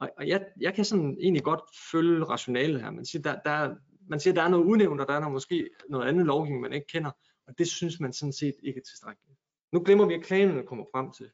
Og, 0.00 0.10
og 0.18 0.28
jeg, 0.28 0.46
jeg 0.60 0.74
kan 0.74 0.84
sådan 0.84 1.16
egentlig 1.20 1.42
godt 1.42 1.60
følge 1.92 2.24
rationalet 2.24 2.82
her. 2.82 2.90
Man 2.90 3.04
siger, 3.04 3.22
der, 3.22 3.38
der, 3.44 3.50
er- 3.50 3.74
man 4.08 4.20
siger, 4.20 4.34
der 4.34 4.42
er 4.42 4.48
noget 4.48 4.64
udnævnt, 4.64 5.00
og 5.00 5.08
der 5.08 5.14
er 5.14 5.20
noget, 5.20 5.32
måske 5.32 5.68
noget 5.88 6.08
andet 6.08 6.26
lovgivning, 6.26 6.62
man 6.62 6.72
ikke 6.72 6.86
kender, 6.86 7.10
og 7.46 7.58
det 7.58 7.68
synes 7.68 8.00
man 8.00 8.12
sådan 8.12 8.32
set 8.32 8.54
ikke 8.62 8.78
er 8.78 8.84
tilstrækkeligt. 8.84 9.38
Nu 9.72 9.80
glemmer 9.84 10.06
vi, 10.06 10.14
at 10.14 10.22
klagene 10.22 10.62
kommer 10.66 10.84
frem 10.94 11.12
til. 11.12 11.30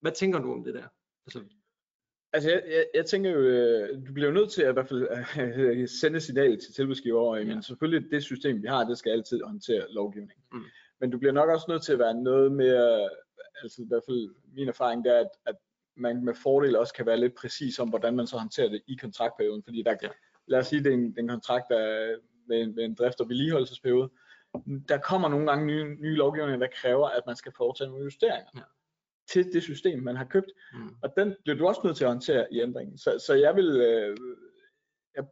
Hvad 0.00 0.12
tænker 0.12 0.38
du 0.38 0.52
om 0.52 0.64
det 0.64 0.74
der? 0.74 0.86
Altså, 1.26 1.44
Altså, 2.32 2.50
jeg, 2.50 2.62
jeg, 2.68 2.84
jeg 2.94 3.06
tænker 3.06 3.30
jo, 3.30 3.38
øh, 3.38 4.06
du 4.06 4.12
bliver 4.12 4.28
jo 4.28 4.34
nødt 4.34 4.50
til 4.52 4.62
at 4.62 4.70
i 4.70 4.72
hvert 4.72 4.88
fald 4.88 5.08
øh, 5.38 5.88
sende 6.00 6.20
signalet 6.20 6.60
til 6.62 6.74
tilbudsgiver, 6.74 7.36
ja. 7.36 7.44
men 7.44 7.62
selvfølgelig 7.62 8.10
det 8.10 8.22
system, 8.22 8.62
vi 8.62 8.66
har, 8.66 8.84
det 8.84 8.98
skal 8.98 9.10
altid 9.12 9.40
håndtere 9.44 9.86
lovgivning. 9.92 10.40
Mm. 10.52 10.62
Men 11.00 11.10
du 11.10 11.18
bliver 11.18 11.32
nok 11.32 11.48
også 11.50 11.66
nødt 11.68 11.82
til 11.82 11.92
at 11.92 11.98
være 11.98 12.14
noget 12.14 12.52
mere, 12.52 13.08
altså 13.62 13.82
i 13.82 13.86
hvert 13.88 14.02
fald 14.08 14.34
min 14.54 14.68
erfaring, 14.68 15.04
det 15.04 15.12
er, 15.16 15.20
at, 15.20 15.28
at 15.46 15.56
man 15.96 16.24
med 16.24 16.34
fordel 16.34 16.76
også 16.76 16.94
kan 16.94 17.06
være 17.06 17.16
lidt 17.20 17.34
præcis 17.34 17.78
om, 17.78 17.88
hvordan 17.88 18.16
man 18.16 18.26
så 18.26 18.36
håndterer 18.38 18.68
det 18.68 18.82
i 18.86 18.94
kontraktperioden, 19.00 19.62
fordi 19.62 19.82
der, 19.82 19.94
Ja. 20.02 20.08
lad 20.46 20.58
os 20.58 20.66
sige, 20.66 20.84
det 20.84 20.90
er 20.90 20.94
en, 20.96 21.14
en 21.18 21.28
kontrakt 21.28 21.64
der, 21.70 21.78
er 21.78 22.16
med, 22.48 22.60
en, 22.60 22.74
med 22.74 22.84
en 22.84 22.94
drift- 22.94 23.20
og 23.20 23.28
vedligeholdelsesperiode, 23.28 24.10
der 24.88 24.98
kommer 24.98 25.28
nogle 25.28 25.46
gange 25.46 25.66
nye, 25.66 25.96
nye 26.00 26.14
lovgivninger, 26.16 26.58
der 26.66 26.72
kræver, 26.74 27.08
at 27.08 27.22
man 27.26 27.36
skal 27.36 27.52
foretage 27.56 27.88
nogle 27.90 28.04
justeringer 28.04 28.50
Ja. 28.56 28.60
til 29.28 29.52
det 29.52 29.62
system, 29.62 30.02
man 30.02 30.16
har 30.16 30.24
købt. 30.24 30.46
mm. 30.72 30.94
Og 31.02 31.12
den 31.16 31.36
bliver 31.44 31.56
du 31.58 31.66
også 31.66 31.80
nødt 31.84 31.96
til 31.96 32.04
at 32.04 32.10
håndtere 32.10 32.52
i 32.52 32.60
ændringen. 32.60 32.98
Så, 32.98 33.22
så 33.26 33.34
jeg 33.34 33.56
vil, 33.56 33.80
øh, 33.80 34.16
jeg 35.16 35.24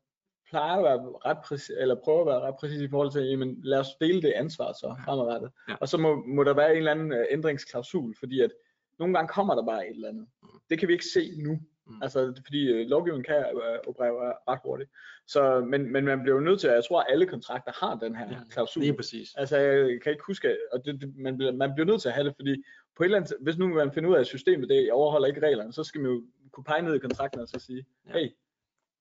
plejer 0.48 0.76
at 0.76 0.84
være 0.84 1.12
ret 1.26 1.38
præcis, 1.44 1.70
eller 1.78 1.94
prøve 2.04 2.20
at 2.20 2.26
være 2.26 2.40
ret 2.40 2.54
præcis 2.60 2.80
i 2.80 2.88
forhold 2.88 3.12
til, 3.12 3.22
jamen 3.22 3.60
lad 3.62 3.78
os 3.78 3.88
dele 4.00 4.22
det 4.22 4.32
ansvar 4.32 4.72
så 4.72 4.96
fremadrettet. 5.04 5.50
Ja. 5.68 5.74
Og 5.80 5.88
så 5.88 5.98
må, 5.98 6.24
må 6.26 6.44
der 6.44 6.54
være 6.54 6.70
en 6.70 6.76
eller 6.78 6.90
anden 6.90 7.12
øh, 7.12 7.26
ændringsklausul, 7.30 8.14
fordi 8.18 8.40
at 8.40 8.50
nogle 8.98 9.14
gange 9.14 9.28
kommer 9.28 9.54
der 9.54 9.64
bare 9.64 9.88
et 9.88 9.94
eller 9.94 10.08
andet. 10.08 10.26
Det 10.70 10.78
kan 10.78 10.88
vi 10.88 10.92
ikke 10.92 11.04
se 11.14 11.30
nu. 11.46 11.58
Mm. 11.86 12.02
Altså, 12.02 12.40
fordi 12.46 12.68
øh, 12.72 12.86
lovgivningen 12.86 13.24
kan 13.24 13.36
øh, 13.36 13.78
operere 13.86 14.34
ret 14.48 14.60
hurtigt. 14.64 14.90
Så, 15.26 15.60
men, 15.60 15.92
men 15.92 16.04
man 16.04 16.22
bliver 16.22 16.34
jo 16.34 16.40
nødt 16.40 16.60
til, 16.60 16.68
at 16.68 16.74
jeg 16.74 16.84
tror, 16.84 17.00
at 17.00 17.06
alle 17.10 17.26
kontrakter 17.26 17.72
har 17.86 17.94
den 17.94 18.16
her 18.16 18.28
Ja, 18.30 18.36
klausul. 18.50 18.82
Lige 18.82 18.94
præcis. 18.96 19.28
Altså, 19.36 19.56
jeg 19.58 20.00
kan 20.02 20.12
ikke 20.12 20.24
huske, 20.26 20.56
og 20.72 20.84
det, 20.84 21.00
det, 21.00 21.16
man, 21.16 21.36
bliver, 21.36 21.52
man 21.52 21.74
bliver 21.74 21.86
nødt 21.86 22.02
til 22.02 22.08
at 22.08 22.14
have 22.14 22.26
det, 22.28 22.34
fordi 22.36 22.62
på 22.96 23.02
et 23.02 23.04
eller 23.04 23.16
andet, 23.18 23.32
hvis 23.40 23.58
nu 23.58 23.68
man 23.68 23.92
finder 23.92 24.10
ud 24.10 24.14
af, 24.14 24.20
at 24.20 24.26
systemet 24.26 24.68
det 24.68 24.92
overholder 24.92 25.28
ikke 25.28 25.40
reglerne, 25.46 25.72
så 25.72 25.84
skal 25.84 26.00
man 26.00 26.10
jo 26.10 26.22
kunne 26.52 26.64
pege 26.64 26.82
ned 26.82 26.94
i 26.94 26.98
kontrakten 26.98 27.40
og 27.40 27.48
så 27.48 27.58
sige, 27.60 27.84
Ja. 28.08 28.12
hey, 28.18 28.28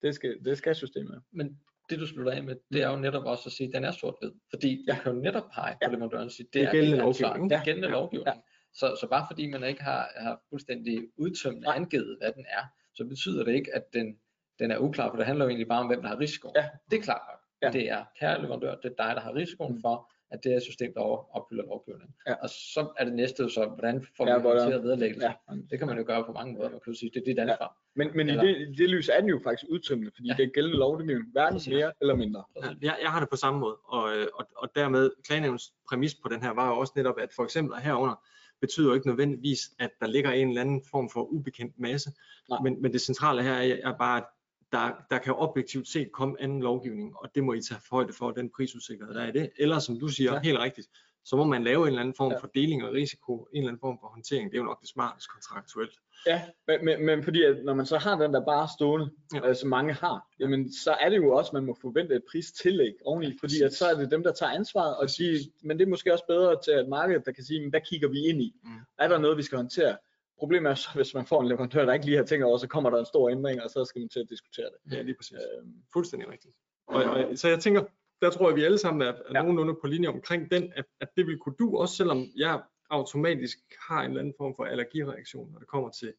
det 0.01 0.15
skal, 0.15 0.37
det 0.45 0.57
skal 0.57 0.75
systemet. 0.75 1.21
Men 1.31 1.59
det 1.89 1.99
du 1.99 2.07
slutter 2.07 2.31
af 2.31 2.43
med, 2.43 2.55
det 2.73 2.81
er 2.83 2.89
jo 2.91 2.95
netop 2.97 3.23
også 3.25 3.43
at 3.45 3.51
sige, 3.51 3.67
at 3.67 3.73
den 3.73 3.83
er 3.83 3.91
sort-hvid. 3.91 4.31
Fordi 4.49 4.67
ja. 4.67 4.75
Ja. 4.87 4.93
jeg 4.93 5.03
kan 5.03 5.13
jo 5.15 5.19
netop 5.21 5.43
pege 5.53 5.73
på 5.73 5.77
Ja. 5.81 5.87
leverandøren 5.95 6.25
og 6.25 6.31
sige, 6.31 6.45
det, 6.45 6.53
Det 6.53 6.63
er 6.67 6.71
gældende 6.71 6.97
lovgivning. 6.97 7.49
Det 7.49 7.55
er 7.55 7.59
Ja. 7.59 7.65
gældende 7.65 7.87
Ja. 7.87 7.93
lovgivning. 7.93 8.37
Så, 8.79 8.97
så 9.01 9.07
bare 9.09 9.25
fordi 9.29 9.47
man 9.51 9.63
ikke 9.63 9.83
har, 9.83 10.09
har 10.17 10.41
fuldstændig 10.49 11.07
udtømt 11.17 11.61
Nej. 11.61 11.75
angivet, 11.75 12.17
hvad 12.21 12.31
den 12.31 12.45
er, 12.49 12.63
så 12.95 13.05
betyder 13.05 13.43
det 13.43 13.53
ikke, 13.55 13.75
at 13.75 13.83
den, 13.93 14.17
den 14.59 14.71
er 14.71 14.77
uklar, 14.79 15.09
for 15.09 15.17
det 15.17 15.25
handler 15.25 15.45
jo 15.45 15.49
egentlig 15.49 15.67
bare 15.67 15.79
om, 15.79 15.87
hvem 15.87 16.01
der 16.01 16.09
har 16.09 16.19
risikoen. 16.19 16.53
Ja. 16.55 16.65
Det 16.91 16.99
er 16.99 17.03
klart 17.03 17.21
nok. 17.29 17.39
Ja. 17.61 17.79
Det 17.79 17.89
er 17.91 18.03
kære 18.19 18.41
leverandør, 18.41 18.75
det 18.75 18.91
er 18.97 19.05
dig, 19.05 19.15
der 19.15 19.21
har 19.21 19.35
risikoen 19.35 19.75
Mm. 19.75 19.81
for, 19.81 20.11
at 20.31 20.43
det 20.43 20.51
er 20.53 20.57
et 20.57 20.63
system, 20.63 20.93
der 20.93 21.01
opfylder 21.37 21.63
lovgivningen. 21.63 22.15
Ja. 22.27 22.33
Og 22.33 22.49
så 22.49 22.93
er 22.97 23.05
det 23.05 23.13
næste 23.13 23.43
jo 23.43 23.49
så, 23.49 23.65
hvordan 23.65 24.05
får 24.17 24.25
vi 24.25 24.29
Ja, 24.31 24.35
ja, 24.37 24.41
håndteret 24.43 24.83
vederlæggelse? 24.83 25.27
Ja. 25.27 25.33
Det 25.69 25.79
kan 25.79 25.87
man 25.87 25.97
jo 25.97 26.03
gøre 26.07 26.23
på 26.25 26.31
mange 26.31 26.53
måder. 26.53 26.69
Man 26.69 26.79
kan 26.83 26.93
jo 26.93 26.99
sige, 26.99 27.11
det 27.13 27.21
er 27.21 27.25
dit 27.25 27.39
ansvar. 27.39 27.77
Men, 27.95 28.07
men 28.17 28.29
Eller- 28.29 28.43
i 28.43 28.47
det, 28.47 28.57
i 28.67 28.71
det 28.75 28.89
lys 28.89 29.09
er 29.09 29.19
den 29.19 29.29
jo 29.29 29.39
faktisk 29.43 29.65
udtømmende, 29.69 30.11
fordi 30.15 30.27
Ja. 30.27 30.33
ja. 30.33 30.37
det 30.37 30.49
er 30.49 30.53
gældende 30.53 30.77
lovgivning, 30.77 31.31
hverken 31.31 31.53
Præcis. 31.55 31.73
mere 31.73 31.91
eller 32.01 32.15
mindre. 32.15 32.43
Ja, 32.55 32.67
jeg, 32.81 32.97
jeg 33.03 33.11
har 33.11 33.19
det 33.19 33.29
på 33.29 33.35
samme 33.35 33.59
måde, 33.59 33.75
og, 33.75 34.17
øh, 34.17 34.27
og, 34.33 34.45
og 34.57 34.69
dermed 34.75 35.11
klagenævnens 35.27 35.73
præmis 35.89 36.15
på 36.15 36.29
den 36.29 36.43
her 36.43 36.51
var 36.53 36.67
jo 36.69 36.77
også 36.79 36.93
netop, 36.95 37.19
at 37.19 37.29
for 37.35 37.43
eksempel 37.43 37.77
herunder 37.77 38.15
betyder 38.61 38.87
jo 38.87 38.93
ikke 38.93 39.07
nødvendigvis, 39.07 39.59
at 39.79 39.89
der 39.99 40.07
ligger 40.07 40.31
en 40.31 40.47
eller 40.49 40.61
anden 40.61 40.81
form 40.91 41.09
for 41.09 41.23
ubekendt 41.23 41.79
masse, 41.79 42.11
Nej. 42.49 42.59
men, 42.63 42.81
men 42.81 42.93
det 42.93 43.01
centrale 43.01 43.43
her 43.43 43.53
er, 43.53 43.77
er 43.83 43.97
bare, 43.97 44.17
at 44.17 44.25
der, 44.71 44.91
der 45.09 45.17
kan 45.17 45.33
objektivt 45.33 45.87
set 45.87 46.11
komme 46.11 46.41
anden 46.41 46.61
lovgivning, 46.61 47.17
og 47.17 47.29
det 47.35 47.43
må 47.43 47.53
I 47.53 47.61
tage 47.61 47.81
højde 47.91 48.13
for, 48.13 48.31
den 48.31 48.49
prisusikkerhed, 48.55 49.13
der 49.13 49.21
er 49.21 49.27
i 49.27 49.31
det. 49.31 49.49
Eller 49.57 49.79
som 49.79 49.99
du 49.99 50.07
siger, 50.07 50.33
ja. 50.33 50.39
helt 50.39 50.59
rigtigt, 50.59 50.87
så 51.29 51.35
må 51.35 51.43
man 51.43 51.63
lave 51.63 51.81
en 51.81 51.87
eller 51.87 51.99
anden 52.01 52.15
form 52.17 52.31
Ja. 52.31 52.37
for 52.37 52.47
deling 52.47 52.83
og 52.85 52.93
risiko, 52.93 53.33
en 53.37 53.57
eller 53.57 53.67
anden 53.69 53.79
form 53.79 53.97
for 54.01 54.07
håndtering. 54.07 54.51
Det 54.51 54.57
er 54.57 54.61
jo 54.61 54.65
nok 54.71 54.81
det 54.81 54.89
smarteste 54.89 55.29
kontraktuelt. 55.33 55.95
Ja, 56.27 56.41
men, 56.67 56.85
men, 56.85 57.05
men 57.05 57.23
fordi 57.23 57.43
at 57.43 57.55
når 57.63 57.73
man 57.73 57.85
så 57.85 57.97
har 57.97 58.15
den 58.23 58.33
der 58.33 58.45
bare 58.45 58.67
stående, 58.77 59.09
Ja. 59.33 59.37
ja. 59.43 59.49
øh, 59.49 59.55
som 59.55 59.69
mange 59.69 59.93
har, 59.93 60.27
jamen 60.39 60.73
så 60.73 60.91
er 61.01 61.09
det 61.09 61.17
jo 61.17 61.29
også, 61.33 61.51
man 61.53 61.65
må 61.65 61.77
forvente 61.81 62.15
et 62.15 62.23
pristillæg 62.31 62.93
oveni, 63.05 63.37
fordi 63.39 63.61
at 63.61 63.73
så 63.73 63.85
er 63.85 63.93
det 63.95 64.11
dem, 64.11 64.23
der 64.23 64.31
tager 64.33 64.51
ansvaret, 64.51 64.97
og 64.97 65.07
de, 65.17 65.39
men 65.63 65.79
det 65.79 65.85
er 65.85 65.89
måske 65.89 66.13
også 66.13 66.25
bedre 66.27 66.61
til 66.63 66.73
et 66.73 66.89
marked, 66.89 67.19
der 67.25 67.31
kan 67.31 67.43
sige, 67.43 67.61
men 67.61 67.69
hvad 67.69 67.81
kigger 67.81 68.09
vi 68.09 68.19
ind 68.29 68.41
i? 68.41 68.55
Mm. 68.63 68.69
Er 68.99 69.07
der 69.07 69.17
noget, 69.17 69.37
vi 69.37 69.43
skal 69.43 69.55
håndtere? 69.55 69.97
Problemet 70.39 70.69
er 70.69 70.75
så, 70.75 70.89
hvis 70.95 71.13
man 71.13 71.25
får 71.25 71.41
en 71.41 71.47
leverandør, 71.47 71.85
der 71.85 71.93
ikke 71.93 72.05
lige 72.05 72.17
har 72.17 72.23
tænkt 72.25 72.45
over, 72.45 72.57
så 72.57 72.67
kommer 72.67 72.89
der 72.89 72.99
en 72.99 73.05
stor 73.05 73.29
ændring, 73.29 73.61
og 73.63 73.69
så 73.69 73.85
skal 73.85 73.99
man 73.99 74.09
til 74.09 74.19
at 74.19 74.29
diskutere 74.29 74.65
det. 74.65 74.95
Ja, 74.97 75.01
lige 75.01 75.15
præcis. 75.15 75.37
Øhm, 75.57 75.73
Fuldstændig 75.93 76.29
rigtigt. 76.31 76.55
Og, 76.87 77.03
og, 77.03 77.25
så 77.37 77.47
jeg 77.47 77.59
tænker, 77.59 77.83
der 78.21 78.29
tror 78.29 78.49
jeg, 78.49 78.55
vi 78.55 78.63
alle 78.63 78.77
sammen 78.77 79.01
er, 79.01 79.11
er 79.11 79.21
Ja. 79.33 79.41
nogenlunde 79.41 79.75
på 79.81 79.87
linje 79.87 80.07
omkring 80.07 80.51
den, 80.51 80.73
at, 80.75 80.85
at 80.99 81.09
det 81.17 81.27
vil 81.27 81.37
kunne 81.37 81.55
du, 81.59 81.77
også 81.77 81.95
selvom 81.95 82.25
jeg 82.35 82.61
automatisk 82.89 83.57
har 83.89 84.01
en 84.01 84.09
eller 84.09 84.19
anden 84.19 84.33
form 84.37 84.55
for 84.55 84.65
allergireaktion, 84.65 85.51
når 85.51 85.59
det 85.59 85.67
kommer 85.67 85.89
til, 85.89 86.13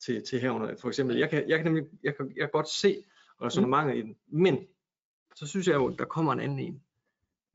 til, 0.00 0.22
til 0.26 0.40
herunder. 0.40 0.76
For 0.76 0.88
eksempel, 0.88 1.16
jeg 1.16 1.30
kan, 1.30 1.48
jeg 1.48 1.58
kan, 1.58 1.66
nemlig, 1.66 1.84
jeg 2.02 2.16
kan, 2.16 2.26
jeg 2.36 2.42
kan 2.42 2.50
godt 2.52 2.68
se 2.68 3.04
resonemanget 3.42 3.96
i 3.96 4.02
den, 4.02 4.16
men 4.26 4.66
så 5.34 5.46
synes 5.46 5.66
jeg 5.68 5.74
jo, 5.74 5.88
der 5.98 6.04
kommer 6.04 6.32
en 6.32 6.40
anden 6.40 6.58
en 6.58 6.82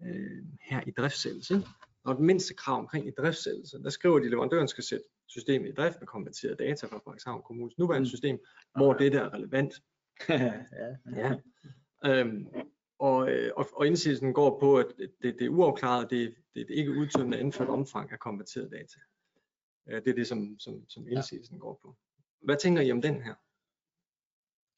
øh, 0.06 0.44
her 0.62 0.82
i 0.88 0.92
driftsættelse. 0.92 1.64
Og 2.04 2.16
det 2.16 2.24
mindste 2.24 2.54
krav 2.54 2.80
omkring 2.80 3.08
i 3.08 3.12
driftsættelse, 3.12 3.84
der 3.84 3.90
skriver 3.90 4.20
de, 4.20 4.26
at 4.26 4.32
leverandøren 4.32 4.68
skal 4.68 4.84
sætte 4.84 5.06
system 5.28 5.66
i 5.66 5.72
drift 5.72 6.00
med 6.00 6.08
konverteret 6.08 6.60
data 6.60 6.86
fra 6.86 6.98
Frederikshavn 6.98 7.42
Kommunes 7.44 7.78
nuværende 7.78 8.06
Mm. 8.06 8.10
system, 8.10 8.40
hvor 8.76 8.94
det 8.94 9.12
der 9.12 9.22
er 9.22 9.34
relevant. 9.34 9.74
ja. 10.30 10.54
Ja. 11.16 11.36
Øhm, 12.06 12.48
og, 13.02 13.30
øh, 13.32 13.52
og, 13.56 13.68
og 13.74 13.88
indsigelsen 13.88 14.34
går 14.34 14.60
på, 14.60 14.78
at 14.78 14.86
det, 14.98 15.36
det 15.40 15.42
er 15.42 15.50
uafklaret, 15.50 16.10
det, 16.10 16.36
det 16.56 16.62
er 16.62 16.76
ikke 16.76 16.92
udtømmende 16.92 17.38
anført 17.38 17.70
omfang 17.70 18.12
af 18.12 18.20
konverteret 18.20 18.72
data. 18.72 19.00
Det 19.88 20.08
er 20.12 20.16
det, 20.16 20.28
som, 20.28 20.60
som, 20.60 20.90
som 20.90 21.08
indsigelsen 21.08 21.60
går 21.60 21.80
på. 21.82 21.96
Hvad 22.42 22.58
tænker 22.58 22.82
I 22.82 22.92
om 22.92 23.02
den 23.02 23.22
her? 23.22 23.34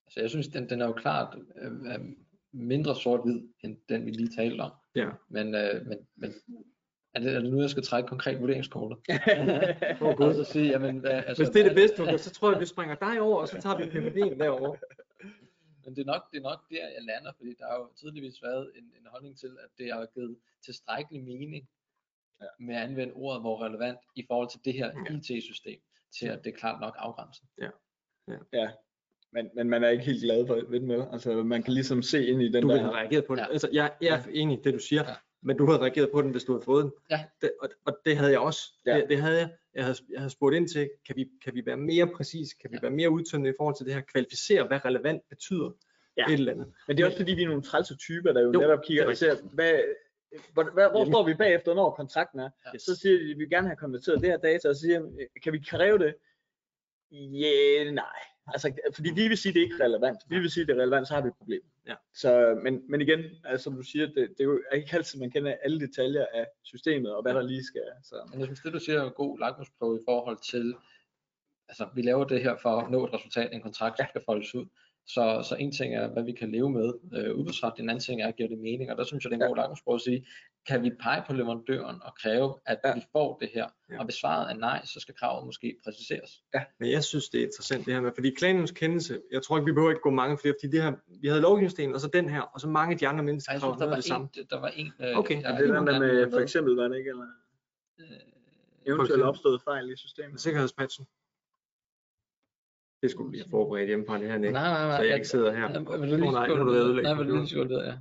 Altså, 0.06 0.20
jeg 0.20 0.30
synes, 0.30 0.48
den, 0.48 0.70
den 0.70 0.82
er 0.82 0.86
jo 0.86 0.94
klart 0.94 1.38
øh, 1.62 2.00
mindre 2.54 2.96
sort-hvid, 2.96 3.42
end 3.64 3.78
den 3.90 4.06
vi 4.06 4.12
lige 4.12 4.36
talte 4.38 4.62
om. 4.62 4.72
Ja. 4.96 5.10
Men, 5.30 5.56
øh, 5.56 5.86
men, 5.86 5.98
men 6.16 6.34
er, 7.14 7.20
det, 7.20 7.36
er 7.36 7.40
det 7.40 7.54
nu, 7.54 7.62
jeg 7.62 7.70
skal 7.70 7.84
trække 7.84 8.08
konkret 8.08 8.42
vurderingskortet? 8.42 8.98
Åh, 10.02 10.16
Gud. 10.18 10.26
Og 10.26 10.36
så 10.36 10.44
sige, 10.44 10.70
jamen, 10.70 10.98
hvad, 10.98 11.12
altså, 11.12 11.44
Hvis 11.44 11.50
det 11.50 11.62
er 11.62 11.66
det 11.66 11.76
bedste, 11.76 12.18
så 12.18 12.30
tror 12.30 12.52
jeg, 12.52 12.62
vi 12.62 12.66
springer 12.66 12.96
dig 12.96 13.22
over, 13.22 13.42
og 13.42 13.48
så 13.48 13.62
tager 13.62 13.78
vi 13.78 13.84
PPD'en 13.84 14.40
derovre. 14.40 14.78
Men 15.86 15.96
det 15.96 16.02
er, 16.02 16.06
nok, 16.06 16.32
det 16.32 16.38
er 16.38 16.42
nok 16.42 16.60
der, 16.70 16.88
jeg 16.88 17.02
lander, 17.02 17.32
fordi 17.38 17.54
der 17.60 17.66
har 17.68 17.76
jo 17.76 17.90
tydeligvis 17.96 18.42
været 18.44 18.72
en, 18.76 18.84
en 18.84 19.08
holdning 19.08 19.38
til, 19.38 19.58
at 19.64 19.70
det 19.78 19.94
har 19.94 20.06
givet 20.14 20.38
tilstrækkelig 20.66 21.24
mening 21.24 21.70
Ja. 22.42 22.48
med 22.60 22.76
at 22.76 22.82
anvende 22.82 23.14
ordet, 23.14 23.42
hvor 23.42 23.66
relevant 23.66 24.00
i 24.16 24.26
forhold 24.28 24.50
til 24.50 24.60
det 24.66 24.74
her 24.74 24.92
Ja. 25.10 25.16
IT-system, 25.36 25.80
til 26.20 26.28
at 26.28 26.44
det 26.44 26.54
er 26.54 26.58
klart 26.58 26.82
nok 26.82 26.96
afgrænset. 26.98 27.44
ja. 28.54 28.70
Men, 29.32 29.50
men 29.56 29.70
man 29.70 29.84
er 29.84 29.90
ikke 29.90 30.04
helt 30.04 30.22
glad 30.24 30.48
for 30.48 30.56
det, 30.56 30.72
vel? 30.72 31.06
Altså, 31.12 31.44
man 31.44 31.64
kan 31.64 31.74
ligesom 31.74 32.02
se 32.02 32.28
ind 32.28 32.42
i 32.42 32.52
den 32.52 32.62
Du 32.64 32.68
der... 32.70 32.74
ville 32.74 32.84
have 32.84 32.96
reageret 32.96 33.26
på 33.26 33.36
den. 33.36 33.40
Ja. 33.44 33.52
Altså, 33.52 33.70
jeg, 33.74 33.94
jeg 34.02 34.16
er 34.20 34.24
enig 34.30 34.60
i 34.60 34.62
det, 34.62 34.74
du 34.74 34.80
siger, 34.80 35.04
Ja. 35.10 35.16
men 35.42 35.58
du 35.58 35.66
havde 35.66 35.80
reageret 35.82 36.10
på 36.12 36.22
den, 36.22 36.32
hvis 36.32 36.44
du 36.44 36.52
havde 36.52 36.66
fået 36.66 36.84
den. 36.84 36.92
Ja. 37.10 37.26
Det, 37.42 37.52
og, 37.62 37.70
og 37.86 37.98
det 38.06 38.18
havde 38.18 38.32
jeg 38.32 38.40
også. 38.40 38.62
Ja. 38.86 38.98
Det, 38.98 39.10
det 39.10 39.22
havde 39.22 39.40
jeg. 39.40 39.50
Jeg 39.76 39.84
havde, 39.84 39.98
jeg 40.10 40.20
havde 40.20 40.30
spurgt 40.30 40.56
ind 40.56 40.68
til, 40.68 40.90
kan 41.08 41.16
vi, 41.16 41.30
kan 41.44 41.56
vi 41.56 41.66
være 41.66 41.78
mere 41.78 42.08
præcis, 42.16 42.54
kan 42.54 42.72
vi 42.72 42.76
Ja. 42.76 42.82
være 42.82 42.92
mere 42.92 43.10
udtømmende 43.10 43.50
i 43.50 43.54
forhold 43.58 43.76
til 43.76 43.86
det 43.86 43.94
her, 43.94 44.02
kvalificere, 44.02 44.68
hvad 44.68 44.86
relevant 44.86 45.22
betyder 45.30 45.72
Ja. 46.18 46.26
et 46.26 46.34
eller 46.34 46.52
andet. 46.52 46.74
Men 46.88 46.98
det 46.98 47.04
er 47.04 47.08
også 47.08 47.18
fordi, 47.18 47.34
vi 47.34 47.44
er 47.44 47.48
nogle 47.48 47.62
trælse 47.64 47.96
typer, 47.98 48.34
der 48.34 48.42
jo, 48.42 48.52
Jo, 48.54 48.60
netop 48.60 48.80
kigger 48.88 49.04
er 49.04 49.08
og 49.08 49.18
ser, 49.18 49.36
hvad, 49.54 49.74
hvor, 50.54 50.72
hvor 50.74 51.00
Jamen. 51.00 51.14
står 51.14 51.26
vi 51.26 51.34
bagefter, 51.34 51.74
når 51.74 51.92
kontrakten 51.92 52.40
er? 52.40 52.50
Ja. 52.74 52.78
Så 52.80 52.96
siger 52.96 53.16
de, 53.18 53.22
at 53.22 53.28
vi 53.28 53.34
vil 53.34 53.50
gerne 53.50 53.68
have 53.68 53.78
konverteret 53.78 54.22
det 54.22 54.30
her 54.30 54.38
data, 54.38 54.70
og 54.70 54.76
så 54.76 54.82
siger 54.82 55.28
kan 55.44 55.54
vi 55.54 55.60
kræve 55.68 55.98
det? 56.00 56.16
Ja, 57.12 57.52
yeah, 57.86 57.94
nej. 57.94 58.20
Altså, 58.48 58.72
fordi 58.96 59.10
vi 59.16 59.28
vil 59.28 59.38
sige, 59.38 59.50
at 59.52 59.56
det 59.56 59.62
ikke 59.62 59.76
er 59.80 59.86
relevant. 59.86 60.18
Vi 60.30 60.40
vil 60.40 60.52
sige, 60.52 60.62
at 60.62 60.68
det 60.68 60.78
er 60.78 60.82
relevant, 60.82 61.08
så 61.08 61.14
har 61.14 61.22
vi 61.22 61.28
et 61.28 61.34
problem. 61.38 61.62
Ja. 61.88 61.96
Så, 62.14 62.60
men, 62.64 62.82
men 62.90 63.02
igen, 63.02 63.20
altså, 63.46 63.64
som 63.64 63.76
du 63.76 63.82
siger, 63.82 64.06
det, 64.06 64.16
det 64.16 64.40
er 64.40 64.44
jo 64.44 64.62
ikke 64.74 64.90
altid, 64.96 65.20
man 65.20 65.32
kender 65.32 65.56
alle 65.64 65.80
detaljer 65.80 66.26
af 66.34 66.46
systemet, 66.64 67.16
og 67.16 67.22
hvad 67.22 67.34
der 67.34 67.42
lige 67.42 67.64
skal. 67.64 67.82
Så. 68.04 68.16
Men 68.32 68.40
jeg 68.40 68.48
synes, 68.48 68.60
det 68.60 68.74
du 68.74 68.80
siger 68.80 69.02
er 69.02 69.06
en 69.06 69.14
god 69.16 69.40
lakmusprøve 69.40 69.96
i 70.02 70.04
forhold 70.08 70.38
til, 70.52 70.76
altså 71.70 71.88
vi 71.96 72.02
laver 72.02 72.24
det 72.24 72.44
her 72.44 72.56
for 72.62 72.70
at 72.70 72.92
nå 72.92 73.06
et 73.06 73.14
resultat, 73.14 73.54
en 73.54 73.62
kontrakt, 73.62 73.98
der 73.98 74.06
skal 74.10 74.22
foldes 74.26 74.56
ud. 74.56 74.66
Så, 75.08 75.46
så 75.50 75.56
en 75.60 75.72
ting 75.72 75.96
er, 75.96 76.08
hvad 76.08 76.24
vi 76.24 76.32
kan 76.32 76.52
leve 76.52 76.70
med 76.70 76.94
øh, 77.14 77.36
udbudsret, 77.36 77.74
en 77.80 77.90
anden 77.90 78.04
ting 78.04 78.22
er, 78.22 78.32
giver 78.32 78.50
det 78.50 78.58
mening, 78.58 78.92
og 78.92 78.98
der 78.98 79.04
synes 79.04 79.24
jeg, 79.24 79.32
det 79.32 79.36
er 79.36 79.40
en 79.40 79.42
Ja. 79.44 79.48
god 79.48 79.58
lakmusprøve 79.58 79.96
at 79.96 80.02
sige, 80.02 80.26
kan 80.68 80.84
vi 80.84 80.92
pege 81.02 81.24
på 81.28 81.34
leverandøren 81.34 82.02
og 82.04 82.16
kræve, 82.22 82.60
at 82.66 82.80
Ja. 82.86 82.94
vi 82.94 83.02
får 83.12 83.38
det 83.42 83.50
her, 83.54 83.68
Ja. 83.90 84.00
og 84.00 84.06
hvis 84.06 84.16
svaret 84.16 84.52
er 84.52 84.56
nej, 84.58 84.86
så 84.86 85.00
skal 85.00 85.16
kravet 85.16 85.46
måske 85.46 85.78
præciseres. 85.84 86.44
Men 86.80 86.92
jeg 86.92 87.04
synes, 87.04 87.30
det 87.30 87.40
er 87.42 87.46
interessant 87.46 87.86
det 87.86 87.94
her 87.94 88.02
med, 88.02 88.12
fordi 88.16 88.34
klagenævns 88.38 88.72
kendelse, 88.72 89.22
jeg 89.32 89.42
tror 89.44 89.58
ikke, 89.58 89.66
vi 89.66 89.72
behøver 89.72 89.92
ikke 89.92 90.02
gå 90.02 90.10
mange 90.10 90.38
flere, 90.38 90.54
fordi 90.62 90.72
det 90.76 90.84
her, 90.84 90.94
vi 91.22 91.28
havde 91.28 91.42
lovgivningsdelen, 91.42 91.94
og 91.94 92.00
så 92.02 92.08
den 92.14 92.30
her, 92.30 92.42
og 92.42 92.60
så 92.62 92.68
mange 92.68 92.94
af 92.94 93.00
de 93.00 93.08
andre 93.08 93.24
mennesker 93.24 93.54
der 93.54 93.60
noget 93.60 93.90
var, 93.90 93.96
det 93.96 94.04
samme. 94.04 94.28
der 94.50 94.60
var 94.60 94.68
en, 94.68 94.94
øh, 95.00 95.18
Okay. 95.18 95.42
Ja, 95.42 95.48
det 95.52 95.70
er 95.70 95.74
den 95.80 95.88
der 95.88 96.00
med, 96.00 96.32
for 96.32 96.40
eksempel, 96.40 96.76
var 96.76 96.88
det 96.88 96.98
ikke, 96.98 97.10
eller 97.10 97.26
Øh, 98.00 98.06
eventuelt 98.86 99.24
opstået 99.24 99.62
fejl 99.62 99.92
i 99.92 99.96
systemet. 99.98 100.42
Sikkerhedspatchen. 100.42 101.06
Det 103.02 103.12
skulle 103.12 103.32
vi 103.32 103.38
have 103.38 103.50
forberedt 103.50 103.88
hjemme 103.88 104.06
fra 104.08 104.18
det 104.18 104.28
her, 104.28 104.38
nej, 104.38 104.38
Nick. 104.38 104.54
nej, 104.54 104.88
nej. 104.88 104.98
Så 104.98 105.04
jeg 105.04 105.16
ikke 105.16 105.28
sidder 105.28 105.52
her. 105.54 105.62
Ja, 105.62 105.80
Åh 105.80 106.02
vil 106.02 106.12
du 106.12 106.16
lige 106.16 106.32
nej, 106.32 106.48
ned? 106.48 106.56
været 106.58 106.76
ødelagt. 106.86 107.04
Nej, 107.04 107.14
vil 107.14 107.28
du 107.28 107.36
lige 107.36 107.48
skåle 107.48 107.70
ned, 107.70 107.86
ja. 107.86 107.94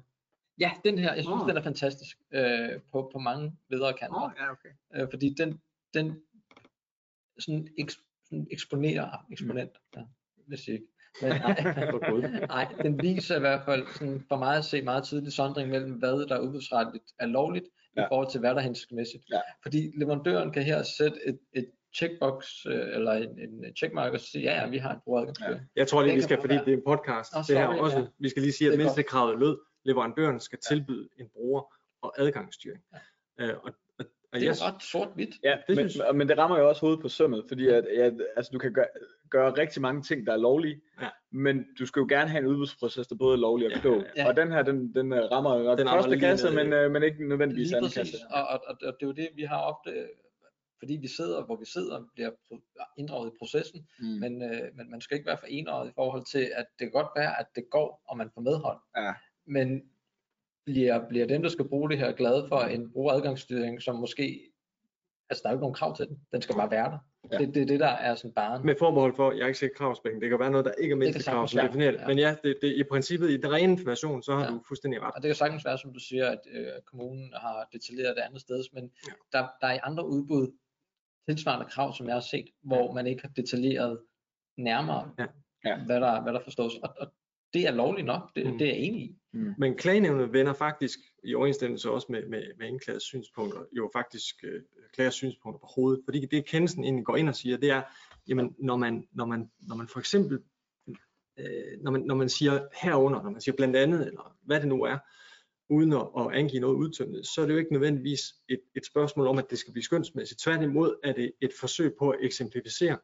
Ja, 0.60 0.70
den 0.84 0.98
her, 0.98 1.14
jeg 1.14 1.24
synes, 1.24 1.42
Åh. 1.42 1.48
den 1.48 1.56
er 1.56 1.62
fantastisk 1.62 2.18
øh, 2.32 2.80
på, 2.92 3.10
på 3.12 3.18
mange 3.18 3.52
vedere 3.68 3.92
kanter. 3.92 4.24
Åh, 4.24 4.30
ja, 4.38 4.50
okay. 4.50 4.68
øh, 4.94 5.08
fordi 5.10 5.34
den, 5.38 5.60
den 5.94 6.20
sådan, 7.38 7.68
eks, 7.78 7.98
sådan 8.28 8.46
eksponerer, 8.50 9.26
eksponent, 9.32 9.70
ja, 9.96 10.02
hvis 10.46 10.68
ikke. 10.68 10.84
Men 11.22 11.30
nej, 11.40 12.46
nej, 12.46 12.74
den 12.82 13.02
viser 13.02 13.36
i 13.36 13.40
hvert 13.40 13.64
fald 13.64 13.86
sådan, 13.98 14.24
for 14.28 14.36
mig 14.36 14.56
at 14.56 14.64
se 14.64 14.82
meget 14.82 15.04
tydeligt 15.04 15.34
sondring 15.34 15.70
mellem, 15.70 15.92
hvad 15.92 16.28
der 16.28 16.36
er 16.36 16.40
udbudsretligt 16.40 17.04
er 17.18 17.26
lovligt, 17.26 17.64
Ja. 17.96 18.02
i 18.02 18.06
forhold 18.08 18.30
til, 18.30 18.40
hvad 18.40 18.50
der 18.50 18.56
er 18.56 18.60
hensigtsmæssigt. 18.60 19.24
Ja. 19.32 19.40
Fordi 19.62 19.92
leverandøren 19.96 20.52
kan 20.52 20.62
her 20.62 20.82
sætte 20.82 21.18
et, 21.26 21.38
et 21.52 21.70
checkbox, 21.94 22.66
øh, 22.66 22.94
eller 22.94 23.12
en, 23.12 23.38
en 23.38 23.76
checkmark 23.76 24.12
og 24.12 24.20
sige, 24.20 24.44
ja, 24.44 24.60
ja, 24.60 24.68
vi 24.68 24.78
har 24.78 24.92
en 24.92 25.00
brugeradgangsstyring. 25.04 25.60
Ja. 25.60 25.80
Jeg 25.80 25.88
tror 25.88 26.02
lige, 26.02 26.14
vi 26.14 26.20
skal, 26.20 26.40
fordi 26.40 26.54
det 26.54 26.68
er 26.68 26.76
en 26.76 26.82
podcast, 26.86 27.34
Nå, 27.34 27.40
det 27.48 27.58
her 27.58 27.66
sorry, 27.66 27.78
også, 27.78 27.98
ja. 27.98 28.04
vi 28.18 28.28
skal 28.28 28.42
lige 28.42 28.52
sige, 28.52 28.68
at 28.68 28.74
er 28.74 28.78
mindstekravet 28.78 29.38
lød, 29.38 29.58
leverandøren 29.84 30.40
skal 30.40 30.58
tilbyde 30.68 31.08
en 31.18 31.28
bruger 31.28 31.74
og 32.02 32.14
adgangsstyring. 32.18 32.82
Øh, 33.40 33.48
og, 33.48 33.54
og, 33.64 33.74
og 33.98 34.40
Det 34.40 34.42
jeg, 34.46 34.50
er 34.50 34.74
ret 34.74 34.82
sort-hvidt. 34.82 35.34
Ja, 35.44 35.58
Det 35.68 35.76
men, 35.76 35.90
synes- 35.90 36.04
men 36.14 36.28
det 36.28 36.38
rammer 36.38 36.58
jo 36.58 36.68
også 36.68 36.80
hovedet 36.80 37.00
på 37.00 37.08
sømmet, 37.08 37.44
fordi 37.48 37.68
at, 37.68 37.84
at 37.86 38.14
altså, 38.36 38.50
du 38.52 38.58
kan 38.58 38.72
gøre, 38.72 38.86
gøre 39.30 39.50
rigtig 39.58 39.82
mange 39.82 40.02
ting, 40.02 40.26
der 40.26 40.32
er 40.32 40.36
lovlige, 40.36 40.80
Ja. 41.02 41.08
men 41.30 41.66
du 41.78 41.86
skal 41.86 42.00
jo 42.00 42.06
gerne 42.08 42.30
have 42.30 42.40
en 42.42 42.46
udbudsproces, 42.46 43.06
der 43.06 43.16
både 43.16 43.34
er 43.34 43.38
lovlig 43.40 43.66
og 43.66 43.72
Ja, 43.72 43.80
klog. 43.80 44.04
ja. 44.16 44.28
Og 44.28 44.36
den 44.36 44.52
her, 44.52 44.62
den, 44.62 44.94
den 44.94 45.12
øh, 45.12 45.18
rammer 45.30 45.56
jo 45.58 45.62
nok 45.64 45.78
Den 45.78 45.88
første 45.88 46.18
kasse, 46.18 46.46
ned, 46.46 46.54
men, 46.54 46.66
ikke? 46.66 46.76
øh, 46.84 46.90
men 46.90 47.02
ikke 47.02 47.28
nødvendigvis 47.28 47.66
Lige 47.68 47.76
anden 47.76 47.88
præcis, 47.88 48.10
kasse. 48.12 48.26
og, 48.30 48.42
og, 48.48 48.60
og, 48.66 48.76
det 48.80 49.02
er 49.02 49.06
jo 49.06 49.12
det, 49.12 49.28
vi 49.34 49.42
har 49.42 49.60
ofte, 49.60 50.08
fordi 50.78 50.98
vi 51.00 51.08
sidder, 51.08 51.44
hvor 51.44 51.56
vi 51.56 51.64
sidder, 51.64 52.04
bliver 52.14 52.30
inddraget 52.98 53.30
i 53.32 53.36
processen, 53.38 53.88
Mm. 53.98 54.06
men, 54.06 54.42
øh, 54.42 54.60
men 54.76 54.90
man 54.90 55.00
skal 55.00 55.14
ikke 55.16 55.26
være 55.26 55.38
for 55.38 55.46
enøjet 55.46 55.88
i 55.90 55.92
forhold 55.94 56.24
til, 56.24 56.50
at 56.54 56.66
det 56.78 56.84
kan 56.84 56.90
godt 56.90 57.08
være, 57.16 57.40
at 57.40 57.46
det 57.56 57.64
går, 57.70 58.02
og 58.08 58.16
man 58.16 58.30
får 58.34 58.40
medhold. 58.40 58.78
Ja. 58.96 59.12
Men 59.46 59.82
bliver, 60.66 61.08
bliver 61.08 61.26
dem, 61.26 61.42
der 61.42 61.48
skal 61.48 61.68
bruge 61.68 61.90
det 61.90 61.98
her, 61.98 62.12
glade 62.12 62.48
for 62.48 62.60
en 62.60 62.92
brugeradgangsstyring, 62.92 63.82
som 63.82 63.96
måske, 63.96 64.52
altså 65.30 65.42
der 65.42 65.48
er 65.48 65.52
jo 65.52 65.56
ikke 65.56 65.60
nogen 65.62 65.74
krav 65.74 65.96
til 65.96 66.08
den, 66.08 66.18
den 66.32 66.42
skal 66.42 66.54
bare 66.56 66.70
være 66.70 66.90
der. 66.90 66.98
Ja. 67.32 67.38
Det, 67.38 67.54
det 67.54 67.62
er 67.62 67.66
det, 67.66 67.80
der 67.80 67.86
er 67.88 68.14
sådan 68.14 68.32
bare. 68.34 68.62
med 68.64 68.74
forbehold 68.78 69.14
for, 69.16 69.32
jeg 69.32 69.40
har 69.42 69.46
ikke 69.46 69.58
set 69.58 69.74
kravspækken, 69.76 70.20
det 70.22 70.30
kan 70.30 70.38
være 70.38 70.50
noget, 70.50 70.64
der 70.64 70.72
ikke 70.72 70.92
er 70.92 70.96
kan 70.96 70.98
mindstekrav, 70.98 71.34
sagtens 71.48 71.50
som 71.50 71.56
være, 71.58 71.66
definerer 71.66 71.90
det. 71.90 72.00
ja. 72.00 72.06
Men 72.06 72.18
ja, 72.18 72.36
det, 72.44 72.58
det, 72.62 72.72
i 72.76 72.82
princippet, 72.90 73.30
i 73.30 73.36
den 73.36 73.52
rene 73.52 73.78
version, 73.86 74.22
så 74.22 74.32
har 74.34 74.44
Ja. 74.44 74.50
du 74.50 74.62
fuldstændig 74.68 75.02
ret. 75.02 75.14
Og 75.14 75.22
det 75.22 75.28
kan 75.28 75.34
sagtens 75.34 75.64
være, 75.64 75.78
som 75.78 75.92
du 75.92 75.98
siger, 76.00 76.26
at 76.30 76.40
øh, 76.52 76.66
kommunen 76.86 77.32
har 77.36 77.68
detaljeret 77.72 78.16
det 78.16 78.22
andet 78.22 78.40
sted, 78.40 78.64
men 78.72 78.90
Ja. 79.08 79.12
der, 79.38 79.46
der 79.60 79.66
er 79.66 79.74
i 79.74 79.78
andre 79.82 80.06
udbud 80.08 80.52
tilsvarende 81.28 81.66
krav, 81.70 81.94
som 81.94 82.06
jeg 82.06 82.14
har 82.14 82.20
set, 82.20 82.48
hvor 82.62 82.92
man 82.92 83.06
ikke 83.06 83.22
har 83.22 83.28
detaljeret 83.36 83.98
nærmere, 84.58 85.10
Ja. 85.18 85.26
Ja. 85.64 85.84
Hvad, 85.86 86.00
der, 86.00 86.22
hvad 86.22 86.32
der 86.32 86.40
forstås. 86.44 86.72
Og, 86.82 86.94
og 87.00 87.12
det 87.54 87.66
er 87.66 87.70
lovligt 87.72 88.06
nok, 88.06 88.30
det, 88.36 88.46
mm. 88.46 88.58
det 88.58 88.66
er 88.68 88.72
jeg 88.72 88.78
enig 88.80 89.02
i. 89.02 89.16
Mm. 89.32 89.54
Men 89.58 89.76
klagenævnet 89.76 90.32
vender 90.32 90.52
faktisk 90.52 90.98
i 91.24 91.34
overensstemmelse 91.34 91.90
også 91.90 92.06
med, 92.10 92.26
med, 92.28 92.42
med 92.58 92.68
indklagets 92.68 93.04
synspunkter, 93.04 93.60
jo 93.76 93.90
faktisk 93.92 94.34
øh, 94.44 94.62
klagers 94.94 95.14
synspunkter 95.14 95.58
på 95.58 95.66
hovedet. 95.74 96.02
Fordi 96.04 96.26
det 96.26 96.46
kendelsen 96.46 96.84
egentlig 96.84 97.04
går 97.04 97.16
ind 97.16 97.28
og 97.28 97.36
siger, 97.36 97.56
det 97.56 97.70
er, 97.70 97.82
jamen 98.28 98.54
når 98.58 98.76
man, 98.76 99.08
når 99.12 99.26
man, 99.26 99.50
når 99.60 99.76
man 99.76 99.88
for 99.88 99.98
eksempel, 99.98 100.42
øh, 101.38 101.80
når, 101.82 101.90
man, 101.90 102.00
når 102.00 102.14
man 102.14 102.28
siger 102.28 102.66
herunder, 102.82 103.22
når 103.22 103.30
man 103.30 103.40
siger 103.40 103.56
blandt 103.56 103.76
andet, 103.76 104.06
eller 104.06 104.36
hvad 104.42 104.60
det 104.60 104.68
nu 104.68 104.82
er, 104.82 104.98
uden 105.70 105.92
at, 105.92 106.08
at 106.18 106.32
angive 106.32 106.60
noget 106.60 106.74
udtømmende, 106.74 107.24
så 107.24 107.42
er 107.42 107.46
det 107.46 107.52
jo 107.52 107.58
ikke 107.58 107.72
nødvendigvis 107.72 108.20
et, 108.48 108.60
et 108.76 108.86
spørgsmål 108.86 109.26
om, 109.26 109.38
at 109.38 109.50
det 109.50 109.58
skal 109.58 109.72
blive 109.72 109.84
skønsmæssigt. 109.84 110.40
Tværtimod 110.40 110.96
er 111.04 111.12
det 111.12 111.32
et 111.40 111.52
forsøg 111.60 111.94
på 111.98 112.10
at 112.10 112.18
eksemplificere, 112.22 112.98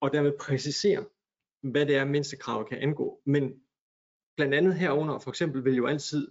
og 0.00 0.12
dermed 0.12 0.32
præcisere, 0.40 1.04
hvad 1.62 1.86
det 1.86 1.96
er, 1.96 2.04
mindstekravet 2.04 2.68
kan 2.68 2.78
angå. 2.78 3.20
Men 3.26 3.52
blandt 4.36 4.54
andet 4.54 4.74
herunder 4.74 5.18
for 5.18 5.30
eksempel 5.30 5.64
vil 5.64 5.74
jo 5.74 5.86
altid 5.86 6.28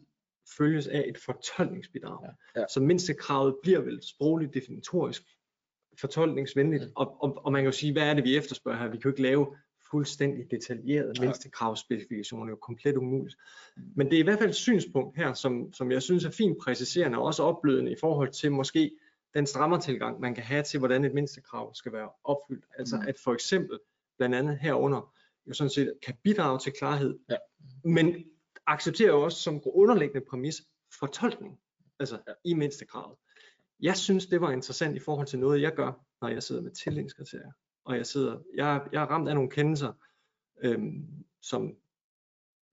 følges 0.58 0.88
af 0.88 1.06
et 1.08 1.18
fortolkningsbidrag. 1.18 2.20
Ja. 2.56 2.62
Ja. 2.62 2.66
Så 2.74 2.80
mindstekravet 2.82 3.56
bliver 3.62 3.80
vel 3.80 4.00
sprogligt 4.04 4.54
definitorisk 4.54 5.22
fortolkningsvenligt, 6.00 6.84
Mm. 6.84 6.92
og, 6.96 7.24
og, 7.24 7.46
og 7.46 7.52
man 7.52 7.62
kan 7.62 7.66
jo 7.66 7.72
sige, 7.72 7.94
hvad 7.94 8.04
er 8.04 8.14
det 8.14 8.24
vi 8.24 8.38
efterspørger 8.38 8.78
her? 8.80 8.88
Vi 8.88 8.98
kan 8.98 9.04
jo 9.04 9.10
ikke 9.10 9.22
lave 9.22 9.56
fuldstændig 9.92 10.52
detaljerede 10.52 11.14
Nej. 11.14 11.26
mindstekravspecifikationer, 11.26 12.44
det 12.46 12.50
er 12.50 12.52
jo 12.52 12.60
komplet 12.62 12.98
umuligt. 12.98 13.36
Men 13.96 14.08
det 14.08 14.16
er 14.16 14.20
i 14.20 14.24
hvert 14.24 14.40
fald 14.40 14.50
et 14.50 14.56
synspunkt 14.56 15.18
her, 15.18 15.34
som, 15.34 15.74
som 15.74 15.92
jeg 15.92 16.02
synes 16.02 16.26
er 16.26 16.32
fint 16.32 16.58
præciserende 16.62 17.18
og 17.18 17.24
også 17.24 17.44
opblødende 17.44 17.92
i 17.92 17.96
forhold 18.00 18.32
til 18.32 18.52
måske 18.52 18.92
den 19.34 19.46
strammertilgang, 19.46 20.20
man 20.20 20.36
kan 20.36 20.44
have 20.44 20.64
til, 20.64 20.80
hvordan 20.80 21.06
et 21.06 21.14
mindstekrav 21.14 21.74
skal 21.76 21.92
være 21.94 22.10
opfyldt. 22.24 22.66
Altså 22.80 22.96
Mm. 22.96 23.08
at 23.08 23.16
for 23.24 23.34
eksempel 23.34 23.80
blandt 24.18 24.36
andet 24.36 24.58
herunder 24.60 25.14
jo 25.48 25.54
sådan 25.54 25.70
set 25.70 25.94
kan 26.06 26.16
bidrage 26.24 26.60
til 26.60 26.72
klarhed, 26.74 27.20
Ja. 27.30 27.36
men 27.84 28.26
accepterer 28.68 29.12
også 29.14 29.38
som 29.42 29.62
underliggende 29.66 30.26
præmis 30.30 30.56
fortolkning, 31.00 31.60
altså 32.00 32.20
Ja. 32.28 32.34
i 32.46 32.54
mindstekravet. 32.54 33.18
Jeg 33.80 33.98
synes, 33.98 34.26
det 34.26 34.42
var 34.42 34.52
interessant 34.52 34.96
i 34.96 35.00
forhold 35.00 35.28
til 35.28 35.40
noget, 35.40 35.62
jeg 35.62 35.74
gør, 35.76 36.06
når 36.22 36.30
jeg 36.30 36.44
sidder 36.44 36.62
med 36.62 36.72
tillidskriterier. 36.72 37.52
Og 37.86 37.98
jeg 37.98 38.06
sidder, 38.06 38.40
jeg, 38.56 38.88
jeg 38.92 39.02
er 39.04 39.08
ramt 39.08 39.30
af 39.30 39.36
nogle 39.36 39.50
kendelser, 39.50 39.94
øhm, 40.64 41.08
som, 41.42 41.76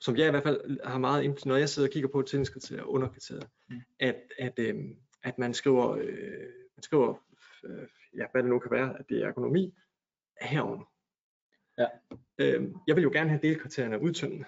som 0.01 0.16
jeg 0.16 0.27
i 0.27 0.31
hvert 0.31 0.43
fald 0.43 0.81
har 0.85 0.99
meget 0.99 1.23
indflydelse, 1.23 1.49
når 1.49 1.57
jeg 1.57 1.68
sidder 1.68 1.89
og 1.89 1.93
kigger 1.93 2.09
på 2.09 2.23
tillidskriterier 2.23 2.83
og 2.83 2.91
underkriterier, 2.93 3.47
Mm. 3.68 3.81
at, 4.01 4.16
at, 4.39 4.59
øhm, 4.59 4.97
at 5.23 5.39
man 5.39 5.55
skriver, 5.55 5.91
øh, 5.91 6.49
man 6.77 6.83
skriver 6.83 7.14
øh, 7.64 7.89
ja, 8.16 8.25
hvad 8.33 8.43
det 8.43 8.51
nu 8.51 8.59
kan 8.59 8.70
være, 8.70 8.99
at 8.99 9.05
det 9.09 9.23
er 9.23 9.29
ergonomi, 9.29 9.75
herunder. 10.43 10.91
Ja. 11.83 12.16
Øhm, 12.39 12.74
jeg 12.87 12.97
vil 12.97 13.03
jo 13.03 13.11
gerne 13.12 13.30
have 13.30 13.41
delkriterierne 13.43 14.03
udtømmende. 14.03 14.45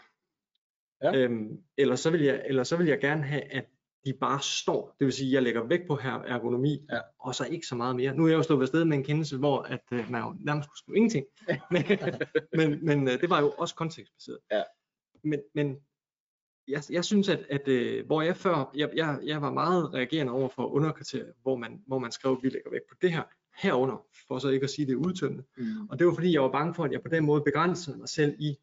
Ja. 1.02 1.16
Øhm, 1.16 1.62
eller, 1.78 1.96
så 1.96 2.10
vil 2.10 2.20
jeg, 2.22 2.42
eller 2.46 2.62
så 2.64 2.76
vil 2.76 2.86
jeg 2.86 3.00
gerne 3.00 3.22
have, 3.22 3.42
at 3.42 3.64
de 4.04 4.12
bare 4.20 4.40
står. 4.40 4.96
Det 4.98 5.04
vil 5.04 5.12
sige, 5.12 5.28
at 5.28 5.32
jeg 5.32 5.42
lægger 5.42 5.62
vægt 5.62 5.86
på 5.86 5.96
her 5.96 6.12
ergonomi, 6.12 6.86
Ja. 6.92 7.00
og 7.18 7.34
så 7.34 7.46
ikke 7.46 7.66
så 7.66 7.74
meget 7.74 7.96
mere. 7.96 8.14
Nu 8.14 8.24
er 8.24 8.28
jeg 8.28 8.36
jo 8.36 8.42
stået 8.42 8.60
ved 8.60 8.66
sted 8.66 8.84
med 8.84 8.96
en 8.96 9.04
kendelse, 9.04 9.36
hvor 9.38 9.62
at, 9.62 9.82
øh, 9.92 10.10
man 10.10 10.22
jo 10.22 10.36
nærmest 10.40 10.66
skulle 10.66 10.78
skrive 10.78 10.96
ingenting. 10.96 11.26
men 11.74 11.84
men, 12.52 12.84
men 12.86 13.08
øh, 13.08 13.20
det 13.20 13.30
var 13.30 13.40
jo 13.40 13.50
også 13.50 13.74
kontekstbaseret. 13.74 14.38
Ja. 14.52 14.62
Men, 15.24 15.40
men 15.54 15.76
jeg, 16.68 16.82
jeg 16.90 17.04
synes, 17.04 17.28
at, 17.28 17.46
at 17.50 17.68
øh, 17.68 18.06
hvor 18.06 18.22
jeg 18.22 18.36
før, 18.36 18.70
jeg, 18.74 18.90
jeg, 18.96 19.20
jeg 19.22 19.42
var 19.42 19.50
meget 19.52 19.94
reagerende 19.94 20.32
over 20.32 20.48
for 20.48 20.66
underkriterier, 20.66 21.32
hvor 21.42 21.56
man, 21.56 21.82
hvor 21.86 21.98
man 21.98 22.12
skrev, 22.12 22.32
at 22.32 22.42
vi 22.42 22.48
lægger 22.48 22.70
vægt 22.70 22.88
på 22.88 22.94
det 23.02 23.12
her, 23.12 23.22
herunder, 23.56 24.06
for 24.28 24.38
så 24.38 24.48
ikke 24.48 24.64
at 24.64 24.70
sige 24.70 24.86
det 24.86 24.94
udtømmende. 24.94 25.44
Mm. 25.56 25.88
Og 25.90 25.98
det 25.98 26.06
var 26.06 26.14
fordi, 26.14 26.32
jeg 26.32 26.42
var 26.42 26.50
bange 26.50 26.74
for, 26.74 26.84
at 26.84 26.92
jeg 26.92 27.02
på 27.02 27.08
den 27.08 27.24
måde 27.24 27.42
begrænsede 27.44 27.98
mig 27.98 28.08
selv 28.08 28.36
i, 28.38 28.56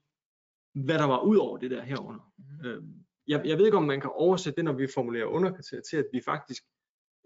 hvad 0.74 0.98
der 1.00 1.06
var 1.06 1.20
ud 1.22 1.38
over 1.38 1.58
det 1.58 1.72
der 1.72 1.82
herunder. 1.84 2.34
Mhm. 2.38 2.66
Øh, 2.70 2.84
jeg, 3.28 3.42
jeg 3.46 3.58
ved 3.58 3.66
ikke, 3.66 3.78
om 3.78 3.84
man 3.84 4.02
kan 4.02 4.10
oversætte 4.14 4.56
det, 4.58 4.66
når 4.66 4.74
vi 4.74 4.88
formulerer 4.94 5.26
underkriterier, 5.26 5.82
til 5.82 5.98
at 5.98 6.06
vi 6.14 6.22
faktisk 6.26 6.64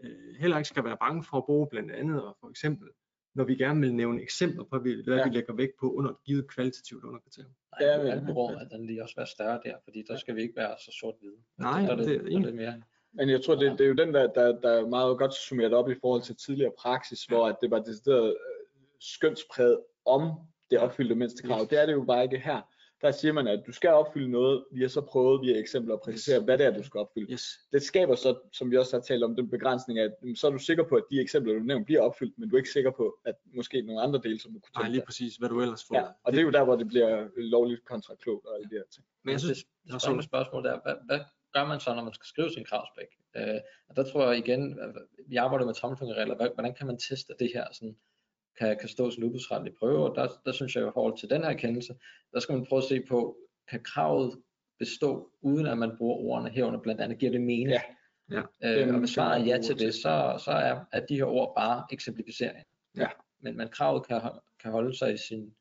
øh, 0.04 0.36
heller 0.40 0.58
ikke 0.58 0.68
skal 0.70 0.84
være 0.84 0.98
bange 0.98 1.24
for 1.24 1.38
at 1.38 1.46
bruge 1.46 1.68
blandt 1.72 1.92
andet, 1.92 2.24
og 2.24 2.38
for 2.40 2.50
eksempel, 2.50 2.88
når 3.36 3.44
vi 3.44 3.56
gerne 3.56 3.80
vil 3.82 3.94
nævne 3.96 4.22
eksempler 4.22 4.64
på, 4.64 4.80
hvad, 4.80 4.92
Ja. 5.08 5.24
vi 5.24 5.30
lægger 5.36 5.54
vægt 5.54 5.74
på 5.80 5.92
under 5.94 6.12
et 6.12 6.18
givet 6.26 6.48
kvalitativt 6.48 7.04
underkriterie. 7.04 7.50
Ja, 7.82 7.86
Ja, 7.86 7.98
men- 7.98 8.06
men 8.08 8.14
alburum, 8.28 8.56
at 8.56 8.68
den 8.72 8.86
lige 8.86 9.04
også 9.04 9.16
være 9.18 9.28
større 9.28 9.60
der, 9.66 9.76
fordi 9.84 10.04
der 10.08 10.18
skal 10.18 10.36
vi 10.36 10.42
ikke 10.42 10.56
være 10.56 10.76
så 10.86 10.92
sort-hvide. 11.00 11.36
Nej, 11.58 11.82
der 11.82 11.90
er 11.92 11.96
det 11.96 12.06
det, 12.08 12.16
er 12.16 12.20
der 12.22 12.36
er 12.38 12.40
lidt 12.40 12.56
mere. 12.56 12.82
Men 13.16 13.30
jeg 13.30 13.44
tror, 13.44 13.56
det, 13.56 13.72
det 13.72 13.82
er 13.82 13.88
jo 13.88 13.94
den, 13.94 14.14
der, 14.14 14.28
der, 14.34 14.60
der 14.60 14.70
er 14.70 14.88
meget 14.88 15.18
godt 15.18 15.34
summeret 15.34 15.74
op 15.74 15.90
i 15.90 15.96
forhold 16.02 16.22
til 16.22 16.36
tidligere 16.36 16.72
praksis, 16.80 17.24
hvor 17.26 17.48
at 17.48 17.56
det 17.62 17.72
var 17.72 17.80
decideret 17.80 18.28
øh, 18.30 18.36
skønspræget 19.00 19.80
om 20.06 20.32
det 20.72 20.80
opfyldte 20.80 21.16
mindstekrav. 21.16 21.62
Yes. 21.62 21.70
Det 21.70 21.82
er 21.82 21.86
det 21.86 21.94
jo 21.94 22.04
bare 22.04 22.24
ikke 22.24 22.38
her. 22.40 22.62
Der 23.02 23.12
siger 23.12 23.32
man, 23.34 23.48
at 23.48 23.64
du 23.68 23.72
skal 23.72 23.90
opfylde 23.90 24.32
noget. 24.32 24.66
Vi 24.72 24.82
har 24.82 24.88
så 24.88 25.02
prøvet 25.02 25.42
via 25.42 25.60
eksempler 25.60 25.94
at 25.96 26.02
præcisere, 26.02 26.40
hvad 26.40 26.58
det 26.58 26.66
er, 26.66 26.72
du 26.78 26.84
skal 26.84 27.00
opfylde. 27.00 27.32
Yes. 27.32 27.60
Det 27.72 27.82
skaber 27.82 28.16
så, 28.16 28.40
som 28.54 28.72
vi 28.72 28.78
også 28.78 28.96
har 28.98 29.02
talt 29.02 29.24
om, 29.24 29.36
den 29.36 29.50
begrænsning 29.50 30.00
af, 30.00 30.04
at 30.04 30.38
så 30.38 30.48
er 30.48 30.52
du 30.52 30.58
sikker 30.58 30.84
på, 30.84 30.96
at 30.96 31.04
de 31.12 31.22
eksempler, 31.22 31.54
du 31.54 31.60
nævner, 31.60 31.86
bliver 31.86 32.02
opfyldt, 32.02 32.34
men 32.40 32.50
du 32.50 32.56
er 32.56 32.60
ikke 32.60 32.70
sikker 32.70 32.92
på, 32.92 33.18
at 33.26 33.36
måske 33.56 33.82
nogle 33.82 34.02
andre 34.02 34.20
dele, 34.24 34.40
som 34.40 34.54
du 34.54 34.60
kunne 34.60 34.72
Nej, 34.76 34.84
tænke 34.84 34.92
lige 34.92 35.00
dig. 35.00 35.06
præcis, 35.06 35.36
hvad 35.36 35.50
du 35.50 35.62
ellers 35.62 35.84
får. 35.88 35.96
Ja, 35.96 36.06
og 36.24 36.32
det 36.32 36.40
er 36.40 36.44
jo 36.44 36.52
der, 36.52 36.64
hvor 36.64 36.76
det 36.76 36.88
bliver 36.88 37.28
lovligt 37.38 37.86
kontra 37.86 38.16
klogt 38.16 38.46
og 38.46 38.56
alle 38.56 38.70
de 38.70 38.76
her 38.76 38.84
ting. 38.94 39.06
Men 39.24 39.32
jeg 39.32 39.40
synes, 39.40 39.58
det, 39.58 39.68
Nå, 39.86 39.94
det 39.94 40.02
sorry. 40.02 40.08
spændende 40.10 40.24
spørgsmål 40.26 40.64
der, 40.64 40.80
hvad, 40.84 40.96
hvad 41.06 41.20
gør 41.56 41.66
man 41.66 41.80
så, 41.80 41.96
når 41.96 42.04
man 42.04 42.14
skal 42.14 42.28
skrive 42.28 42.52
sin 42.52 42.66
kravspæk? 42.66 43.12
Øh, 43.36 43.60
og 43.90 43.96
der 43.96 44.04
tror 44.04 44.28
jeg 44.28 44.38
igen, 44.38 44.80
at 44.80 44.90
vi 45.28 45.36
arbejder 45.36 45.66
med 45.66 45.74
tommelfingerregler, 45.74 46.36
hvordan 46.54 46.76
kan 46.76 46.88
man 46.88 46.98
teste 46.98 47.34
at 47.34 47.40
det 47.40 47.52
her, 47.54 47.66
sådan, 47.72 47.96
kan, 48.60 48.78
kan 48.80 48.90
stå 48.90 49.12
som 49.12 49.24
udbudsretlig 49.24 49.74
prøve, 49.80 50.10
og 50.10 50.16
der, 50.16 50.28
der 50.46 50.52
synes 50.52 50.76
jeg 50.76 50.88
i 50.88 50.92
forhold 50.94 51.18
til 51.18 51.30
den 51.30 51.44
her 51.44 51.54
kendelse, 51.54 51.96
der 52.34 52.40
skal 52.40 52.56
man 52.56 52.66
prøve 52.66 52.82
at 52.82 52.84
se 52.84 53.02
på, 53.10 53.38
kan 53.70 53.84
kravet 53.84 54.42
bestå, 54.80 55.32
uden 55.42 55.66
at 55.66 55.78
man 55.78 55.98
bruger 55.98 56.16
ordene 56.16 56.50
herunder, 56.50 56.80
blandt 56.80 57.02
andet 57.02 57.18
giver 57.18 57.32
det 57.32 57.42
mening. 57.42 57.70
Ja. 57.70 57.82
Ja. 58.32 58.42
Øh, 58.64 58.94
og 58.94 59.00
hvis 59.00 59.10
svaret 59.10 59.42
er 59.42 59.46
ja 59.46 59.62
til 59.62 59.80
det, 59.80 59.94
så, 59.94 60.42
så 60.46 60.52
er, 60.52 60.80
er 60.92 61.06
de 61.06 61.16
her 61.16 61.26
ord 61.26 61.56
bare 61.56 61.86
eksemplificering. 61.92 62.66
Ja. 62.98 63.08
Men, 63.40 63.58
men 63.58 63.68
kravet 63.68 64.08
kan, 64.08 64.22
kan 64.60 64.72
holde 64.72 64.98
sig 64.98 65.14
i 65.14 65.18
sin, 65.18 65.56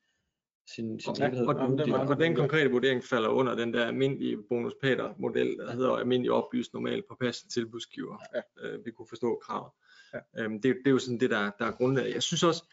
sin, 0.67 1.01
sin 1.01 1.15
Ja, 1.19 1.29
helhed. 1.29 1.47
og, 1.47 1.55
og, 1.55 1.71
meget 1.71 2.11
og 2.11 2.21
den 2.21 2.35
konkrete 2.35 2.71
vurdering 2.71 3.05
falder 3.05 3.29
under 3.29 3.55
den 3.55 3.75
der 3.75 3.87
almindelige 3.87 4.39
bonus 4.49 4.73
model 5.19 5.57
der 5.59 5.73
hedder 5.73 5.91
almindelig 5.93 6.33
oplyst 6.33 6.75
normalt 6.75 7.05
på 7.09 7.17
passende 7.21 7.53
tilbudsgiver. 7.53 8.19
Ja. 8.35 8.69
Øh, 8.69 8.85
vi 8.87 8.91
kunne 8.91 9.07
forstå 9.09 9.41
kravet. 9.43 9.71
Ja. 10.15 10.45
Øhm, 10.45 10.61
det, 10.63 10.77
det 10.77 10.87
er 10.87 10.91
jo 10.91 10.99
sådan 10.99 11.21
det, 11.21 11.31
der, 11.31 11.51
der 11.59 11.65
er 11.67 11.73
grundlaget. 11.73 12.15
Jeg 12.15 12.23
synes 12.23 12.43
også, 12.43 12.65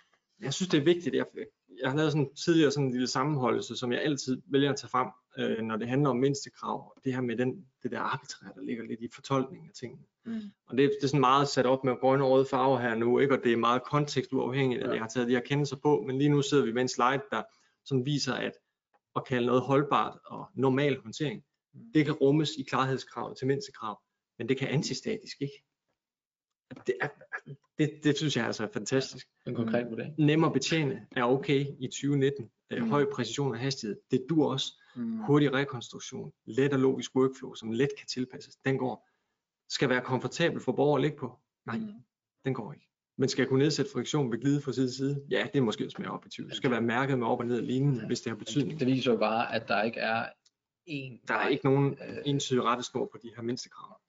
jeg 0.42 0.54
synes 0.54 0.70
det 0.70 0.78
er 0.78 0.84
vigtigt. 0.84 1.16
Jeg, 1.16 1.26
jeg 1.82 1.90
har 1.90 1.98
lavet 1.98 2.12
sådan 2.12 2.36
tidligere 2.46 2.72
sådan 2.72 2.86
en 2.86 2.92
lille 2.92 3.08
sammenholdelse, 3.08 3.76
som 3.76 3.92
jeg 3.92 4.02
altid 4.02 4.42
vælger 4.46 4.70
at 4.70 4.76
tage 4.76 4.90
frem, 4.90 5.08
øh, 5.38 5.66
når 5.66 5.76
det 5.76 5.88
handler 5.88 6.10
om 6.10 6.18
mindstekrav. 6.18 6.94
Det 7.04 7.14
her 7.14 7.22
med 7.22 7.38
den, 7.38 7.66
det 7.84 7.92
der 7.92 8.00
arbitrære, 8.00 8.52
der 8.56 8.62
ligger 8.62 8.84
lidt 8.84 9.02
i 9.02 9.08
fortolkningen 9.14 9.70
af 9.70 9.74
tingene. 9.74 10.02
Mm. 10.26 10.42
Og 10.68 10.78
det, 10.78 10.92
det 11.00 11.04
er 11.04 11.08
sådan 11.08 11.20
meget 11.20 11.48
sat 11.48 11.66
op 11.66 11.84
med 11.84 11.96
grønne 12.00 12.26
og 12.26 12.32
røde 12.32 12.46
farver 12.46 12.80
her 12.80 12.96
nu, 12.96 13.20
ikke? 13.20 13.38
og 13.38 13.44
det 13.44 13.54
er 13.54 13.58
meget 13.58 13.84
kontekstuafhængigt, 13.84 14.84
at 14.84 14.90
jeg 14.94 15.00
har 15.02 15.08
taget 15.08 15.28
de 15.28 15.34
her 15.34 15.42
kendelser 15.42 15.76
på, 15.76 16.04
men 16.08 16.18
lige 16.18 16.30
nu 16.30 16.42
sidder 16.42 16.66
vi 16.66 16.72
med 16.72 16.82
en 16.82 16.88
slide, 16.88 17.22
der 17.32 17.42
sådan 17.86 18.06
viser, 18.06 18.34
at 18.34 18.52
at 19.16 19.26
kalde 19.26 19.46
noget 19.48 19.62
holdbart 19.62 20.20
og 20.26 20.46
normal 20.56 21.02
håndtering, 21.02 21.44
Mm. 21.74 21.92
det 21.94 22.06
kan 22.06 22.14
rummes 22.14 22.50
i 22.60 22.64
klarhedskravet 22.64 23.38
til 23.38 23.48
mindstekrav, 23.48 24.02
men 24.38 24.50
det 24.50 24.58
kan 24.58 24.68
antistatisk 24.68 25.42
ikke. 25.42 25.64
Det, 26.88 26.96
er, 27.02 27.08
det, 27.78 28.00
det 28.04 28.18
synes 28.18 28.38
jeg 28.38 28.46
altså 28.46 28.64
er 28.64 28.68
fantastisk. 28.74 29.28
En 29.48 29.56
konkret 29.56 29.90
vurdering. 29.90 30.16
Nem 30.18 30.44
at 30.44 30.54
betjene 30.54 31.08
er 31.12 31.24
okay 31.24 31.66
i 31.80 31.88
2019. 31.88 32.44
Øh, 32.72 32.82
Mm. 32.84 32.90
Høj 32.90 33.06
præcision 33.14 33.52
og 33.52 33.60
hastighed, 33.60 33.98
det 34.12 34.26
dur 34.30 34.52
også. 34.52 34.74
Mm. 34.96 35.18
Hurtig 35.18 35.54
rekonstruktion, 35.54 36.34
let 36.46 36.74
og 36.74 36.80
logisk 36.80 37.16
workflow, 37.16 37.54
som 37.54 37.72
let 37.72 37.90
kan 37.98 38.08
tilpasses, 38.08 38.56
den 38.66 38.78
går. 38.78 39.10
Skal 39.70 39.90
være 39.90 40.02
komfortabel 40.02 40.60
for 40.62 40.72
borgere 40.72 40.98
at 40.98 41.02
ligge 41.02 41.18
på? 41.18 41.40
Nej, 41.66 41.78
Mm. 41.78 41.94
den 42.46 42.54
går 42.54 42.74
ikke. 42.74 42.91
Men 43.18 43.30
skal 43.30 43.48
kunne 43.48 43.60
nedsætte 43.64 43.92
friktion 43.92 44.32
ved 44.32 44.40
glide 44.42 44.62
fra 44.62 44.72
side 44.74 44.88
til 44.88 44.96
side? 44.96 45.26
Ja, 45.30 45.48
det 45.54 45.60
er 45.60 45.64
måske 45.64 45.86
også 45.86 45.98
mere 46.00 46.12
op 46.12 46.26
i 46.26 46.30
20. 46.30 46.48
Det 46.48 46.56
skal 46.56 46.72
være 46.72 46.82
mærket 46.82 47.20
med 47.20 47.28
op 47.28 47.40
og 47.40 47.46
ned 47.46 47.58
og 47.58 47.64
lignende, 47.64 48.08
hvis 48.08 48.22
det 48.22 48.30
har 48.32 48.38
betydning. 48.38 48.80
Det 48.80 48.88
viser 48.88 49.12
jo 49.12 49.18
bare, 49.18 49.56
at 49.56 49.68
der 49.68 49.82
ikke 49.84 50.00
er 50.00 50.26
én 50.90 51.26
Der 51.28 51.34
er 51.34 51.48
ikke 51.48 51.66
nogen 51.66 51.98
øh, 52.08 52.18
entydig 52.26 52.64
rettesnor 52.64 53.10
på 53.12 53.18
de 53.24 53.32
her 53.36 53.44
mindstekrav. 53.44 54.00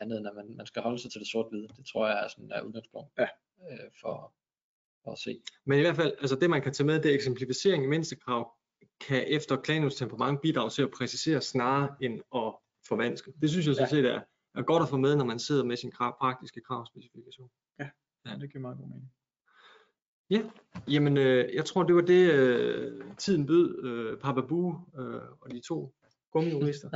andet, 0.00 0.18
end 0.18 0.26
at 0.26 0.34
man, 0.36 0.56
man 0.56 0.66
skal 0.66 0.82
holde 0.82 0.98
sig 0.98 1.10
til 1.12 1.20
det 1.20 1.28
sort-hvide. 1.28 1.68
Det 1.76 1.86
tror 1.92 2.06
jeg 2.08 2.24
er 2.24 2.28
sådan 2.28 2.50
er 2.52 2.60
udgangspunkt 2.62 3.10
Ja. 3.18 3.22
øh, 3.70 3.78
for, 4.00 4.32
for 5.04 5.12
at 5.12 5.18
se. 5.18 5.40
Men 5.66 5.78
i 5.78 5.82
hvert 5.82 5.96
fald, 5.96 6.12
altså 6.20 6.36
det 6.36 6.50
man 6.50 6.62
kan 6.62 6.72
tage 6.72 6.86
med, 6.86 7.02
det 7.02 7.10
er 7.10 7.14
eksemplificering 7.14 7.84
i 7.84 7.86
mindstekrav, 7.86 8.52
kan 9.00 9.24
efter 9.28 9.56
Klanius 9.56 9.94
temperament 9.94 10.40
bidrage 10.40 10.70
til 10.70 10.82
at 10.82 10.90
præcisere 10.90 11.40
snarere 11.40 11.96
end 12.00 12.20
at 12.34 12.54
forvanske. 12.88 13.32
Det 13.42 13.50
synes 13.50 13.66
jeg 13.66 13.74
sådan 13.74 13.90
set 13.90 14.04
er, 14.06 14.20
er 14.54 14.62
godt 14.62 14.82
at 14.82 14.88
få 14.88 14.96
med, 14.96 15.16
når 15.16 15.24
man 15.24 15.38
sidder 15.38 15.64
med 15.64 15.76
sin 15.76 15.90
krav, 15.90 16.18
praktiske 16.18 16.60
kravspecifikation. 16.60 17.50
Ja, 18.26 18.36
det 18.40 18.52
giver 18.52 18.62
meget 18.62 18.78
god 18.78 18.86
mening. 18.86 19.12
Jamen, 20.88 21.16
øh, 21.16 21.54
jeg 21.54 21.64
tror, 21.64 21.82
det 21.82 21.94
var 21.94 22.00
det, 22.00 22.32
øh, 22.32 23.02
tiden 23.18 23.46
bød 23.46 23.84
øh, 23.84 24.18
Papa 24.18 24.40
øh, 24.40 25.22
og 25.40 25.50
de 25.50 25.60
to 25.60 25.94
gummijurister. 26.32 26.90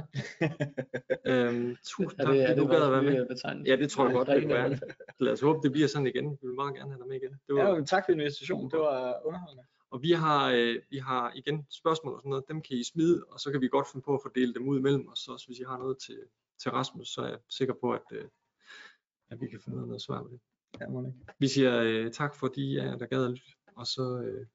øhm, 1.31 1.77
tusind 1.85 2.19
tak, 2.19 2.27
fordi 2.27 2.61
du 2.61 2.67
gad 2.67 2.83
at 2.83 2.93
være 2.93 3.03
med. 3.03 3.27
betegnelse? 3.29 3.71
Ja, 3.71 3.77
det 3.77 3.91
tror 3.91 4.05
jeg 4.05 4.15
godt, 4.15 4.29
det 4.29 4.43
kunne 4.43 4.55
være. 4.55 4.79
Lad 5.25 5.33
os 5.33 5.41
håbe, 5.41 5.59
det 5.63 5.73
bliver 5.73 5.89
sådan 5.89 6.07
igen. 6.07 6.31
Vi 6.31 6.47
vil 6.47 6.55
meget 6.55 6.75
gerne 6.75 6.91
have 6.91 7.01
dig 7.01 7.09
med 7.09 7.17
igen. 7.17 7.33
Det 7.47 7.55
var, 7.55 7.77
Ja, 7.77 7.85
tak 7.85 8.03
for 8.07 8.13
invitationen. 8.13 8.71
Det 8.71 8.79
var 8.79 9.27
underholdende. 9.27 9.65
Og 9.91 10.03
vi 10.03 10.13
har, 10.13 10.51
øh, 10.51 10.77
vi 10.91 10.99
har 10.99 11.33
igen 11.35 11.67
spørgsmål 11.71 12.15
og 12.15 12.21
sådan 12.21 12.31
noget, 12.31 12.45
dem 12.49 12.63
kan 12.63 12.77
I 12.77 12.85
smide, 12.85 13.25
og 13.31 13.41
så 13.41 13.51
kan 13.53 13.61
vi 13.61 13.69
godt 13.69 13.87
finde 13.93 14.05
på 14.05 14.15
at 14.15 14.21
fordele 14.23 14.55
dem 14.55 14.69
ud 14.69 14.79
imellem 14.79 15.09
os. 15.09 15.19
Så 15.19 15.33
også 15.33 15.47
hvis 15.47 15.59
I 15.59 15.65
har 15.69 15.79
noget 15.79 15.99
til, 16.07 16.19
til 16.63 16.71
Rasmus, 16.71 17.09
så 17.09 17.21
er 17.21 17.29
jeg 17.29 17.39
sikker 17.49 17.75
på, 17.81 17.93
at, 17.93 18.07
øh, 18.13 18.25
at 19.31 19.41
vi 19.41 19.47
kan 19.49 19.61
finde 19.61 19.87
noget 19.87 20.03
svar 20.03 20.23
på 20.23 20.29
det. 20.29 20.41
Ja, 20.81 20.89
må 20.89 21.07
ikke. 21.07 21.19
Vi 21.39 21.49
siger 21.49 21.83
øh, 21.83 22.11
tak 22.11 22.35
for 22.35 22.49
de 22.49 22.83
af 22.83 22.99
der 22.99 23.07
gad 23.07 23.25
at 23.25 23.31
lytte, 23.31 23.53
og 23.77 23.87
så 23.87 24.23
øh, 24.25 24.47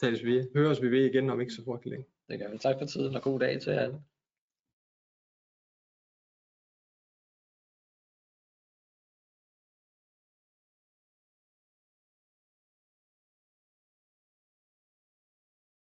tales 0.00 0.24
vi 0.24 0.30
ved. 0.30 0.48
Høres 0.56 0.82
vi 0.82 0.90
ved 0.90 1.04
igen 1.04 1.30
om 1.30 1.40
ikke 1.40 1.52
så 1.52 1.64
frygtelig 1.64 1.90
længe. 1.90 2.06
Det 2.28 2.38
gør 2.38 2.50
vi. 2.50 2.58
Tak 2.58 2.76
for 2.78 2.86
tiden, 2.86 3.16
og 3.16 3.22
god 3.22 3.40
dag 3.40 3.60
til 3.60 3.70
alle. 3.70 4.00